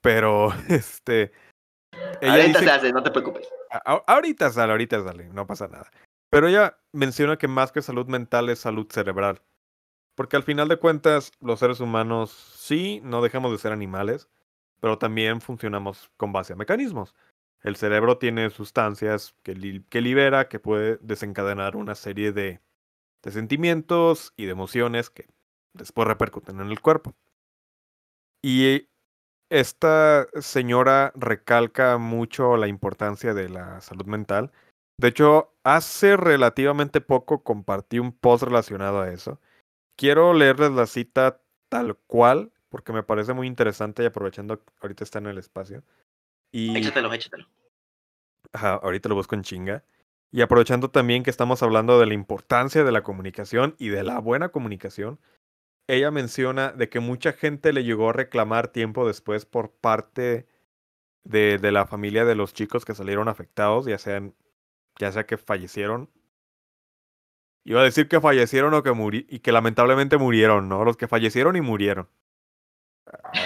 pero 0.00 0.50
este... 0.68 1.32
ella 2.20 2.34
Ahorita 2.34 2.60
dice 2.60 2.64
se 2.66 2.70
hace, 2.70 2.92
no 2.92 3.02
te 3.02 3.10
preocupes. 3.10 3.48
a- 3.72 4.00
ahorita 4.06 4.48
sale, 4.50 4.70
ahorita 4.70 5.02
sale, 5.02 5.28
no 5.30 5.44
pasa 5.44 5.66
nada. 5.66 5.90
Pero 6.30 6.46
ella 6.46 6.78
menciona 6.92 7.36
que 7.36 7.48
más 7.48 7.72
que 7.72 7.82
salud 7.82 8.06
mental 8.06 8.48
es 8.48 8.60
salud 8.60 8.86
cerebral. 8.88 9.42
Porque 10.14 10.36
al 10.36 10.44
final 10.44 10.68
de 10.68 10.76
cuentas, 10.76 11.32
los 11.40 11.58
seres 11.58 11.80
humanos 11.80 12.30
sí, 12.30 13.00
no 13.02 13.22
dejamos 13.22 13.50
de 13.50 13.58
ser 13.58 13.72
animales, 13.72 14.28
pero 14.78 14.98
también 14.98 15.40
funcionamos 15.40 16.12
con 16.16 16.32
base 16.32 16.52
a 16.52 16.56
mecanismos. 16.56 17.16
El 17.64 17.76
cerebro 17.76 18.18
tiene 18.18 18.50
sustancias 18.50 19.34
que, 19.42 19.54
li- 19.54 19.84
que 19.90 20.00
libera, 20.00 20.48
que 20.48 20.60
puede 20.60 20.98
desencadenar 21.02 21.76
una 21.76 21.96
serie 21.96 22.30
de, 22.32 22.60
de 23.22 23.32
sentimientos 23.32 24.34
y 24.36 24.46
de 24.46 24.52
emociones 24.52 25.10
que 25.10 25.26
después 25.74 26.06
repercuten 26.06 26.60
en 26.60 26.70
el 26.70 26.80
cuerpo. 26.80 27.14
Y 28.42 28.88
esta 29.50 30.26
señora 30.40 31.12
recalca 31.16 31.98
mucho 31.98 32.56
la 32.56 32.68
importancia 32.68 33.34
de 33.34 33.48
la 33.48 33.80
salud 33.80 34.06
mental. 34.06 34.52
De 34.98 35.08
hecho, 35.08 35.54
hace 35.64 36.16
relativamente 36.16 37.00
poco 37.00 37.42
compartí 37.42 37.98
un 37.98 38.12
post 38.12 38.44
relacionado 38.44 39.00
a 39.00 39.10
eso. 39.10 39.40
Quiero 39.96 40.34
leerles 40.34 40.72
la 40.72 40.86
cita 40.86 41.42
tal 41.70 41.96
cual, 42.06 42.52
porque 42.68 42.92
me 42.92 43.02
parece 43.04 43.34
muy 43.34 43.46
interesante 43.46 44.02
y 44.02 44.06
aprovechando 44.06 44.60
que 44.64 44.72
ahorita 44.82 45.04
está 45.04 45.20
en 45.20 45.26
el 45.26 45.38
espacio. 45.38 45.84
Y 46.54 46.76
Échatelo, 46.76 47.12
échatelo. 47.12 47.48
Ajá, 48.52 48.74
ahorita 48.74 49.08
lo 49.08 49.16
busco 49.16 49.34
en 49.34 49.42
chinga. 49.42 49.84
Y 50.30 50.40
aprovechando 50.40 50.88
también 50.88 51.24
que 51.24 51.30
estamos 51.30 51.64
hablando 51.64 51.98
de 51.98 52.06
la 52.06 52.14
importancia 52.14 52.84
de 52.84 52.92
la 52.92 53.02
comunicación 53.02 53.74
y 53.76 53.88
de 53.88 54.04
la 54.04 54.20
buena 54.20 54.50
comunicación, 54.50 55.18
ella 55.88 56.12
menciona 56.12 56.70
de 56.70 56.88
que 56.88 57.00
mucha 57.00 57.32
gente 57.32 57.72
le 57.72 57.82
llegó 57.82 58.10
a 58.10 58.12
reclamar 58.12 58.68
tiempo 58.68 59.04
después 59.04 59.46
por 59.46 59.72
parte 59.72 60.46
de, 61.24 61.58
de 61.58 61.72
la 61.72 61.86
familia 61.86 62.24
de 62.24 62.36
los 62.36 62.54
chicos 62.54 62.84
que 62.84 62.94
salieron 62.94 63.26
afectados, 63.26 63.86
ya 63.86 63.98
sean, 63.98 64.32
ya 65.00 65.10
sea 65.10 65.26
que 65.26 65.36
fallecieron. 65.36 66.08
Iba 67.64 67.80
a 67.80 67.84
decir 67.84 68.06
que 68.06 68.20
fallecieron 68.20 68.74
o 68.74 68.84
que 68.84 68.92
muri 68.92 69.26
y 69.28 69.40
que 69.40 69.50
lamentablemente 69.50 70.18
murieron, 70.18 70.68
¿no? 70.68 70.84
Los 70.84 70.96
que 70.96 71.08
fallecieron 71.08 71.56
y 71.56 71.62
murieron. 71.62 72.08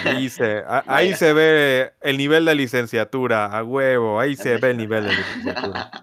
Ahí 0.05 0.29
se, 0.29 0.59
a- 0.65 0.83
ahí 0.87 1.13
se 1.15 1.33
ve 1.33 1.93
el 2.01 2.17
nivel 2.17 2.45
de 2.45 2.55
licenciatura, 2.55 3.45
a 3.45 3.63
huevo, 3.63 4.19
ahí 4.19 4.35
se 4.35 4.57
ve 4.57 4.71
el 4.71 4.77
nivel 4.77 5.05
de 5.05 5.15
licenciatura. 5.15 5.91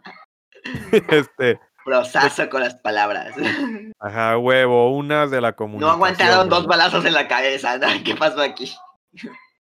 Este, 1.09 1.61
Prosazo 1.85 2.49
con 2.51 2.61
las 2.61 2.75
palabras. 2.75 3.35
ajá, 4.01 4.33
a 4.33 4.39
huevo, 4.39 4.97
una 4.97 5.27
de 5.29 5.41
la 5.41 5.51
No 5.51 5.57
comunicación. 5.57 5.95
aguantaron 5.95 6.49
dos 6.49 6.63
¿no? 6.65 6.69
balazos 6.69 7.05
en 7.05 7.15
la 7.15 7.29
cabeza, 7.29 7.79
¿no? 7.79 7.87
¿Qué 8.05 8.17
pasó 8.17 8.41
aquí? 8.43 8.75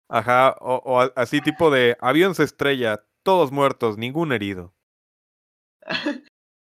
Ajá, 0.09 0.55
o, 0.61 0.77
o 0.85 1.01
así 1.17 1.41
tipo 1.41 1.71
de 1.73 1.97
avión 2.01 2.37
se 2.37 2.45
estrella, 2.45 3.03
todos 3.25 3.51
muertos, 3.51 3.99
ningún 3.99 4.31
herido. 4.33 4.73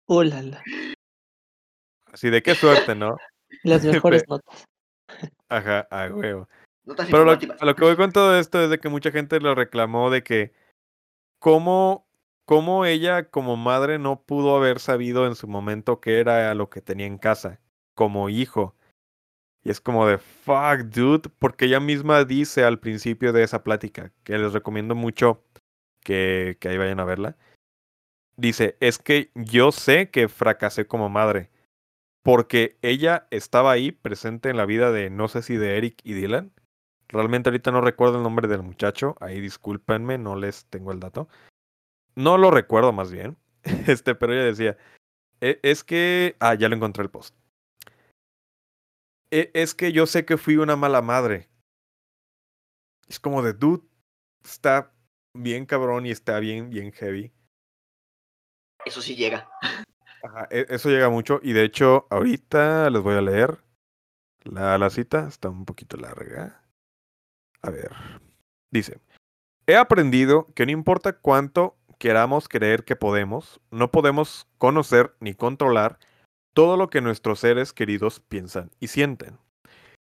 Hola, 0.06 0.42
la- 0.42 0.62
Así 2.12 2.30
de 2.30 2.42
qué 2.42 2.54
suerte, 2.54 2.94
¿no? 2.94 3.16
las 3.62 3.84
mejores 3.84 4.24
notas. 4.28 4.64
Ajá, 5.48 5.86
a 5.90 6.08
huevo. 6.12 6.48
Notas 6.88 7.08
Pero 7.10 7.24
lo, 7.24 7.32
a 7.32 7.64
lo 7.66 7.76
que 7.76 7.84
voy 7.84 7.96
con 7.96 8.12
todo 8.12 8.38
esto 8.38 8.62
es 8.62 8.70
de 8.70 8.78
que 8.78 8.88
mucha 8.88 9.10
gente 9.10 9.40
lo 9.40 9.54
reclamó 9.54 10.10
de 10.10 10.22
que 10.22 10.52
cómo, 11.38 12.08
cómo 12.46 12.86
ella 12.86 13.28
como 13.28 13.56
madre 13.56 13.98
no 13.98 14.22
pudo 14.22 14.56
haber 14.56 14.80
sabido 14.80 15.26
en 15.26 15.34
su 15.34 15.48
momento 15.48 16.00
qué 16.00 16.18
era 16.18 16.54
lo 16.54 16.70
que 16.70 16.80
tenía 16.80 17.06
en 17.06 17.18
casa, 17.18 17.60
como 17.94 18.30
hijo. 18.30 18.74
Y 19.62 19.70
es 19.70 19.82
como 19.82 20.06
de, 20.06 20.16
fuck, 20.16 20.80
dude, 20.86 21.28
porque 21.38 21.66
ella 21.66 21.78
misma 21.78 22.24
dice 22.24 22.64
al 22.64 22.78
principio 22.78 23.34
de 23.34 23.42
esa 23.42 23.62
plática, 23.62 24.10
que 24.24 24.38
les 24.38 24.54
recomiendo 24.54 24.94
mucho 24.94 25.44
que, 26.02 26.56
que 26.58 26.70
ahí 26.70 26.78
vayan 26.78 27.00
a 27.00 27.04
verla. 27.04 27.36
Dice, 28.36 28.78
es 28.80 28.98
que 28.98 29.30
yo 29.34 29.72
sé 29.72 30.10
que 30.10 30.28
fracasé 30.28 30.86
como 30.86 31.10
madre, 31.10 31.50
porque 32.22 32.78
ella 32.80 33.26
estaba 33.30 33.72
ahí 33.72 33.92
presente 33.92 34.48
en 34.48 34.56
la 34.56 34.64
vida 34.64 34.90
de, 34.90 35.10
no 35.10 35.28
sé 35.28 35.42
si 35.42 35.56
de 35.56 35.76
Eric 35.76 36.00
y 36.02 36.14
Dylan. 36.14 36.52
Realmente 37.08 37.48
ahorita 37.48 37.70
no 37.70 37.80
recuerdo 37.80 38.16
el 38.18 38.22
nombre 38.22 38.48
del 38.48 38.62
muchacho, 38.62 39.16
ahí 39.20 39.40
discúlpenme, 39.40 40.18
no 40.18 40.36
les 40.36 40.66
tengo 40.66 40.92
el 40.92 41.00
dato. 41.00 41.28
No 42.14 42.36
lo 42.36 42.50
recuerdo 42.50 42.92
más 42.92 43.10
bien, 43.10 43.36
este, 43.86 44.14
pero 44.14 44.34
ella 44.34 44.44
decía, 44.44 44.76
"E- 45.40 45.58
es 45.62 45.84
que, 45.84 46.36
ah, 46.40 46.54
ya 46.54 46.68
lo 46.68 46.76
encontré 46.76 47.02
el 47.02 47.10
post. 47.10 47.34
"E- 49.30 49.50
Es 49.54 49.74
que 49.74 49.92
yo 49.92 50.06
sé 50.06 50.24
que 50.24 50.36
fui 50.36 50.56
una 50.56 50.76
mala 50.76 51.00
madre. 51.02 51.48
Es 53.08 53.18
como 53.18 53.42
de, 53.42 53.54
dude, 53.54 53.86
está 54.44 54.92
bien 55.34 55.64
cabrón 55.64 56.04
y 56.06 56.10
está 56.10 56.38
bien, 56.40 56.68
bien 56.68 56.92
heavy. 56.92 57.32
Eso 58.84 59.00
sí 59.00 59.16
llega. 59.16 59.48
Ajá, 60.22 60.46
e- 60.50 60.66
eso 60.68 60.90
llega 60.90 61.08
mucho 61.08 61.40
y 61.42 61.52
de 61.52 61.64
hecho 61.64 62.06
ahorita 62.10 62.90
les 62.90 63.02
voy 63.02 63.14
a 63.14 63.20
leer 63.22 63.62
la, 64.42 64.76
la 64.78 64.90
cita, 64.90 65.26
está 65.28 65.48
un 65.48 65.64
poquito 65.64 65.96
larga. 65.96 66.62
A 67.62 67.70
ver, 67.70 67.90
dice, 68.70 69.00
he 69.66 69.76
aprendido 69.76 70.46
que 70.54 70.66
no 70.66 70.72
importa 70.72 71.12
cuánto 71.12 71.76
queramos 71.98 72.48
creer 72.48 72.84
que 72.84 72.96
podemos, 72.96 73.60
no 73.70 73.90
podemos 73.90 74.46
conocer 74.58 75.14
ni 75.20 75.34
controlar 75.34 75.98
todo 76.54 76.76
lo 76.76 76.90
que 76.90 77.00
nuestros 77.00 77.40
seres 77.40 77.72
queridos 77.72 78.20
piensan 78.20 78.70
y 78.80 78.88
sienten. 78.88 79.38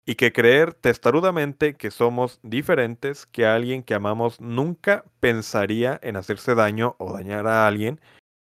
Y 0.06 0.14
que 0.14 0.32
creer 0.32 0.74
testarudamente 0.74 1.74
que 1.74 1.90
somos 1.90 2.40
diferentes, 2.42 3.26
que 3.26 3.46
alguien 3.46 3.82
que 3.82 3.94
amamos 3.94 4.40
nunca 4.40 5.04
pensaría 5.20 5.98
en 6.02 6.16
hacerse 6.16 6.54
daño 6.54 6.96
o 6.98 7.12
dañar 7.12 7.46
a 7.46 7.66
alguien, 7.66 8.00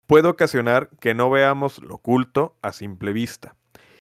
puede 0.07 0.29
ocasionar 0.29 0.91
que 1.01 1.15
no 1.15 1.31
veamos 1.31 1.83
lo 1.83 1.97
oculto 1.97 2.55
a 2.63 2.73
simple 2.73 3.13
vista. 3.13 3.57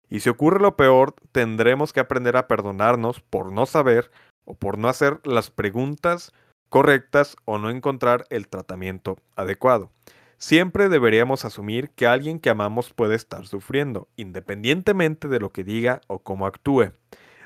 Y 0.10 0.20
si 0.20 0.30
ocurre 0.30 0.60
lo 0.60 0.76
peor, 0.76 1.16
tendremos 1.32 1.94
que 1.94 2.00
aprender 2.00 2.38
a 2.38 2.48
perdonarnos 2.48 3.22
por 3.22 3.52
no 3.52 3.66
saber 3.66 4.12
o 4.46 4.56
por 4.56 4.78
no 4.78 4.88
hacer 4.88 5.20
las 5.24 5.52
preguntas 5.52 6.32
correctas 6.70 7.36
o 7.46 7.58
no 7.58 7.70
encontrar 7.70 8.26
el 8.30 8.48
tratamiento 8.48 9.18
adecuado. 9.36 9.92
Siempre 10.38 10.90
deberíamos 10.90 11.46
asumir 11.46 11.90
que 11.92 12.08
alguien 12.08 12.40
que 12.40 12.50
amamos 12.50 12.92
puede 12.94 13.16
estar 13.16 13.48
sufriendo, 13.48 14.10
independientemente 14.18 15.28
de 15.28 15.40
lo 15.40 15.52
que 15.52 15.64
diga 15.64 16.02
o 16.08 16.20
cómo 16.20 16.46
actúe. 16.46 16.92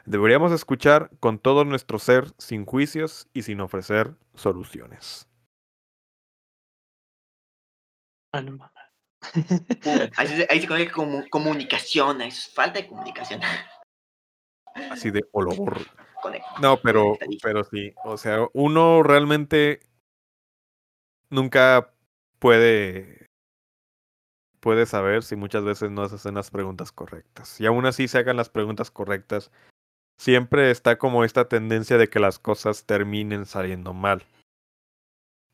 Deberíamos 0.06 0.52
escuchar 0.52 1.12
con 1.20 1.38
todo 1.38 1.66
nuestro 1.66 2.00
ser 2.00 2.34
sin 2.38 2.66
juicios 2.66 3.28
y 3.34 3.44
sin 3.44 3.62
ofrecer 3.62 4.16
soluciones. 4.34 5.28
Ah, 8.34 8.44
Ahí 10.18 10.28
se, 10.28 10.48
ahí 10.50 10.62
se 10.62 10.68
conoce 10.68 10.92
como 10.92 11.30
comunicación. 11.30 12.22
es 12.22 12.48
falta 12.54 12.80
de 12.80 12.88
comunicación. 12.88 13.42
Así 14.90 15.12
de 15.12 15.22
olor. 15.32 15.86
Conecta. 16.22 16.50
No, 16.62 16.80
pero, 16.82 17.18
pero 17.42 17.64
sí, 17.64 17.94
o 18.04 18.18
sea, 18.18 18.48
uno 18.54 19.04
realmente 19.04 19.80
nunca 21.30 21.94
puede, 22.40 23.28
puede 24.60 24.86
saber 24.86 25.24
si 25.24 25.36
muchas 25.36 25.64
veces 25.64 25.92
no 25.92 26.08
se 26.10 26.16
hacen 26.16 26.36
las 26.36 26.52
preguntas 26.52 26.92
correctas. 26.92 27.60
Y 27.60 27.66
aún 27.66 27.86
así 27.86 28.08
se 28.08 28.18
hagan 28.18 28.38
las 28.38 28.50
preguntas 28.50 28.92
correctas, 28.92 29.52
siempre 30.18 30.72
está 30.72 30.98
como 30.98 31.24
esta 31.24 31.48
tendencia 31.48 31.98
de 31.98 32.10
que 32.10 32.20
las 32.20 32.40
cosas 32.40 32.86
terminen 32.86 33.46
saliendo 33.46 33.94
mal. 33.94 34.26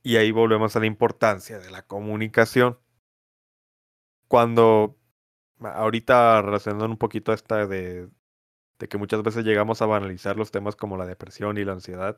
Y 0.04 0.18
ahí 0.18 0.32
volvemos 0.32 0.76
a 0.76 0.80
la 0.80 0.86
importancia 0.86 1.60
de 1.60 1.72
la 1.72 1.82
comunicación. 1.84 2.78
Cuando, 4.28 4.96
ahorita 5.60 6.42
relacionando 6.42 6.86
un 6.86 6.98
poquito 6.98 7.32
a 7.32 7.36
esta 7.36 7.66
de, 7.66 8.10
de 8.80 8.88
que 8.88 8.98
muchas 8.98 9.24
veces 9.24 9.46
llegamos 9.46 9.82
a 9.82 9.86
banalizar 9.86 10.38
los 10.38 10.52
temas 10.52 10.76
como 10.76 10.98
la 10.98 11.06
depresión 11.06 11.58
y 11.58 11.66
la 11.66 11.74
ansiedad. 11.74 12.18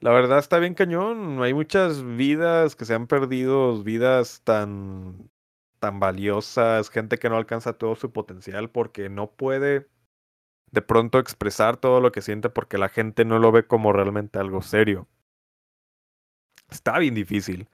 La 0.00 0.10
verdad 0.10 0.38
está 0.38 0.58
bien 0.58 0.74
cañón. 0.74 1.42
Hay 1.42 1.54
muchas 1.54 2.02
vidas 2.02 2.76
que 2.76 2.84
se 2.84 2.94
han 2.94 3.06
perdido, 3.06 3.82
vidas 3.82 4.42
tan, 4.44 5.30
tan 5.78 6.00
valiosas, 6.00 6.90
gente 6.90 7.18
que 7.18 7.28
no 7.28 7.36
alcanza 7.36 7.74
todo 7.74 7.94
su 7.94 8.12
potencial 8.12 8.70
porque 8.70 9.08
no 9.08 9.30
puede 9.30 9.88
de 10.70 10.82
pronto 10.82 11.18
expresar 11.20 11.76
todo 11.76 12.00
lo 12.00 12.10
que 12.10 12.20
siente 12.20 12.50
porque 12.50 12.78
la 12.78 12.88
gente 12.88 13.24
no 13.24 13.38
lo 13.38 13.52
ve 13.52 13.66
como 13.66 13.92
realmente 13.92 14.40
algo 14.40 14.60
serio. 14.60 15.06
Está 16.68 16.98
bien 16.98 17.14
difícil. 17.14 17.68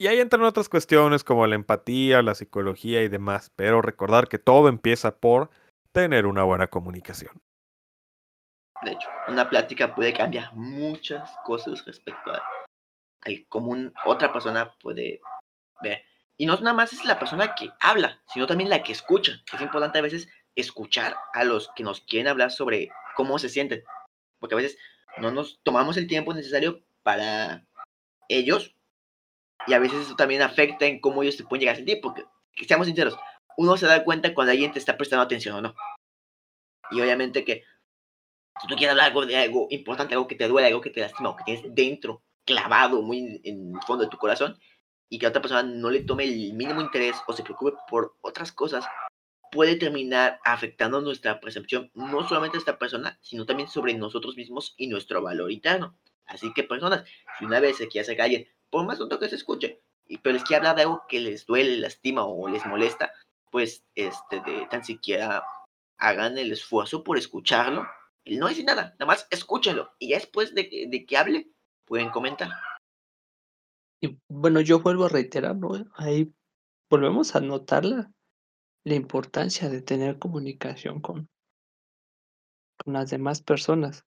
Y 0.00 0.06
ahí 0.06 0.20
entran 0.20 0.42
otras 0.44 0.68
cuestiones 0.68 1.24
como 1.24 1.46
la 1.46 1.56
empatía, 1.56 2.22
la 2.22 2.34
psicología 2.34 3.02
y 3.02 3.08
demás, 3.08 3.52
pero 3.54 3.82
recordar 3.82 4.28
que 4.28 4.38
todo 4.38 4.68
empieza 4.68 5.16
por 5.16 5.50
tener 5.92 6.26
una 6.26 6.44
buena 6.44 6.66
comunicación. 6.68 7.40
De 8.82 8.92
hecho, 8.92 9.08
una 9.26 9.48
plática 9.48 9.94
puede 9.94 10.12
cambiar 10.12 10.54
muchas 10.54 11.36
cosas 11.44 11.84
respecto 11.84 12.32
a 12.32 12.42
cómo 13.48 13.74
otra 14.04 14.32
persona 14.32 14.74
puede 14.80 15.20
ver. 15.82 16.02
Y 16.36 16.46
no 16.46 16.56
nada 16.58 16.74
más 16.74 16.92
es 16.92 17.04
la 17.04 17.18
persona 17.18 17.54
que 17.54 17.70
habla, 17.80 18.20
sino 18.28 18.46
también 18.46 18.70
la 18.70 18.82
que 18.82 18.92
escucha. 18.92 19.42
Es 19.52 19.60
importante 19.60 19.98
a 19.98 20.02
veces 20.02 20.28
escuchar 20.54 21.16
a 21.34 21.44
los 21.44 21.70
que 21.74 21.82
nos 21.82 22.00
quieren 22.02 22.28
hablar 22.28 22.52
sobre 22.52 22.90
cómo 23.16 23.38
se 23.38 23.48
sienten. 23.48 23.82
Porque 24.38 24.54
a 24.54 24.58
veces 24.58 24.78
no 25.18 25.32
nos 25.32 25.60
tomamos 25.64 25.96
el 25.96 26.06
tiempo 26.06 26.32
necesario 26.32 26.84
para 27.02 27.66
ellos. 28.28 28.76
Y 29.66 29.74
a 29.74 29.80
veces 29.80 30.06
eso 30.06 30.16
también 30.16 30.42
afecta 30.42 30.86
en 30.86 31.00
cómo 31.00 31.22
ellos 31.22 31.36
se 31.36 31.44
pueden 31.44 31.60
llegar 31.60 31.74
a 31.74 31.76
sentir. 31.76 32.00
Porque, 32.00 32.24
seamos 32.66 32.86
sinceros, 32.86 33.18
uno 33.58 33.76
se 33.76 33.86
da 33.86 34.04
cuenta 34.04 34.32
cuando 34.34 34.52
alguien 34.52 34.72
te 34.72 34.78
está 34.78 34.96
prestando 34.96 35.24
atención 35.24 35.56
o 35.56 35.60
no. 35.60 35.74
Y 36.92 37.00
obviamente 37.00 37.44
que 37.44 37.64
si 38.60 38.68
tú 38.68 38.76
quieres 38.76 38.92
hablar 38.92 39.06
algo 39.06 39.26
de 39.26 39.36
algo 39.36 39.66
importante, 39.70 40.14
algo 40.14 40.28
que 40.28 40.36
te 40.36 40.46
duele, 40.46 40.68
algo 40.68 40.80
que 40.80 40.90
te 40.90 41.00
lastima 41.00 41.30
o 41.30 41.36
que 41.36 41.44
tienes 41.44 41.64
dentro, 41.74 42.22
clavado 42.44 43.02
muy 43.02 43.40
en 43.42 43.74
el 43.74 43.82
fondo 43.84 44.04
de 44.04 44.10
tu 44.10 44.16
corazón, 44.16 44.58
y 45.08 45.18
que 45.18 45.26
a 45.26 45.30
otra 45.30 45.42
persona 45.42 45.64
no 45.64 45.90
le 45.90 46.04
tome 46.04 46.24
el 46.24 46.52
mínimo 46.54 46.80
interés 46.80 47.16
o 47.26 47.32
se 47.32 47.42
preocupe 47.42 47.76
por 47.88 48.16
otras 48.20 48.52
cosas, 48.52 48.86
puede 49.50 49.74
terminar 49.74 50.38
afectando 50.44 51.00
nuestra 51.00 51.40
percepción, 51.40 51.90
no 51.94 52.28
solamente 52.28 52.58
de 52.58 52.60
esta 52.60 52.78
persona, 52.78 53.18
sino 53.22 53.44
también 53.44 53.68
sobre 53.68 53.94
nosotros 53.94 54.36
mismos 54.36 54.74
y 54.76 54.86
nuestro 54.86 55.20
valor 55.20 55.50
interno. 55.50 55.98
Así 56.26 56.52
que 56.52 56.62
personas, 56.62 57.04
si 57.38 57.44
una 57.44 57.58
vez 57.58 57.78
se 57.78 57.88
quiere 57.88 58.02
hacer 58.02 58.20
a 58.20 58.24
alguien, 58.24 58.46
por 58.70 58.86
más 58.86 58.98
tonto 58.98 59.18
que 59.18 59.28
se 59.28 59.36
escuche, 59.36 59.80
pero 60.22 60.36
es 60.36 60.44
que 60.44 60.54
habla 60.54 60.74
de 60.74 60.82
algo 60.82 61.02
que 61.08 61.20
les 61.20 61.46
duele, 61.46 61.78
lastima 61.78 62.24
o 62.24 62.48
les 62.48 62.64
molesta, 62.66 63.12
pues 63.50 63.84
este, 63.94 64.40
de, 64.40 64.66
tan 64.70 64.84
siquiera 64.84 65.44
hagan 65.98 66.38
el 66.38 66.52
esfuerzo 66.52 67.02
por 67.04 67.18
escucharlo. 67.18 67.86
Y 68.24 68.36
no 68.36 68.48
decir 68.48 68.64
nada, 68.64 68.94
nada 68.98 69.06
más 69.06 69.26
escúchenlo. 69.30 69.90
Y 69.98 70.10
ya 70.10 70.16
después 70.16 70.54
de, 70.54 70.86
de 70.88 71.06
que 71.06 71.16
hable, 71.16 71.50
pueden 71.86 72.10
comentar. 72.10 72.50
Y 74.00 74.18
bueno, 74.28 74.60
yo 74.60 74.80
vuelvo 74.80 75.06
a 75.06 75.08
reiterar, 75.08 75.56
¿no? 75.56 75.70
Ahí 75.94 76.32
volvemos 76.90 77.34
a 77.34 77.40
notar 77.40 77.84
la, 77.84 78.10
importancia 78.84 79.68
de 79.68 79.82
tener 79.82 80.18
comunicación 80.18 81.00
con, 81.00 81.28
con 82.82 82.94
las 82.94 83.10
demás 83.10 83.42
personas. 83.42 84.04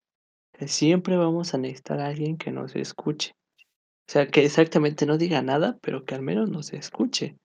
Que 0.53 0.67
siempre 0.67 1.17
vamos 1.17 1.53
a 1.53 1.57
necesitar 1.57 1.99
a 1.99 2.07
alguien 2.07 2.37
que 2.37 2.51
nos 2.51 2.75
escuche. 2.75 3.33
O 3.59 4.11
sea, 4.11 4.27
que 4.27 4.43
exactamente 4.43 5.05
no 5.05 5.17
diga 5.17 5.41
nada, 5.41 5.77
pero 5.81 6.03
que 6.03 6.15
al 6.15 6.21
menos 6.21 6.49
nos 6.49 6.73
escuche. 6.73 7.37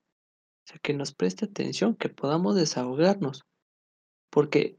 Sea, 0.66 0.78
que 0.82 0.94
nos 0.94 1.14
preste 1.14 1.44
atención, 1.44 1.94
que 1.94 2.08
podamos 2.08 2.56
desahogarnos. 2.56 3.46
Porque, 4.30 4.78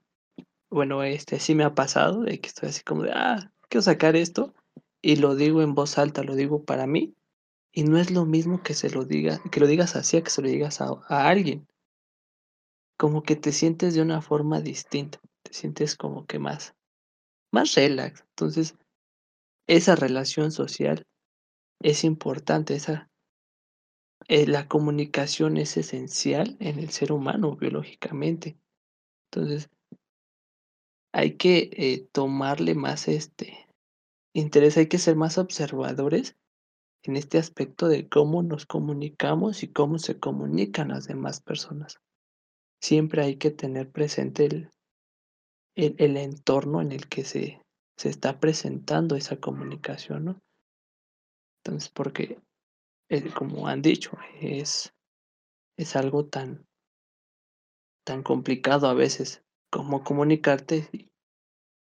bueno, 0.70 1.02
este 1.04 1.40
sí 1.40 1.56
me 1.56 1.64
ha 1.64 1.74
pasado 1.76 2.24
de 2.24 2.42
que 2.42 2.50
estoy 2.50 2.70
así 2.70 2.84
como 2.84 3.04
de, 3.04 3.12
ah, 3.14 3.54
quiero 3.70 3.82
sacar 3.82 4.18
esto. 4.18 4.54
Y 5.02 5.16
lo 5.16 5.36
digo 5.36 5.62
en 5.62 5.76
voz 5.76 5.98
alta, 5.98 6.24
lo 6.24 6.36
digo 6.36 6.66
para 6.66 6.88
mí. 6.88 7.16
Y 7.72 7.84
no 7.84 7.98
es 7.98 8.12
lo 8.12 8.26
mismo 8.26 8.64
que 8.64 8.74
se 8.74 8.90
lo 8.90 9.06
diga, 9.06 9.42
que 9.50 9.62
lo 9.62 9.68
digas 9.68 9.96
así 9.96 10.18
a 10.18 10.24
que 10.24 10.30
se 10.30 10.42
lo 10.42 10.50
digas 10.50 10.82
a, 10.82 10.98
alguien. 11.08 11.66
Como 12.98 13.24
que 13.24 13.38
te 13.38 13.54
sientes 13.54 13.94
de 13.94 14.02
una 14.02 14.22
forma 14.22 14.60
distinta. 14.60 15.22
Te 15.44 15.54
sientes 15.54 15.96
como 15.96 16.26
que 16.26 16.40
más, 16.40 16.76
más 17.54 17.76
relax. 17.76 18.26
Entonces, 18.32 18.76
esa 19.68 19.96
relación 19.96 20.52
social 20.52 21.06
es 21.80 22.04
importante. 22.04 22.76
Esa, 22.76 23.10
eh, 24.28 24.46
la 24.48 24.68
comunicación 24.68 25.58
es 25.58 25.78
esencial 25.78 26.58
en 26.60 26.80
el 26.80 26.90
ser 26.90 27.12
humano 27.12 27.56
biológicamente. 27.56 28.58
Entonces, 29.32 29.70
hay 31.14 31.38
que 31.38 31.70
eh, 31.74 32.08
tomarle 32.12 32.76
más 32.76 33.08
este 33.08 33.68
interés, 34.34 34.78
hay 34.78 34.88
que 34.88 35.00
ser 35.00 35.16
más 35.16 35.38
observadores 35.38 36.36
en 37.04 37.16
este 37.16 37.38
aspecto 37.38 37.88
de 37.88 38.08
cómo 38.08 38.44
nos 38.44 38.66
comunicamos 38.66 39.64
y 39.64 39.70
cómo 39.70 39.98
se 39.98 40.20
comunican 40.20 40.90
las 40.90 41.08
demás 41.08 41.40
personas. 41.42 42.00
Siempre 42.82 43.24
hay 43.24 43.38
que 43.38 43.50
tener 43.50 43.90
presente 43.90 44.46
el, 44.46 44.72
el, 45.76 46.18
entorno 46.18 46.82
en 46.82 46.92
el 46.92 47.08
que 47.08 47.24
se, 47.24 47.62
se 47.98 48.10
está 48.10 48.40
presentando 48.40 49.16
esa 49.16 49.38
comunicación, 49.38 50.26
¿no? 50.26 50.42
Entonces, 51.64 51.90
porque, 51.90 52.40
eh, 53.10 53.32
como 53.34 53.68
han 53.68 53.82
dicho, 53.82 54.18
es, 54.42 54.94
es 55.78 55.96
algo 55.96 56.26
tan, 56.26 56.68
tan 58.06 58.24
complicado 58.24 58.88
a 58.88 58.94
veces 58.94 59.44
como 59.70 60.04
comunicarte 60.04 60.90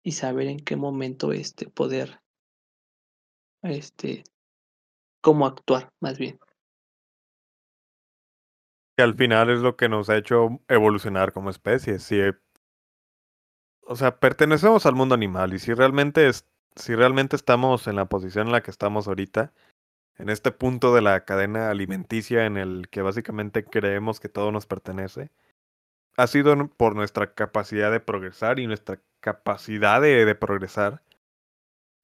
y, 0.03 0.11
saber 0.11 0.47
en 0.47 0.59
qué 0.59 0.75
momento 0.75 1.31
este 1.31 1.69
poder 1.69 2.21
este 3.61 4.23
cómo 5.21 5.45
actuar, 5.45 5.93
más 6.01 6.17
bien. 6.17 6.37
Al 8.97 9.15
final 9.15 9.49
es 9.49 9.59
lo 9.59 9.75
que 9.77 9.89
nos 9.89 10.09
ha 10.09 10.17
hecho 10.17 10.61
evolucionar 10.67 11.31
como 11.31 11.49
especie. 11.49 11.99
Si, 11.99 12.19
o 13.81 13.95
sea, 13.95 14.19
pertenecemos 14.19 14.85
al 14.85 14.95
mundo 14.95 15.15
animal 15.15 15.53
y 15.53 15.59
si 15.59 15.73
realmente, 15.73 16.27
es, 16.27 16.45
si 16.75 16.93
realmente 16.93 17.37
estamos 17.37 17.87
en 17.87 17.95
la 17.95 18.05
posición 18.05 18.47
en 18.47 18.51
la 18.51 18.61
que 18.61 18.71
estamos 18.71 19.07
ahorita, 19.07 19.53
en 20.17 20.29
este 20.29 20.51
punto 20.51 20.93
de 20.93 21.01
la 21.01 21.25
cadena 21.25 21.69
alimenticia 21.69 22.45
en 22.45 22.57
el 22.57 22.87
que 22.89 23.01
básicamente 23.01 23.63
creemos 23.63 24.19
que 24.19 24.29
todo 24.29 24.51
nos 24.51 24.65
pertenece, 24.65 25.31
ha 26.17 26.27
sido 26.27 26.67
por 26.67 26.95
nuestra 26.95 27.33
capacidad 27.33 27.91
de 27.91 27.99
progresar 27.99 28.59
y 28.59 28.67
nuestra 28.67 28.99
capacidad 29.21 30.01
de 30.01 30.35
progresar 30.35 31.01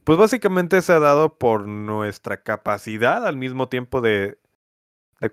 pues 0.10 0.18
básicamente 0.18 0.82
se 0.82 0.94
ha 0.94 1.00
dado 1.00 1.38
por 1.38 1.68
nuestra 1.68 2.42
capacidad 2.42 3.28
al 3.28 3.38
mismo 3.38 3.70
tiempo 3.70 4.02
de, 4.02 4.40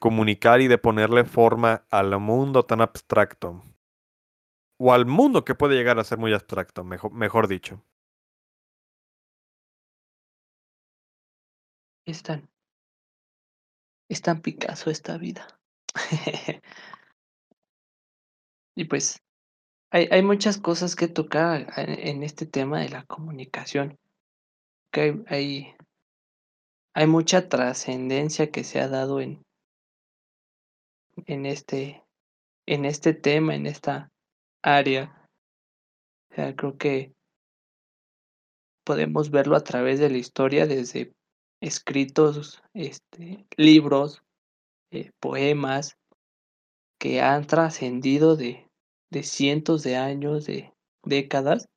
comunicar 0.01 0.61
y 0.61 0.69
de 0.69 0.77
ponerle 0.77 1.25
forma 1.25 1.87
al 1.91 2.19
mundo 2.21 2.65
tan 2.65 2.83
abstracto. 2.83 3.63
O 4.79 4.93
al 4.93 5.07
mundo 5.07 5.47
que 5.47 5.55
puede 5.55 5.77
llegar 5.77 5.99
a 5.99 6.05
ser 6.05 6.19
muy 6.19 6.35
abstracto, 6.35 6.85
mejor, 6.85 7.13
mejor 7.13 7.49
dicho. 7.49 7.83
Es 12.05 12.23
tan, 12.23 12.49
es 14.09 14.23
tan 14.23 14.41
Picasso 14.41 14.91
esta 14.91 15.19
vida. 15.19 15.47
y 18.77 18.85
pues 18.85 19.23
hay, 19.91 20.09
hay, 20.11 20.23
muchas 20.23 20.59
cosas 20.59 20.97
que 20.97 21.09
tocar 21.09 21.73
en 21.77 22.23
este 22.23 22.47
tema 22.47 22.81
de 22.81 22.91
la 22.91 23.05
comunicación 23.07 23.99
que 24.93 25.23
hay, 25.29 25.75
hay, 26.95 27.07
mucha 27.07 27.49
trascendencia 27.49 28.51
que 28.51 28.65
se 28.65 28.81
ha 28.81 28.89
dado 28.89 29.21
en, 29.21 29.43
en, 31.27 31.47
este, 31.47 32.03
en 32.67 32.85
este 32.85 33.13
tema, 33.13 33.55
en 33.55 33.67
esta 33.67 34.11
área. 34.63 35.29
O 36.31 36.35
sea, 36.35 36.57
creo 36.57 36.79
que 36.79 37.13
podemos 38.85 39.31
verlo 39.31 39.57
a 39.57 39.65
través 39.65 39.99
de 39.99 40.09
la 40.09 40.19
historia 40.19 40.67
desde 40.67 41.13
escritos, 41.61 42.63
este, 42.75 43.47
libros, 43.57 44.23
eh, 44.91 45.11
poemas 45.21 45.97
que 46.99 47.21
han 47.21 47.47
trascendido 47.47 48.37
de, 48.37 48.71
de 49.11 49.23
cientos 49.23 49.83
de 49.83 49.97
años, 49.97 50.47
de 50.47 50.73
décadas, 51.03 51.69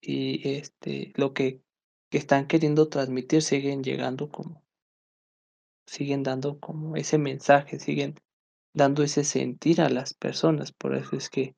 y 0.00 0.48
este, 0.48 1.12
lo 1.16 1.34
que 1.34 1.60
que 2.10 2.18
están 2.18 2.46
queriendo 2.46 2.88
transmitir 2.88 3.42
siguen 3.42 3.82
llegando 3.82 4.30
como, 4.30 4.64
siguen 5.86 6.22
dando 6.22 6.58
como 6.58 6.96
ese 6.96 7.18
mensaje, 7.18 7.78
siguen 7.78 8.14
dando 8.74 9.02
ese 9.02 9.24
sentir 9.24 9.80
a 9.80 9.90
las 9.90 10.14
personas. 10.14 10.72
Por 10.72 10.94
eso 10.94 11.16
es 11.16 11.28
que 11.28 11.54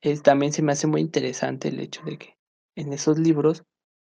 es, 0.00 0.22
también 0.22 0.52
se 0.52 0.62
me 0.62 0.72
hace 0.72 0.86
muy 0.86 1.00
interesante 1.00 1.68
el 1.68 1.80
hecho 1.80 2.02
de 2.02 2.18
que 2.18 2.38
en 2.76 2.92
esos 2.92 3.18
libros, 3.18 3.64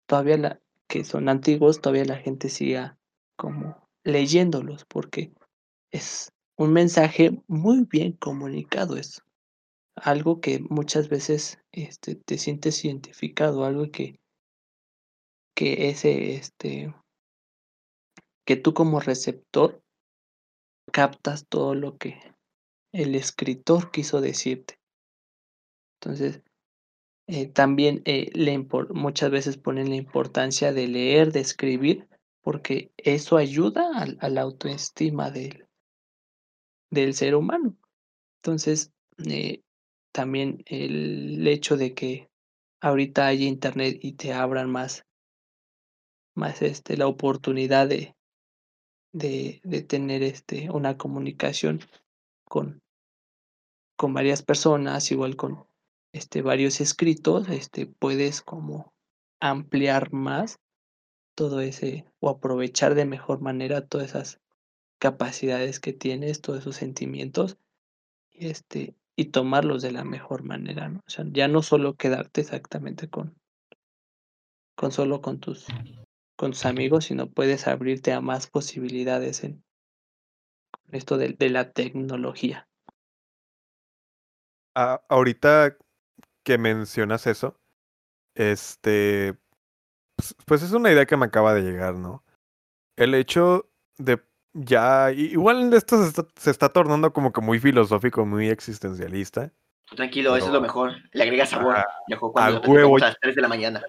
todavía 0.07 0.37
la, 0.37 0.61
que 0.87 1.03
son 1.03 1.29
antiguos, 1.29 1.81
todavía 1.81 2.05
la 2.05 2.17
gente 2.17 2.49
siga 2.49 2.97
como 3.37 3.87
leyéndolos, 4.03 4.85
porque 4.85 5.33
es 5.91 6.31
un 6.57 6.73
mensaje 6.73 7.41
muy 7.47 7.85
bien 7.89 8.13
comunicado, 8.13 8.97
es 8.97 9.21
algo 9.95 10.41
que 10.41 10.59
muchas 10.69 11.09
veces 11.09 11.59
este, 11.71 12.15
te 12.15 12.37
sientes 12.37 12.83
identificado, 12.85 13.65
algo 13.65 13.89
que 13.91 14.19
que 15.55 15.89
ese, 15.89 16.35
este, 16.35 16.93
que 18.45 18.57
tú 18.57 18.73
como 18.73 18.99
receptor 18.99 19.81
captas 20.91 21.47
todo 21.47 21.73
lo 21.73 21.97
que 21.97 22.19
el 22.91 23.15
escritor 23.15 23.89
quiso 23.89 24.21
decirte. 24.21 24.77
Entonces, 25.99 26.43
eh, 27.27 27.47
también 27.47 28.03
eh, 28.05 28.29
le 28.33 28.67
muchas 28.89 29.31
veces 29.31 29.57
ponen 29.57 29.89
la 29.89 29.95
importancia 29.95 30.71
de 30.73 30.87
leer, 30.87 31.31
de 31.31 31.39
escribir, 31.39 32.07
porque 32.41 32.91
eso 32.97 33.37
ayuda 33.37 33.89
a, 34.19 34.29
la 34.29 34.41
autoestima 34.41 35.31
del, 35.31 35.67
ser 37.13 37.33
humano. 37.35 37.75
Entonces, 38.43 38.91
eh, 39.27 39.63
también 40.11 40.63
el 40.67 41.47
hecho 41.47 41.77
de 41.77 41.95
que 41.95 42.29
ahorita 42.79 43.25
haya 43.25 43.45
internet 43.45 43.97
y 44.01 44.13
te 44.13 44.31
abran 44.31 44.69
más, 44.69 45.03
más 46.35 46.61
este, 46.61 46.95
la 46.95 47.07
oportunidad 47.07 47.87
de, 47.87 48.15
de, 49.13 49.61
de 49.63 49.81
tener 49.81 50.21
este, 50.21 50.69
una 50.69 50.95
comunicación 50.95 51.79
con, 52.47 52.83
con 53.97 54.13
varias 54.13 54.43
personas, 54.43 55.11
igual 55.11 55.35
con 55.35 55.65
este, 56.15 56.41
varios 56.41 56.79
escritos, 56.79 57.49
este, 57.49 57.87
puedes 57.87 58.41
como 58.41 58.93
ampliar 59.41 60.13
más 60.13 60.61
todo 61.35 61.59
ese 61.59 62.05
o 62.21 62.29
aprovechar 62.29 62.95
de 62.95 63.03
mejor 63.03 63.41
manera 63.41 63.85
todas 63.85 64.11
esas 64.11 64.39
capacidades 64.97 65.81
que 65.81 65.91
tienes, 65.91 66.39
todos 66.39 66.59
esos 66.59 66.77
sentimientos, 66.77 67.57
este, 68.31 68.95
y 69.17 69.25
tomarlos 69.25 69.81
de 69.81 69.91
la 69.91 70.05
mejor 70.05 70.43
manera, 70.43 70.87
¿no? 70.87 70.99
O 70.99 71.09
sea, 71.09 71.25
ya 71.27 71.49
no 71.49 71.61
solo 71.61 71.95
quedarte 71.95 72.39
exactamente 72.39 73.09
con, 73.09 73.37
con 74.77 74.93
solo 74.93 75.21
con 75.21 75.41
tus, 75.41 75.67
con 76.37 76.51
tus 76.51 76.65
amigos, 76.65 77.05
sino 77.05 77.29
puedes 77.29 77.67
abrirte 77.67 78.13
a 78.13 78.21
más 78.21 78.47
posibilidades 78.47 79.43
en 79.43 79.65
esto 80.93 81.17
de, 81.17 81.33
de 81.33 81.49
la 81.49 81.73
tecnología. 81.73 82.69
Ah, 84.75 85.03
ahorita 85.09 85.77
que 86.45 86.57
mencionas 86.57 87.27
eso, 87.27 87.57
este, 88.35 89.35
pues, 90.15 90.35
pues 90.45 90.61
es 90.63 90.71
una 90.71 90.91
idea 90.91 91.05
que 91.05 91.17
me 91.17 91.25
acaba 91.25 91.53
de 91.53 91.61
llegar, 91.61 91.95
¿no? 91.95 92.23
El 92.97 93.13
hecho 93.15 93.69
de 93.97 94.21
ya, 94.53 95.11
igual 95.11 95.73
esto 95.73 96.01
se 96.01 96.07
está, 96.09 96.25
se 96.37 96.51
está 96.51 96.69
tornando 96.69 97.11
como 97.11 97.33
que 97.33 97.41
muy 97.41 97.59
filosófico, 97.59 98.25
muy 98.25 98.47
existencialista. 98.49 99.51
Tranquilo, 99.95 100.35
eso 100.37 100.47
es 100.47 100.53
lo 100.53 100.61
mejor. 100.61 100.93
Le 101.11 101.23
agregas 101.23 101.49
sabor. 101.49 101.75
Mejor 102.07 102.31
cuando 102.31 102.63
a 102.63 102.67
huevo. 102.67 102.95
a 102.97 102.99
las 103.01 103.17
3 103.19 103.35
de 103.35 103.41
la 103.41 103.47
mañana. 103.49 103.83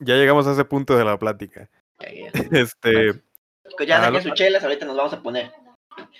Ya 0.00 0.14
llegamos 0.16 0.46
a 0.46 0.52
ese 0.52 0.64
punto 0.64 0.96
de 0.96 1.04
la 1.04 1.18
plática. 1.18 1.70
Este. 2.52 3.22
Pues 3.76 3.86
ya 3.88 3.98
Ah, 3.98 4.00
saquen 4.04 4.14
lo- 4.14 4.22
sus 4.22 4.32
chelas, 4.34 4.62
ahorita 4.64 4.86
nos 4.86 4.96
vamos 4.96 5.12
a 5.12 5.22
poner. 5.22 5.52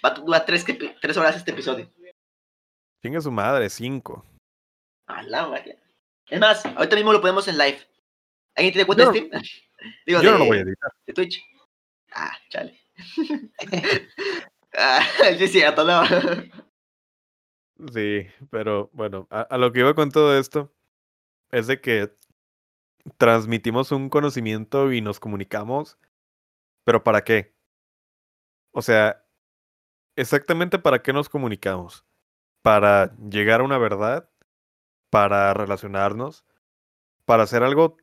Va 0.05 0.10
a 0.10 0.15
durar 0.15 0.44
3 0.44 0.65
tres 1.01 1.16
horas 1.16 1.36
este 1.36 1.51
episodio. 1.51 1.90
Chinga 3.05 3.20
su 3.20 3.31
madre, 3.32 3.69
cinco. 3.70 4.24
A 5.09 5.23
la. 5.23 5.63
Es 6.31 6.41
más, 6.41 6.65
ahorita 6.65 6.97
mismo 6.97 7.13
lo 7.13 7.21
ponemos 7.21 7.49
en 7.49 7.59
live. 7.59 7.79
¿Alguien 8.55 8.73
tiene 8.73 8.87
cuenta 8.87 9.05
Yo- 9.05 9.13
de 9.13 9.19
Steam? 9.19 9.43
Digo, 10.07 10.21
Yo 10.23 10.33
de, 10.33 10.33
no 10.33 10.39
lo 10.39 10.45
voy 10.47 10.59
a 10.59 10.61
editar. 10.63 10.91
de 11.07 11.13
Twitch. 11.13 11.43
Ah, 12.13 12.33
chale. 12.49 12.81
ah, 14.75 15.01
sí 15.39 15.49
cierto, 15.49 15.85
no. 15.85 16.03
Sí, 17.93 18.27
pero 18.51 18.91
bueno, 18.93 19.27
a, 19.31 19.43
a 19.43 19.59
lo 19.59 19.73
que 19.73 19.81
iba 19.81 19.95
con 19.95 20.11
todo 20.11 20.37
esto 20.37 20.75
es 21.53 21.67
de 21.69 21.81
que 21.81 22.13
transmitimos 23.17 23.93
un 23.93 24.09
conocimiento 24.11 24.93
y 24.93 25.01
nos 25.01 25.21
comunicamos, 25.21 25.97
pero 26.85 27.05
¿para 27.05 27.23
qué? 27.23 27.55
O 28.73 28.83
sea, 28.83 29.25
exactamente 30.17 30.79
para 30.79 31.03
qué 31.03 31.13
nos 31.13 31.29
comunicamos. 31.29 32.05
Para 32.63 33.17
llegar 33.31 33.61
a 33.61 33.65
una 33.65 33.79
verdad, 33.79 34.29
para 35.11 35.55
relacionarnos, 35.55 36.45
para 37.25 37.45
hacer 37.45 37.63
algo 37.63 37.97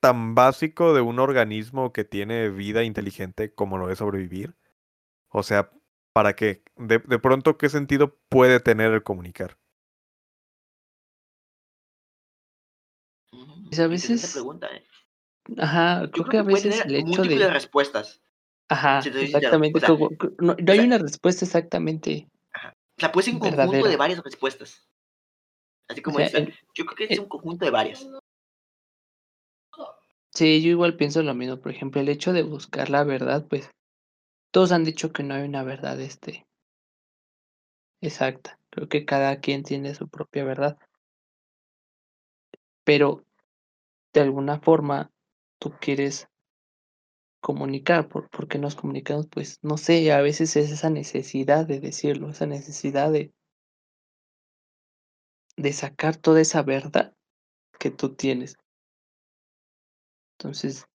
tan 0.00 0.34
básico 0.34 0.94
de 0.94 1.00
un 1.00 1.18
organismo 1.18 1.92
que 1.92 2.04
tiene 2.04 2.50
vida 2.50 2.84
inteligente 2.84 3.52
como 3.52 3.78
lo 3.78 3.90
es 3.90 3.98
sobrevivir. 3.98 4.54
O 5.28 5.42
sea, 5.42 5.70
¿para 6.12 6.34
qué? 6.34 6.62
De, 6.76 6.98
de 6.98 7.18
pronto, 7.18 7.58
¿qué 7.58 7.68
sentido 7.68 8.16
puede 8.28 8.60
tener 8.60 8.92
el 8.92 9.02
comunicar? 9.02 9.58
Pues 13.66 13.80
a 13.80 13.86
veces- 13.86 14.32
pregunta, 14.32 14.68
¿eh? 14.74 14.84
Ajá, 15.58 16.10
creo, 16.10 16.24
creo 16.24 16.26
que 16.26 16.38
a 16.38 16.42
veces 16.42 16.84
el 16.84 16.94
hecho 16.96 17.22
de... 17.22 17.48
respuestas. 17.50 18.20
Ajá, 18.68 19.00
si 19.00 19.08
exactamente. 19.08 19.78
o 19.78 19.80
sea, 19.80 19.88
como- 19.88 20.10
no, 20.38 20.52
o 20.52 20.56
hay 20.58 20.76
sea- 20.78 20.84
una 20.84 20.98
respuesta 20.98 21.44
exactamente. 21.44 22.28
O 22.54 23.00
sea, 23.00 23.12
puede 23.12 23.26
ser 23.26 23.34
un 23.34 23.40
conjunto 23.40 23.62
Verdadera. 23.62 23.88
de 23.88 23.96
varias 23.96 24.22
respuestas. 24.22 24.88
Así 25.88 26.02
como 26.02 26.18
o 26.18 26.26
sea, 26.26 26.46
yo 26.74 26.84
creo 26.84 26.96
que 26.96 27.04
es 27.04 27.18
eh, 27.18 27.20
un 27.20 27.28
conjunto 27.28 27.64
de 27.64 27.70
varias. 27.70 28.06
Sí, 30.32 30.62
yo 30.62 30.70
igual 30.70 30.96
pienso 30.96 31.22
lo 31.22 31.34
mismo. 31.34 31.60
Por 31.60 31.72
ejemplo, 31.72 32.00
el 32.00 32.08
hecho 32.08 32.32
de 32.32 32.42
buscar 32.42 32.90
la 32.90 33.04
verdad, 33.04 33.46
pues 33.48 33.70
todos 34.52 34.72
han 34.72 34.84
dicho 34.84 35.12
que 35.12 35.22
no 35.22 35.34
hay 35.34 35.42
una 35.42 35.62
verdad 35.62 36.00
este 36.00 36.46
exacta. 38.00 38.58
Creo 38.70 38.88
que 38.88 39.04
cada 39.04 39.40
quien 39.40 39.62
tiene 39.62 39.94
su 39.94 40.08
propia 40.08 40.44
verdad. 40.44 40.78
Pero 42.84 43.24
de 44.12 44.20
alguna 44.20 44.60
forma 44.60 45.10
tú 45.58 45.72
quieres 45.80 46.28
comunicar. 47.40 48.08
¿Por, 48.08 48.28
por 48.30 48.48
qué 48.48 48.58
nos 48.58 48.74
comunicamos? 48.74 49.26
Pues 49.28 49.58
no 49.62 49.76
sé, 49.76 50.12
a 50.12 50.20
veces 50.20 50.56
es 50.56 50.70
esa 50.70 50.90
necesidad 50.90 51.66
de 51.66 51.80
decirlo, 51.80 52.30
esa 52.30 52.46
necesidad 52.46 53.10
de, 53.10 53.32
de 55.58 55.72
sacar 55.72 56.16
toda 56.16 56.40
esa 56.40 56.62
verdad 56.62 57.12
que 57.78 57.90
tú 57.90 58.14
tienes. 58.14 58.56
Entonces, 60.38 60.86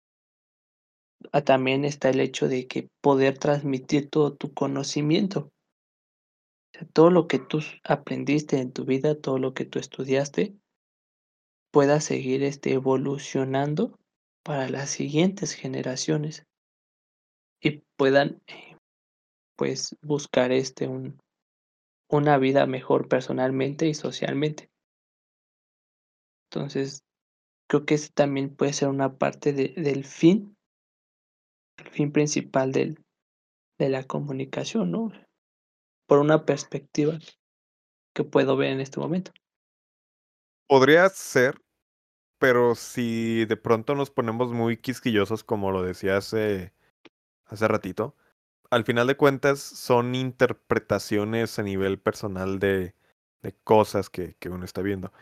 ah, 1.33 1.43
también 1.43 1.85
está 1.85 2.11
el 2.11 2.21
hecho 2.21 2.49
de 2.49 2.69
que 2.69 2.89
poder 3.03 3.39
transmitir 3.39 4.09
todo 4.09 4.35
tu 4.35 4.55
conocimiento. 4.55 5.51
Todo 6.93 7.11
lo 7.11 7.27
que 7.27 7.39
tú 7.39 7.61
aprendiste 7.85 8.59
en 8.59 8.73
tu 8.73 8.85
vida, 8.85 9.21
todo 9.21 9.39
lo 9.39 9.53
que 9.53 9.65
tú 9.65 9.79
estudiaste, 9.79 10.57
pueda 11.73 12.01
seguir 12.01 12.43
este, 12.45 12.73
evolucionando 12.73 13.99
para 14.45 14.69
las 14.69 14.91
siguientes 14.91 15.55
generaciones 15.55 16.47
y 17.61 17.83
puedan 17.97 18.41
eh, 18.47 18.77
pues 19.57 19.97
buscar 20.03 20.51
este 20.53 20.89
un, 20.89 21.22
una 22.13 22.39
vida 22.39 22.67
mejor 22.67 23.09
personalmente 23.09 23.89
y 23.89 23.95
socialmente. 23.95 24.71
Entonces, 26.51 27.05
creo 27.69 27.87
que 27.87 27.95
ese 27.95 28.11
también 28.13 28.55
puede 28.55 28.73
ser 28.75 28.89
una 28.89 29.19
parte 29.19 29.53
de- 29.53 29.75
del 29.77 30.05
fin, 30.05 30.57
el 31.79 31.91
fin 31.91 32.13
principal 32.13 32.73
del, 32.73 33.05
de 33.79 33.89
la 33.91 34.05
comunicación, 34.05 34.91
¿no? 34.91 35.13
Por 36.07 36.19
una 36.21 36.47
perspectiva 36.47 37.19
que 38.15 38.25
puedo 38.25 38.57
ver 38.57 38.73
en 38.73 38.81
este 38.81 39.01
momento. 39.01 39.33
Podría 40.67 41.09
ser, 41.11 41.61
pero 42.39 42.75
si 42.77 43.45
de 43.47 43.57
pronto 43.57 43.95
nos 43.95 44.11
ponemos 44.11 44.53
muy 44.53 44.77
quisquillosos, 44.79 45.45
como 45.45 45.73
lo 45.73 45.83
decía 45.83 46.19
hace, 46.19 46.75
hace 47.47 47.69
ratito, 47.69 48.17
al 48.73 48.85
final 48.85 49.07
de 49.07 49.17
cuentas 49.19 49.61
son 49.61 50.15
interpretaciones 50.15 51.59
a 51.59 51.63
nivel 51.63 51.99
personal 51.99 52.59
de, 52.59 52.95
de 53.43 53.55
cosas 53.65 54.09
que, 54.09 54.35
que 54.39 54.49
uno 54.49 54.65
está 54.65 54.81
viendo. 54.81 55.13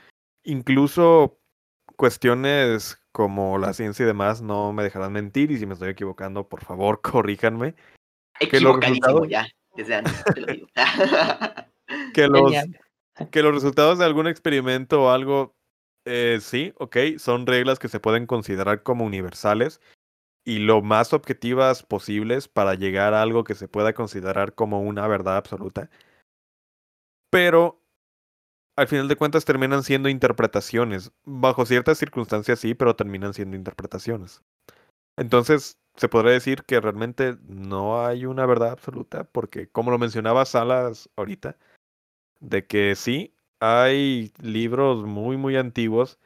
Incluso 0.45 1.37
cuestiones 1.97 3.03
como 3.11 3.59
la 3.59 3.73
ciencia 3.73 4.05
y 4.05 4.07
demás 4.07 4.41
no 4.41 4.73
me 4.73 4.85
dejarán 4.85 5.13
mentir 5.13 5.51
y 5.51 5.59
si 5.59 5.67
me 5.67 5.75
estoy 5.75 5.91
equivocando, 5.91 6.49
por 6.49 6.65
favor, 6.65 7.01
corríjanme. 7.03 7.75
Que 8.39 8.61
los 8.61 8.77
Equivocadísimo 8.77 9.07
resultados- 9.25 9.29
ya. 9.29 9.49
Desde 9.77 9.95
antes 9.97 10.25
te 10.33 10.41
lo 10.41 10.47
digo. 10.47 10.67
Que 12.15 12.29
los, 12.29 12.55
que 13.33 13.43
los 13.43 13.53
resultados 13.53 13.99
de 13.99 14.05
algún 14.05 14.29
experimento 14.29 15.03
o 15.03 15.11
algo, 15.11 15.57
eh, 16.05 16.39
sí, 16.41 16.73
ok, 16.79 16.97
son 17.19 17.49
reglas 17.49 17.81
que 17.81 17.89
se 17.89 17.99
pueden 17.99 18.27
considerar 18.27 18.85
como 18.85 19.05
universales 19.05 19.81
y 20.51 20.59
lo 20.59 20.83
más 20.83 21.13
objetivas 21.13 21.85
posibles 21.85 22.49
para 22.49 22.75
llegar 22.75 23.15
a 23.15 23.23
algo 23.23 23.45
que 23.45 23.55
se 23.55 23.69
pueda 23.69 23.93
considerar 23.93 24.53
como 24.53 24.81
una 24.81 25.07
verdad 25.07 25.37
absoluta. 25.37 25.91
Pero 27.31 27.81
al 28.77 28.89
final 28.89 29.07
de 29.07 29.15
cuentas 29.15 29.45
terminan 29.45 29.85
siendo 29.85 30.09
interpretaciones. 30.09 31.13
Bajo 31.25 31.67
ciertas 31.67 31.99
circunstancias 31.99 32.59
sí, 32.59 32.75
pero 32.75 32.97
terminan 32.97 33.33
siendo 33.33 33.57
interpretaciones. 33.57 34.43
Entonces, 35.17 35.79
se 35.95 36.09
podría 36.09 36.33
decir 36.33 36.65
que 36.65 36.81
realmente 36.81 37.37
no 37.47 38.05
hay 38.05 38.27
una 38.27 38.45
verdad 38.45 38.73
absoluta, 38.73 39.23
porque 39.23 39.69
como 39.69 39.93
lo 39.93 39.99
mencionaba 39.99 40.45
Salas 40.47 41.09
ahorita, 41.15 41.59
de 42.41 42.67
que 42.67 42.97
sí, 42.97 43.37
hay 43.61 44.33
libros 44.43 45.05
muy, 45.05 45.37
muy 45.37 45.57
antiguos 45.57 46.19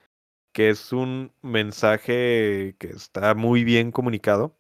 que 0.55 0.71
es 0.71 0.93
un 0.93 1.33
mensaje 1.43 2.77
que 2.79 2.89
está 2.89 3.35
muy 3.35 3.65
bien 3.65 3.91
comunicado, 3.91 4.57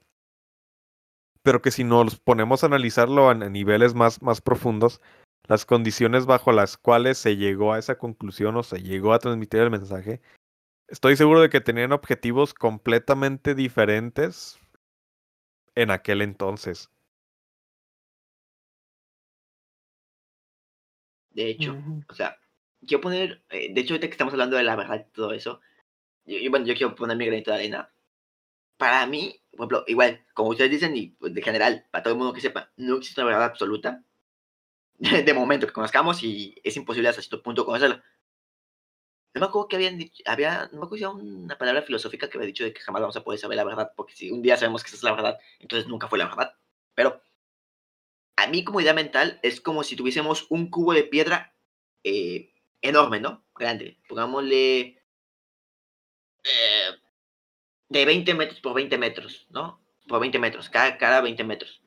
pero 1.42 1.62
que 1.62 1.70
si 1.70 1.84
nos 1.84 2.18
ponemos 2.18 2.62
a 2.62 2.66
analizarlo 2.66 3.30
a 3.30 3.34
niveles 3.34 3.94
más, 3.94 4.20
más 4.20 4.40
profundos, 4.40 5.00
las 5.46 5.64
condiciones 5.64 6.26
bajo 6.26 6.50
las 6.50 6.76
cuales 6.76 7.16
se 7.16 7.36
llegó 7.36 7.72
a 7.72 7.78
esa 7.78 7.96
conclusión 7.96 8.56
o 8.56 8.64
se 8.64 8.82
llegó 8.82 9.12
a 9.12 9.20
transmitir 9.20 9.60
el 9.60 9.70
mensaje, 9.70 10.20
estoy 10.88 11.16
seguro 11.16 11.40
de 11.40 11.48
que 11.48 11.60
tenían 11.60 11.92
objetivos 11.92 12.54
completamente 12.54 13.54
diferentes 13.54 14.58
en 15.76 15.92
aquel 15.92 16.22
entonces. 16.22 16.90
De 21.30 21.50
hecho, 21.50 21.76
o 22.08 22.14
sea, 22.14 22.36
quiero 22.84 23.00
poner, 23.00 23.44
eh, 23.50 23.72
de 23.72 23.80
hecho, 23.80 23.94
ahorita 23.94 24.08
que 24.08 24.12
estamos 24.12 24.34
hablando 24.34 24.56
de 24.56 24.64
la 24.64 24.74
verdad 24.74 25.06
y 25.08 25.12
todo 25.12 25.32
eso, 25.32 25.60
yo, 26.26 26.50
bueno, 26.50 26.66
yo 26.66 26.74
quiero 26.74 26.94
poner 26.94 27.16
mi 27.16 27.26
granito 27.26 27.50
de 27.50 27.56
arena. 27.56 27.90
Para 28.76 29.06
mí, 29.06 29.40
por 29.50 29.60
ejemplo, 29.60 29.84
igual, 29.86 30.24
como 30.34 30.50
ustedes 30.50 30.70
dicen, 30.70 30.96
y 30.96 31.08
pues, 31.08 31.34
de 31.34 31.42
general, 31.42 31.86
para 31.90 32.02
todo 32.02 32.14
el 32.14 32.18
mundo 32.18 32.32
que 32.32 32.40
sepa, 32.40 32.70
no 32.76 32.96
existe 32.96 33.20
una 33.20 33.30
verdad 33.30 33.44
absoluta. 33.44 34.02
De, 34.98 35.34
momento 35.34 35.66
que 35.66 35.72
conozcamos 35.72 36.22
y 36.22 36.54
es 36.62 36.76
imposible 36.76 37.08
hasta 37.08 37.20
cierto 37.20 37.42
punto 37.42 37.64
conocerla. 37.66 38.02
No 39.34 39.40
me 39.40 39.46
acuerdo 39.46 39.66
que 39.66 39.76
habían 39.76 39.98
dicho, 39.98 40.22
había, 40.26 40.68
no 40.72 40.78
me 40.78 40.86
acuerdo 40.86 40.96
si 40.96 41.04
una 41.04 41.58
palabra 41.58 41.82
filosófica 41.82 42.30
que 42.30 42.38
había 42.38 42.46
dicho 42.46 42.62
de 42.62 42.72
que 42.72 42.80
jamás 42.80 43.02
vamos 43.02 43.16
a 43.16 43.24
poder 43.24 43.40
saber 43.40 43.56
la 43.56 43.64
verdad, 43.64 43.92
porque 43.96 44.14
si 44.14 44.30
un 44.30 44.42
día 44.42 44.56
sabemos 44.56 44.84
que 44.84 44.88
esa 44.88 44.96
es 44.96 45.02
la 45.02 45.12
verdad, 45.12 45.38
entonces 45.58 45.88
nunca 45.88 46.06
fue 46.06 46.18
la 46.18 46.26
verdad. 46.26 46.54
Pero 46.94 47.20
a 48.36 48.46
mí 48.46 48.62
como 48.62 48.80
idea 48.80 48.94
mental 48.94 49.40
es 49.42 49.60
como 49.60 49.82
si 49.82 49.96
tuviésemos 49.96 50.46
un 50.50 50.70
cubo 50.70 50.92
de 50.92 51.02
piedra 51.02 51.54
eh, 52.04 52.52
enorme, 52.80 53.20
¿no? 53.20 53.44
Grande. 53.56 53.98
Pongámosle 54.08 55.02
eh, 56.44 56.90
de 57.88 58.04
20 58.04 58.34
metros 58.34 58.60
por 58.60 58.74
20 58.74 58.98
metros, 58.98 59.46
¿no? 59.50 59.80
Por 60.08 60.20
20 60.20 60.38
metros, 60.38 60.68
cada, 60.68 60.98
cada 60.98 61.20
20 61.20 61.44
metros. 61.44 61.82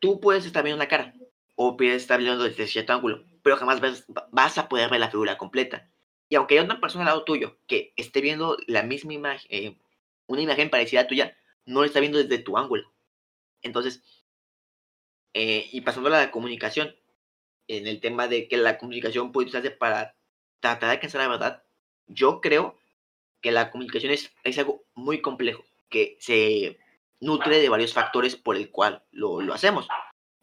Tú 0.00 0.20
puedes 0.20 0.44
estar 0.44 0.62
viendo 0.62 0.76
una 0.76 0.88
cara 0.88 1.14
o 1.54 1.76
puedes 1.76 2.02
estar 2.02 2.18
viendo 2.18 2.44
desde 2.44 2.66
cierto 2.66 2.92
ángulo, 2.92 3.24
pero 3.42 3.56
jamás 3.56 3.80
vas, 4.30 4.58
a 4.58 4.68
poder 4.68 4.90
ver 4.90 5.00
la 5.00 5.10
figura 5.10 5.38
completa. 5.38 5.90
Y 6.28 6.36
aunque 6.36 6.54
haya 6.54 6.64
una 6.64 6.80
persona 6.80 7.04
al 7.04 7.10
lado 7.10 7.24
tuyo 7.24 7.58
que 7.66 7.92
esté 7.96 8.20
viendo 8.20 8.56
la 8.66 8.82
misma 8.82 9.12
imagen, 9.12 9.46
eh, 9.50 9.78
una 10.26 10.42
imagen 10.42 10.70
parecida 10.70 11.02
a 11.02 11.06
tuya, 11.06 11.36
no 11.66 11.80
lo 11.80 11.86
está 11.86 12.00
viendo 12.00 12.18
desde 12.18 12.38
tu 12.38 12.58
ángulo. 12.58 12.92
Entonces, 13.62 14.02
eh, 15.34 15.68
y 15.72 15.80
pasando 15.82 16.08
a 16.08 16.12
la 16.12 16.30
comunicación, 16.30 16.94
en 17.68 17.86
el 17.86 18.00
tema 18.00 18.28
de 18.28 18.48
que 18.48 18.56
la 18.56 18.78
comunicación 18.78 19.32
puede 19.32 19.48
usarse 19.48 19.70
para 19.70 20.16
tratar 20.60 20.88
de 20.88 20.94
alcanzar 20.96 21.22
la 21.22 21.28
verdad, 21.28 21.63
yo 22.06 22.40
creo 22.40 22.78
que 23.40 23.52
la 23.52 23.70
comunicación 23.70 24.12
es, 24.12 24.32
es 24.42 24.58
algo 24.58 24.84
muy 24.94 25.20
complejo, 25.20 25.64
que 25.90 26.16
se 26.20 26.78
nutre 27.20 27.58
de 27.58 27.68
varios 27.68 27.92
factores 27.92 28.36
por 28.36 28.56
el 28.56 28.70
cual 28.70 29.02
lo, 29.10 29.40
lo 29.40 29.54
hacemos. 29.54 29.88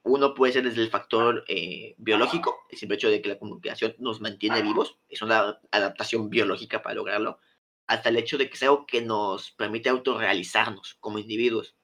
Uno 0.03 0.33
puede 0.33 0.53
ser 0.53 0.63
desde 0.63 0.81
el 0.81 0.89
factor 0.89 1.43
eh, 1.47 1.95
biológico, 1.97 2.55
el 2.69 2.77
simple 2.77 2.95
hecho 2.95 3.09
de 3.09 3.21
que 3.21 3.29
la 3.29 3.37
comunicación 3.37 3.95
nos 3.99 4.19
mantiene 4.19 4.61
vivos, 4.61 4.97
es 5.09 5.21
una 5.21 5.59
adaptación 5.71 6.29
biológica 6.29 6.81
para 6.81 6.95
lograrlo, 6.95 7.39
hasta 7.87 8.09
el 8.09 8.17
hecho 8.17 8.37
de 8.37 8.49
que 8.49 8.55
es 8.55 8.63
algo 8.63 8.85
que 8.85 9.01
nos 9.01 9.51
permite 9.51 9.89
autorrealizarnos 9.89 10.95
como 10.99 11.19
individuos. 11.19 11.75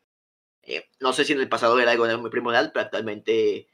Eh, 0.64 0.90
no 1.00 1.14
sé 1.14 1.26
si 1.26 1.34
en 1.34 1.40
el 1.40 1.50
pasado 1.50 1.80
era 1.80 1.92
algo 1.92 2.06
muy 2.18 2.30
primordial, 2.30 2.72
pero 2.74 2.86
actualmente 2.86 3.68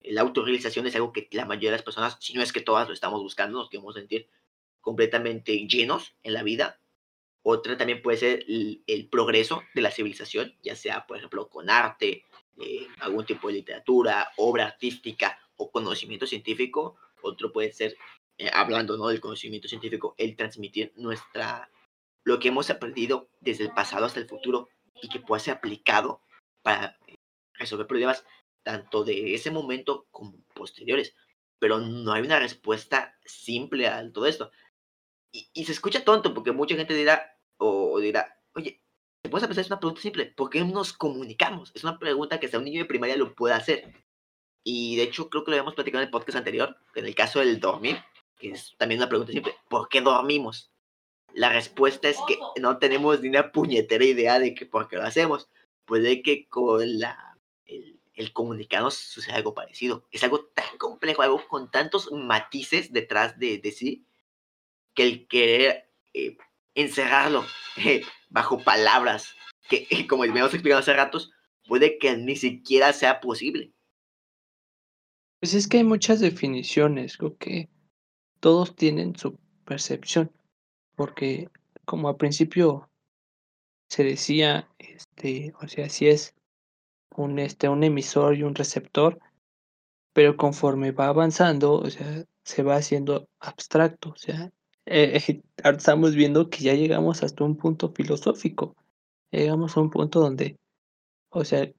la 0.00 0.20
autorrealización 0.20 0.86
es 0.86 0.94
algo 0.94 1.12
que 1.12 1.28
la 1.32 1.46
mayoría 1.46 1.70
de 1.70 1.76
las 1.76 1.84
personas, 1.84 2.16
si 2.20 2.34
no 2.34 2.42
es 2.42 2.52
que 2.52 2.60
todas 2.60 2.86
lo 2.88 2.94
estamos 2.94 3.22
buscando, 3.22 3.58
nos 3.58 3.70
queremos 3.70 3.94
sentir 3.94 4.28
completamente 4.86 5.66
llenos 5.66 6.14
en 6.22 6.32
la 6.32 6.44
vida. 6.44 6.78
Otra 7.42 7.76
también 7.76 8.02
puede 8.02 8.18
ser 8.18 8.44
el, 8.46 9.08
progreso 9.10 9.64
de 9.74 9.82
la 9.82 9.90
civilización, 9.90 10.54
ya 10.62 10.76
sea, 10.76 11.08
por 11.08 11.16
ejemplo, 11.16 11.48
con 11.48 11.68
arte, 11.68 12.24
eh, 12.60 12.86
algún 13.00 13.26
tipo 13.26 13.48
de 13.48 13.54
literatura, 13.54 14.30
obra 14.36 14.66
artística 14.66 15.40
o 15.56 15.72
conocimiento 15.72 16.24
científico. 16.24 16.94
Otro 17.20 17.52
puede 17.52 17.72
ser, 17.72 17.96
eh, 18.38 18.48
hablando 18.52 18.96
¿no? 18.96 19.08
del 19.08 19.20
conocimiento 19.20 19.66
científico, 19.66 20.14
el 20.18 20.36
transmitir 20.36 20.92
nuestra, 20.94 21.68
lo 22.22 22.38
que 22.38 22.46
hemos 22.46 22.70
aprendido 22.70 23.28
desde 23.40 23.64
el 23.64 23.72
pasado 23.72 24.06
hasta 24.06 24.20
el 24.20 24.28
futuro 24.28 24.68
y 25.02 25.08
que 25.08 25.18
pueda 25.18 25.40
ser 25.40 25.54
aplicado 25.54 26.20
para 26.62 26.96
resolver 27.54 27.88
problemas 27.88 28.24
tanto 28.62 29.02
de 29.02 29.34
ese 29.34 29.50
momento 29.50 30.06
como 30.12 30.44
posteriores. 30.54 31.16
Pero 31.58 31.80
no 31.80 32.12
hay 32.12 32.22
una 32.22 32.38
respuesta 32.38 33.18
simple 33.24 33.88
a 33.88 34.12
todo 34.12 34.26
esto. 34.26 34.52
Y, 35.52 35.64
se 35.64 35.72
escucha 35.72 36.04
tonto 36.04 36.32
porque 36.32 36.52
mucha 36.52 36.76
gente 36.76 36.94
dirá, 36.94 37.36
o 37.58 37.98
dirá, 37.98 38.40
oye, 38.54 38.82
te 39.22 39.28
puedes 39.28 39.46
pensar, 39.46 39.62
es 39.62 39.70
una 39.70 39.80
pregunta 39.80 40.00
simple, 40.00 40.26
¿por 40.26 40.50
qué 40.50 40.64
nos 40.64 40.92
comunicamos? 40.92 41.72
Es 41.74 41.84
una 41.84 41.98
pregunta 41.98 42.40
que 42.40 42.46
hasta 42.46 42.58
un 42.58 42.64
niño 42.64 42.80
de 42.82 42.88
primaria 42.88 43.16
lo 43.16 43.34
puede 43.34 43.54
hacer. 43.54 43.92
Y 44.64 44.96
de 44.96 45.04
hecho 45.04 45.28
creo 45.28 45.44
que 45.44 45.50
lo 45.50 45.56
habíamos 45.56 45.74
platicado 45.74 46.02
en 46.02 46.06
el 46.06 46.10
podcast 46.10 46.38
anterior, 46.38 46.76
en 46.94 47.06
el 47.06 47.14
caso 47.14 47.40
del 47.40 47.60
dormir, 47.60 47.98
que 48.38 48.50
es 48.50 48.74
también 48.78 49.00
una 49.00 49.08
pregunta 49.08 49.32
simple, 49.32 49.54
¿por 49.68 49.88
qué 49.88 50.00
dormimos? 50.00 50.70
La 51.34 51.50
respuesta 51.50 52.08
es 52.08 52.18
que 52.26 52.38
no 52.60 52.78
tenemos 52.78 53.20
ni 53.20 53.28
una 53.28 53.52
puñetera 53.52 54.04
idea 54.04 54.38
de 54.38 54.54
que 54.54 54.64
por 54.64 54.88
qué 54.88 54.96
lo 54.96 55.02
hacemos. 55.02 55.50
Puede 55.84 56.22
que 56.22 56.48
con 56.48 56.98
la, 56.98 57.38
el, 57.66 58.00
el 58.14 58.32
comunicarnos 58.32 58.94
suceda 58.94 59.36
algo 59.36 59.54
parecido. 59.54 60.06
Es 60.10 60.24
algo 60.24 60.46
tan 60.46 60.78
complejo, 60.78 61.22
algo 61.22 61.46
con 61.46 61.70
tantos 61.70 62.10
matices 62.10 62.92
detrás 62.92 63.38
de, 63.38 63.58
de 63.58 63.70
sí, 63.70 64.06
que 64.96 65.04
el 65.04 65.28
querer 65.28 65.88
eh, 66.14 66.36
encerrarlo 66.74 67.44
eh, 67.76 68.02
bajo 68.28 68.58
palabras 68.64 69.36
que, 69.68 69.86
como 70.08 70.24
hemos 70.24 70.52
explicado 70.52 70.80
hace 70.80 70.94
ratos, 70.94 71.30
puede 71.68 71.98
que 71.98 72.16
ni 72.16 72.34
siquiera 72.34 72.92
sea 72.92 73.20
posible. 73.20 73.72
Pues 75.40 75.54
es 75.54 75.68
que 75.68 75.78
hay 75.78 75.84
muchas 75.84 76.20
definiciones, 76.20 77.16
creo 77.18 77.36
que 77.36 77.68
todos 78.40 78.74
tienen 78.74 79.16
su 79.16 79.38
percepción, 79.64 80.32
porque 80.96 81.48
como 81.84 82.08
al 82.08 82.16
principio 82.16 82.90
se 83.88 84.02
decía, 84.02 84.68
este, 84.78 85.52
o 85.60 85.68
sea, 85.68 85.88
si 85.88 86.08
es 86.08 86.34
un, 87.14 87.38
este, 87.38 87.68
un 87.68 87.84
emisor 87.84 88.36
y 88.36 88.42
un 88.42 88.54
receptor, 88.54 89.20
pero 90.12 90.36
conforme 90.36 90.92
va 90.92 91.08
avanzando, 91.08 91.74
o 91.74 91.90
sea, 91.90 92.24
se 92.44 92.62
va 92.62 92.76
haciendo 92.76 93.28
abstracto, 93.38 94.10
o 94.10 94.16
sea, 94.16 94.50
eh, 94.86 95.42
estamos 95.64 96.14
viendo 96.14 96.48
que 96.50 96.62
ya 96.62 96.74
llegamos 96.74 97.22
hasta 97.22 97.44
un 97.44 97.56
punto 97.56 97.92
filosófico, 97.92 98.76
llegamos 99.30 99.76
a 99.76 99.80
un 99.80 99.90
punto 99.90 100.20
donde, 100.20 100.56
o 101.30 101.44
sea, 101.44 101.70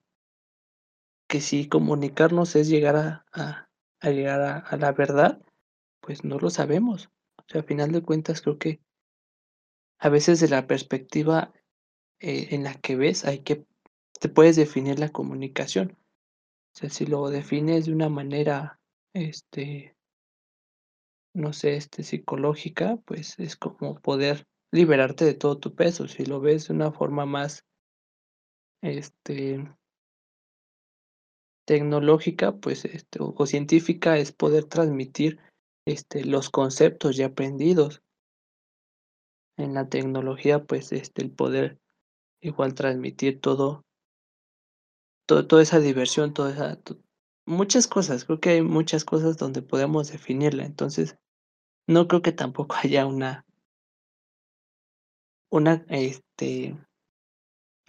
que 1.28 1.42
si 1.42 1.68
comunicarnos 1.68 2.56
es 2.56 2.70
llegar 2.70 2.96
a, 2.96 3.26
a, 4.02 4.10
llegar 4.10 4.66
a, 4.66 4.78
la 4.78 4.92
verdad, 4.94 5.42
pues 6.00 6.24
no 6.24 6.40
lo 6.40 6.50
sabemos. 6.50 7.10
O 7.38 7.44
sea, 7.48 7.62
a 7.62 7.64
final 7.64 7.92
de 7.92 8.02
cuentas 8.02 8.42
creo 8.42 8.58
que 8.58 8.80
a 10.00 10.10
veces 10.10 10.40
de 10.40 10.48
la 10.48 10.68
perspectiva 10.68 11.52
eh, 12.20 12.50
en 12.52 12.64
la 12.64 12.76
que 12.76 12.96
ves 12.96 13.26
hay 13.26 13.40
que 13.40 13.66
te 14.20 14.30
puedes 14.30 14.56
definir 14.56 15.00
la 15.00 15.10
comunicación. 15.10 15.98
O 16.74 16.80
sea, 16.80 16.90
si 16.90 17.06
lo 17.06 17.30
defines 17.30 17.86
de 17.86 17.94
una 17.94 18.10
manera, 18.10 18.80
este, 19.14 19.97
no 21.38 21.54
sé, 21.54 21.76
este, 21.76 22.04
psicológica, 22.04 22.98
pues 23.06 23.38
es 23.40 23.56
como 23.56 24.00
poder 24.02 24.48
liberarte 24.74 25.24
de 25.24 25.36
todo 25.36 25.60
tu 25.60 25.76
peso. 25.76 26.08
Si 26.08 26.26
lo 26.26 26.42
ves 26.42 26.68
de 26.68 26.74
una 26.74 26.92
forma 26.92 27.26
más, 27.26 27.64
este, 28.82 29.72
tecnológica, 31.66 32.54
pues, 32.58 32.86
este, 32.86 33.20
o, 33.22 33.46
científica, 33.46 34.18
es 34.18 34.32
poder 34.32 34.66
transmitir, 34.66 35.40
este, 35.86 36.26
los 36.26 36.50
conceptos 36.50 37.16
ya 37.16 37.28
aprendidos. 37.28 38.02
En 39.58 39.74
la 39.74 39.90
tecnología, 39.90 40.66
pues, 40.66 40.92
este, 40.92 41.22
el 41.22 41.32
poder 41.32 41.78
igual 42.42 42.74
transmitir 42.74 43.40
todo 43.40 43.84
toda 45.28 45.62
esa 45.62 45.82
diversión, 45.82 46.34
toda 46.34 46.52
esa 46.52 46.80
muchas 47.46 47.88
cosas, 47.88 48.26
creo 48.26 48.40
que 48.40 48.50
hay 48.52 48.62
muchas 48.62 49.04
cosas 49.06 49.38
donde 49.38 49.62
podemos 49.62 50.12
definirla, 50.12 50.66
entonces, 50.66 51.18
no 51.88 52.08
creo 52.08 52.22
que 52.22 52.32
tampoco 52.32 52.76
haya 52.84 53.06
una 53.06 53.46
una, 55.50 55.86
este 55.90 56.78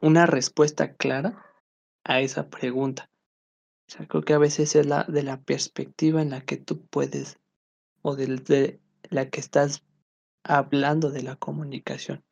una 0.01 0.27
respuesta 0.27 0.95
clara 0.95 1.45
a 2.05 2.21
esa 2.21 2.49
pregunta. 2.49 3.11
O 3.89 3.91
sea, 3.91 4.07
creo 4.07 4.23
que 4.23 4.35
a 4.35 4.39
veces 4.39 4.77
es 4.77 4.87
la 4.87 5.05
de 5.05 5.23
la 5.23 5.41
perspectiva 5.41 6.23
en 6.23 6.31
la 6.31 6.43
que 6.43 6.57
tú 6.57 6.87
puedes 6.87 7.39
o 8.03 8.15
de 8.15 8.81
la 9.11 9.29
que 9.29 9.41
estás 9.41 9.85
hablando 10.45 11.11
de 11.11 11.23
la 11.23 11.37
comunicación. 11.37 12.23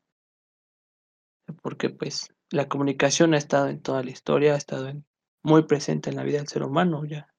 Porque, 1.62 1.90
pues, 1.90 2.32
la 2.50 2.68
comunicación 2.68 3.34
ha 3.34 3.38
estado 3.38 3.68
en 3.68 3.80
toda 3.80 4.02
la 4.02 4.10
historia, 4.10 4.54
ha 4.54 4.58
estado 4.58 4.88
en, 4.88 5.04
muy 5.42 5.64
presente 5.64 6.10
en 6.10 6.16
la 6.16 6.24
vida 6.24 6.38
del 6.38 6.48
ser 6.48 6.62
humano, 6.62 7.04
ya, 7.04 7.32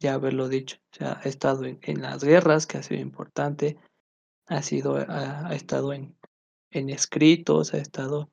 ya 0.00 0.14
haberlo 0.14 0.48
dicho. 0.48 0.78
O 0.92 0.96
sea, 0.96 1.20
ha 1.22 1.28
estado 1.28 1.64
en, 1.64 2.00
las 2.00 2.22
guerras, 2.22 2.66
que 2.66 2.78
ha 2.78 2.82
sido 2.82 3.00
importante, 3.00 3.78
ha, 4.46 4.62
sido, 4.62 4.96
ha, 4.96 5.54
estado 5.54 5.92
en, 5.92 6.16
en 6.70 6.90
escritos, 6.90 7.74
ha 7.74 7.78
estado 7.78 8.30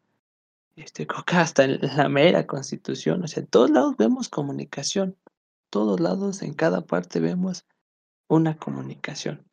este, 0.75 1.07
hasta 1.27 1.63
en 1.63 1.79
la 1.81 2.09
mera 2.09 2.45
constitución, 2.45 3.23
o 3.23 3.27
sea, 3.27 3.41
en 3.41 3.47
todos 3.47 3.69
lados 3.69 3.95
vemos 3.97 4.29
comunicación, 4.29 5.17
todos 5.69 5.99
lados, 5.99 6.41
en 6.41 6.53
cada 6.53 6.81
parte 6.85 7.19
vemos 7.19 7.65
una 8.27 8.57
comunicación. 8.57 9.45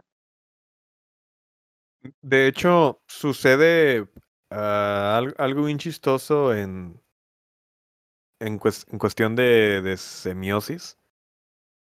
De 2.20 2.48
hecho, 2.48 3.00
sucede 3.06 4.08
ah, 4.50 5.16
al- 5.18 5.34
algo 5.38 5.64
bien 5.64 5.78
chistoso 5.78 6.52
en, 6.54 7.00
en, 8.40 8.58
cues- 8.58 8.86
en 8.90 8.98
cuestión 8.98 9.36
de, 9.36 9.82
de 9.82 9.96
semiosis. 9.96 10.98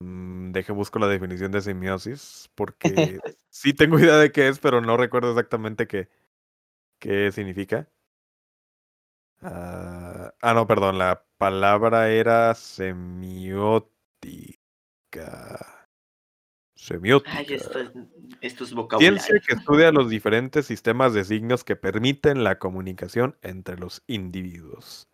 Mm, 0.01 0.51
Deje 0.51 0.71
busco 0.71 0.99
la 0.99 1.07
definición 1.07 1.51
de 1.51 1.61
semiosis, 1.61 2.49
porque 2.55 2.83
sí 3.49 3.73
tengo 3.73 3.99
idea 3.99 4.17
de 4.17 4.31
qué 4.31 4.47
es, 4.47 4.59
pero 4.59 4.81
no 4.81 4.97
recuerdo 4.97 5.29
exactamente 5.31 5.87
qué, 5.87 6.09
qué 6.99 7.31
significa. 7.31 7.87
Ah, 9.41 10.33
ah, 10.41 10.53
no, 10.53 10.67
perdón, 10.67 10.97
la 10.97 11.25
palabra 11.37 12.09
era 12.09 12.53
semiótica. 12.55 13.87
Semiótica. 16.75 17.37
Ay, 17.37 17.45
esto 17.49 17.79
es, 17.79 17.91
esto 18.41 18.63
es 18.63 18.69
Ciencia 18.69 18.75
vocabulario. 18.75 19.41
que 19.47 19.53
estudia 19.53 19.91
los 19.91 20.09
diferentes 20.09 20.65
sistemas 20.65 21.13
de 21.13 21.23
signos 21.23 21.63
que 21.63 21.75
permiten 21.75 22.43
la 22.43 22.57
comunicación 22.59 23.37
entre 23.41 23.77
los 23.77 24.03
individuos. 24.07 25.07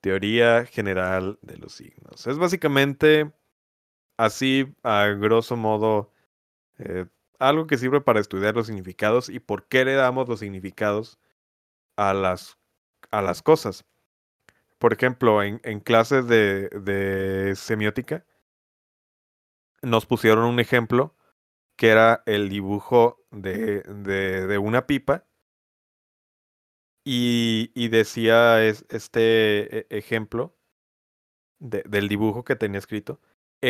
Teoría 0.00 0.64
general 0.66 1.38
de 1.42 1.58
los 1.58 1.72
signos. 1.72 2.26
Es 2.26 2.38
básicamente 2.38 3.32
así, 4.16 4.74
a 4.82 5.06
grosso 5.08 5.56
modo, 5.56 6.12
eh, 6.78 7.06
algo 7.40 7.66
que 7.66 7.78
sirve 7.78 8.00
para 8.02 8.20
estudiar 8.20 8.54
los 8.56 8.68
significados 8.68 9.28
y 9.30 9.40
por 9.40 9.68
qué 9.68 9.84
le 9.84 9.94
damos 9.94 10.28
los 10.28 10.40
significados 10.40 11.18
a 11.96 12.14
las, 12.14 12.58
a 13.10 13.22
las 13.22 13.42
cosas. 13.42 13.86
Por 14.78 14.92
ejemplo, 14.94 15.42
en, 15.42 15.60
en 15.64 15.80
clases 15.80 16.26
de, 16.28 16.68
de 16.70 17.54
semiótica 17.56 18.24
nos 19.82 20.04
pusieron 20.06 20.44
un 20.44 20.60
ejemplo 20.60 21.14
que 21.76 21.88
era 21.90 22.22
el 22.26 22.48
dibujo 22.50 23.18
de, 23.30 23.82
de, 23.82 24.46
de 24.46 24.58
una 24.58 24.86
pipa. 24.86 25.26
Y, 27.04 27.70
y 27.74 27.88
decía 27.88 28.62
es- 28.64 28.84
este 28.90 29.78
e- 29.80 29.86
ejemplo 29.90 30.54
de- 31.58 31.82
del 31.82 32.08
dibujo 32.08 32.44
que 32.44 32.56
tenía 32.56 32.78
escrito, 32.78 33.20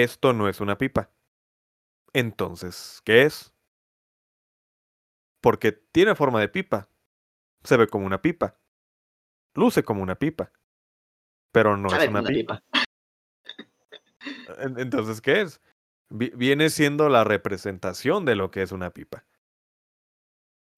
esto 0.03 0.33
no 0.33 0.49
es 0.49 0.61
una 0.61 0.79
pipa. 0.79 1.11
Entonces, 2.13 3.01
¿qué 3.05 3.23
es? 3.23 3.53
Porque 5.41 5.73
tiene 5.73 6.15
forma 6.15 6.41
de 6.41 6.49
pipa. 6.49 6.89
Se 7.63 7.77
ve 7.77 7.87
como 7.87 8.07
una 8.07 8.21
pipa. 8.23 8.59
Luce 9.55 9.83
como 9.83 10.03
una 10.03 10.17
pipa. 10.17 10.53
Pero 11.53 11.77
no 11.77 11.89
Sabe 11.91 12.05
es 12.05 12.11
una 12.11 12.21
una 12.21 12.29
pipa. 12.29 12.63
En- 14.59 14.79
Entonces, 14.79 15.21
¿qué 15.21 15.43
es? 15.43 15.61
Vi- 16.09 16.33
Viene 16.35 16.71
siendo 16.71 17.09
la 17.09 17.25
representación 17.25 18.25
de 18.25 18.37
lo 18.37 18.51
que 18.51 18.63
es 18.63 18.73
una 18.73 18.91
pipa. 18.91 19.25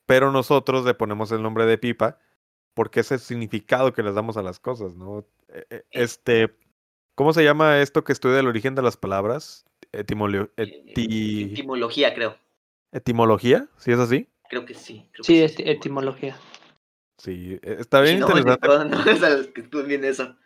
Pero 0.06 0.32
nosotros 0.32 0.84
le 0.84 0.94
ponemos 0.94 1.32
el 1.32 1.42
nombre 1.42 1.66
de 1.66 1.78
pipa 1.78 2.18
porque 2.74 3.00
es 3.00 3.10
el 3.12 3.18
significado 3.18 3.92
que 3.92 4.02
les 4.02 4.14
damos 4.14 4.36
a 4.36 4.42
las 4.42 4.60
cosas, 4.60 4.94
¿no? 4.94 5.26
E- 5.48 5.66
e- 5.70 5.86
Este, 5.90 6.56
¿cómo 7.18 7.32
se 7.32 7.42
llama 7.42 7.80
esto 7.80 8.04
que 8.04 8.12
estudia 8.12 8.38
el 8.38 8.46
origen 8.46 8.76
de 8.76 8.82
las 8.82 8.96
palabras? 8.96 9.66
Etimolio- 9.92 10.50
Eh, 10.56 10.84
eti- 10.94 11.52
Etimología, 11.52 12.14
creo. 12.14 12.36
¿Etimología? 12.92 13.66
¿Sí 13.76 13.90
es 13.90 13.98
así? 13.98 14.28
Creo 14.48 14.64
que 14.64 14.74
sí. 14.74 15.08
creo 15.12 15.24
que 15.24 15.24
Sí, 15.24 15.42
es 15.42 15.58
eti- 15.58 15.68
etimología. 15.68 16.36
Sí, 17.18 17.58
e- 17.60 17.76
está 17.80 17.98
Si 17.98 18.04
bien 18.04 18.20
no, 18.20 18.28
interesante. 18.28 18.68
No, 18.68 18.84
no, 18.84 18.98
o 19.00 19.16
sea, 19.16 19.36
que 19.54 19.62
tú 19.64 19.82
bien 19.82 20.04
eso. 20.04 20.36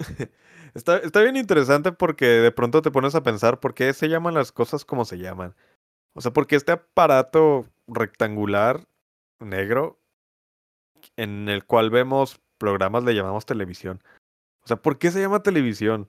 Está, 0.74 0.96
está 0.96 1.20
bien 1.22 1.36
interesante 1.36 1.92
porque 1.92 2.24
de 2.26 2.50
pronto 2.50 2.82
te 2.82 2.90
pones 2.90 3.14
a 3.14 3.22
pensar 3.22 3.60
por 3.60 3.74
qué 3.74 3.92
se 3.92 4.08
llaman 4.08 4.34
las 4.34 4.50
cosas 4.50 4.84
como 4.84 5.04
se 5.04 5.18
llaman. 5.18 5.54
O 6.16 6.20
sea, 6.20 6.32
porque 6.32 6.56
este 6.56 6.72
aparato 6.72 7.68
rectangular 7.86 8.84
negro 9.38 10.00
en 11.16 11.48
el 11.48 11.64
cual 11.64 11.90
vemos 11.90 12.40
programas 12.58 13.04
le 13.04 13.14
llamamos 13.14 13.46
televisión. 13.46 14.02
O 14.64 14.68
sea, 14.68 14.76
¿por 14.76 14.98
qué 14.98 15.10
se 15.10 15.20
llama 15.20 15.42
televisión? 15.42 16.08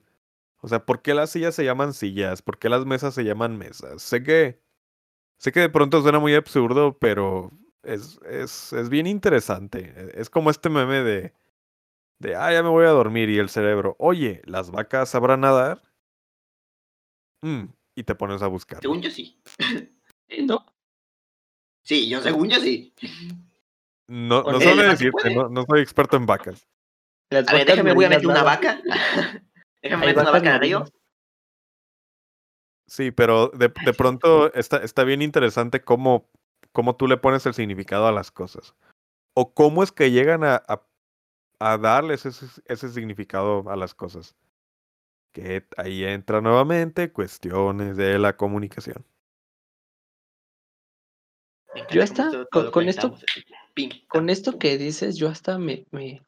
O 0.60 0.68
sea, 0.68 0.84
¿por 0.84 1.02
qué 1.02 1.14
las 1.14 1.30
sillas 1.30 1.54
se 1.54 1.64
llaman 1.64 1.92
sillas? 1.92 2.42
¿Por 2.42 2.58
qué 2.58 2.68
las 2.68 2.86
mesas 2.86 3.14
se 3.14 3.24
llaman 3.24 3.58
mesas? 3.58 4.02
Sé 4.02 4.22
que 4.22 4.60
sé 5.38 5.52
que 5.52 5.60
de 5.60 5.68
pronto 5.68 6.00
suena 6.02 6.18
muy 6.18 6.34
absurdo, 6.34 6.98
pero 6.98 7.50
es, 7.82 8.18
es, 8.28 8.72
es 8.72 8.88
bien 8.88 9.06
interesante. 9.06 9.92
E- 9.96 10.20
Es 10.20 10.30
como 10.30 10.50
este 10.50 10.70
meme 10.70 11.02
de 11.02 11.34
de, 12.18 12.34
ah, 12.34 12.50
ya 12.50 12.62
me 12.62 12.70
voy 12.70 12.86
a 12.86 12.90
dormir 12.90 13.28
y 13.28 13.38
el 13.38 13.50
cerebro, 13.50 13.94
oye, 13.98 14.40
¿las 14.46 14.70
vacas 14.70 15.10
sabrán 15.10 15.42
nadar? 15.42 15.82
Mm, 17.42 17.64
y 17.94 18.02
te 18.04 18.14
pones 18.14 18.40
a 18.40 18.46
buscar. 18.46 18.80
Según 18.80 19.02
yo 19.02 19.10
sí. 19.10 19.38
Eh, 20.28 20.42
No, 20.42 20.66
Sí, 21.82 22.08
yo 22.08 22.20
según 22.20 22.48
yo 22.48 22.58
sí. 22.58 22.92
No, 24.08 24.42
no 24.42 24.58
decirte, 24.58 25.34
no, 25.34 25.48
no 25.48 25.64
soy 25.68 25.82
experto 25.82 26.16
en 26.16 26.26
vacas. 26.26 26.66
Las 27.30 27.48
A 27.48 27.52
ver, 27.52 27.66
déjame, 27.66 27.92
voy 27.92 28.04
a 28.04 28.08
meter 28.10 28.26
una 28.26 28.42
vaca. 28.42 28.80
déjame 29.82 30.06
meter 30.06 30.22
una 30.22 30.30
vaca 30.30 30.48
en 30.48 30.54
el 30.54 30.60
río. 30.60 30.84
Sí, 32.88 33.10
pero 33.10 33.48
de, 33.48 33.72
de 33.84 33.92
pronto 33.94 34.52
está, 34.54 34.76
está 34.78 35.02
bien 35.02 35.20
interesante 35.20 35.82
cómo, 35.82 36.30
cómo 36.72 36.94
tú 36.96 37.08
le 37.08 37.16
pones 37.16 37.44
el 37.46 37.54
significado 37.54 38.06
a 38.06 38.12
las 38.12 38.30
cosas. 38.30 38.74
O 39.34 39.52
cómo 39.54 39.82
es 39.82 39.90
que 39.90 40.12
llegan 40.12 40.44
a, 40.44 40.62
a, 40.68 40.86
a 41.58 41.78
darles 41.78 42.26
ese, 42.26 42.46
ese 42.66 42.88
significado 42.90 43.68
a 43.68 43.76
las 43.76 43.94
cosas. 43.94 44.36
Que 45.32 45.66
ahí 45.76 46.04
entra 46.04 46.40
nuevamente 46.40 47.12
cuestiones 47.12 47.96
de 47.96 48.18
la 48.18 48.36
comunicación. 48.36 49.04
Yo 51.90 52.02
hasta 52.02 52.30
con- 52.50 52.88
esto- 52.88 53.16
Con 54.08 54.30
esto 54.30 54.58
que 54.58 54.78
dices, 54.78 55.16
yo 55.16 55.28
hasta 55.28 55.58
me, 55.58 55.84
me 55.90 56.22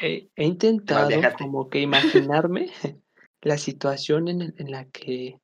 he, 0.00 0.30
he 0.36 0.44
intentado 0.44 1.10
como 1.38 1.68
que 1.68 1.80
imaginarme 1.80 2.70
la 3.42 3.58
situación 3.58 4.28
en, 4.28 4.54
la 4.70 4.84
que 4.86 5.40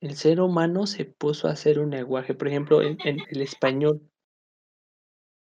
el 0.00 0.16
ser 0.16 0.40
humano 0.40 0.86
se 0.86 1.04
puso 1.04 1.48
a 1.48 1.52
hacer 1.52 1.78
un 1.78 1.90
lenguaje, 1.90 2.34
por 2.34 2.48
ejemplo, 2.48 2.82
en, 2.82 2.98
en 3.04 3.18
el 3.28 3.42
español. 3.42 4.00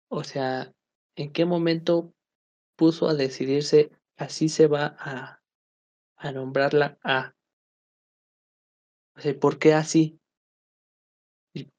O 0.10 0.24
sea, 0.24 0.72
¿en 1.16 1.32
qué 1.32 1.46
momento 1.46 2.14
puso 2.76 3.08
a 3.08 3.16
decidirse 3.16 3.92
así 4.18 4.48
se 4.50 4.68
va 4.68 4.96
a, 5.00 5.42
a 6.18 6.32
nombrar 6.32 6.74
la 6.74 6.98
A? 7.04 7.34
O 9.16 9.22
sea, 9.22 9.40
¿por 9.40 9.60
qué 9.60 9.74
así? 9.74 10.20
Y, 11.54 11.70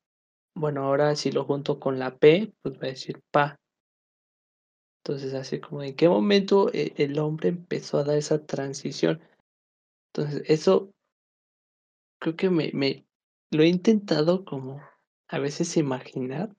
bueno, 0.55 0.85
ahora 0.85 1.15
si 1.17 1.33
lo 1.33 1.45
junto 1.45 1.81
con 1.81 1.99
la 1.99 2.17
P, 2.17 2.53
pues 2.63 2.77
va 2.77 2.85
a 2.85 2.91
decir 2.91 3.21
pa. 3.31 3.59
Entonces, 5.05 5.35
así 5.35 5.61
como 5.61 5.83
en 5.83 5.95
qué 5.95 6.09
momento 6.09 6.71
e- 6.73 6.95
el 6.97 7.19
hombre 7.21 7.51
empezó 7.51 7.99
a 7.99 8.05
dar 8.05 8.17
esa 8.19 8.45
transición. 8.47 9.21
Entonces, 10.15 10.45
eso 10.49 10.91
creo 12.21 12.35
que 12.37 12.51
me, 12.51 12.73
me 12.75 13.07
lo 13.53 13.63
he 13.63 13.69
intentado 13.69 14.45
como 14.45 14.83
a 15.29 15.39
veces 15.39 15.77
imaginar. 15.77 16.51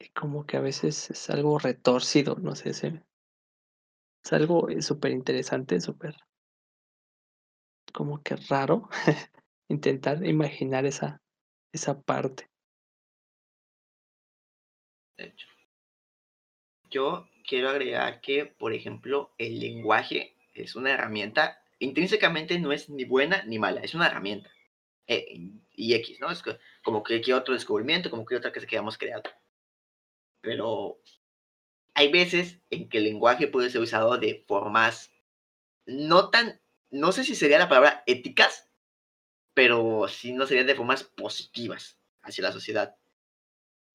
Y 0.00 0.08
como 0.08 0.44
que 0.44 0.56
a 0.56 0.60
veces 0.60 1.08
es 1.12 1.30
algo 1.30 1.56
retorcido, 1.60 2.34
no 2.40 2.56
sé, 2.56 2.74
se- 2.74 3.04
es 4.24 4.32
algo 4.32 4.68
súper 4.80 5.10
interesante, 5.10 5.80
súper 5.80 6.14
como 7.92 8.22
que 8.22 8.34
raro 8.36 8.88
intentar 9.68 10.24
imaginar 10.24 10.86
esa, 10.86 11.20
esa 11.72 12.00
parte. 12.00 12.48
De 15.18 15.24
hecho. 15.26 15.57
Yo 16.90 17.28
quiero 17.46 17.70
agregar 17.70 18.20
que, 18.20 18.46
por 18.46 18.72
ejemplo, 18.74 19.32
el 19.38 19.60
lenguaje 19.60 20.36
es 20.54 20.74
una 20.76 20.90
herramienta, 20.92 21.62
intrínsecamente 21.78 22.58
no 22.58 22.72
es 22.72 22.88
ni 22.90 23.04
buena 23.04 23.42
ni 23.44 23.58
mala, 23.58 23.80
es 23.80 23.94
una 23.94 24.06
herramienta. 24.08 24.50
Eh, 25.06 25.40
y 25.76 25.94
X, 25.94 26.20
¿no? 26.20 26.30
Es 26.30 26.42
co- 26.42 26.58
como 26.84 27.02
cualquier 27.02 27.36
otro 27.36 27.54
descubrimiento, 27.54 28.10
como 28.10 28.22
cualquier 28.24 28.40
otra 28.40 28.52
cosa 28.52 28.66
que 28.66 28.76
hayamos 28.76 28.98
creado. 28.98 29.24
Pero 30.40 31.00
hay 31.94 32.10
veces 32.12 32.60
en 32.70 32.88
que 32.88 32.98
el 32.98 33.04
lenguaje 33.04 33.48
puede 33.48 33.70
ser 33.70 33.80
usado 33.82 34.18
de 34.18 34.44
formas 34.48 35.12
no 35.86 36.30
tan, 36.30 36.60
no 36.90 37.12
sé 37.12 37.24
si 37.24 37.34
sería 37.36 37.58
la 37.58 37.68
palabra 37.68 38.04
éticas, 38.06 38.70
pero 39.54 40.08
sí 40.08 40.32
no 40.32 40.46
sería 40.46 40.64
de 40.64 40.76
formas 40.76 41.04
positivas 41.04 41.98
hacia 42.22 42.44
la 42.44 42.52
sociedad 42.52 42.96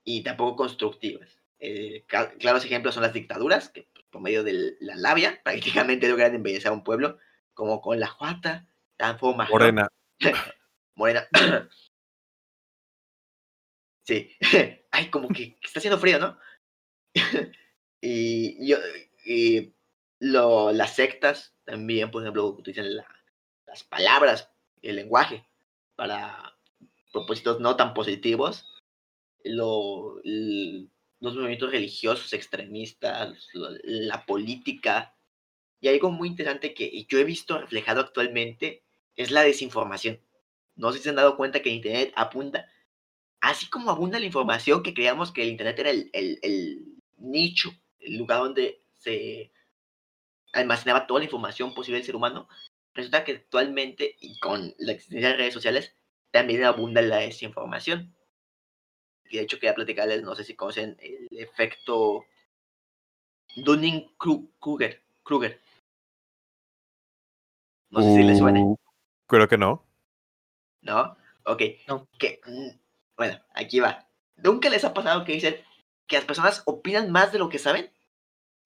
y 0.05 0.23
tampoco 0.23 0.55
constructivas. 0.55 1.42
Eh, 1.65 2.03
claros 2.39 2.65
ejemplos 2.65 2.93
son 2.93 3.03
las 3.03 3.13
dictaduras, 3.13 3.69
que 3.69 3.87
pues, 3.93 4.05
por 4.09 4.21
medio 4.21 4.43
de 4.43 4.75
la 4.81 4.97
labia 4.97 5.41
prácticamente 5.45 6.09
logran 6.09 6.35
embellecer 6.35 6.67
a 6.67 6.73
un 6.73 6.83
pueblo, 6.83 7.19
como 7.53 7.79
con 7.79 8.01
la 8.01 8.07
Juata, 8.07 8.67
Tanfo, 8.97 9.33
Morena. 9.33 9.87
Morena. 10.95 11.25
sí. 14.05 14.29
Ay, 14.91 15.09
como 15.09 15.29
que 15.29 15.57
está 15.63 15.79
haciendo 15.79 15.97
frío, 15.97 16.19
¿no? 16.19 16.37
Y, 18.01 18.67
yo, 18.67 18.77
y 19.25 19.73
lo, 20.19 20.73
las 20.73 20.93
sectas 20.95 21.55
también, 21.63 22.11
por 22.11 22.23
ejemplo, 22.23 22.45
utilizan 22.45 22.93
las 22.93 23.83
palabras, 23.85 24.51
el 24.81 24.97
lenguaje 24.97 25.47
para 25.95 26.57
propósitos 27.13 27.61
no 27.61 27.77
tan 27.77 27.93
positivos. 27.93 28.69
Lo, 29.45 30.21
los 31.23 31.35
movimientos 31.35 31.71
religiosos 31.71 32.33
extremistas, 32.33 33.47
la 33.53 34.25
política. 34.25 35.15
Y 35.79 35.87
algo 35.87 36.11
muy 36.11 36.27
interesante 36.27 36.73
que 36.73 37.05
yo 37.07 37.17
he 37.17 37.23
visto 37.23 37.57
reflejado 37.57 38.01
actualmente 38.01 38.83
es 39.15 39.31
la 39.31 39.43
desinformación. 39.43 40.19
No 40.75 40.91
sé 40.91 40.97
si 40.97 41.05
se 41.05 41.09
han 41.11 41.15
dado 41.15 41.37
cuenta 41.37 41.61
que 41.61 41.69
el 41.69 41.75
Internet 41.75 42.11
apunta, 42.17 42.67
así 43.39 43.69
como 43.69 43.89
abunda 43.89 44.19
la 44.19 44.25
información 44.25 44.83
que 44.83 44.93
creíamos 44.93 45.31
que 45.31 45.43
el 45.43 45.49
Internet 45.49 45.79
era 45.79 45.91
el, 45.91 46.09
el 46.11 46.85
nicho, 47.17 47.71
el 47.99 48.17
lugar 48.17 48.39
donde 48.39 48.83
se 48.91 49.53
almacenaba 50.51 51.07
toda 51.07 51.21
la 51.21 51.25
información 51.25 51.73
posible 51.73 51.99
del 51.99 52.05
ser 52.05 52.17
humano, 52.17 52.49
resulta 52.93 53.23
que 53.23 53.31
actualmente, 53.31 54.17
y 54.19 54.37
con 54.39 54.75
la 54.77 54.91
existencia 54.91 55.29
de 55.29 55.37
redes 55.37 55.53
sociales, 55.53 55.95
también 56.31 56.65
abunda 56.65 57.01
la 57.01 57.19
desinformación 57.19 58.13
y 59.33 59.37
de 59.37 59.43
hecho 59.43 59.57
quería 59.57 59.73
platicarles, 59.73 60.21
no 60.21 60.35
sé 60.35 60.43
si 60.43 60.55
conocen 60.55 60.95
el 61.01 61.27
efecto 61.31 62.23
Dunning-Kruger. 63.55 65.01
Kruger. 65.23 65.59
No 67.89 68.03
sé 68.03 68.15
si 68.15 68.21
les 68.21 68.37
suena. 68.37 68.59
Uh, 68.59 68.77
creo 69.25 69.47
que 69.47 69.57
no. 69.57 69.83
¿No? 70.81 71.17
Ok. 71.45 71.63
No. 71.87 72.07
Que, 72.19 72.41
mm, 72.45 72.77
bueno, 73.17 73.39
aquí 73.55 73.79
va. 73.79 74.07
¿Nunca 74.35 74.69
les 74.69 74.83
ha 74.83 74.93
pasado 74.93 75.25
que 75.25 75.33
dicen 75.33 75.55
que 76.05 76.17
las 76.17 76.25
personas 76.25 76.61
opinan 76.65 77.11
más 77.11 77.31
de 77.31 77.39
lo 77.39 77.49
que 77.49 77.57
saben? 77.57 77.91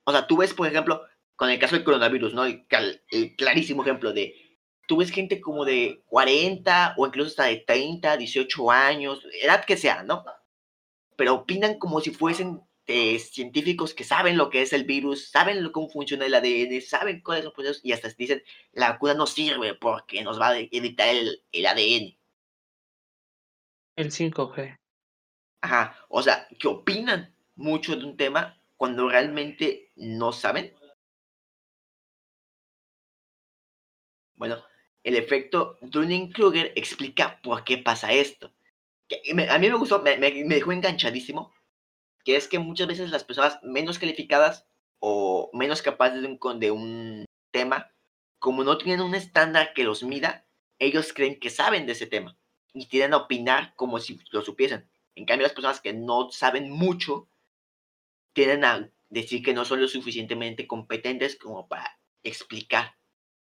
O 0.04 0.12
sea, 0.12 0.28
tú 0.28 0.36
ves, 0.36 0.54
por 0.54 0.68
ejemplo, 0.68 1.02
con 1.38 1.50
el 1.50 1.60
caso 1.60 1.76
del 1.76 1.86
coronavirus, 1.86 2.34
¿no? 2.34 2.44
El, 2.44 2.66
el 3.10 3.36
clarísimo 3.38 3.84
ejemplo 3.84 4.12
de, 4.12 4.36
tú 4.86 4.98
ves 4.98 5.12
gente 5.12 5.40
como 5.40 5.64
de 5.64 6.04
40 6.08 6.96
o 6.98 7.08
incluso 7.08 7.30
hasta 7.30 7.46
de 7.46 7.64
30, 7.66 8.18
18 8.18 8.70
años, 8.72 9.26
edad 9.42 9.64
que 9.64 9.78
sea, 9.78 10.04
¿no? 10.04 10.26
Pero 11.18 11.34
opinan 11.34 11.78
como 11.78 12.00
si 12.00 12.12
fuesen 12.12 12.62
eh, 12.86 13.20
científicos 13.20 13.94
que 13.94 14.06
saben 14.06 14.38
lo 14.38 14.50
que 14.50 14.62
es 14.62 14.72
el 14.72 14.86
virus, 14.86 15.30
saben 15.30 15.70
cómo 15.72 15.90
funciona 15.90 16.26
el 16.26 16.36
ADN, 16.36 16.80
saben 16.82 17.20
cuáles 17.22 17.44
son 17.44 17.50
los 17.50 17.54
procesos 17.54 17.84
y 17.84 17.92
hasta 17.92 18.08
dicen, 18.10 18.42
la 18.72 18.92
vacuna 18.92 19.16
no 19.16 19.28
sirve 19.28 19.74
porque 19.74 20.24
nos 20.24 20.40
va 20.40 20.50
a 20.50 20.60
editar 20.60 21.10
el, 21.10 21.44
el 21.52 21.66
ADN. 21.66 22.18
El 23.98 24.12
5G. 24.12 24.80
Ajá, 25.62 25.98
o 26.08 26.22
sea, 26.22 26.48
que 26.58 26.68
opinan 26.68 27.36
mucho 27.56 27.96
de 27.96 28.06
un 28.06 28.16
tema 28.16 28.62
cuando 28.78 29.10
realmente 29.10 29.92
no 29.96 30.32
saben. 30.32 30.74
Bueno, 34.36 34.64
el 35.04 35.16
efecto 35.16 35.80
Dunning-Kruger 35.82 36.74
explica 36.76 37.42
por 37.42 37.64
qué 37.64 37.80
pasa 37.80 38.14
esto 38.14 38.54
a 39.50 39.58
mí 39.60 39.70
me 39.70 39.78
gustó, 39.78 40.02
me, 40.02 40.18
dejó 40.18 40.72
enganchadísimo, 40.72 41.54
que 42.24 42.36
es 42.36 42.48
que 42.48 42.60
muchas 42.60 42.88
veces 42.88 43.10
las 43.10 43.24
personas 43.24 43.60
menos 43.64 44.00
calificadas 44.00 44.66
o 45.00 45.50
menos 45.54 45.82
capaces 45.82 46.22
de 46.22 46.28
un, 46.28 46.60
de 46.60 46.72
un 46.72 47.26
tema, 47.52 47.92
como 48.40 48.64
no 48.64 48.78
tienen 48.78 49.02
un 49.02 49.16
estándar 49.16 49.74
que 49.74 49.84
los 49.84 50.04
mida, 50.04 50.46
ellos 50.80 51.14
creen 51.14 51.40
que 51.40 51.50
saben 51.50 51.86
de 51.86 51.94
ese 51.94 52.08
tema 52.08 52.38
y 52.74 52.88
tienden 52.88 53.14
a 53.14 53.18
opinar 53.18 53.74
como 53.76 54.00
si 54.00 54.20
lo 54.32 54.42
supiesen. 54.42 54.90
En 55.16 55.26
cambio, 55.26 55.48
las 55.48 55.54
personas 55.54 55.82
que 55.82 55.94
no 55.94 56.30
saben 56.30 56.70
mucho 56.70 57.28
tienden 58.34 58.66
a 58.66 58.92
decir 59.10 59.42
que 59.42 59.54
no 59.54 59.66
son 59.66 59.82
lo 59.82 59.88
suficientemente 59.88 60.68
competentes 60.68 61.36
como 61.38 61.68
para 61.68 62.00
explicar 62.24 62.98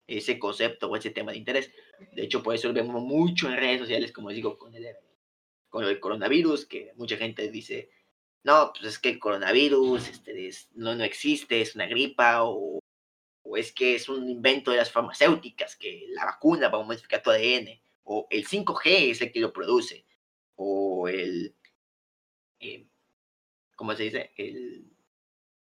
ese 0.08 0.40
concepto 0.40 0.90
o 0.90 0.96
ese 0.96 1.12
tema 1.12 1.32
de 1.32 1.38
interés. 1.38 1.72
De 2.14 2.24
hecho, 2.24 2.44
por 2.44 2.56
eso 2.56 2.68
lo 2.68 2.74
vemos 2.74 3.02
mucho 3.02 3.48
en 3.48 3.56
redes 3.56 3.82
sociales, 3.82 4.12
como 4.12 4.30
digo, 4.32 4.58
con 4.58 4.76
el 4.76 4.86
con 5.72 5.86
el 5.86 6.00
coronavirus, 6.00 6.66
que 6.68 6.92
mucha 6.98 7.18
gente 7.18 7.50
dice, 7.50 7.90
no, 8.44 8.74
pues 8.74 8.94
es 8.94 9.00
que 9.00 9.10
el 9.10 9.20
coronavirus 9.20 10.10
este, 10.10 10.52
no, 10.74 10.94
no 10.96 11.04
existe, 11.04 11.62
es 11.62 11.76
una 11.76 11.88
gripa, 11.88 12.44
o, 12.44 12.80
o, 13.44 13.58
es 13.58 13.72
que 13.72 13.96
es 13.96 14.10
un 14.10 14.30
invento 14.30 14.72
de 14.72 14.78
las 14.78 14.92
farmacéuticas, 14.92 15.78
que 15.78 16.08
la 16.10 16.26
vacuna 16.26 16.68
va 16.68 16.82
a 16.82 16.84
modificar 16.84 17.24
tu 17.24 17.32
ADN, 17.32 17.82
o 18.04 18.28
el 18.30 18.46
5G 18.46 19.12
es 19.12 19.22
el 19.22 19.32
que 19.32 19.40
lo 19.40 19.54
produce, 19.54 20.06
o 20.56 21.08
el, 21.08 21.56
eh, 22.60 22.86
¿cómo 23.76 23.96
se 23.96 24.04
dice? 24.04 24.32
El, 24.36 24.92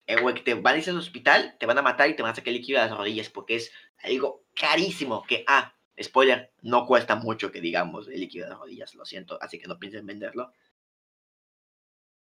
el 0.07 0.33
que 0.33 0.41
te 0.41 0.55
van 0.55 0.75
a 0.75 0.77
ir 0.79 0.89
al 0.89 0.97
hospital, 0.97 1.55
te 1.59 1.67
van 1.67 1.77
a 1.77 1.83
matar 1.83 2.09
y 2.09 2.15
te 2.15 2.23
van 2.23 2.31
a 2.31 2.35
sacar 2.35 2.51
líquido 2.51 2.81
de 2.81 2.87
las 2.87 2.97
rodillas, 2.97 3.29
porque 3.29 3.55
es 3.57 3.71
algo 3.99 4.43
carísimo 4.55 5.21
que, 5.21 5.43
ah, 5.47 5.72
Spoiler, 6.01 6.51
no 6.61 6.87
cuesta 6.87 7.15
mucho 7.15 7.51
que 7.51 7.61
digamos 7.61 8.07
el 8.07 8.19
líquido 8.19 8.47
de 8.47 8.55
rodillas, 8.55 8.95
lo 8.95 9.05
siento, 9.05 9.37
así 9.41 9.59
que 9.59 9.67
no 9.67 9.77
piensen 9.77 10.05
venderlo. 10.05 10.51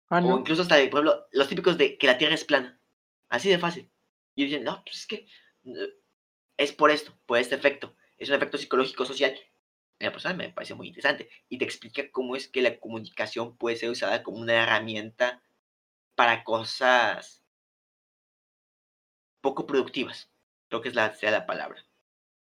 Ah, 0.10 0.22
o 0.23 0.40
incluso 0.40 0.64
hasta 0.64 0.80
el 0.80 0.90
pueblo, 0.90 1.27
los 1.31 1.48
típicos 1.48 1.77
de 1.77 1.98
que 1.98 2.07
la 2.07 2.18
Tierra 2.18 2.35
es 2.35 2.44
plana. 2.44 2.80
Así 3.30 3.49
de 3.49 3.57
fácil. 3.57 3.90
Y 4.35 4.45
dicen, 4.45 4.64
no, 4.64 4.84
pues 4.84 4.98
es 4.98 5.07
que 5.07 5.27
es 6.57 6.73
por 6.73 6.91
esto, 6.91 7.18
por 7.26 7.38
este 7.38 7.56
efecto. 7.56 7.95
Es 8.18 8.30
un 8.30 8.35
efecto 8.35 8.57
psicológico 8.57 9.06
social. 9.06 9.34
la 9.99 10.11
persona 10.11 10.35
me 10.35 10.49
parece 10.49 10.76
muy 10.76 10.88
interesante. 10.88 11.30
Y 11.48 11.57
te 11.57 11.65
explica 11.65 12.11
cómo 12.11 12.35
es 12.35 12.48
que 12.49 12.61
la 12.61 12.80
comunicación 12.80 13.57
puede 13.57 13.77
ser 13.77 13.90
usada 13.90 14.23
como 14.23 14.40
una 14.40 14.61
herramienta 14.61 15.41
para 16.15 16.44
cosas 16.44 17.44
poco 19.41 19.65
productivas. 19.65 20.30
Creo 20.68 20.81
que 20.81 20.90
es 20.90 20.95
la, 20.95 21.14
sea 21.15 21.31
la 21.31 21.45
palabra 21.45 21.84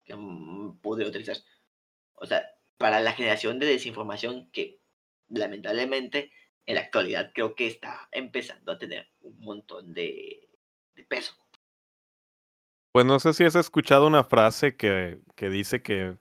que 0.03 0.15
mm, 0.15 0.62
pude 0.83 1.07
utilizar. 1.07 1.37
O 2.13 2.27
sea, 2.27 2.45
para 2.77 2.99
la 2.99 3.13
generación 3.13 3.57
de 3.57 3.65
desinformación 3.65 4.51
que 4.51 4.79
lamentablemente 5.29 6.31
en 6.67 6.75
la 6.75 6.81
actualidad 6.81 7.31
creo 7.33 7.55
que 7.55 7.65
está 7.65 8.07
empezando 8.11 8.71
a 8.71 8.77
tener 8.77 9.09
un 9.21 9.39
montón 9.39 9.93
de, 9.93 10.49
peso. 11.07 11.33
Pues 12.91 13.05
no 13.05 13.19
sé 13.19 13.33
si 13.33 13.43
has 13.43 13.55
escuchado 13.55 14.05
una 14.05 14.23
frase 14.23 14.75
que, 14.75 15.19
que 15.35 15.49
dice 15.49 15.81
que 15.81 16.17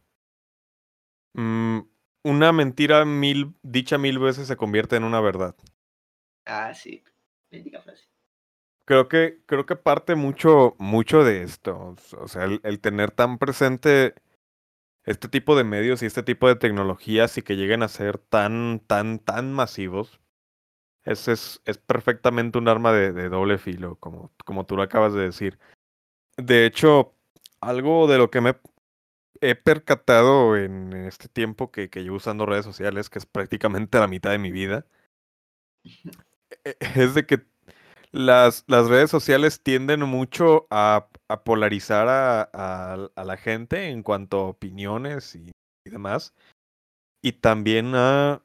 mm, 1.34 1.80
una 2.24 2.52
mentira 2.52 3.05
mil, 3.05 3.55
dicha 3.62 3.98
mil 3.98 4.18
veces 4.18 4.48
se 4.48 4.56
convierte 4.56 4.97
en 4.97 5.05
una 5.05 5.20
verdad. 5.20 5.55
Ah, 6.47 6.72
sí, 6.74 7.05
frase 7.82 8.12
creo 8.84 9.09
que, 9.09 9.43
creo 9.47 9.66
que 9.66 9.76
parte 9.76 10.14
mucho, 10.14 10.76
mucho 10.78 11.24
de 11.24 11.43
esto. 11.43 11.97
O 12.18 12.28
sea, 12.28 12.44
el, 12.44 12.80
tener 12.80 13.10
tan 13.10 13.39
presente 13.39 14.14
este 15.05 15.29
tipo 15.29 15.57
de 15.57 15.65
medios 15.65 16.03
y 16.03 16.07
este 16.07 16.23
tipo 16.23 16.49
de 16.49 16.57
tecnologías 16.57 17.37
y 17.39 17.43
que 17.43 17.57
lleguen 17.57 17.83
a 17.83 17.89
ser 17.89 18.19
tan, 18.19 18.81
tan, 18.87 19.19
tan 19.19 19.53
masivos. 19.53 20.20
Es, 21.05 21.27
es, 21.27 21.61
es 21.65 21.79
perfectamente 21.79 22.59
un 22.59 22.69
arma 22.69 22.93
de, 22.93 23.12
de, 23.12 23.29
doble 23.29 23.59
filo, 23.59 23.97
como, 23.97 24.33
como 24.45 24.66
tú 24.66 24.77
lo 24.77 24.83
acabas 24.83 25.15
de 25.15 25.23
decir. 25.23 25.59
De 26.37 26.65
hecho, 26.65 27.16
algo 27.61 28.07
de 28.07 28.19
lo 28.19 28.31
que 28.31 28.41
me 28.41 28.57
he 29.41 29.57
percatado 29.57 30.57
en 30.57 30.93
este 30.93 31.29
tiempo 31.29 31.73
que, 31.73 31.91
que 31.91 32.05
llevo 32.05 32.16
usando 32.16 32.47
redes 32.47 32.65
sociales, 32.65 33.11
que 33.11 33.19
es 33.19 33.27
prácticamente 33.27 33.99
la 33.99 34.07
mitad 34.07 34.31
de 34.31 34.39
mi 34.39 34.53
vida, 34.53 34.87
e, 36.65 36.77
es 36.97 37.15
de 37.15 37.27
que 37.27 37.45
las, 38.12 38.64
las 38.66 38.89
redes 38.89 39.10
sociales 39.10 39.62
tienden 39.62 40.01
mucho 40.01 40.66
a, 40.70 41.09
a 41.28 41.44
polarizar 41.44 42.09
a, 42.09 42.43
a, 42.43 43.24
la 43.24 43.36
gente 43.36 43.89
en 43.89 44.02
cuanto 44.02 44.39
a 44.39 44.48
opiniones 44.48 45.34
y, 45.34 45.51
demás. 45.84 46.34
Y 47.22 47.32
también 47.32 47.94
a... 47.94 48.44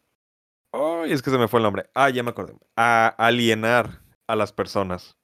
Ay, 0.71 1.11
es 1.11 1.21
que 1.21 1.29
se 1.29 1.37
me 1.37 1.47
fue 1.47 1.59
el 1.59 1.65
nombre. 1.65 1.89
Ah, 1.93 2.09
ya 2.09 2.23
me 2.23 2.29
acordé. 2.29 2.55
A 2.75 3.07
alienar 3.07 4.01
a 4.27 4.35
las 4.35 4.53
personas 4.53 5.17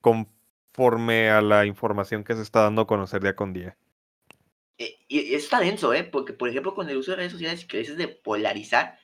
conforme 0.00 1.30
a 1.30 1.40
la 1.40 1.64
información 1.64 2.24
que 2.24 2.34
se 2.34 2.42
está 2.42 2.62
dando 2.62 2.82
a 2.82 2.86
conocer 2.86 3.22
día 3.22 3.36
con 3.36 3.52
día. 3.52 3.76
Eh, 4.78 4.98
y 5.08 5.34
está 5.34 5.60
denso, 5.60 5.92
¿eh? 5.94 6.04
Porque, 6.04 6.32
por 6.32 6.48
ejemplo, 6.48 6.74
con 6.74 6.88
el 6.88 6.96
uso 6.96 7.12
de 7.12 7.18
redes 7.18 7.32
sociales, 7.32 7.64
que 7.64 7.78
dices 7.78 7.96
de 7.96 8.08
polarizar, 8.08 8.98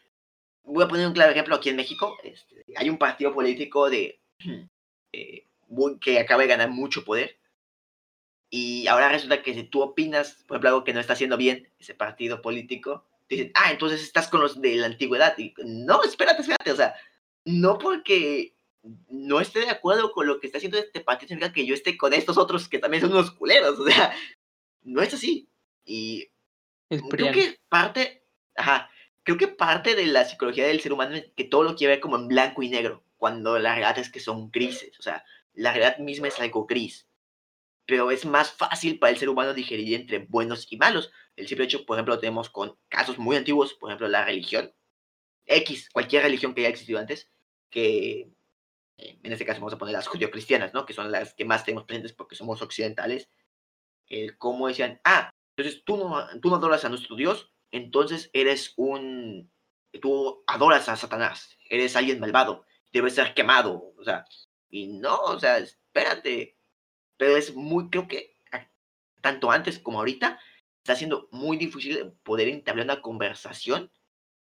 voy 0.64 0.84
a 0.84 0.88
poner 0.88 1.06
un 1.06 1.12
claro 1.12 1.32
ejemplo 1.32 1.54
aquí 1.54 1.68
en 1.68 1.76
México. 1.76 2.16
Este, 2.24 2.64
hay 2.76 2.88
un 2.88 2.98
partido 2.98 3.32
político 3.32 3.90
de 3.90 4.20
eh, 5.12 5.44
que 6.00 6.18
acaba 6.18 6.42
de 6.42 6.48
ganar 6.48 6.70
mucho 6.70 7.04
poder. 7.04 7.38
Y 8.50 8.86
ahora 8.86 9.10
resulta 9.10 9.42
que 9.42 9.54
si 9.54 9.64
tú 9.64 9.82
opinas, 9.82 10.44
por 10.46 10.56
ejemplo, 10.56 10.70
algo 10.70 10.84
que 10.84 10.94
no 10.94 11.00
está 11.00 11.12
haciendo 11.12 11.36
bien 11.36 11.68
ese 11.78 11.94
partido 11.94 12.40
político, 12.40 13.04
dicen, 13.28 13.52
ah, 13.54 13.70
entonces 13.70 14.02
estás 14.02 14.28
con 14.28 14.40
los 14.40 14.60
de 14.60 14.76
la 14.76 14.86
antigüedad. 14.86 15.36
Y 15.36 15.54
no, 15.64 16.02
espérate, 16.02 16.40
espérate, 16.40 16.72
o 16.72 16.76
sea, 16.76 16.94
no 17.44 17.78
porque 17.78 18.54
no 19.08 19.40
esté 19.40 19.60
de 19.60 19.70
acuerdo 19.70 20.12
con 20.12 20.26
lo 20.26 20.40
que 20.40 20.46
está 20.46 20.58
haciendo 20.58 20.78
este 20.78 21.00
partido 21.00 21.28
significa 21.28 21.52
que 21.52 21.66
yo 21.66 21.74
esté 21.74 21.98
con 21.98 22.14
estos 22.14 22.38
otros 22.38 22.68
que 22.68 22.78
también 22.78 23.02
son 23.02 23.12
unos 23.12 23.30
culeros, 23.32 23.78
o 23.78 23.86
sea, 23.86 24.14
no 24.82 25.02
es 25.02 25.12
así. 25.12 25.48
Y 25.84 26.28
creo 27.10 27.32
que 27.32 27.58
parte, 27.68 28.22
ajá, 28.56 28.90
creo 29.24 29.36
que 29.36 29.48
parte 29.48 29.94
de 29.94 30.06
la 30.06 30.24
psicología 30.24 30.66
del 30.66 30.80
ser 30.80 30.92
humano 30.92 31.16
es 31.16 31.26
que 31.36 31.44
todo 31.44 31.64
lo 31.64 31.76
quiere 31.76 31.94
ver 31.94 32.00
como 32.00 32.16
en 32.16 32.28
blanco 32.28 32.62
y 32.62 32.70
negro 32.70 33.02
cuando 33.18 33.58
la 33.58 33.74
realidad 33.74 33.98
es 33.98 34.10
que 34.10 34.20
son 34.20 34.50
grises. 34.50 34.98
O 34.98 35.02
sea, 35.02 35.24
la 35.52 35.72
realidad 35.72 35.98
misma 35.98 36.28
es 36.28 36.40
algo 36.40 36.66
gris. 36.66 37.06
Pero 37.86 38.10
es 38.10 38.24
más 38.24 38.52
fácil 38.52 38.98
para 38.98 39.10
el 39.12 39.18
ser 39.18 39.28
humano 39.28 39.54
digerir 39.54 39.94
entre 39.94 40.20
buenos 40.20 40.66
y 40.70 40.76
malos. 40.76 41.10
El 41.36 41.48
simple 41.48 41.66
hecho, 41.66 41.84
por 41.84 41.96
ejemplo, 41.96 42.18
tenemos 42.18 42.50
con 42.50 42.78
casos 42.88 43.18
muy 43.18 43.36
antiguos, 43.36 43.74
por 43.74 43.90
ejemplo, 43.90 44.08
la 44.08 44.24
religión. 44.24 44.72
X, 45.46 45.88
cualquier 45.90 46.22
religión 46.22 46.54
que 46.54 46.62
haya 46.62 46.70
existido 46.70 46.98
antes, 46.98 47.30
que 47.70 48.30
eh, 48.98 49.18
en 49.22 49.32
este 49.32 49.46
caso 49.46 49.60
vamos 49.60 49.72
a 49.72 49.78
poner 49.78 49.94
las 49.94 50.06
judio-cristianas, 50.06 50.74
¿no? 50.74 50.84
Que 50.84 50.92
son 50.92 51.10
las 51.10 51.34
que 51.34 51.44
más 51.44 51.64
tenemos 51.64 51.84
presentes 51.84 52.12
porque 52.12 52.36
somos 52.36 52.60
occidentales. 52.60 53.30
El 54.08 54.36
cómo 54.36 54.68
decían, 54.68 55.00
ah, 55.04 55.30
entonces 55.56 55.82
tú 55.84 55.96
no, 55.96 56.26
tú 56.40 56.50
no 56.50 56.56
adoras 56.56 56.84
a 56.84 56.88
nuestro 56.88 57.16
Dios, 57.16 57.52
entonces 57.70 58.30
eres 58.32 58.74
un, 58.76 59.50
tú 60.00 60.44
adoras 60.46 60.88
a 60.88 60.96
Satanás, 60.96 61.56
eres 61.68 61.96
alguien 61.96 62.20
malvado, 62.20 62.64
debes 62.92 63.14
ser 63.14 63.34
quemado, 63.34 63.94
o 63.96 64.04
sea, 64.04 64.24
y 64.70 64.86
no, 64.88 65.20
o 65.22 65.38
sea, 65.40 65.58
espérate, 65.58 66.56
pero 67.16 67.36
es 67.36 67.54
muy, 67.54 67.90
creo 67.90 68.08
que 68.08 68.38
tanto 69.20 69.50
antes 69.50 69.78
como 69.78 69.98
ahorita, 69.98 70.38
está 70.78 70.96
siendo 70.96 71.28
muy 71.32 71.56
difícil 71.56 72.12
poder 72.22 72.48
entablar 72.48 72.84
una 72.84 73.02
conversación 73.02 73.90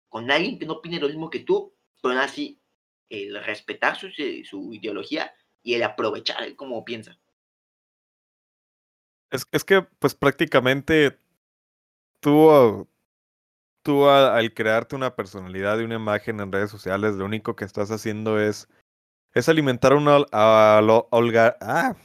con 0.10 0.30
alguien 0.30 0.60
que 0.60 0.66
no 0.66 0.74
opine 0.74 1.00
lo 1.00 1.08
mismo 1.08 1.30
que 1.30 1.40
tú, 1.40 1.76
pero 2.02 2.20
así 2.20 2.62
el 3.10 3.42
respetar 3.44 3.98
su, 3.98 4.10
su 4.44 4.74
ideología 4.74 5.34
y 5.62 5.76
el 5.76 5.84
aprovechar 5.84 6.56
como 6.56 6.84
piensa. 6.84 7.20
Es, 9.30 9.48
es 9.52 9.64
que, 9.64 9.82
pues 10.00 10.14
prácticamente 10.16 11.18
tú, 12.20 12.88
tú 13.84 14.08
al, 14.08 14.54
crearte 14.54 14.96
una 14.96 15.16
personalidad 15.16 15.80
y 15.80 15.84
una 15.84 15.96
imagen 15.96 16.40
en 16.40 16.52
redes 16.52 16.72
sociales, 16.72 17.16
lo 17.16 17.26
único 17.26 17.56
que 17.56 17.66
estás 17.66 17.92
haciendo 17.92 18.40
es, 18.40 18.68
es 19.34 19.50
alimentar 19.50 19.94
un 19.94 20.08
a, 20.08 20.26
ah, 20.32 21.96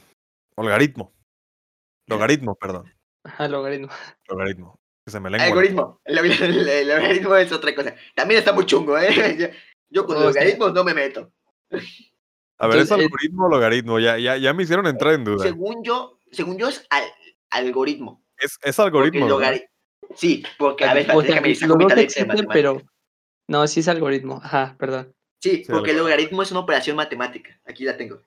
logaritmo. 0.57 1.13
Logaritmo, 2.07 2.55
perdón. 2.55 2.93
Ajá, 3.23 3.47
logaritmo. 3.47 3.89
Logaritmo. 4.27 4.79
Se 5.07 5.19
me 5.19 5.29
Algoritmo. 5.37 6.01
El, 6.05 6.87
logaritmo 6.87 7.35
es 7.35 7.51
otra 7.51 7.73
cosa. 7.73 7.95
También 8.15 8.39
está 8.39 8.53
muy 8.53 8.65
chungo, 8.65 8.97
¿eh? 8.97 9.55
Yo 9.89 10.05
con 10.05 10.15
los 10.15 10.35
logaritmos 10.35 10.73
no 10.73 10.83
me 10.83 10.93
meto. 10.93 11.31
A 12.59 12.67
ver, 12.67 12.79
¿es 12.79 12.91
algoritmo 12.91 13.45
o 13.45 13.49
logaritmo? 13.49 13.99
Ya, 13.99 14.19
ya, 14.19 14.37
ya 14.37 14.53
me 14.53 14.61
hicieron 14.63 14.85
entrar 14.85 15.13
en 15.15 15.23
duda. 15.23 15.43
Según 15.43 15.83
yo, 15.83 16.19
según 16.31 16.59
yo 16.59 16.67
es 16.67 16.85
algoritmo. 17.49 18.23
Es, 18.37 18.59
es 18.61 18.79
algoritmo. 18.79 19.27
Sí, 20.15 20.43
porque 20.57 20.85
a 20.85 20.93
veces 20.93 21.15
déjame 21.23 21.51
existen, 21.51 22.47
pero 22.51 22.81
no, 23.47 23.65
sí 23.67 23.79
es 23.79 23.87
algoritmo. 23.87 24.39
Ajá, 24.43 24.75
perdón. 24.77 25.13
Sí, 25.41 25.63
porque 25.67 25.91
el 25.91 25.97
logaritmo 25.97 26.43
es 26.43 26.51
una 26.51 26.59
operación 26.59 26.97
matemática. 26.97 27.59
Aquí 27.65 27.85
la 27.85 27.95
tengo. 27.95 28.21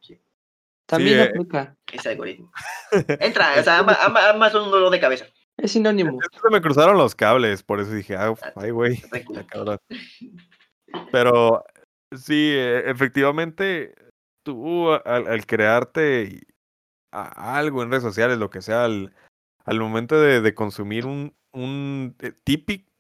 También 0.87 1.19
eh, 1.19 1.23
aplica. 1.23 1.77
Es 1.93 2.07
algoritmo. 2.07 2.51
Entra, 3.21 3.55
o 3.61 3.63
sea, 3.63 3.79
ambas, 3.79 4.53
son 4.53 4.65
un 4.65 4.71
dolor 4.71 4.91
de 4.91 5.01
cabeza. 5.01 5.27
Es 5.59 5.73
sinónimo. 5.73 6.19
Se 6.21 6.51
me 6.51 6.63
cruzaron 6.63 6.97
los 6.97 7.15
cables, 7.15 7.63
por 7.63 7.81
eso 7.81 7.93
dije, 7.93 8.17
ah, 8.17 8.35
ay, 8.57 8.71
güey. 8.71 9.03
Pero 11.13 11.65
sí, 12.17 12.53
e, 12.55 12.91
efectivamente, 12.91 13.95
tú 14.43 14.91
al, 14.91 15.47
crearte 15.47 16.41
algo 17.13 17.83
en 17.83 17.91
redes 17.91 18.03
sociales, 18.03 18.39
lo 18.39 18.51
que 18.51 18.63
sea, 18.63 18.85
al, 18.85 19.15
al 19.65 19.79
momento 19.79 20.19
de, 20.19 20.41
de, 20.41 20.55
consumir 20.55 21.07
un, 21.07 21.35
un 21.53 22.17
eh, 22.21 22.33
típico 22.45 22.91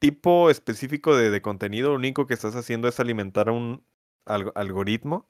tipo 0.00 0.50
específico 0.50 1.16
de, 1.16 1.30
de, 1.30 1.40
contenido, 1.40 1.90
lo 1.90 1.96
único 1.96 2.26
que 2.26 2.34
estás 2.34 2.54
haciendo 2.56 2.88
es 2.88 3.00
alimentar 3.00 3.48
un 3.48 3.82
algoritmo 4.26 5.28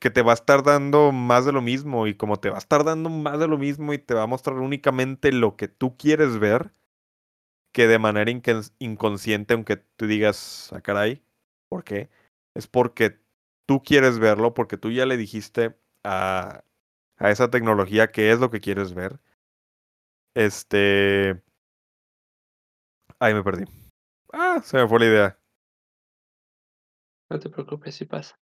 que 0.00 0.10
te 0.10 0.22
va 0.22 0.32
a 0.32 0.34
estar 0.34 0.62
dando 0.62 1.12
más 1.12 1.44
de 1.44 1.52
lo 1.52 1.60
mismo 1.60 2.06
y 2.06 2.14
como 2.14 2.38
te 2.38 2.50
va 2.50 2.56
a 2.56 2.58
estar 2.58 2.84
dando 2.84 3.10
más 3.10 3.38
de 3.38 3.48
lo 3.48 3.58
mismo 3.58 3.92
y 3.92 3.98
te 3.98 4.14
va 4.14 4.22
a 4.22 4.26
mostrar 4.26 4.56
únicamente 4.56 5.32
lo 5.32 5.56
que 5.56 5.68
tú 5.68 5.96
quieres 5.96 6.38
ver, 6.38 6.72
que 7.72 7.86
de 7.86 7.98
manera 7.98 8.30
inconsciente, 8.78 9.54
aunque 9.54 9.76
tú 9.76 10.06
digas, 10.06 10.70
ah, 10.72 10.80
caray, 10.80 11.22
¿por 11.68 11.84
qué? 11.84 12.08
Es 12.54 12.66
porque 12.66 13.20
tú 13.66 13.82
quieres 13.82 14.18
verlo, 14.18 14.54
porque 14.54 14.78
tú 14.78 14.90
ya 14.90 15.04
le 15.06 15.16
dijiste 15.16 15.76
a, 16.04 16.64
a 17.18 17.30
esa 17.30 17.50
tecnología 17.50 18.10
qué 18.10 18.32
es 18.32 18.40
lo 18.40 18.50
que 18.50 18.60
quieres 18.60 18.94
ver. 18.94 19.20
Este... 20.34 21.42
Ahí 23.20 23.34
me 23.34 23.42
perdí. 23.42 23.64
Ah, 24.32 24.60
se 24.62 24.76
me 24.76 24.88
fue 24.88 25.00
la 25.00 25.06
idea. 25.06 25.38
No 27.30 27.38
te 27.38 27.50
preocupes, 27.50 27.94
si 27.94 28.04
pasa. 28.04 28.38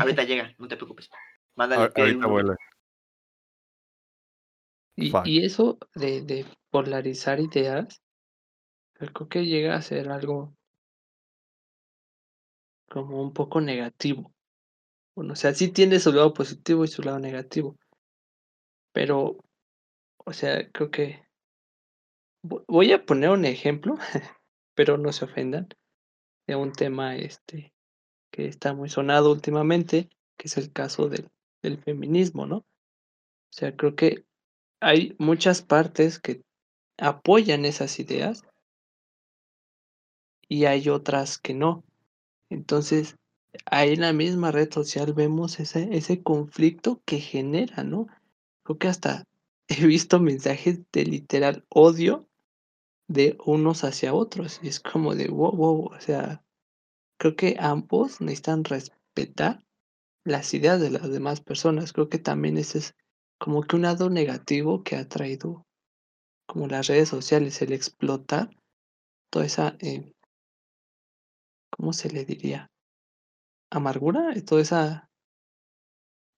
Ahorita 0.00 0.24
llega, 0.24 0.54
no 0.58 0.68
te 0.68 0.76
preocupes. 0.76 1.08
Mándale. 1.54 1.92
Ahorita 1.94 2.26
vuelve. 2.26 2.56
Y, 4.96 5.12
y, 5.24 5.44
eso 5.44 5.78
de, 5.94 6.22
de, 6.22 6.46
polarizar 6.70 7.38
ideas, 7.38 8.02
creo 8.94 9.28
que 9.28 9.44
llega 9.44 9.76
a 9.76 9.82
ser 9.82 10.08
algo 10.08 10.56
como 12.88 13.22
un 13.22 13.34
poco 13.34 13.60
negativo. 13.60 14.32
Bueno, 15.14 15.34
o 15.34 15.36
sea, 15.36 15.52
sí 15.52 15.70
tiene 15.70 16.00
su 16.00 16.12
lado 16.12 16.32
positivo 16.32 16.84
y 16.84 16.88
su 16.88 17.02
lado 17.02 17.18
negativo. 17.18 17.76
Pero, 18.92 19.36
o 20.24 20.32
sea, 20.32 20.70
creo 20.70 20.90
que 20.90 21.25
voy 22.68 22.92
a 22.92 23.04
poner 23.04 23.30
un 23.30 23.44
ejemplo, 23.44 23.96
pero 24.74 24.98
no 24.98 25.12
se 25.12 25.24
ofendan, 25.24 25.68
de 26.46 26.56
un 26.56 26.72
tema 26.72 27.16
este 27.16 27.72
que 28.30 28.46
está 28.46 28.74
muy 28.74 28.88
sonado 28.88 29.32
últimamente, 29.32 30.08
que 30.36 30.48
es 30.48 30.56
el 30.58 30.72
caso 30.72 31.08
del, 31.08 31.28
del 31.62 31.78
feminismo, 31.78 32.46
¿no? 32.46 32.58
O 32.58 33.52
sea, 33.52 33.74
creo 33.74 33.96
que 33.96 34.26
hay 34.80 35.16
muchas 35.18 35.62
partes 35.62 36.18
que 36.18 36.42
apoyan 36.98 37.64
esas 37.64 37.98
ideas 37.98 38.44
y 40.48 40.66
hay 40.66 40.88
otras 40.88 41.38
que 41.38 41.54
no. 41.54 41.84
Entonces, 42.50 43.16
ahí 43.64 43.94
en 43.94 44.02
la 44.02 44.12
misma 44.12 44.52
red 44.52 44.70
social 44.72 45.14
vemos 45.14 45.58
ese, 45.60 45.88
ese 45.96 46.22
conflicto 46.22 47.00
que 47.04 47.18
genera, 47.20 47.84
¿no? 47.84 48.06
Creo 48.62 48.78
que 48.78 48.88
hasta 48.88 49.24
he 49.68 49.86
visto 49.86 50.20
mensajes 50.20 50.80
de 50.92 51.04
literal 51.04 51.64
odio 51.68 52.25
de 53.08 53.36
unos 53.44 53.84
hacia 53.84 54.14
otros. 54.14 54.60
Y 54.62 54.68
es 54.68 54.80
como 54.80 55.14
de 55.14 55.28
wow, 55.28 55.52
wow, 55.52 55.84
o 55.86 56.00
sea, 56.00 56.44
creo 57.18 57.36
que 57.36 57.56
ambos 57.58 58.20
necesitan 58.20 58.64
respetar 58.64 59.64
las 60.24 60.52
ideas 60.54 60.80
de 60.80 60.90
las 60.90 61.08
demás 61.10 61.40
personas. 61.40 61.92
Creo 61.92 62.08
que 62.08 62.18
también 62.18 62.56
ese 62.58 62.78
es 62.78 62.94
como 63.38 63.62
que 63.62 63.76
un 63.76 63.82
lado 63.82 64.10
negativo 64.10 64.82
que 64.82 64.96
ha 64.96 65.08
traído 65.08 65.66
como 66.46 66.68
las 66.68 66.86
redes 66.86 67.08
sociales, 67.08 67.60
el 67.62 67.72
explotar 67.72 68.50
toda 69.30 69.44
esa, 69.44 69.76
eh, 69.80 70.14
¿cómo 71.70 71.92
se 71.92 72.08
le 72.10 72.24
diría? 72.24 72.70
Amargura, 73.70 74.32
toda 74.44 74.62
esa 74.62 75.10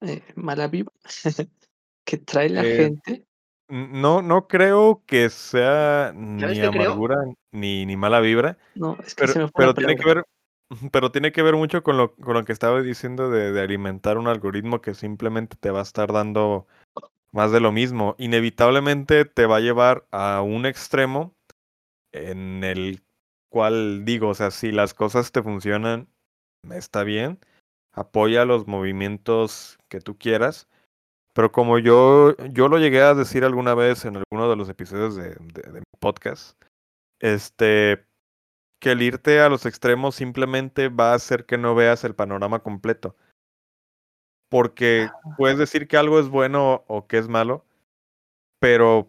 eh, 0.00 0.22
mala 0.34 0.68
viva 0.68 0.92
que 2.04 2.18
trae 2.18 2.48
la 2.48 2.62
eh, 2.62 2.76
gente. 2.76 3.27
No, 3.68 4.22
no 4.22 4.48
creo 4.48 5.02
que 5.06 5.28
sea 5.30 6.12
ni 6.14 6.60
amargura 6.60 7.16
ni, 7.52 7.84
ni 7.84 7.96
mala 7.96 8.20
vibra. 8.20 8.58
No, 8.74 8.96
es 9.04 9.14
que 9.14 9.22
pero, 9.22 9.32
se 9.32 9.38
me 9.40 9.48
pero 9.54 9.74
tiene 9.74 9.96
que 9.96 10.04
ver 10.04 10.24
pero 10.92 11.10
tiene 11.10 11.32
que 11.32 11.42
ver 11.42 11.54
mucho 11.54 11.82
con 11.82 11.96
lo, 11.96 12.14
con 12.16 12.34
lo 12.34 12.44
que 12.44 12.52
estaba 12.52 12.82
diciendo 12.82 13.30
de, 13.30 13.52
de, 13.52 13.60
alimentar 13.60 14.18
un 14.18 14.28
algoritmo 14.28 14.80
que 14.80 14.94
simplemente 14.94 15.56
te 15.56 15.70
va 15.70 15.80
a 15.80 15.82
estar 15.82 16.12
dando 16.12 16.66
más 17.32 17.52
de 17.52 17.60
lo 17.60 17.72
mismo. 17.72 18.14
Inevitablemente 18.18 19.24
te 19.24 19.46
va 19.46 19.56
a 19.56 19.60
llevar 19.60 20.06
a 20.10 20.42
un 20.42 20.66
extremo 20.66 21.34
en 22.12 22.64
el 22.64 23.02
cual 23.48 24.04
digo, 24.04 24.28
o 24.28 24.34
sea, 24.34 24.50
si 24.50 24.72
las 24.72 24.94
cosas 24.94 25.32
te 25.32 25.42
funcionan, 25.42 26.08
está 26.70 27.04
bien, 27.04 27.38
apoya 27.92 28.44
los 28.44 28.66
movimientos 28.66 29.78
que 29.88 30.00
tú 30.00 30.16
quieras. 30.18 30.68
Pero 31.38 31.52
como 31.52 31.78
yo, 31.78 32.36
yo 32.50 32.66
lo 32.66 32.78
llegué 32.78 33.00
a 33.00 33.14
decir 33.14 33.44
alguna 33.44 33.72
vez 33.72 34.04
en 34.04 34.16
alguno 34.16 34.50
de 34.50 34.56
los 34.56 34.68
episodios 34.68 35.14
de, 35.14 35.36
de, 35.36 35.70
de 35.70 35.78
mi 35.78 35.86
podcast, 36.00 36.60
este, 37.20 38.04
que 38.80 38.90
el 38.90 39.02
irte 39.02 39.38
a 39.38 39.48
los 39.48 39.64
extremos 39.64 40.16
simplemente 40.16 40.88
va 40.88 41.12
a 41.12 41.14
hacer 41.14 41.46
que 41.46 41.56
no 41.56 41.76
veas 41.76 42.02
el 42.02 42.16
panorama 42.16 42.58
completo. 42.64 43.14
Porque 44.50 45.10
puedes 45.36 45.58
decir 45.58 45.86
que 45.86 45.96
algo 45.96 46.18
es 46.18 46.28
bueno 46.28 46.82
o 46.88 47.06
que 47.06 47.18
es 47.18 47.28
malo, 47.28 47.64
pero 48.58 49.08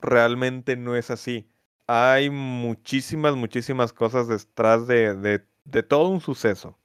realmente 0.00 0.76
no 0.76 0.96
es 0.96 1.10
así. 1.10 1.46
Hay 1.86 2.30
muchísimas, 2.30 3.36
muchísimas 3.36 3.92
cosas 3.92 4.28
detrás 4.28 4.86
de, 4.86 5.14
de, 5.14 5.46
de 5.64 5.82
todo 5.82 6.08
un 6.08 6.22
suceso. 6.22 6.78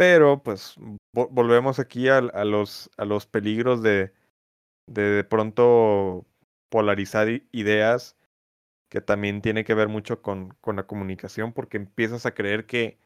Pero, 0.00 0.42
pues, 0.42 0.76
volvemos 1.12 1.78
aquí 1.78 2.08
a, 2.08 2.22
los, 2.22 2.88
a 2.96 3.04
los 3.04 3.26
peligros 3.26 3.82
de, 3.82 4.14
de 4.86 5.02
de 5.02 5.24
pronto 5.24 6.24
polarizar 6.70 7.28
ideas 7.52 8.16
que 8.88 9.02
también 9.02 9.42
tiene 9.42 9.62
que 9.62 9.74
ver 9.74 9.88
mucho 9.88 10.22
con, 10.22 10.56
con 10.62 10.76
la 10.76 10.86
comunicación, 10.86 11.52
porque 11.52 11.76
empiezas 11.76 12.24
a 12.24 12.32
creer 12.32 12.64
que, 12.64 12.98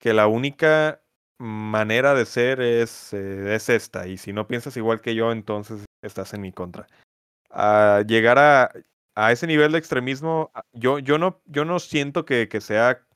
que 0.00 0.14
la 0.14 0.26
única 0.26 1.00
manera 1.38 2.12
de 2.14 2.26
ser 2.26 2.60
es, 2.60 3.12
eh, 3.12 3.54
es 3.54 3.68
esta. 3.68 4.08
Y 4.08 4.16
si 4.18 4.32
no 4.32 4.48
piensas 4.48 4.76
igual 4.76 5.00
que 5.00 5.14
yo, 5.14 5.30
entonces 5.30 5.84
estás 6.02 6.34
en 6.34 6.40
mi 6.40 6.50
contra. 6.50 6.88
A 7.50 8.02
llegar 8.04 8.40
a, 8.40 8.72
a 9.14 9.30
ese 9.30 9.46
nivel 9.46 9.70
de 9.70 9.78
extremismo, 9.78 10.50
yo, 10.72 10.98
yo, 10.98 11.18
no, 11.18 11.40
yo 11.44 11.64
no 11.64 11.78
siento 11.78 12.24
que, 12.24 12.48
que 12.48 12.60
sea 12.60 13.06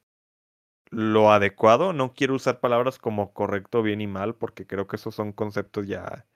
lo 0.93 1.32
adecuado. 1.32 1.93
No 1.93 2.14
quiero 2.14 2.35
usar 2.35 2.60
palabras 2.60 2.98
como 2.98 3.32
correcto, 3.32 3.82
bien 3.82 4.01
y 4.01 4.06
mal, 4.06 4.36
porque 4.36 4.66
creo 4.66 4.86
que 4.86 4.97
esos 4.97 5.14
son 5.14 5.32
conceptos 5.32 5.86
ya 5.89 6.27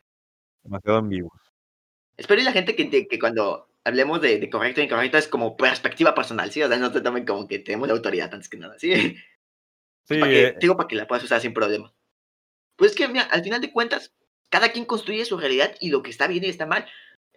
demasiado 0.64 0.98
ambiguos. 0.98 1.40
Espero 2.16 2.40
y 2.40 2.44
la 2.44 2.52
gente 2.52 2.74
que, 2.76 2.88
que- 3.08 3.18
cuando 3.18 3.68
hablemos 3.84 4.20
de, 4.20 4.38
de 4.38 4.50
correcto 4.50 4.80
e 4.80 4.84
incorrecto 4.84 5.18
es 5.18 5.28
como 5.28 5.56
perspectiva 5.56 6.14
personal, 6.14 6.50
¿sí? 6.50 6.62
O 6.62 6.68
sea, 6.68 6.78
no 6.78 6.90
te 6.92 7.00
tomen 7.00 7.24
como 7.26 7.46
que 7.46 7.58
tenemos 7.60 7.88
la 7.88 7.94
autoridad 7.94 8.32
antes 8.32 8.48
que 8.48 8.56
nada, 8.58 8.78
¿sí? 8.78 8.92
Sí, 10.04 10.14
Para 10.18 10.32
que, 10.32 10.50
eh, 10.50 10.54
digo, 10.60 10.76
para 10.76 10.88
que 10.88 10.96
la 10.96 11.06
puedas 11.06 11.24
usar 11.24 11.40
sin 11.40 11.54
problema. 11.54 11.94
Pues 12.76 12.92
es 12.92 12.96
que, 12.98 13.08
mira, 13.08 13.24
al 13.24 13.44
final 13.44 13.60
de 13.60 13.72
cuentas, 13.72 14.14
cada 14.50 14.70
quien 14.72 14.84
construye 14.86 15.24
su 15.24 15.38
realidad 15.38 15.74
y 15.80 15.90
lo 15.90 16.02
que 16.02 16.10
está 16.10 16.28
bien 16.28 16.44
y 16.44 16.48
está 16.48 16.66
mal 16.66 16.86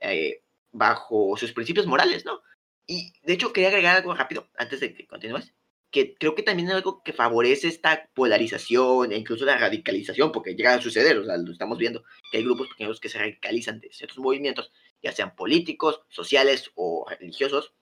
eh, 0.01 0.43
bajo 0.71 1.37
sus 1.37 1.53
principios 1.53 1.87
morales, 1.87 2.25
¿no? 2.25 2.41
Y 2.87 3.13
de 3.23 3.33
hecho, 3.33 3.53
quería 3.53 3.69
agregar 3.69 3.97
algo 3.97 4.15
rápido 4.15 4.49
antes 4.57 4.79
de 4.81 4.93
que 4.93 5.07
continúes, 5.07 5.53
que 5.91 6.15
creo 6.15 6.35
que 6.35 6.43
también 6.43 6.69
es 6.69 6.75
algo 6.75 7.01
que 7.03 7.13
favorece 7.13 7.67
esta 7.67 8.09
polarización 8.13 9.11
e 9.11 9.17
incluso 9.17 9.45
la 9.45 9.57
radicalización, 9.57 10.31
porque 10.31 10.53
llega 10.55 10.73
a 10.75 10.81
suceder, 10.81 11.17
o 11.17 11.25
sea, 11.25 11.37
lo 11.37 11.51
estamos 11.51 11.77
viendo, 11.77 12.03
que 12.31 12.37
hay 12.37 12.43
grupos 12.43 12.67
pequeños 12.69 12.99
que 12.99 13.09
se 13.09 13.17
radicalizan 13.19 13.79
de 13.79 13.89
ciertos 13.91 14.19
movimientos, 14.19 14.71
ya 15.01 15.11
sean 15.11 15.35
políticos, 15.35 16.01
sociales 16.09 16.71
o 16.75 17.05
religiosos, 17.09 17.73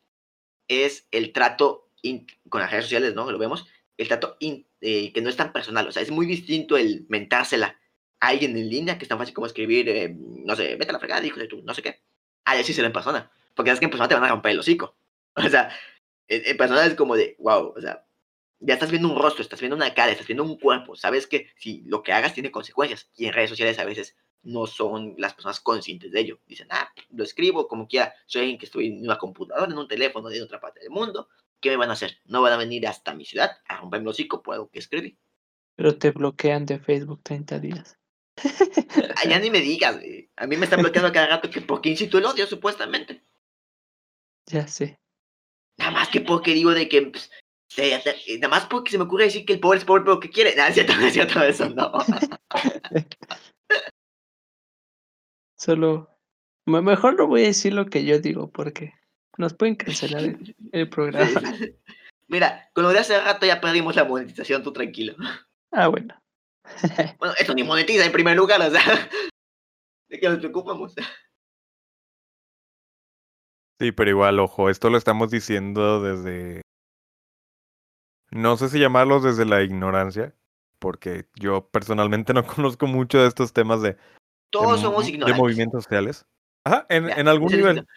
es 0.68 1.08
el 1.12 1.32
trato 1.34 1.90
in- 2.02 2.28
con 2.50 2.62
las 2.62 2.72
redes 2.72 2.86
sociales, 2.86 3.14
¿no? 3.16 3.32
Lo 3.32 3.38
vemos, 3.38 3.66
el 3.98 4.08
trato 4.08 4.38
in- 4.40 4.68
eh, 4.82 5.12
que 5.14 5.22
no 5.22 5.30
es 5.30 5.36
tan 5.38 5.52
personal, 5.54 5.88
o 5.88 5.92
sea, 5.92 6.02
es 6.02 6.12
muy 6.12 6.26
distinto 6.26 6.78
el 6.78 7.06
mentársela 7.10 7.80
a 8.20 8.28
alguien 8.30 8.56
en 8.58 8.70
línea, 8.70 8.98
que 8.98 9.06
es 9.06 9.10
tan 9.10 9.18
fácil 9.18 9.34
como 9.34 9.48
escribir, 9.48 9.90
eh, 9.90 10.16
no 10.18 10.56
sé, 10.56 10.76
vete 10.76 10.90
a 10.90 10.94
la 10.94 11.00
fregada, 11.00 11.26
hijo 11.26 11.40
de 11.40 11.48
tu, 11.48 11.62
no 11.64 11.74
sé 11.74 11.82
qué, 11.82 12.02
a 12.46 12.56
decírselo 12.56 12.88
en 12.88 12.94
persona, 12.94 13.32
porque 13.56 13.72
es 13.72 13.80
que 13.80 13.86
en 13.86 13.92
persona 13.92 14.08
te 14.08 14.16
van 14.16 14.24
a 14.26 14.30
romper 14.30 14.52
el 14.54 14.60
hocico, 14.60 14.96
o 15.36 15.50
sea, 15.50 15.70
en, 16.28 16.42
en 16.46 16.58
persona 16.58 16.86
es 16.86 16.96
como 16.96 17.16
de, 17.16 17.36
wow, 17.40 17.74
o 17.76 17.82
sea, 17.82 18.06
ya 18.60 18.74
estás 18.74 18.90
viendo 18.90 19.10
un 19.10 19.20
rostro, 19.20 19.42
estás 19.42 19.60
viendo 19.60 19.76
una 19.76 19.94
cara, 19.94 20.12
estás 20.12 20.28
viendo 20.28 20.44
un 20.44 20.58
cuerpo, 20.58 20.96
sabes 20.96 21.28
que 21.28 21.48
si 21.56 21.84
lo 21.86 22.02
que 22.04 22.14
hagas 22.14 22.34
tiene 22.34 22.52
consecuencias, 22.52 23.10
y 23.16 23.26
en 23.26 23.34
redes 23.34 23.50
sociales 23.50 23.80
a 23.80 23.86
veces 23.86 24.16
no 24.44 24.66
son 24.66 25.16
las 25.18 25.34
personas 25.34 25.60
conscientes 25.60 26.12
de 26.12 26.20
ello. 26.22 26.40
Dicen, 26.48 26.68
ah, 26.72 26.90
lo 27.10 27.24
escribo 27.24 27.68
como 27.68 27.88
quiera, 27.88 28.14
soy 28.26 28.42
alguien 28.42 28.58
que 28.58 28.66
estoy 28.66 28.88
en 28.88 29.04
una 29.04 29.18
computadora, 29.18 29.72
en 29.72 29.78
un 29.78 29.88
teléfono 29.88 30.30
de 30.30 30.42
otra 30.42 30.60
parte 30.60 30.80
del 30.80 30.90
mundo, 30.90 31.28
¿qué 31.60 31.70
me 31.70 31.78
van 31.78 31.90
a 31.90 31.94
hacer? 31.94 32.18
No 32.26 32.42
van 32.42 32.54
a 32.54 32.58
venir 32.58 32.88
hasta 32.88 33.14
mi 33.14 33.26
ciudad 33.26 33.52
a 33.68 33.78
romperme 33.78 34.06
el 34.06 34.10
hocico 34.10 34.42
por 34.42 34.54
algo 34.54 34.70
que 34.70 34.80
escribí. 34.80 35.18
Pero 35.76 35.98
te 35.98 36.12
bloquean 36.12 36.66
de 36.66 36.80
Facebook 36.80 37.22
30 37.24 37.60
días. 37.60 37.98
Ah, 39.18 39.28
ya 39.28 39.40
ni 39.40 39.50
me 39.50 39.60
digas, 39.60 39.96
güey. 39.96 40.30
a 40.36 40.46
mí 40.46 40.58
me 40.58 40.66
están 40.66 40.82
bloqueando 40.82 41.12
cada 41.12 41.28
rato 41.28 41.50
que 41.50 41.60
porque 41.62 41.90
incito 41.90 42.20
el 42.20 42.26
odio, 42.26 42.46
supuestamente. 42.46 43.24
Ya 44.46 44.68
sé. 44.68 45.00
Nada 45.80 45.92
más 45.92 46.10
que 46.10 46.22
porque 46.22 46.54
digo 46.54 46.72
de 46.74 46.90
que, 46.90 47.02
pues, 47.04 47.32
se- 47.70 48.00
se- 48.02 48.38
nada 48.40 48.48
más 48.50 48.66
porque 48.66 48.92
se 48.92 48.98
me 48.98 49.04
ocurre 49.04 49.26
decir 49.26 49.46
que 49.46 49.54
el 49.54 49.60
pobre 49.60 49.80
es 49.80 49.86
pobre 49.86 50.04
pero 50.04 50.20
que 50.20 50.30
quiere. 50.30 50.56
Nada, 50.56 50.70
es 50.70 50.76
cierto, 50.76 50.94
es 50.94 51.14
cierto 51.14 51.42
eso, 51.44 51.70
no. 51.70 51.92
Solo. 55.58 56.10
me- 56.66 56.82
Mejor 56.82 57.16
no 57.18 57.28
voy 57.28 57.44
a 57.44 57.48
decir 57.48 57.74
lo 57.74 57.86
que 57.88 58.04
yo 58.06 58.20
digo 58.20 58.52
porque 58.52 58.94
nos 59.38 59.54
pueden 59.54 59.76
cancelar 59.76 60.24
el, 60.24 60.56
el 60.72 60.90
programa. 60.90 61.42
Mira, 62.28 62.70
con 62.74 62.84
lo 62.84 62.90
de 62.92 63.00
hace 63.00 63.20
rato 63.20 63.46
ya 63.46 63.62
perdimos 63.62 63.96
la 63.96 64.04
monetización, 64.04 64.64
tú 64.64 64.74
tranquilo. 64.74 65.16
Ah, 65.72 65.88
bueno. 65.88 66.14
Bueno, 67.18 67.34
esto 67.40 67.54
ni 67.54 67.64
monetiza 67.64 68.06
en 68.06 68.12
primer 68.12 68.36
lugar, 68.36 68.62
o 68.62 68.70
sea, 68.70 68.82
¿de 70.10 70.20
qué 70.20 70.28
nos 70.28 70.40
preocupamos? 70.40 70.94
Sí, 73.80 73.92
pero 73.92 74.10
igual, 74.10 74.40
ojo, 74.40 74.70
esto 74.70 74.90
lo 74.90 74.98
estamos 74.98 75.30
diciendo 75.30 76.02
desde... 76.02 76.62
No 78.32 78.58
sé 78.58 78.70
si 78.70 78.80
llamarlos 78.80 79.24
desde 79.24 79.46
la 79.46 79.62
ignorancia, 79.62 80.36
porque 80.80 81.28
yo 81.36 81.70
personalmente 81.70 82.34
no 82.34 82.46
conozco 82.46 82.88
mucho 82.88 83.20
de 83.20 83.28
estos 83.28 83.54
temas 83.54 83.82
de, 83.82 83.94
de, 83.94 83.98
Todos 84.50 84.82
mo- 84.82 84.88
somos 84.88 85.06
de 85.06 85.12
ignorantes. 85.12 85.42
movimientos 85.42 85.84
sociales. 85.84 86.26
Ajá, 86.64 86.86
en, 86.90 87.08
Ya, 87.08 87.16
en 87.16 87.28
algún 87.28 87.52
nivel. 87.52 87.88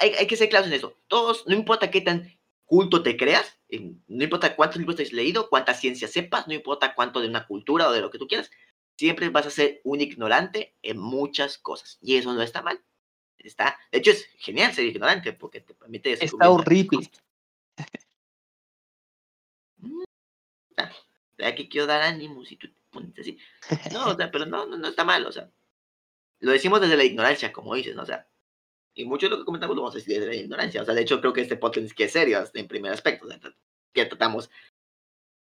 Hay, 0.00 0.26
que 0.26 0.36
ser 0.36 0.48
claros 0.48 0.68
en 0.68 0.74
eso. 0.74 0.98
Todos, 1.06 1.46
no 1.46 1.54
importa 1.54 1.90
qué 1.90 2.00
tan 2.00 2.36
culto 2.64 3.02
te 3.02 3.16
creas, 3.16 3.60
no 3.70 4.24
importa 4.24 4.56
cuántos 4.56 4.78
libros 4.78 4.96
te 4.96 5.04
has 5.04 5.12
leído, 5.12 5.48
cuánta 5.48 5.74
ciencia 5.74 6.08
sepas, 6.08 6.48
no 6.48 6.54
importa 6.54 6.94
cuánto 6.94 7.20
de 7.20 7.28
una 7.28 7.46
cultura 7.46 7.88
o 7.88 7.92
de 7.92 8.00
lo 8.00 8.10
que 8.10 8.18
tú 8.18 8.26
quieras, 8.26 8.50
siempre 8.96 9.28
vas 9.28 9.46
a 9.46 9.50
ser 9.50 9.80
un 9.84 10.00
ignorante 10.00 10.74
en 10.82 10.98
muchas 10.98 11.58
cosas. 11.58 11.98
Y 12.00 12.16
eso 12.16 12.32
no 12.32 12.42
está 12.42 12.62
mal. 12.62 12.82
Está, 13.46 13.78
de 13.90 13.98
hecho, 13.98 14.10
es 14.10 14.26
genial 14.38 14.72
ser 14.72 14.84
ignorante 14.84 15.32
porque 15.32 15.60
te 15.60 15.74
permite 15.74 16.12
Está 16.12 16.50
horrible. 16.50 17.10
Mm, 19.78 20.04
ah, 20.78 20.92
¿verdad 21.36 21.54
que 21.54 21.68
quiero 21.68 21.86
dar 21.86 22.02
ánimos 22.02 22.50
y 22.50 22.56
tú 22.56 22.68
te 22.68 22.80
pones 22.90 23.18
así? 23.18 23.38
No, 23.92 24.08
o 24.08 24.16
sea, 24.16 24.30
pero 24.30 24.46
no, 24.46 24.66
no, 24.66 24.76
no 24.76 24.88
está 24.88 25.04
mal, 25.04 25.24
o 25.26 25.32
sea. 25.32 25.50
Lo 26.40 26.52
decimos 26.52 26.80
desde 26.80 26.96
la 26.96 27.04
ignorancia, 27.04 27.52
como 27.52 27.74
dices, 27.74 27.94
¿no? 27.94 28.02
O 28.02 28.06
sea, 28.06 28.28
y 28.96 29.04
mucho 29.04 29.26
de 29.26 29.30
lo 29.30 29.38
que 29.38 29.44
comentamos 29.44 29.76
lo 29.76 29.82
vamos 29.82 29.94
a 29.94 29.98
decir 29.98 30.14
desde 30.14 30.26
la 30.26 30.34
ignorancia. 30.34 30.82
O 30.82 30.84
sea, 30.84 30.94
de 30.94 31.02
hecho, 31.02 31.20
creo 31.20 31.32
que 31.32 31.42
este 31.42 31.56
podcast 31.56 31.86
es 31.86 31.94
que 31.94 32.04
es 32.04 32.12
serio 32.12 32.42
en 32.54 32.66
primer 32.66 32.92
aspecto. 32.92 33.26
O 33.26 33.28
sea, 33.28 33.38
que 33.92 34.06
tratamos 34.06 34.50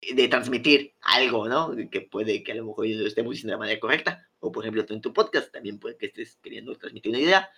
de 0.01 0.29
transmitir 0.29 0.95
algo, 1.03 1.49
¿no? 1.49 1.77
Que 1.91 2.01
puede 2.01 2.43
que 2.43 2.53
a 2.53 2.55
lo 2.55 2.67
mejor 2.67 2.87
lo 2.89 3.07
estemos 3.07 3.31
diciendo 3.33 3.53
de 3.53 3.59
manera 3.59 3.79
correcta. 3.79 4.29
O, 4.41 4.51
por 4.51 4.65
ejemplo, 4.65 4.85
tú 4.87 4.95
en 4.95 5.03
tu 5.03 5.13
podcast 5.13 5.53
también 5.53 5.79
puede 5.79 5.97
que 5.99 6.07
estés 6.07 6.39
queriendo 6.43 6.75
transmitir 6.77 7.11
una 7.11 7.21
idea. 7.21 7.51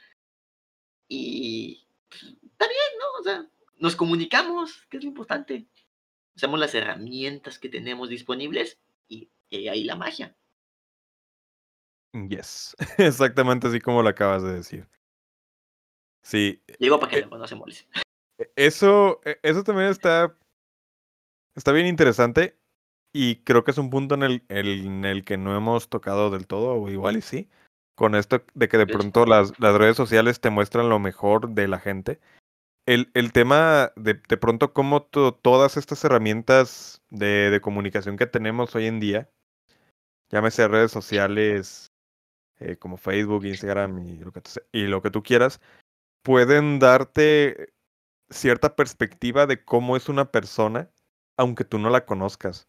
Y 1.09 1.86
pues, 2.09 2.22
está 2.24 2.66
bien, 2.66 2.98
¿no? 2.98 3.20
O 3.20 3.22
sea, 3.22 3.47
nos 3.78 3.97
comunicamos, 3.97 4.86
que 4.89 4.97
es 4.98 5.02
lo 5.05 5.09
importante. 5.09 5.66
Usamos 6.36 6.59
las 6.59 6.74
herramientas 6.74 7.59
que 7.59 7.68
tenemos 7.68 8.09
disponibles 8.09 8.78
y, 9.09 9.31
y 9.51 9.68
ahí 9.68 9.85
la 9.85 9.97
magia. 9.97 10.36
Yes, 12.28 12.76
exactamente 12.98 13.66
así 13.66 13.81
como 13.81 14.02
lo 14.02 14.09
acabas 14.09 14.43
de 14.43 14.55
decir. 14.55 14.89
Sí, 16.22 16.62
Digo 16.78 16.98
para 16.98 17.10
que 17.10 17.18
Eh, 17.18 17.26
no 17.26 17.47
se 17.47 17.55
moleste. 17.55 17.86
e- 18.39 18.51
eso, 18.56 19.20
e- 19.24 19.39
eso 19.43 19.62
también 19.62 19.89
está, 19.89 20.36
está 21.55 21.72
bien 21.72 21.86
interesante 21.86 22.56
y 23.12 23.36
creo 23.43 23.62
que 23.64 23.72
es 23.72 23.78
un 23.78 23.90
punto 23.90 24.14
en 24.14 24.22
el, 24.22 24.44
el- 24.48 24.86
en 24.86 25.05
el 25.05 25.24
que 25.24 25.36
no 25.36 25.56
hemos 25.56 25.89
tocado 25.89 26.31
del 26.31 26.47
todo, 26.47 26.74
o 26.74 26.89
igual 26.89 27.16
y 27.16 27.22
sí, 27.22 27.48
con 27.94 28.14
esto 28.14 28.42
de 28.54 28.68
que 28.68 28.78
de 28.78 28.86
pronto 28.86 29.26
las, 29.26 29.58
las 29.60 29.74
redes 29.76 29.96
sociales 29.96 30.40
te 30.40 30.50
muestran 30.50 30.88
lo 30.88 30.98
mejor 30.98 31.50
de 31.50 31.68
la 31.68 31.78
gente. 31.78 32.20
El, 32.86 33.10
el 33.14 33.32
tema 33.32 33.92
de, 33.96 34.20
de 34.28 34.36
pronto 34.36 34.72
cómo 34.72 35.02
to- 35.02 35.34
todas 35.34 35.76
estas 35.76 36.04
herramientas 36.04 37.02
de, 37.10 37.50
de 37.50 37.60
comunicación 37.60 38.16
que 38.16 38.26
tenemos 38.26 38.74
hoy 38.74 38.86
en 38.86 39.00
día, 39.00 39.30
llámese 40.30 40.68
redes 40.68 40.90
sociales 40.90 41.92
eh, 42.60 42.76
como 42.76 42.96
Facebook, 42.96 43.44
Instagram 43.44 43.98
y 44.06 44.18
lo, 44.18 44.32
que, 44.32 44.42
y 44.72 44.86
lo 44.86 45.00
que 45.00 45.10
tú 45.10 45.22
quieras, 45.22 45.60
pueden 46.22 46.78
darte 46.78 47.72
cierta 48.28 48.76
perspectiva 48.76 49.46
de 49.46 49.64
cómo 49.64 49.96
es 49.96 50.08
una 50.08 50.30
persona, 50.30 50.90
aunque 51.38 51.64
tú 51.64 51.78
no 51.78 51.90
la 51.90 52.04
conozcas. 52.04 52.68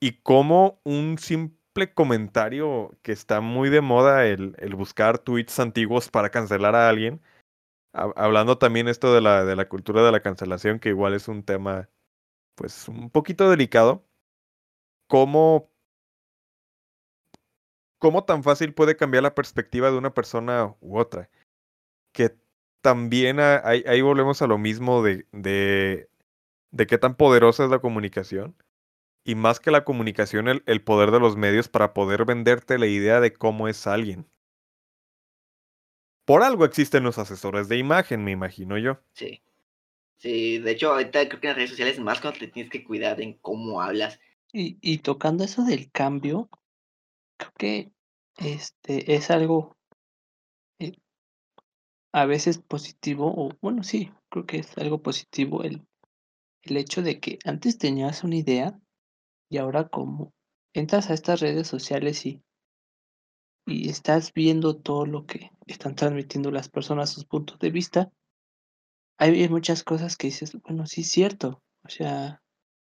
Y 0.00 0.22
cómo 0.22 0.80
un 0.84 1.18
simple 1.18 1.61
comentario 1.94 2.92
que 3.02 3.12
está 3.12 3.40
muy 3.40 3.70
de 3.70 3.80
moda, 3.80 4.26
el, 4.26 4.54
el 4.58 4.74
buscar 4.74 5.18
tweets 5.18 5.58
antiguos 5.60 6.10
para 6.10 6.30
cancelar 6.30 6.74
a 6.74 6.88
alguien, 6.88 7.20
hab- 7.94 8.14
hablando 8.16 8.58
también 8.58 8.88
esto 8.88 9.14
de 9.14 9.20
la, 9.22 9.44
de 9.44 9.56
la 9.56 9.68
cultura 9.68 10.04
de 10.04 10.12
la 10.12 10.22
cancelación, 10.22 10.80
que 10.80 10.90
igual 10.90 11.14
es 11.14 11.28
un 11.28 11.44
tema, 11.44 11.88
pues, 12.56 12.88
un 12.88 13.10
poquito 13.10 13.50
delicado. 13.50 14.04
¿Cómo, 15.06 15.70
cómo 17.98 18.24
tan 18.24 18.42
fácil 18.42 18.74
puede 18.74 18.96
cambiar 18.96 19.22
la 19.22 19.34
perspectiva 19.34 19.90
de 19.90 19.98
una 19.98 20.14
persona 20.14 20.74
u 20.80 20.98
otra? 20.98 21.30
Que 22.12 22.36
también 22.82 23.40
ahí, 23.40 23.84
ahí 23.86 24.02
volvemos 24.02 24.42
a 24.42 24.48
lo 24.48 24.58
mismo 24.58 25.02
de, 25.02 25.26
de, 25.32 26.10
de 26.72 26.86
qué 26.88 26.98
tan 26.98 27.16
poderosa 27.16 27.64
es 27.64 27.70
la 27.70 27.80
comunicación. 27.80 28.56
Y 29.24 29.34
más 29.34 29.60
que 29.60 29.70
la 29.70 29.84
comunicación, 29.84 30.48
el, 30.48 30.62
el 30.66 30.82
poder 30.82 31.10
de 31.10 31.20
los 31.20 31.36
medios 31.36 31.68
para 31.68 31.94
poder 31.94 32.24
venderte 32.24 32.78
la 32.78 32.86
idea 32.86 33.20
de 33.20 33.32
cómo 33.32 33.68
es 33.68 33.86
alguien. 33.86 34.26
Por 36.24 36.42
algo 36.42 36.64
existen 36.64 37.02
los 37.02 37.18
asesores 37.18 37.68
de 37.68 37.78
imagen, 37.78 38.24
me 38.24 38.30
imagino 38.30 38.78
yo. 38.78 39.00
Sí. 39.12 39.42
Sí, 40.18 40.58
de 40.58 40.70
hecho, 40.70 40.92
ahorita 40.92 41.28
creo 41.28 41.40
que 41.40 41.46
en 41.48 41.50
las 41.50 41.56
redes 41.56 41.70
sociales 41.70 41.98
más 41.98 42.20
cuando 42.20 42.38
te 42.38 42.46
tienes 42.46 42.70
que 42.70 42.84
cuidar 42.84 43.20
en 43.20 43.34
cómo 43.38 43.82
hablas. 43.82 44.20
Y, 44.52 44.78
y 44.80 44.98
tocando 44.98 45.42
eso 45.42 45.64
del 45.64 45.90
cambio, 45.90 46.48
creo 47.36 47.52
que 47.58 47.92
este 48.36 49.14
es 49.16 49.32
algo 49.32 49.76
eh, 50.78 50.92
a 52.12 52.24
veces 52.26 52.58
positivo, 52.58 53.34
o 53.36 53.50
bueno, 53.60 53.82
sí, 53.82 54.12
creo 54.28 54.46
que 54.46 54.58
es 54.58 54.78
algo 54.78 55.02
positivo 55.02 55.64
el, 55.64 55.82
el 56.62 56.76
hecho 56.76 57.02
de 57.02 57.18
que 57.18 57.40
antes 57.44 57.78
tenías 57.78 58.22
una 58.22 58.36
idea 58.36 58.78
y 59.52 59.58
ahora 59.58 59.88
como 59.88 60.32
entras 60.72 61.10
a 61.10 61.14
estas 61.14 61.40
redes 61.40 61.68
sociales 61.68 62.24
y, 62.24 62.42
y 63.66 63.90
estás 63.90 64.32
viendo 64.32 64.80
todo 64.80 65.04
lo 65.04 65.26
que 65.26 65.50
están 65.66 65.94
transmitiendo 65.94 66.50
las 66.50 66.70
personas, 66.70 67.10
sus 67.10 67.26
puntos 67.26 67.58
de 67.58 67.70
vista, 67.70 68.10
hay 69.18 69.46
muchas 69.50 69.84
cosas 69.84 70.16
que 70.16 70.28
dices, 70.28 70.56
bueno, 70.62 70.86
sí 70.86 71.02
es 71.02 71.10
cierto, 71.10 71.62
o 71.84 71.88
sea, 71.90 72.42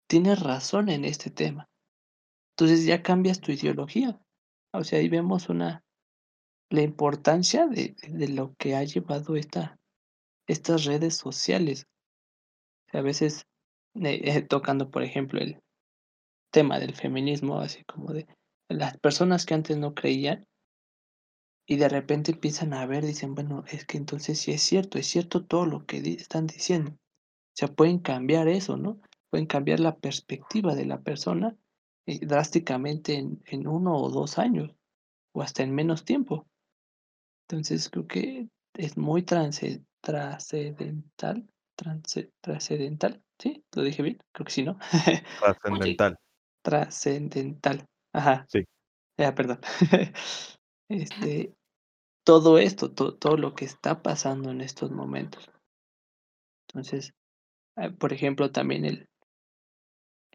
tienes 0.08 0.40
razón 0.40 0.88
en 0.88 1.04
este 1.04 1.30
tema. 1.30 1.68
Entonces 2.56 2.84
ya 2.84 3.04
cambias 3.04 3.40
tu 3.40 3.52
ideología. 3.52 4.20
O 4.72 4.82
sea, 4.82 4.98
ahí 4.98 5.08
vemos 5.08 5.48
una 5.48 5.84
la 6.70 6.82
importancia 6.82 7.68
de, 7.68 7.94
de 8.08 8.28
lo 8.28 8.54
que 8.56 8.74
ha 8.74 8.82
llevado 8.82 9.36
esta, 9.36 9.78
estas 10.48 10.84
redes 10.84 11.16
sociales. 11.16 11.86
A 12.92 13.00
veces 13.00 13.46
eh, 13.94 14.20
eh, 14.24 14.42
tocando, 14.42 14.90
por 14.90 15.04
ejemplo, 15.04 15.40
el 15.40 15.62
tema 16.50 16.78
del 16.78 16.94
feminismo, 16.94 17.60
así 17.60 17.84
como 17.84 18.12
de 18.12 18.26
las 18.68 18.98
personas 18.98 19.46
que 19.46 19.54
antes 19.54 19.76
no 19.76 19.94
creían 19.94 20.46
y 21.66 21.76
de 21.76 21.88
repente 21.88 22.32
empiezan 22.32 22.72
a 22.72 22.86
ver, 22.86 23.04
dicen, 23.04 23.34
bueno, 23.34 23.64
es 23.68 23.84
que 23.84 23.98
entonces 23.98 24.38
sí 24.38 24.52
es 24.52 24.62
cierto, 24.62 24.98
es 24.98 25.06
cierto 25.06 25.44
todo 25.44 25.66
lo 25.66 25.84
que 25.84 25.98
están 25.98 26.46
diciendo. 26.46 26.92
O 26.92 27.54
sea, 27.54 27.68
pueden 27.68 27.98
cambiar 27.98 28.48
eso, 28.48 28.78
¿no? 28.78 29.00
Pueden 29.30 29.46
cambiar 29.46 29.80
la 29.80 29.96
perspectiva 29.96 30.74
de 30.74 30.86
la 30.86 31.02
persona 31.02 31.54
eh, 32.06 32.24
drásticamente 32.24 33.16
en, 33.16 33.42
en 33.44 33.66
uno 33.66 33.96
o 33.96 34.08
dos 34.08 34.38
años 34.38 34.74
o 35.34 35.42
hasta 35.42 35.62
en 35.62 35.74
menos 35.74 36.06
tiempo. 36.06 36.46
Entonces 37.46 37.90
creo 37.90 38.06
que 38.06 38.48
es 38.74 38.96
muy 38.96 39.22
trascendental, 39.22 40.38
trascendental, 42.40 43.22
¿sí? 43.38 43.62
¿Lo 43.74 43.82
dije 43.82 44.02
bien? 44.02 44.18
Creo 44.32 44.46
que 44.46 44.52
sí, 44.52 44.62
¿no? 44.62 44.78
Trascendental. 45.40 46.18
Trascendental, 46.68 47.86
ajá. 48.12 48.44
Sí. 48.50 48.64
Ya, 49.16 49.34
perdón. 49.34 49.60
este, 50.90 51.54
todo 52.26 52.58
esto, 52.58 52.92
todo 52.92 53.38
lo 53.38 53.54
que 53.54 53.64
está 53.64 54.02
pasando 54.02 54.50
en 54.50 54.60
estos 54.60 54.90
momentos. 54.90 55.50
Entonces, 56.68 57.14
ah, 57.76 57.88
por 57.98 58.12
ejemplo, 58.12 58.52
también 58.52 58.84
el, 58.84 59.08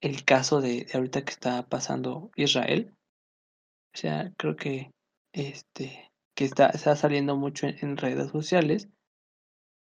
el 0.02 0.26
caso 0.26 0.60
de, 0.60 0.86
de 0.86 0.92
ahorita 0.96 1.24
que 1.24 1.32
está 1.32 1.68
pasando 1.68 2.32
Israel. 2.36 2.96
O 3.94 3.98
sea, 3.98 4.34
creo 4.36 4.56
que 4.56 4.90
este 5.34 6.10
que 6.36 6.46
está, 6.46 6.70
está 6.70 6.96
saliendo 6.96 7.36
mucho 7.38 7.68
en, 7.68 7.96
redes 7.96 8.32
sociales, 8.32 8.90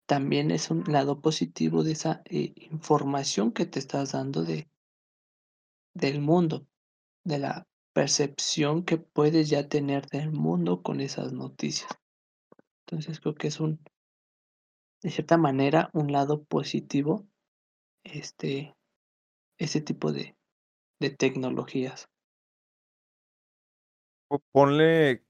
también 0.06 0.50
es 0.50 0.70
un 0.70 0.84
lado 0.86 1.22
positivo 1.22 1.82
de 1.82 1.92
esa 1.92 2.20
eh, 2.26 2.52
información 2.56 3.52
que 3.52 3.64
te 3.64 3.78
estás 3.78 4.12
dando 4.12 4.44
de, 4.44 4.68
del 5.94 6.20
mundo, 6.20 6.66
de 7.24 7.38
la 7.38 7.66
percepción 7.92 8.84
que 8.84 8.98
puedes 8.98 9.50
ya 9.50 9.68
tener 9.68 10.06
del 10.06 10.32
mundo 10.32 10.82
con 10.82 11.00
esas 11.00 11.32
noticias. 11.32 11.90
Entonces 12.86 13.20
creo 13.20 13.34
que 13.34 13.48
es 13.48 13.60
un, 13.60 13.80
de 15.02 15.10
cierta 15.10 15.36
manera, 15.36 15.90
un 15.92 16.12
lado 16.12 16.44
positivo, 16.44 17.26
este, 18.04 18.74
ese 19.58 19.80
tipo 19.80 20.12
de, 20.12 20.36
de 21.00 21.10
tecnologías. 21.10 22.08
Ponle 24.50 25.22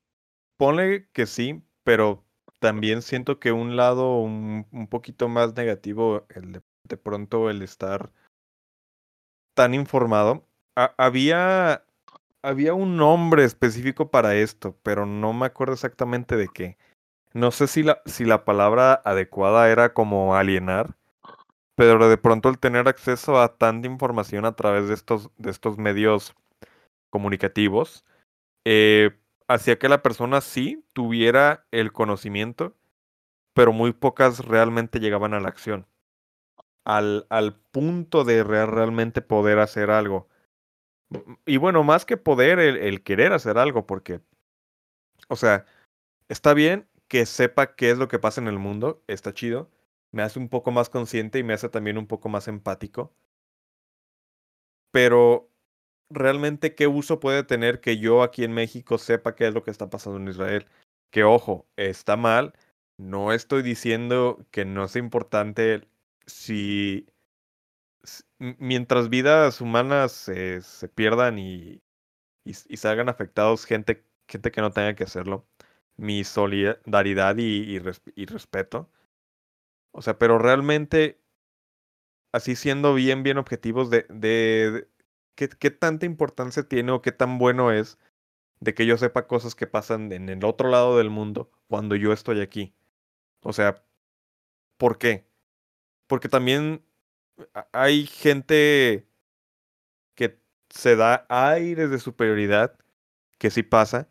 Ponle 0.63 1.09
que 1.13 1.27
sí, 1.27 1.61
pero 1.83 2.25
también 2.61 3.03
siento 3.03 3.41
que 3.41 3.51
un 3.51 3.75
lado 3.75 4.21
un, 4.21 4.87
poquito 4.89 5.29
más 5.29 5.57
negativo, 5.57 6.25
el 6.29 6.53
de, 6.53 6.63
de, 6.89 6.97
pronto 6.97 7.51
el 7.51 7.63
estar 7.63 8.13
tan 9.55 9.75
informado. 9.75 10.47
Había, 10.75 11.85
había 12.43 12.75
un 12.75 12.97
nombre 12.97 13.45
específico 13.45 14.11
para 14.11 14.35
esto, 14.35 14.77
pero 14.83 15.07
no 15.07 15.33
me 15.33 15.47
acuerdo 15.47 15.75
exactamente 15.75 16.37
de 16.37 16.49
qué. 16.49 16.79
No 17.35 17.51
sé 17.51 17.67
si 17.67 17.83
la, 17.83 18.03
si 18.07 18.25
la 18.25 18.45
palabra 18.45 18.95
adecuada 19.05 19.71
era 19.71 19.95
como 19.95 20.37
alienar, 20.37 20.97
pero 21.75 22.09
de 22.09 22.19
pronto 22.19 22.49
el 22.49 22.59
tener 22.59 22.89
acceso 22.89 23.41
a 23.41 23.57
tanta 23.57 23.89
información 23.89 24.45
a 24.45 24.55
través 24.57 24.89
de 24.89 24.95
estos, 24.95 25.31
de 25.39 25.51
estos 25.51 25.79
medios 25.79 26.35
comunicativos, 27.11 28.05
eh, 28.65 29.19
hacía 29.49 29.79
que 29.79 29.89
la 29.89 30.03
persona 30.03 30.41
sí 30.41 30.85
tuviera 30.93 31.67
el 31.71 31.93
conocimiento, 31.93 32.75
pero 33.55 33.73
muy 33.73 33.93
pocas 33.93 34.41
realmente 34.47 35.01
llegaban 35.01 35.35
a 35.35 35.41
la 35.41 35.49
acción. 35.49 35.87
Al, 36.85 37.27
al 37.31 37.55
punto 37.55 38.25
de 38.25 38.45
realmente 38.45 39.23
poder 39.23 39.59
hacer 39.59 39.91
algo. 39.91 40.29
Y 41.47 41.57
bueno, 41.57 41.85
más 41.85 42.05
que 42.05 42.17
poder, 42.17 42.59
el, 42.59 43.03
querer 43.03 43.33
hacer 43.33 43.59
algo, 43.59 43.87
porque, 43.87 44.21
o 45.29 45.37
sea, 45.37 45.65
está 46.29 46.55
bien 46.55 46.89
que 47.09 47.27
sepa 47.27 47.75
qué 47.75 47.91
es 47.91 47.99
lo 47.99 48.09
que 48.09 48.19
pasa 48.19 48.41
en 48.41 48.49
el 48.49 48.59
mundo, 48.59 49.03
está 49.07 49.35
chido, 49.35 49.71
me 50.13 50.23
hace 50.23 50.39
un 50.39 50.49
poco 50.49 50.71
más 50.71 50.89
consciente 50.91 51.39
y 51.39 51.43
me 51.43 51.55
hace 51.55 51.69
también 51.69 51.99
un 51.99 52.07
poco 52.07 52.29
más 52.29 52.49
empático. 52.49 53.13
Pero 54.91 55.51
realmente 56.11 56.75
qué 56.75 56.87
uso 56.87 57.21
puede 57.21 57.43
tener 57.45 57.81
que 57.81 57.99
yo 57.99 58.23
aquí 58.23 58.45
en 58.45 58.53
México 58.53 58.99
sepa 58.99 59.35
qué 59.35 59.49
es 59.49 59.55
lo 59.55 59.63
que 59.63 59.71
está 59.71 59.91
pasando 59.91 60.19
en 60.19 60.29
Israel. 60.29 60.67
Que 61.11 61.25
ojo, 61.25 61.67
está 61.77 62.17
mal. 62.17 62.55
No 62.99 63.33
estoy 63.33 63.63
diciendo 63.63 64.39
que 64.51 64.65
no 64.65 64.89
sea 64.89 65.01
importante 65.01 65.89
si 66.27 67.07
mientras 68.59 69.09
vidas 69.09 69.61
humanas 69.61 70.13
se 70.13 70.89
pierdan 70.95 71.39
y, 71.39 71.83
y, 72.45 72.77
salgan 72.77 73.09
afectados 73.09 73.65
gente, 73.65 74.05
gente 74.29 74.51
que 74.51 74.61
no 74.61 74.71
tenga 74.73 74.95
que 74.95 75.05
hacerlo. 75.05 75.47
Mi 75.97 76.25
solidaridad 76.25 77.37
y, 77.39 77.79
y 78.17 78.27
respeto. 78.27 78.91
O 79.93 80.03
sea, 80.03 80.19
pero 80.19 80.39
realmente, 80.39 81.21
así 82.33 82.57
siendo 82.57 82.95
bien, 82.95 83.23
bien 83.23 83.39
objetivos 83.39 83.91
de, 83.91 84.07
de, 84.09 84.89
¿qué, 85.35 85.49
¿qué, 85.49 85.71
tanta 85.71 86.07
importancia 86.07 86.63
tiene 86.65 86.93
o 86.93 87.03
qué 87.03 87.13
tan 87.13 87.39
bueno 87.39 87.73
es 87.73 87.99
de 88.61 88.75
que 88.75 88.87
yo 88.87 88.97
sepa 88.99 89.27
cosas 89.27 89.55
que 89.55 89.67
pasan 89.67 90.13
en 90.13 90.29
el 90.29 90.45
otro 90.45 90.71
lado 90.71 90.99
del 90.99 91.11
mundo 91.11 91.51
cuando 91.69 91.97
yo 91.97 92.13
estoy 92.13 92.41
aquí? 92.41 92.75
O 93.43 93.53
sea, 93.53 93.85
¿por 94.79 94.99
qué? 94.99 95.27
Porque 96.09 96.29
también 96.29 96.85
hay 97.73 98.07
gente 98.07 99.07
que 100.15 100.39
se 100.71 100.97
da 100.97 101.27
aires 101.29 101.91
de 101.91 101.99
superioridad, 101.99 102.77
que 103.39 103.51
sí 103.51 103.63
pasa, 103.63 104.09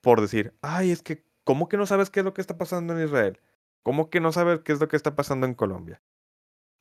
por 0.00 0.20
decir, 0.20 0.54
ay, 0.62 0.90
es 0.90 1.02
que, 1.02 1.24
¿cómo 1.44 1.68
que 1.68 1.76
no 1.76 1.86
sabes 1.86 2.10
qué 2.10 2.20
es 2.20 2.24
lo 2.24 2.34
que 2.34 2.40
está 2.40 2.58
pasando 2.58 2.96
en 2.96 3.04
Israel? 3.04 3.40
¿Cómo 3.82 4.10
que 4.10 4.20
no 4.20 4.32
sabes 4.32 4.60
qué 4.60 4.72
es 4.72 4.80
lo 4.80 4.88
que 4.88 4.96
está 4.96 5.14
pasando 5.16 5.46
en 5.46 5.54
Colombia? 5.54 6.02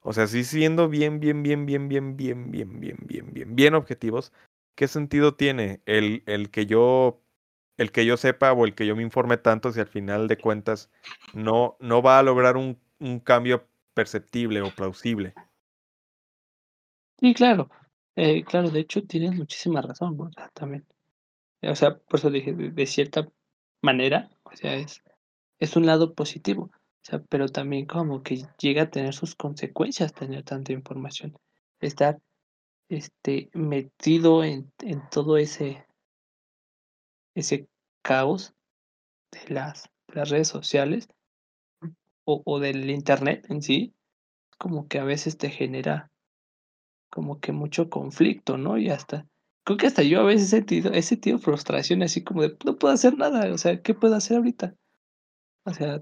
O 0.01 0.13
sea, 0.13 0.27
sí 0.27 0.43
siendo 0.43 0.89
bien, 0.89 1.19
bien, 1.19 1.43
bien, 1.43 1.65
bien, 1.65 1.87
bien, 1.87 2.15
bien, 2.15 2.51
bien, 2.51 2.79
bien, 2.79 2.97
bien, 3.07 3.33
bien, 3.33 3.55
bien 3.55 3.73
objetivos, 3.75 4.31
¿qué 4.75 4.87
sentido 4.87 5.35
tiene 5.35 5.81
el, 5.85 6.23
el 6.27 6.51
que 6.51 6.65
yo 6.65 7.21
el 7.77 7.91
que 7.91 8.05
yo 8.05 8.17
sepa 8.17 8.53
o 8.53 8.65
el 8.65 8.73
que 8.75 8.85
yo 8.85 8.95
me 8.95 9.03
informe 9.03 9.37
tanto 9.37 9.71
si 9.71 9.79
al 9.79 9.87
final 9.87 10.27
de 10.27 10.37
cuentas 10.37 10.89
no, 11.33 11.75
no 11.79 12.01
va 12.01 12.19
a 12.19 12.23
lograr 12.23 12.57
un, 12.57 12.79
un 12.99 13.19
cambio 13.19 13.67
perceptible 13.95 14.61
o 14.61 14.69
plausible? 14.69 15.33
Sí, 17.19 17.33
claro. 17.33 17.69
Eh, 18.15 18.43
claro, 18.43 18.69
de 18.69 18.81
hecho 18.81 19.03
tienes 19.05 19.33
muchísima 19.35 19.81
razón, 19.81 20.15
¿no? 20.15 20.29
también. 20.53 20.85
O 21.63 21.75
sea, 21.75 21.97
por 21.97 22.19
eso 22.19 22.29
dije, 22.29 22.53
de, 22.53 22.69
de, 22.69 22.85
cierta 22.85 23.27
manera, 23.81 24.29
o 24.43 24.55
sea, 24.55 24.75
es, 24.75 25.01
es 25.59 25.75
un 25.75 25.85
lado 25.85 26.13
positivo. 26.13 26.69
O 27.05 27.07
sea, 27.07 27.19
pero 27.29 27.47
también 27.47 27.85
como 27.85 28.23
que 28.23 28.45
llega 28.59 28.83
a 28.83 28.89
tener 28.89 29.13
sus 29.13 29.35
consecuencias 29.35 30.13
tener 30.13 30.43
tanta 30.43 30.73
información. 30.73 31.37
Estar 31.79 32.19
este, 32.89 33.49
metido 33.53 34.43
en, 34.43 34.71
en 34.79 35.07
todo 35.09 35.37
ese, 35.37 35.85
ese 37.35 37.67
caos 38.01 38.53
de 39.31 39.53
las, 39.53 39.89
las 40.07 40.29
redes 40.29 40.47
sociales 40.47 41.07
o, 42.25 42.41
o, 42.45 42.59
del 42.59 42.89
internet 42.89 43.45
en 43.49 43.61
sí, 43.61 43.93
como 44.57 44.87
que 44.87 44.99
a 44.99 45.03
veces 45.03 45.37
te 45.37 45.49
genera 45.49 46.11
como 47.09 47.39
que 47.39 47.51
mucho 47.51 47.89
conflicto, 47.89 48.57
¿no? 48.57 48.77
Y 48.77 48.89
hasta, 48.89 49.27
creo 49.63 49.77
que 49.77 49.87
hasta 49.87 50.03
yo 50.03 50.21
a 50.21 50.23
veces 50.23 50.47
he 50.47 50.57
sentido, 50.57 50.91
he 50.91 51.01
sentido 51.01 51.39
frustración 51.39 52.03
así 52.03 52.23
como 52.23 52.41
de, 52.41 52.57
no 52.65 52.77
puedo 52.77 52.93
hacer 52.93 53.17
nada, 53.17 53.51
o 53.53 53.57
sea, 53.57 53.81
¿qué 53.81 53.93
puedo 53.93 54.15
hacer 54.15 54.37
ahorita? 54.37 54.75
O 55.65 55.73
sea, 55.73 56.01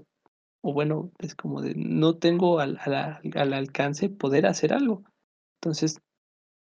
o 0.62 0.72
bueno, 0.72 1.12
es 1.18 1.34
como 1.34 1.60
de 1.62 1.74
no 1.76 2.16
tengo 2.16 2.58
al, 2.58 2.78
al, 3.34 3.52
alcance 3.52 4.08
poder 4.08 4.46
hacer 4.46 4.72
algo. 4.72 5.04
Entonces, 5.60 6.00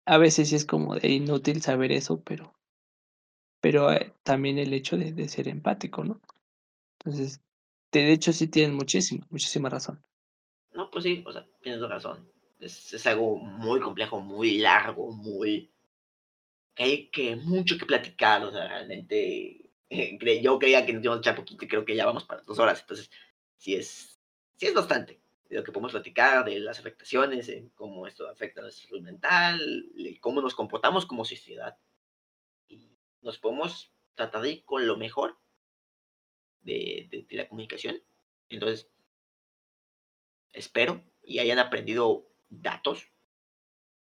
a 0.07 0.19
veces 0.19 0.49
sí 0.49 0.57
es 0.57 0.65
como 0.65 0.95
de 0.97 1.09
inútil 1.11 1.63
saber 1.63 1.93
eso, 1.93 2.23
pero, 2.23 2.55
pero 3.61 3.93
eh, 3.93 4.13
también 4.23 4.59
el 4.59 4.73
hecho 4.73 4.97
de, 4.97 5.13
de, 5.13 5.29
ser 5.29 5.49
empático, 5.49 6.03
¿no? 6.03 6.21
Entonces, 6.99 7.41
de 8.01 8.13
hecho 8.13 8.33
sí 8.33 8.49
tienen 8.49 8.77
muchísima, 8.77 9.27
muchísima 9.31 9.69
razón. 9.69 10.03
No, 10.73 10.91
pues 10.91 11.05
sí, 11.05 11.23
o 11.27 11.33
sea, 11.33 11.47
tienes 11.61 11.81
razón. 11.83 12.29
Es, 12.61 12.93
es 12.93 13.07
algo 13.07 13.37
muy 13.37 13.81
complejo, 13.81 14.21
muy 14.21 14.59
largo, 14.59 15.13
muy... 15.13 15.71
hay 16.77 17.09
que 17.09 17.37
mucho 17.37 17.77
que 17.79 17.87
platicar, 17.87 18.43
o 18.45 18.51
sea, 18.51 18.69
realmente 18.69 19.71
eh, 19.91 20.43
yo 20.43 20.59
creía 20.59 20.85
que 20.85 20.93
nos 20.93 21.05
íbamos 21.05 21.19
a 21.19 21.21
echar 21.21 21.37
poquito 21.37 21.65
y 21.65 21.69
creo 21.69 21.85
que 21.85 21.95
ya 21.95 22.07
vamos 22.07 22.25
para 22.25 22.43
dos 22.43 22.59
horas, 22.59 22.81
entonces 22.81 23.11
sí 23.57 23.75
es, 23.75 24.19
sí 24.57 24.67
es 24.67 24.75
bastante 24.75 25.21
de 25.49 25.57
lo 25.57 25.65
que 25.65 25.73
podemos 25.73 25.93
platicar, 25.93 26.45
de 26.45 26.59
las 26.59 26.79
afectaciones, 26.79 27.47
de 27.47 27.71
cómo 27.75 28.07
esto 28.07 28.29
afecta 28.29 28.61
a 28.61 28.65
nuestra 28.65 28.89
salud 28.89 29.03
mental, 29.03 29.59
de 29.95 30.19
cómo 30.21 30.41
nos 30.41 30.55
comportamos 30.55 31.07
como 31.07 31.25
sociedad. 31.25 31.77
Y 32.69 32.97
nos 33.21 33.39
podemos 33.39 33.93
tratar 34.15 34.43
de 34.43 34.51
ir 34.53 34.65
con 34.65 34.87
lo 34.87 34.97
mejor 34.97 35.39
de, 36.65 37.27
la 37.31 37.49
comunicación. 37.49 38.03
Entonces, 38.49 38.89
espero 40.53 41.03
y 41.23 41.39
hayan 41.39 41.59
aprendido 41.59 42.27
datos 42.49 43.09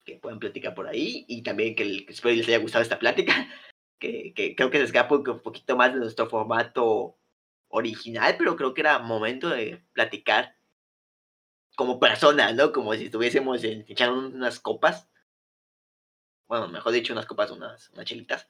que 0.05 0.17
puedan 0.17 0.39
platicar 0.39 0.75
por 0.75 0.89
ahí 0.89 1.25
y 1.29 1.43
también 1.43 1.75
que, 1.75 2.07
espero 2.09 2.35
les 2.35 2.49
haya 2.49 2.59
gustado 2.59 2.83
esta 2.83 2.99
plática, 2.99 3.49
que, 3.99 4.33
que 4.35 4.55
creo 4.55 4.71
que 4.71 4.79
se 4.79 4.85
escapa 4.85 5.17
un 5.17 5.41
poquito 5.43 5.77
más 5.77 5.93
de 5.93 6.01
nuestro 6.01 6.29
formato 6.29 7.19
original, 7.69 8.37
pero 8.39 8.57
creo 8.57 8.75
que 8.75 8.81
era 8.81 8.99
momento 8.99 9.49
de 9.49 9.83
platicar 9.93 10.57
como 11.77 11.99
persona, 11.99 12.53
¿no? 12.53 12.73
Como 12.73 12.95
si 12.95 13.07
estuviésemos 13.07 13.65
en, 13.65 13.85
echando 13.89 14.19
unas 14.19 14.61
copas. 14.61 15.09
Bueno, 16.47 16.69
mejor 16.69 16.93
dicho, 16.93 17.13
unas 17.13 17.27
copas, 17.27 17.51
unas, 17.51 17.91
unas 17.91 18.05
chelitas. 18.05 18.49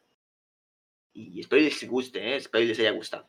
Y 1.12 1.41
espero 1.41 1.62
les 1.62 1.89
guste, 1.89 2.19
¿eh? 2.32 2.37
espero 2.37 2.65
les 2.65 2.78
haya 2.78 2.93
gustado. 2.93 3.28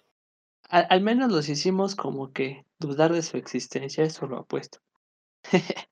Al, 0.71 0.87
al, 0.89 1.01
menos 1.01 1.31
los 1.31 1.49
hicimos 1.49 1.95
como 1.95 2.31
que 2.31 2.65
dudar 2.79 3.11
de 3.11 3.21
su 3.21 3.37
existencia, 3.37 4.03
eso 4.03 4.25
lo 4.25 4.37
apuesto. 4.39 4.79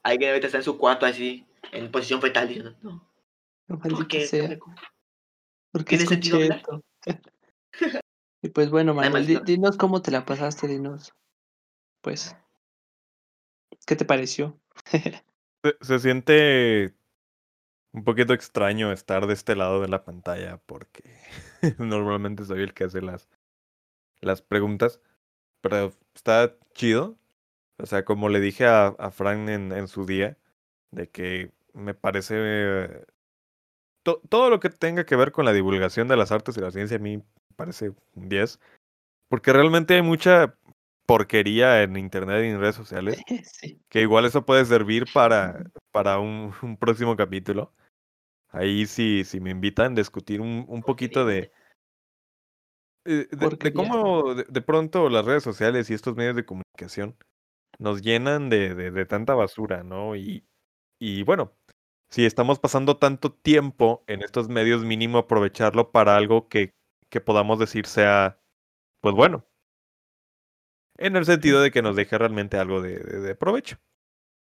Alguien 0.04 0.30
ahorita 0.32 0.48
está 0.48 0.60
en 0.60 0.64
su 0.64 0.78
cuarto 0.78 1.06
así, 1.06 1.46
en 1.72 1.92
posición 1.92 2.22
fetal, 2.22 2.48
diciendo, 2.48 2.76
no. 2.82 3.08
No, 3.68 3.78
¿Por 3.78 4.08
qué? 4.08 4.26
sea. 4.26 4.58
¿Por 5.72 5.84
¿Tiene 5.84 6.06
sentido 6.06 6.40
esto? 6.40 6.84
y 8.42 8.50
pues 8.50 8.72
bueno, 8.72 8.94
Manuel, 8.96 9.28
di, 9.28 9.40
dinos 9.46 9.78
cómo 9.78 10.02
te 10.02 10.12
la 10.12 10.26
pasaste, 10.26 10.68
dinos. 10.68 11.14
Pues, 12.02 12.36
¿qué 13.86 13.96
te 13.96 14.06
pareció? 14.06 14.60
se, 15.64 15.78
se 15.82 16.00
siente 16.00 16.96
un 17.92 18.04
poquito 18.04 18.34
extraño 18.34 18.92
estar 18.92 19.28
de 19.28 19.34
este 19.34 19.56
lado 19.56 19.82
de 19.82 19.88
la 19.88 20.04
pantalla 20.04 20.58
porque 20.66 21.04
normalmente 21.78 22.46
soy 22.46 22.62
el 22.62 22.74
que 22.74 22.86
hace 22.86 23.02
las, 23.02 23.30
las 24.22 24.42
preguntas, 24.42 25.02
pero 25.62 25.94
está 26.16 26.56
chido. 26.74 27.18
O 27.78 27.86
sea, 27.86 28.04
como 28.04 28.30
le 28.30 28.40
dije 28.40 28.66
a, 28.66 28.88
a 28.88 29.12
Frank 29.12 29.48
en, 29.50 29.72
en, 29.72 29.88
su 29.88 30.06
día, 30.06 30.38
de 30.92 31.10
que 31.10 31.52
me 31.74 31.94
parece... 31.94 32.36
Eh, 32.38 33.06
to, 34.04 34.22
todo 34.30 34.50
lo 34.50 34.60
que 34.60 34.70
tenga 34.70 35.06
que 35.06 35.16
ver 35.16 35.32
con 35.32 35.46
la 35.46 35.54
divulgación 35.54 36.08
de 36.08 36.18
las 36.18 36.32
artes 36.32 36.58
y 36.58 36.62
la 36.62 36.72
ciencia 36.72 36.98
a 36.98 37.00
mí 37.00 37.18
me 37.18 37.24
parece 37.56 37.92
un 38.16 38.30
10, 38.30 38.60
porque 39.30 39.54
realmente 39.54 39.96
hay 39.96 40.02
mucha 40.02 40.56
porquería 41.06 41.82
en 41.82 41.98
internet 41.98 42.44
y 42.46 42.50
en 42.50 42.60
redes 42.60 42.76
sociales, 42.76 43.18
sí. 43.46 43.82
que 43.90 44.02
igual 44.02 44.26
eso 44.26 44.46
puede 44.46 44.66
servir 44.66 45.06
para, 45.14 45.64
para 45.92 46.20
un, 46.20 46.54
un 46.62 46.78
próximo 46.78 47.16
capítulo. 47.16 47.74
Ahí 48.52 48.86
sí, 48.86 49.24
si 49.26 49.40
me 49.40 49.52
invitan 49.52 49.94
a 49.94 49.96
discutir 49.96 50.42
un, 50.42 50.66
un 50.68 50.82
poquito 50.84 51.26
de, 51.26 51.52
de, 53.16 53.26
de, 53.26 53.58
de 53.60 53.74
cómo 53.74 54.34
de, 54.36 54.44
de, 54.44 54.62
pronto 54.62 55.10
las 55.10 55.26
redes 55.26 55.44
sociales 55.44 55.90
y 55.90 55.94
estos 55.94 56.16
medios 56.16 56.36
de 56.36 56.46
comunicación 56.46 57.18
nos 57.80 58.02
llenan 58.02 58.50
de, 58.50 58.76
de 58.76 59.06
tanta 59.06 59.36
basura, 59.36 59.84
¿no? 59.84 60.16
Y, 60.16 60.46
y 61.00 61.24
bueno, 61.24 61.54
si 62.10 62.26
estamos 62.26 62.60
pasando 62.60 62.98
tanto 62.98 63.34
tiempo 63.34 64.04
en 64.08 64.22
estos 64.24 64.50
medios, 64.50 64.84
mínimo 64.86 65.20
aprovecharlo 65.20 65.92
para 65.92 66.18
algo 66.18 66.50
que, 66.50 66.76
que 67.10 67.22
podamos 67.22 67.60
decir 67.60 67.88
sea, 67.88 68.40
pues 69.02 69.16
bueno, 69.16 69.46
en 70.98 71.16
el 71.16 71.26
sentido 71.26 71.62
de 71.62 71.72
que 71.72 71.82
nos 71.82 71.96
deje 71.96 72.18
realmente 72.18 72.58
algo 72.58 72.82
de, 72.82 73.00
de, 73.00 73.20
de 73.22 73.36
provecho. 73.36 73.78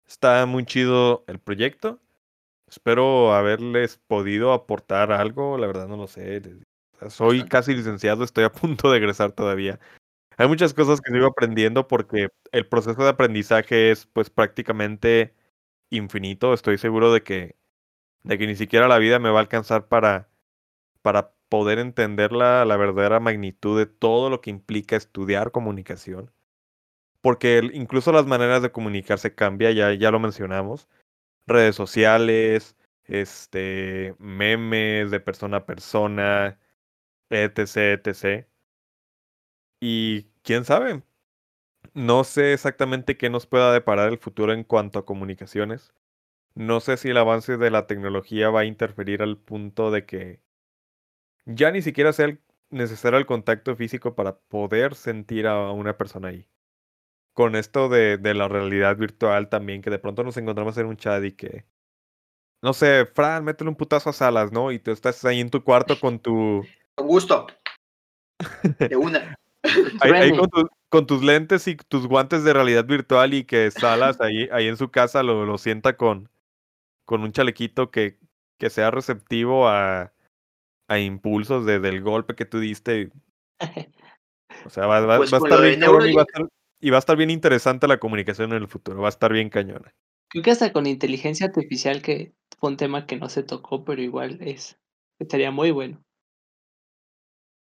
Está 0.07 0.47
muy 0.47 0.65
chido 0.66 1.24
el 1.29 1.41
proyecto. 1.41 2.01
Espero 2.69 3.35
haberles 3.35 3.99
podido 3.99 4.53
aportar 4.53 5.12
algo, 5.12 5.59
la 5.59 5.66
verdad 5.66 5.89
no 5.89 5.97
lo 5.97 6.07
sé. 6.09 6.43
Soy 7.09 7.45
casi 7.45 7.74
licenciado, 7.74 8.24
estoy 8.24 8.45
a 8.45 8.53
punto 8.53 8.91
de 8.91 8.99
egresar 8.99 9.33
todavía. 9.33 9.81
Hay 10.37 10.49
muchas 10.49 10.74
cosas 10.74 11.01
que 11.01 11.12
sigo 11.12 11.27
aprendiendo 11.27 11.89
porque 11.89 12.29
el 12.53 12.66
proceso 12.66 13.03
de 13.03 13.11
aprendizaje 13.11 13.91
es 13.91 14.07
pues 14.07 14.31
prácticamente 14.31 15.35
infinito. 15.91 16.55
Estoy 16.55 16.79
seguro 16.79 17.12
de 17.12 17.23
que, 17.23 17.57
de 18.24 18.39
que 18.39 18.47
ni 18.47 18.57
siquiera 18.57 18.89
la 18.89 18.99
vida 18.99 19.19
me 19.19 19.31
va 19.31 19.39
a 19.39 19.43
alcanzar 19.43 19.89
para, 19.89 20.29
para 21.03 21.33
poder 21.49 21.79
entender 21.79 22.33
la, 22.33 22.65
la 22.65 22.77
verdadera 22.77 23.20
magnitud 23.20 23.79
de 23.79 23.87
todo 23.87 24.31
lo 24.31 24.41
que 24.41 24.51
implica 24.51 24.97
estudiar 24.97 25.53
comunicación. 25.53 26.31
Porque 27.20 27.59
el, 27.59 27.74
incluso 27.77 28.12
las 28.12 28.27
maneras 28.27 28.62
de 28.62 28.73
comunicarse 28.73 29.35
cambia, 29.35 29.70
ya, 29.73 29.93
ya 29.95 30.11
lo 30.11 30.19
mencionamos 30.20 30.89
redes 31.47 31.77
sociales, 31.77 32.77
este, 33.05 34.15
memes 34.19 35.11
de 35.11 35.20
persona 35.20 35.59
a 35.59 35.66
persona, 35.66 36.59
etc, 37.33 38.07
etc. 38.07 38.47
Y 39.81 40.25
quién 40.43 40.65
sabe, 40.65 41.03
no 41.95 42.25
sé 42.25 42.53
exactamente 42.55 43.17
qué 43.19 43.31
nos 43.31 43.47
pueda 43.47 43.73
deparar 43.73 44.09
el 44.11 44.19
futuro 44.19 44.53
en 44.53 44.65
cuanto 44.65 44.99
a 44.99 45.07
comunicaciones. 45.07 45.95
No 46.55 46.81
sé 46.81 46.97
si 46.99 47.11
el 47.11 47.19
avance 47.19 47.57
de 47.59 47.71
la 47.71 47.87
tecnología 47.87 48.51
va 48.51 48.61
a 48.61 48.65
interferir 48.67 49.23
al 49.23 49.39
punto 49.39 49.91
de 49.91 50.07
que 50.07 50.41
ya 51.47 51.71
ni 51.71 51.83
siquiera 51.83 52.13
sea 52.13 52.39
necesario 52.71 53.19
el 53.19 53.27
contacto 53.27 53.77
físico 53.77 54.15
para 54.15 54.39
poder 54.41 54.95
sentir 54.95 55.47
a 55.47 55.71
una 55.73 55.97
persona 55.99 56.29
ahí 56.29 56.49
con 57.33 57.57
esto 57.57 57.89
de, 57.89 58.19
de, 58.19 58.35
la 58.35 58.49
realidad 58.49 58.97
virtual 58.97 59.49
también, 59.49 59.83
que 59.83 59.91
de 59.91 59.99
pronto 59.99 60.23
nos 60.25 60.37
encontramos 60.37 60.77
en 60.79 60.87
un 60.87 60.97
chat 60.97 61.25
y 61.25 61.33
que, 61.33 61.67
no 62.63 62.73
sé, 62.75 63.07
Fran, 63.07 63.45
métele 63.45 63.71
un 63.71 63.77
putazo 63.77 64.11
a 64.11 64.13
salas, 64.13 64.53
¿no? 64.53 64.73
Y 64.73 64.79
tú 64.79 64.91
estás 64.93 65.25
ahí 65.25 65.41
en 65.41 65.51
tu 65.51 65.65
cuarto 65.65 65.99
con 66.01 66.19
tu... 66.21 66.65
Con 66.97 67.06
gusto. 67.06 67.47
De 68.78 68.97
una. 68.97 69.36
ahí, 70.01 70.12
ahí 70.12 70.36
con, 70.36 70.48
tu, 70.51 70.69
con, 70.89 71.06
tus 71.06 71.23
lentes 71.23 71.69
y 71.69 71.77
tus 71.77 72.06
guantes 72.06 72.44
de 72.44 72.52
realidad 72.52 72.85
virtual 72.85 73.35
y 73.35 73.44
que 73.44 73.70
Salas 73.70 74.20
ahí, 74.20 74.48
ahí 74.52 74.66
en 74.66 74.77
su 74.77 74.90
casa 74.90 75.23
lo, 75.23 75.47
lo 75.47 75.59
sienta 75.59 75.97
con, 75.97 76.28
con 77.05 77.23
un 77.23 77.32
chalequito 77.32 77.90
que, 77.90 78.19
que 78.59 78.70
sea 78.70 78.90
receptivo 78.90 79.69
a, 79.69 80.12
a 80.89 80.98
impulsos 80.98 81.64
de, 81.66 81.81
del 81.81 82.02
golpe 82.02 82.35
que 82.35 82.44
tú 82.44 82.59
diste. 82.59 83.10
O 84.64 84.70
sea, 84.70 84.86
va, 84.86 85.01
va, 85.01 85.16
pues 85.16 85.32
va 85.32 85.39
a 85.39 85.40
estar 85.40 85.62
bien 85.62 85.81
cabrón 85.81 86.09
y 86.09 86.14
va 86.14 86.23
a 86.23 86.24
estar, 86.24 86.48
y 86.81 86.90
va 86.90 86.97
a 86.97 86.98
estar 86.98 87.16
bien 87.16 87.31
interesante 87.31 87.89
la 87.89 87.98
comunicación 87.98 88.52
en 88.52 88.62
el 88.62 88.69
futuro, 88.69 89.01
va 89.01 89.09
a 89.09 89.10
estar 89.10 89.32
bien 89.32 89.48
cañona. 89.48 89.94
Creo 90.28 90.43
que 90.44 90.51
hasta 90.51 90.73
con 90.73 90.86
inteligencia 90.86 91.47
artificial, 91.47 92.02
que 92.02 92.32
fue 92.59 92.70
un 92.70 92.77
tema 92.77 93.06
que 93.06 93.16
no 93.16 93.28
se 93.28 93.43
tocó, 93.43 93.85
pero 93.85 94.02
igual 94.02 94.39
es, 94.40 94.78
estaría 95.19 95.51
muy 95.51 95.70
bueno. 95.70 96.02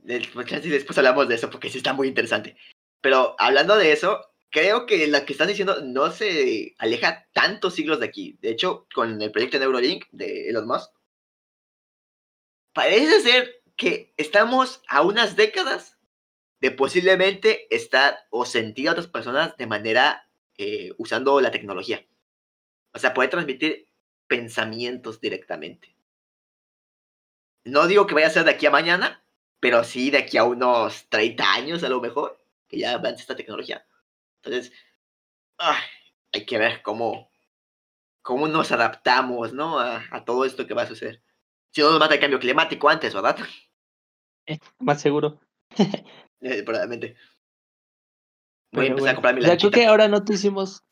Después, 0.02 0.46
después 0.62 0.98
hablamos 0.98 1.28
de 1.28 1.34
eso 1.34 1.50
porque 1.50 1.70
sí 1.70 1.78
está 1.78 1.92
muy 1.92 2.08
interesante. 2.08 2.56
Pero 3.00 3.34
hablando 3.38 3.76
de 3.76 3.92
eso, 3.92 4.30
creo 4.50 4.86
que 4.86 5.06
la 5.06 5.24
que 5.24 5.32
estás 5.32 5.48
diciendo 5.48 5.80
no 5.82 6.10
se 6.10 6.74
aleja 6.78 7.26
tantos 7.32 7.74
siglos 7.74 8.00
de 8.00 8.06
aquí. 8.06 8.38
De 8.40 8.50
hecho, 8.50 8.86
con 8.94 9.20
el 9.20 9.30
proyecto 9.30 9.58
Neuralink 9.58 10.06
de 10.10 10.48
Elon 10.48 10.66
Musk, 10.66 10.90
parece 12.72 13.20
ser 13.20 13.62
que 13.76 14.12
estamos 14.16 14.82
a 14.88 15.02
unas 15.02 15.36
décadas 15.36 15.98
de 16.60 16.70
posiblemente 16.70 17.74
estar 17.74 18.18
o 18.30 18.44
sentir 18.44 18.88
a 18.88 18.92
otras 18.92 19.06
personas 19.06 19.56
de 19.56 19.66
manera 19.66 20.28
eh, 20.58 20.92
usando 20.98 21.40
la 21.40 21.50
tecnología. 21.50 22.06
O 22.92 22.98
sea, 22.98 23.14
poder 23.14 23.30
transmitir 23.30 23.88
pensamientos 24.26 25.20
directamente. 25.20 25.96
No 27.64 27.86
digo 27.86 28.06
que 28.06 28.14
vaya 28.14 28.26
a 28.26 28.30
ser 28.30 28.44
de 28.44 28.50
aquí 28.50 28.66
a 28.66 28.70
mañana, 28.70 29.19
pero 29.60 29.84
sí 29.84 30.10
de 30.10 30.18
aquí 30.18 30.38
a 30.38 30.44
unos 30.44 31.08
30 31.08 31.52
años 31.52 31.84
a 31.84 31.88
lo 31.88 32.00
mejor, 32.00 32.38
que 32.68 32.78
ya 32.78 32.94
avance 32.94 33.20
esta 33.20 33.36
tecnología. 33.36 33.86
Entonces, 34.42 34.72
ay, 35.58 35.82
hay 36.32 36.46
que 36.46 36.58
ver 36.58 36.82
cómo, 36.82 37.30
cómo 38.22 38.48
nos 38.48 38.72
adaptamos, 38.72 39.52
¿no? 39.52 39.78
A, 39.78 40.02
a, 40.10 40.24
todo 40.24 40.44
esto 40.44 40.66
que 40.66 40.74
va 40.74 40.82
a 40.82 40.88
suceder. 40.88 41.22
Si 41.70 41.82
no 41.82 41.90
nos 41.90 42.00
mata 42.00 42.14
el 42.14 42.20
cambio 42.20 42.40
climático 42.40 42.88
antes, 42.88 43.14
¿verdad? 43.14 43.36
Eh, 44.46 44.58
más 44.78 45.00
seguro. 45.00 45.40
Eh, 46.42 46.62
probablemente. 46.62 47.16
Voy 48.72 48.86
a 48.86 48.88
empezar 48.88 49.00
bueno, 49.02 49.10
a 49.10 49.14
comprar 49.14 49.34
mi 49.34 49.40
lanchita. 49.42 49.70
Creo 49.70 49.70
que 49.72 49.86
ahora 49.86 50.08
no 50.08 50.24
te 50.24 50.32
hicimos 50.32 50.84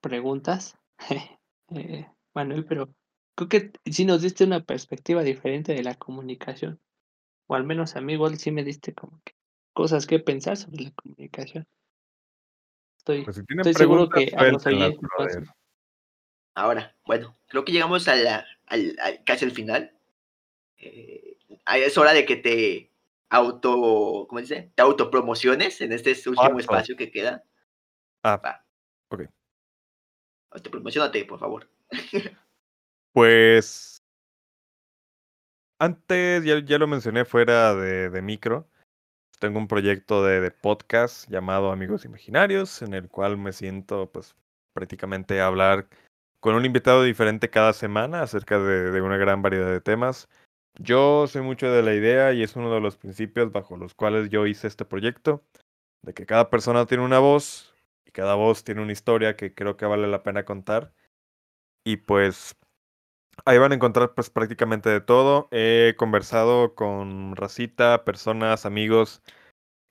preguntas, 0.00 0.78
eh, 1.74 2.06
Manuel, 2.34 2.64
pero 2.64 2.94
creo 3.34 3.48
que 3.48 3.72
sí 3.90 4.04
nos 4.04 4.22
diste 4.22 4.44
una 4.44 4.64
perspectiva 4.64 5.24
diferente 5.24 5.74
de 5.74 5.82
la 5.82 5.96
comunicación. 5.96 6.80
O 7.46 7.54
al 7.54 7.64
menos 7.64 7.96
a 7.96 8.00
mí 8.00 8.14
igual 8.14 8.38
sí 8.38 8.50
me 8.50 8.64
diste 8.64 8.94
como 8.94 9.20
que 9.24 9.34
cosas 9.72 10.06
que 10.06 10.18
pensar 10.18 10.56
sobre 10.56 10.84
la 10.84 10.90
comunicación. 10.92 11.66
Estoy, 12.98 13.24
pues 13.24 13.36
si 13.36 13.42
estoy 13.48 13.74
seguro 13.74 14.08
que 14.08 14.32
a 14.36 14.44
los 14.44 14.64
oyentes. 14.66 15.00
Ahora, 16.54 16.94
bueno, 17.06 17.34
creo 17.48 17.64
que 17.64 17.72
llegamos 17.72 18.06
a 18.08 18.14
la, 18.14 18.46
al, 18.66 18.96
al, 19.00 19.24
casi 19.24 19.44
al 19.44 19.52
final. 19.52 19.96
Eh, 20.76 21.36
es 21.76 21.98
hora 21.98 22.12
de 22.12 22.26
que 22.26 22.36
te 22.36 22.90
auto, 23.30 24.26
¿cómo 24.28 24.40
dice? 24.40 24.70
Te 24.74 24.82
autopromociones 24.82 25.80
en 25.80 25.92
este 25.92 26.10
último 26.28 26.42
Auto. 26.42 26.58
espacio 26.58 26.96
que 26.96 27.10
queda. 27.10 27.44
Ah, 28.22 28.40
Va. 28.44 28.64
ok. 29.08 29.22
Autopromocionate, 30.50 31.24
por 31.24 31.38
favor. 31.38 31.68
Pues 33.14 33.91
antes 35.82 36.44
ya, 36.44 36.60
ya 36.60 36.78
lo 36.78 36.86
mencioné 36.86 37.24
fuera 37.24 37.74
de, 37.74 38.08
de 38.08 38.22
micro. 38.22 38.68
Tengo 39.40 39.58
un 39.58 39.66
proyecto 39.66 40.24
de, 40.24 40.40
de 40.40 40.52
podcast 40.52 41.28
llamado 41.28 41.72
Amigos 41.72 42.04
Imaginarios, 42.04 42.82
en 42.82 42.94
el 42.94 43.08
cual 43.08 43.36
me 43.36 43.52
siento 43.52 44.08
pues 44.12 44.36
prácticamente 44.72 45.40
a 45.40 45.48
hablar 45.48 45.88
con 46.38 46.54
un 46.54 46.64
invitado 46.64 47.02
diferente 47.02 47.50
cada 47.50 47.72
semana 47.72 48.22
acerca 48.22 48.60
de, 48.60 48.92
de 48.92 49.00
una 49.02 49.16
gran 49.16 49.42
variedad 49.42 49.72
de 49.72 49.80
temas. 49.80 50.28
Yo 50.78 51.26
soy 51.26 51.42
mucho 51.42 51.68
de 51.68 51.82
la 51.82 51.94
idea 51.94 52.32
y 52.32 52.44
es 52.44 52.54
uno 52.54 52.72
de 52.72 52.80
los 52.80 52.96
principios 52.96 53.50
bajo 53.50 53.76
los 53.76 53.92
cuales 53.92 54.30
yo 54.30 54.46
hice 54.46 54.68
este 54.68 54.84
proyecto, 54.84 55.42
de 56.02 56.14
que 56.14 56.26
cada 56.26 56.48
persona 56.48 56.86
tiene 56.86 57.02
una 57.02 57.18
voz 57.18 57.74
y 58.06 58.12
cada 58.12 58.36
voz 58.36 58.62
tiene 58.62 58.82
una 58.82 58.92
historia 58.92 59.34
que 59.36 59.52
creo 59.52 59.76
que 59.76 59.86
vale 59.86 60.06
la 60.06 60.22
pena 60.22 60.44
contar. 60.44 60.92
Y 61.84 61.96
pues 61.96 62.56
Ahí 63.44 63.58
van 63.58 63.72
a 63.72 63.74
encontrar 63.74 64.14
pues 64.14 64.30
prácticamente 64.30 64.88
de 64.88 65.00
todo. 65.00 65.48
He 65.50 65.94
conversado 65.98 66.74
con 66.74 67.34
racita, 67.36 68.04
personas, 68.04 68.66
amigos 68.66 69.22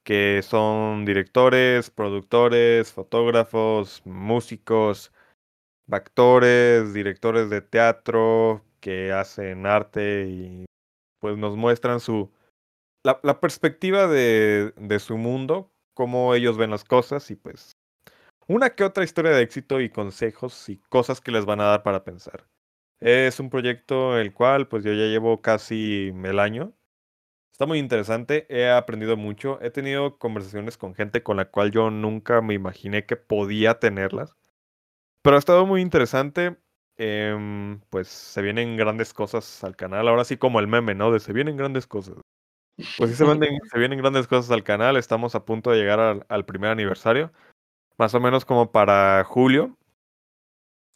que 0.03 0.41
son 0.43 1.05
directores, 1.05 1.89
productores, 1.91 2.91
fotógrafos, 2.91 4.01
músicos, 4.05 5.11
actores, 5.91 6.93
directores 6.93 7.49
de 7.49 7.61
teatro 7.61 8.63
que 8.79 9.11
hacen 9.11 9.65
arte 9.65 10.27
y 10.27 10.65
pues 11.19 11.37
nos 11.37 11.55
muestran 11.55 11.99
su 11.99 12.31
la, 13.03 13.19
la 13.23 13.39
perspectiva 13.39 14.07
de, 14.07 14.73
de 14.77 14.99
su 14.99 15.17
mundo, 15.17 15.71
cómo 15.93 16.35
ellos 16.35 16.57
ven 16.57 16.71
las 16.71 16.83
cosas 16.83 17.29
y 17.31 17.35
pues 17.35 17.73
una 18.47 18.71
que 18.71 18.83
otra 18.83 19.03
historia 19.03 19.31
de 19.31 19.43
éxito 19.43 19.81
y 19.81 19.89
consejos 19.89 20.69
y 20.69 20.77
cosas 20.89 21.21
que 21.21 21.31
les 21.31 21.45
van 21.45 21.61
a 21.61 21.65
dar 21.65 21.83
para 21.83 22.03
pensar. 22.03 22.47
Es 23.01 23.39
un 23.39 23.49
proyecto 23.49 24.17
el 24.19 24.33
cual 24.33 24.67
pues 24.67 24.83
yo 24.83 24.91
ya 24.93 25.05
llevo 25.05 25.41
casi 25.41 26.13
el 26.23 26.39
año. 26.39 26.73
Está 27.51 27.65
muy 27.67 27.79
interesante, 27.79 28.47
he 28.49 28.69
aprendido 28.71 29.17
mucho, 29.17 29.59
he 29.61 29.71
tenido 29.71 30.17
conversaciones 30.17 30.77
con 30.77 30.95
gente 30.95 31.23
con 31.23 31.37
la 31.37 31.45
cual 31.45 31.71
yo 31.71 31.91
nunca 31.91 32.41
me 32.41 32.53
imaginé 32.55 33.05
que 33.05 33.17
podía 33.17 33.79
tenerlas. 33.79 34.35
Pero 35.23 35.35
ha 35.37 35.39
estado 35.39 35.65
muy 35.65 35.81
interesante. 35.81 36.57
em, 36.97 37.79
pues 37.89 38.07
se 38.09 38.41
vienen 38.43 38.77
grandes 38.77 39.13
cosas 39.13 39.63
al 39.63 39.75
canal. 39.75 40.07
Ahora 40.07 40.23
sí 40.25 40.37
como 40.37 40.59
el 40.59 40.67
meme, 40.67 40.95
¿no? 40.95 41.11
De 41.11 41.19
se 41.19 41.33
vienen 41.33 41.57
grandes 41.57 41.87
cosas. 41.87 42.15
Pues 42.97 43.09
sí 43.11 43.15
se, 43.15 43.25
venden- 43.25 43.59
se 43.71 43.79
vienen 43.79 43.99
grandes 43.99 44.27
cosas 44.27 44.51
al 44.51 44.63
canal. 44.63 44.97
Estamos 44.97 45.35
a 45.35 45.45
punto 45.45 45.71
de 45.71 45.77
llegar 45.79 45.99
al, 45.99 46.25
al 46.29 46.45
primer 46.45 46.71
aniversario. 46.71 47.31
Más 47.97 48.13
o 48.15 48.19
menos 48.19 48.45
como 48.45 48.71
para 48.71 49.23
julio. 49.25 49.77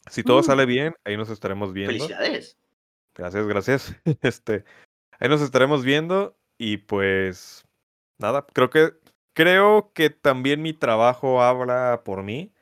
Si 0.08 0.22
todo 0.22 0.40
Mm. 0.40 0.44
sale 0.44 0.66
bien, 0.66 0.94
ahí 1.04 1.16
nos 1.16 1.30
estaremos 1.30 1.72
viendo. 1.72 1.92
Felicidades. 1.92 2.56
Gracias, 3.14 3.46
gracias. 3.46 3.96
Este, 4.22 4.64
ahí 5.18 5.28
nos 5.28 5.40
estaremos 5.40 5.84
viendo 5.84 6.36
y 6.58 6.78
pues 6.78 7.64
nada, 8.18 8.46
creo 8.52 8.70
que 8.70 8.92
creo 9.34 9.92
que 9.94 10.10
también 10.10 10.62
mi 10.62 10.72
trabajo 10.72 11.42
habla 11.42 12.02
por 12.04 12.22
mí. 12.22 12.52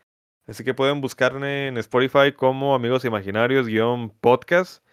Así 0.47 0.63
que 0.65 0.75
pueden 0.75 1.01
buscarme 1.01 1.69
en 1.69 1.79
Spotify 1.79 2.33
como 2.37 2.75
Amigos 2.75 3.05
Imaginarios 3.05 3.67
guion 3.67 4.11
podcast 4.11 4.85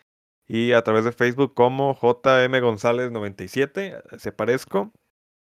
y 0.48 0.72
a 0.74 0.82
través 0.84 1.06
de 1.06 1.12
Facebook 1.12 1.54
como 1.54 1.94
JM 1.94 2.60
González 2.62 3.12
97, 3.12 4.02
se 4.18 4.32
parezco. 4.32 4.92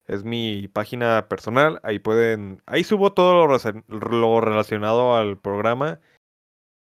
Es 0.07 0.25
mi 0.25 0.67
página 0.69 1.29
personal, 1.29 1.79
ahí 1.85 2.01
pueden, 2.01 2.63
ahí 2.67 2.83
subo 2.83 3.13
todo 3.13 3.47
lo, 3.47 4.41
relacionado 4.41 5.17
al 5.17 5.39
programa 5.39 6.01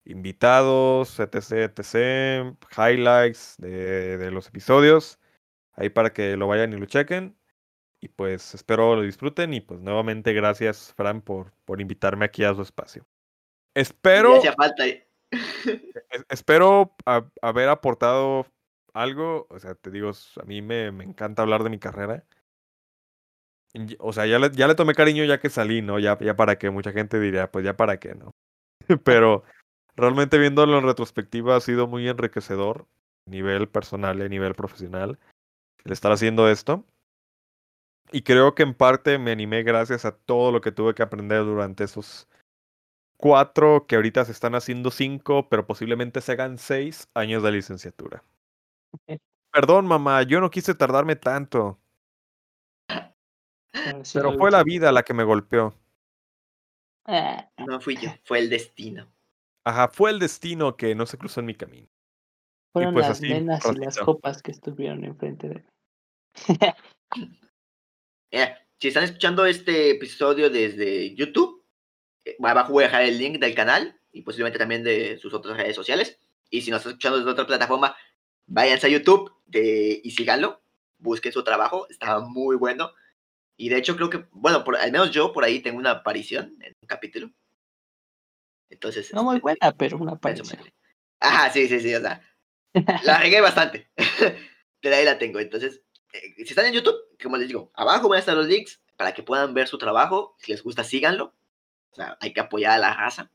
invitados, 0.09 1.19
etc, 1.21 1.71
etc, 1.77 2.57
highlights 2.77 3.57
de, 3.59 4.19
de 4.19 4.31
los 4.31 4.49
episodios, 4.49 5.19
ahí 5.73 5.89
para 5.91 6.13
que 6.13 6.37
lo 6.37 6.49
vayan 6.49 6.73
y 6.73 6.77
lo 6.79 6.87
chequen. 6.87 7.37
Y 8.01 8.09
pues 8.09 8.55
espero 8.55 8.95
lo 8.95 9.03
disfruten 9.03 9.53
y 9.55 9.61
pues 9.61 9.81
nuevamente 9.81 10.33
gracias 10.33 10.95
Fran 10.97 11.21
por, 11.21 11.53
por 11.65 11.81
invitarme 11.81 12.25
aquí 12.25 12.45
a 12.45 12.55
su 12.55 12.63
espacio. 12.63 13.03
Ya 13.75 13.83
Espero, 13.83 14.37
hacía 14.37 14.53
falta. 14.55 14.87
es- 14.87 16.27
espero 16.29 16.95
ha- 17.07 17.29
haber 17.43 17.69
aportado 17.69 18.47
algo, 18.95 19.47
o 19.51 19.59
sea, 19.59 19.75
te 19.75 19.91
digo, 19.91 20.11
a 20.11 20.45
mí 20.45 20.63
me, 20.63 20.91
me 20.93 21.05
encanta 21.05 21.43
hablar 21.43 21.63
de 21.65 21.71
mi 21.71 21.79
carrera. 21.79 22.25
O 23.99 24.13
sea, 24.13 24.27
ya 24.27 24.39
le, 24.39 24.51
ya 24.51 24.67
le 24.67 24.75
tomé 24.75 24.95
cariño 24.95 25.25
ya 25.25 25.39
que 25.41 25.51
salí, 25.51 25.83
¿no? 25.83 25.99
Ya, 25.99 26.19
ya 26.19 26.35
para 26.37 26.59
qué, 26.59 26.71
mucha 26.71 26.93
gente 26.93 27.21
diría, 27.21 27.51
pues 27.51 27.65
ya 27.65 27.77
para 27.77 27.99
qué, 28.01 28.15
¿no? 28.15 28.33
Pero 29.05 29.45
realmente 29.99 30.39
viéndolo 30.39 30.79
en 30.79 30.85
retrospectiva 30.85 31.57
ha 31.57 31.61
sido 31.61 31.87
muy 31.87 32.09
enriquecedor 32.09 32.87
a 33.27 33.31
nivel 33.31 33.69
personal 33.69 34.21
y 34.21 34.23
a 34.23 34.29
nivel 34.29 34.55
profesional 34.55 35.19
el 35.85 35.93
estar 35.93 36.13
haciendo 36.13 36.49
esto. 36.49 36.85
Y 38.11 38.23
creo 38.23 38.55
que 38.55 38.63
en 38.63 38.75
parte 38.75 39.19
me 39.19 39.33
animé 39.33 39.63
gracias 39.65 40.05
a 40.05 40.17
todo 40.17 40.51
lo 40.53 40.61
que 40.61 40.73
tuve 40.73 40.95
que 40.95 41.03
aprender 41.03 41.45
durante 41.45 41.85
esos 41.85 42.27
cuatro, 43.19 43.87
que 43.87 43.97
ahorita 43.97 44.25
se 44.25 44.33
están 44.33 44.55
haciendo 44.55 44.91
cinco, 44.91 45.49
pero 45.49 45.67
posiblemente 45.67 46.21
se 46.21 46.33
hagan 46.33 46.57
seis 46.57 47.09
años 47.15 47.43
de 47.43 47.53
licenciatura. 47.53 48.23
Perdón, 49.53 49.87
mamá, 49.87 50.23
yo 50.23 50.41
no 50.41 50.51
quise 50.51 50.75
tardarme 50.75 51.17
tanto, 51.17 51.79
Pero, 53.73 54.05
sí 54.05 54.19
pero 54.19 54.33
fue 54.35 54.51
la 54.51 54.63
vida 54.63 54.93
la 54.93 55.03
que 55.03 55.15
me 55.15 55.25
golpeó. 55.25 55.75
Ah, 57.05 57.51
No 57.59 57.81
fui 57.81 57.97
yo, 57.97 58.11
fue 58.25 58.39
el 58.39 58.49
destino. 58.49 59.07
Ajá, 59.69 59.89
fue 59.89 60.11
el 60.11 60.19
destino 60.19 60.79
que 60.79 60.95
no 60.95 61.05
se 61.05 61.19
cruzó 61.19 61.41
en 61.41 61.47
mi 61.47 61.55
camino. 61.55 61.89
fueron 62.73 62.95
pues 62.95 63.07
las 63.07 63.19
así, 63.19 63.29
nenas 63.29 63.63
y 63.67 63.79
las 63.79 63.99
copas 63.99 64.43
que 64.43 64.51
estuvieron 64.51 65.05
enfrente 65.05 65.49
de 65.49 65.55
mí. 65.57 65.65
Eh, 68.31 68.55
si 68.79 68.89
están 68.89 69.05
escuchando 69.05 69.47
este 69.47 69.91
episodio 69.93 70.51
desde 70.51 71.15
YouTube, 71.15 71.65
eh, 72.27 72.37
abajo 72.43 72.75
voy 72.75 72.85
a 72.85 72.89
dejar 72.89 73.05
el 73.05 73.17
link 73.17 73.39
del 73.39 73.55
canal 73.55 73.99
y 74.13 74.21
posiblemente 74.21 74.59
también 74.59 74.85
de 74.85 75.17
sus 75.17 75.33
otras 75.33 75.57
redes 75.57 75.75
sociales. 75.75 76.19
Y 76.51 76.61
si 76.61 76.71
nos 76.71 76.81
están 76.81 76.93
escuchando 76.93 77.19
desde 77.19 77.31
otra 77.31 77.47
plataforma, 77.47 77.97
váyanse 78.47 78.87
a 78.87 78.91
YouTube 78.91 79.33
de, 79.47 79.99
y 80.05 80.11
síganlo. 80.11 80.61
Busquen 80.99 81.33
su 81.33 81.43
trabajo, 81.43 81.87
está 81.89 82.21
muy 82.21 82.57
bueno. 82.57 82.93
Y 83.57 83.71
de 83.71 83.79
hecho 83.79 83.97
creo 83.97 84.11
que, 84.11 84.27
bueno, 84.31 84.63
por, 84.63 84.77
al 84.77 84.93
menos 84.93 85.11
yo 85.11 85.33
por 85.33 85.45
ahí 85.45 85.61
tengo 85.61 85.79
una 85.79 85.93
aparición 85.93 86.55
en 86.61 86.75
un 86.83 86.87
capítulo. 86.87 87.31
Entonces... 88.71 89.13
No 89.13 89.25
muy 89.25 89.37
este, 89.37 89.43
buena, 89.43 89.73
pero 89.77 89.97
una 89.99 90.13
aparición. 90.13 90.61
Ajá, 91.21 91.51
sí, 91.51 91.69
sí, 91.69 91.81
sí, 91.81 91.95
o 91.95 92.01
sea, 92.01 92.23
la 93.05 93.19
regué 93.19 93.41
bastante. 93.41 93.91
Pero 94.81 94.97
ahí 94.97 95.05
la 95.05 95.19
tengo. 95.19 95.41
Entonces, 95.41 95.83
eh, 96.13 96.35
si 96.37 96.43
están 96.43 96.67
en 96.67 96.75
YouTube, 96.75 96.97
como 97.23 97.37
les 97.37 97.49
digo, 97.49 97.71
abajo 97.75 98.09
van 98.09 98.17
a 98.17 98.21
estar 98.21 98.37
los 98.37 98.47
links 98.47 98.81
para 98.97 99.13
que 99.13 99.23
puedan 99.23 99.55
ver 99.55 99.69
su 99.69 99.79
trabajo. 99.79 100.37
Si 100.39 100.53
les 100.53 100.63
gusta, 100.63 100.85
síganlo. 100.85 101.35
O 101.91 101.95
sea, 101.95 102.17
hay 102.21 102.33
que 102.33 102.41
apoyar 102.41 102.73
a 102.73 102.79
la 102.79 102.95
raza. 102.95 103.33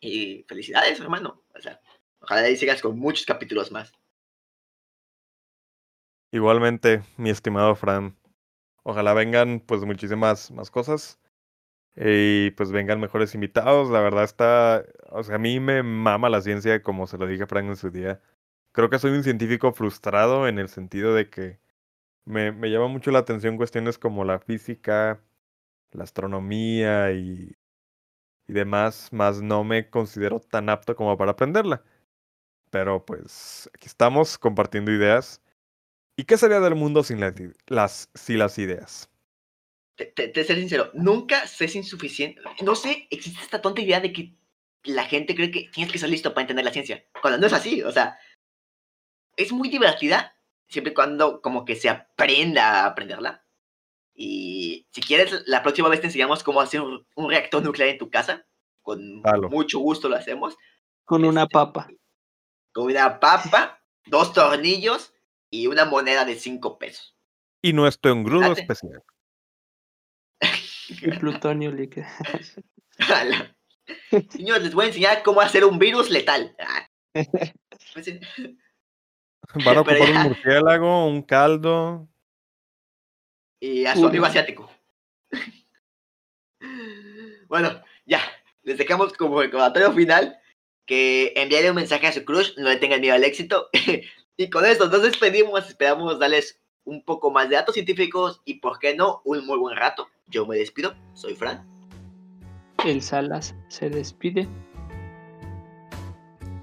Y 0.00 0.44
felicidades, 0.48 1.00
hermano. 1.00 1.42
O 1.54 1.60
sea, 1.60 1.80
ojalá 2.20 2.42
ahí 2.42 2.56
sigas 2.56 2.80
con 2.80 2.98
muchos 2.98 3.26
capítulos 3.26 3.70
más. 3.70 3.92
Igualmente, 6.32 7.02
mi 7.16 7.30
estimado 7.30 7.74
Fran. 7.74 8.16
Ojalá 8.82 9.12
vengan 9.14 9.60
pues 9.60 9.82
muchísimas 9.82 10.50
más 10.52 10.70
cosas. 10.70 11.19
Y 11.96 12.50
pues 12.52 12.72
vengan 12.72 13.00
mejores 13.00 13.34
invitados. 13.34 13.90
La 13.90 14.00
verdad 14.00 14.24
está. 14.24 14.84
O 15.10 15.22
sea, 15.22 15.36
a 15.36 15.38
mí 15.38 15.60
me 15.60 15.82
mama 15.82 16.28
la 16.30 16.40
ciencia, 16.42 16.82
como 16.82 17.06
se 17.06 17.18
lo 17.18 17.26
dije 17.26 17.44
a 17.44 17.46
Fran 17.46 17.66
en 17.66 17.76
su 17.76 17.90
día. 17.90 18.20
Creo 18.72 18.90
que 18.90 18.98
soy 18.98 19.12
un 19.12 19.24
científico 19.24 19.72
frustrado 19.72 20.48
en 20.48 20.58
el 20.58 20.68
sentido 20.68 21.14
de 21.14 21.28
que 21.30 21.60
me, 22.26 22.52
me 22.52 22.70
llama 22.70 22.88
mucho 22.88 23.10
la 23.12 23.20
atención 23.20 23.56
cuestiones 23.58 23.98
como 23.98 24.24
la 24.24 24.40
física, 24.40 25.22
la 25.92 26.04
astronomía 26.04 27.12
y, 27.12 27.56
y 28.48 28.52
demás, 28.52 29.10
más 29.12 29.42
no 29.42 29.64
me 29.64 29.88
considero 29.90 30.40
tan 30.40 30.68
apto 30.68 30.96
como 30.96 31.16
para 31.16 31.32
aprenderla. 31.32 31.82
Pero 32.70 33.04
pues 33.06 33.70
aquí 33.74 33.88
estamos 33.88 34.38
compartiendo 34.38 34.92
ideas. 34.92 35.42
¿Y 36.16 36.24
qué 36.24 36.36
sería 36.38 36.60
del 36.60 36.74
mundo 36.76 37.02
sin 37.04 37.20
las, 37.20 37.38
i- 37.40 37.52
las, 37.68 38.10
sin 38.14 38.38
las 38.40 38.58
ideas? 38.58 39.10
Te, 40.00 40.06
te, 40.06 40.28
te 40.28 40.44
seré 40.44 40.60
sincero, 40.60 40.90
nunca 40.94 41.46
sé 41.46 41.58
si 41.58 41.64
es 41.64 41.76
insuficiente. 41.76 42.40
No 42.62 42.74
sé, 42.74 43.06
existe 43.10 43.42
esta 43.42 43.60
tonta 43.60 43.82
idea 43.82 44.00
de 44.00 44.14
que 44.14 44.34
la 44.84 45.04
gente 45.04 45.34
cree 45.34 45.50
que 45.50 45.68
tienes 45.70 45.92
que 45.92 45.98
ser 45.98 46.08
listo 46.08 46.32
para 46.32 46.44
entender 46.44 46.64
la 46.64 46.72
ciencia. 46.72 47.04
Cuando 47.20 47.38
no 47.38 47.46
es 47.46 47.52
así, 47.52 47.82
o 47.82 47.92
sea, 47.92 48.18
es 49.36 49.52
muy 49.52 49.68
divertida 49.68 50.34
siempre 50.68 50.92
y 50.92 50.94
cuando 50.94 51.42
como 51.42 51.66
que 51.66 51.76
se 51.76 51.90
aprenda 51.90 52.80
a 52.80 52.86
aprenderla. 52.86 53.44
Y 54.14 54.86
si 54.90 55.02
quieres, 55.02 55.42
la 55.46 55.62
próxima 55.62 55.90
vez 55.90 56.00
te 56.00 56.06
enseñamos 56.06 56.42
cómo 56.42 56.62
hacer 56.62 56.80
un, 56.80 57.06
un 57.14 57.28
reactor 57.28 57.62
nuclear 57.62 57.90
en 57.90 57.98
tu 57.98 58.08
casa. 58.08 58.46
Con 58.80 59.20
mucho 59.50 59.80
gusto 59.80 60.08
lo 60.08 60.16
hacemos. 60.16 60.56
Con 61.04 61.26
una 61.26 61.42
Este, 61.42 61.52
papa. 61.52 61.88
Con 62.72 62.84
una 62.84 63.20
papa, 63.20 63.82
dos 64.06 64.32
tornillos 64.32 65.12
y 65.50 65.66
una 65.66 65.84
moneda 65.84 66.24
de 66.24 66.36
5 66.36 66.78
pesos. 66.78 67.14
Y 67.60 67.74
nuestro 67.74 68.12
engrudo 68.12 68.52
especial. 68.52 69.02
Y 70.90 71.10
plutonio 71.18 71.70
líquido. 71.72 72.06
Niños, 74.34 74.62
les 74.62 74.74
voy 74.74 74.84
a 74.84 74.88
enseñar 74.88 75.22
cómo 75.22 75.40
hacer 75.40 75.64
un 75.64 75.78
virus 75.78 76.10
letal. 76.10 76.54
Ah. 76.58 76.86
Van 79.64 79.76
a 79.76 79.80
ocupar 79.80 80.00
un 80.00 80.22
murciélago, 80.22 81.06
un 81.06 81.22
caldo. 81.22 82.08
Y 83.58 83.84
a 83.84 83.94
su 83.94 84.06
amigo 84.06 84.24
asiático. 84.24 84.70
Bueno, 87.48 87.82
ya. 88.06 88.20
Les 88.62 88.78
dejamos 88.78 89.12
como 89.14 89.40
recordatorio 89.40 89.92
final 89.92 90.38
que 90.86 91.32
enviarle 91.34 91.70
un 91.70 91.76
mensaje 91.76 92.06
a 92.06 92.12
su 92.12 92.24
crush, 92.24 92.56
no 92.58 92.68
le 92.68 92.76
tengan 92.76 93.00
miedo 93.00 93.14
al 93.14 93.24
éxito. 93.24 93.68
y 94.36 94.50
con 94.50 94.64
esto 94.64 94.88
nos 94.88 95.02
despedimos. 95.02 95.68
Esperamos 95.68 96.18
darles 96.18 96.60
un 96.90 97.02
poco 97.04 97.30
más 97.30 97.48
de 97.48 97.54
datos 97.54 97.74
científicos 97.74 98.42
y, 98.44 98.54
por 98.54 98.80
qué 98.80 98.96
no, 98.96 99.22
un 99.24 99.46
muy 99.46 99.58
buen 99.58 99.76
rato. 99.76 100.08
Yo 100.26 100.44
me 100.44 100.56
despido. 100.56 100.94
Soy 101.14 101.36
Fran. 101.36 101.64
El 102.84 103.00
Salas 103.00 103.54
se 103.68 103.88
despide. 103.88 104.48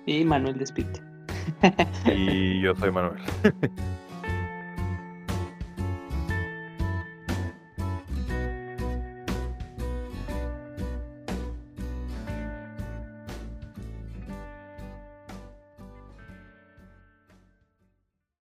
Y 0.06 0.26
Manuel 0.26 0.58
despide. 0.58 1.02
Y 2.06 2.62
yo 2.62 2.76
soy 2.76 2.92
Manuel. 2.92 3.22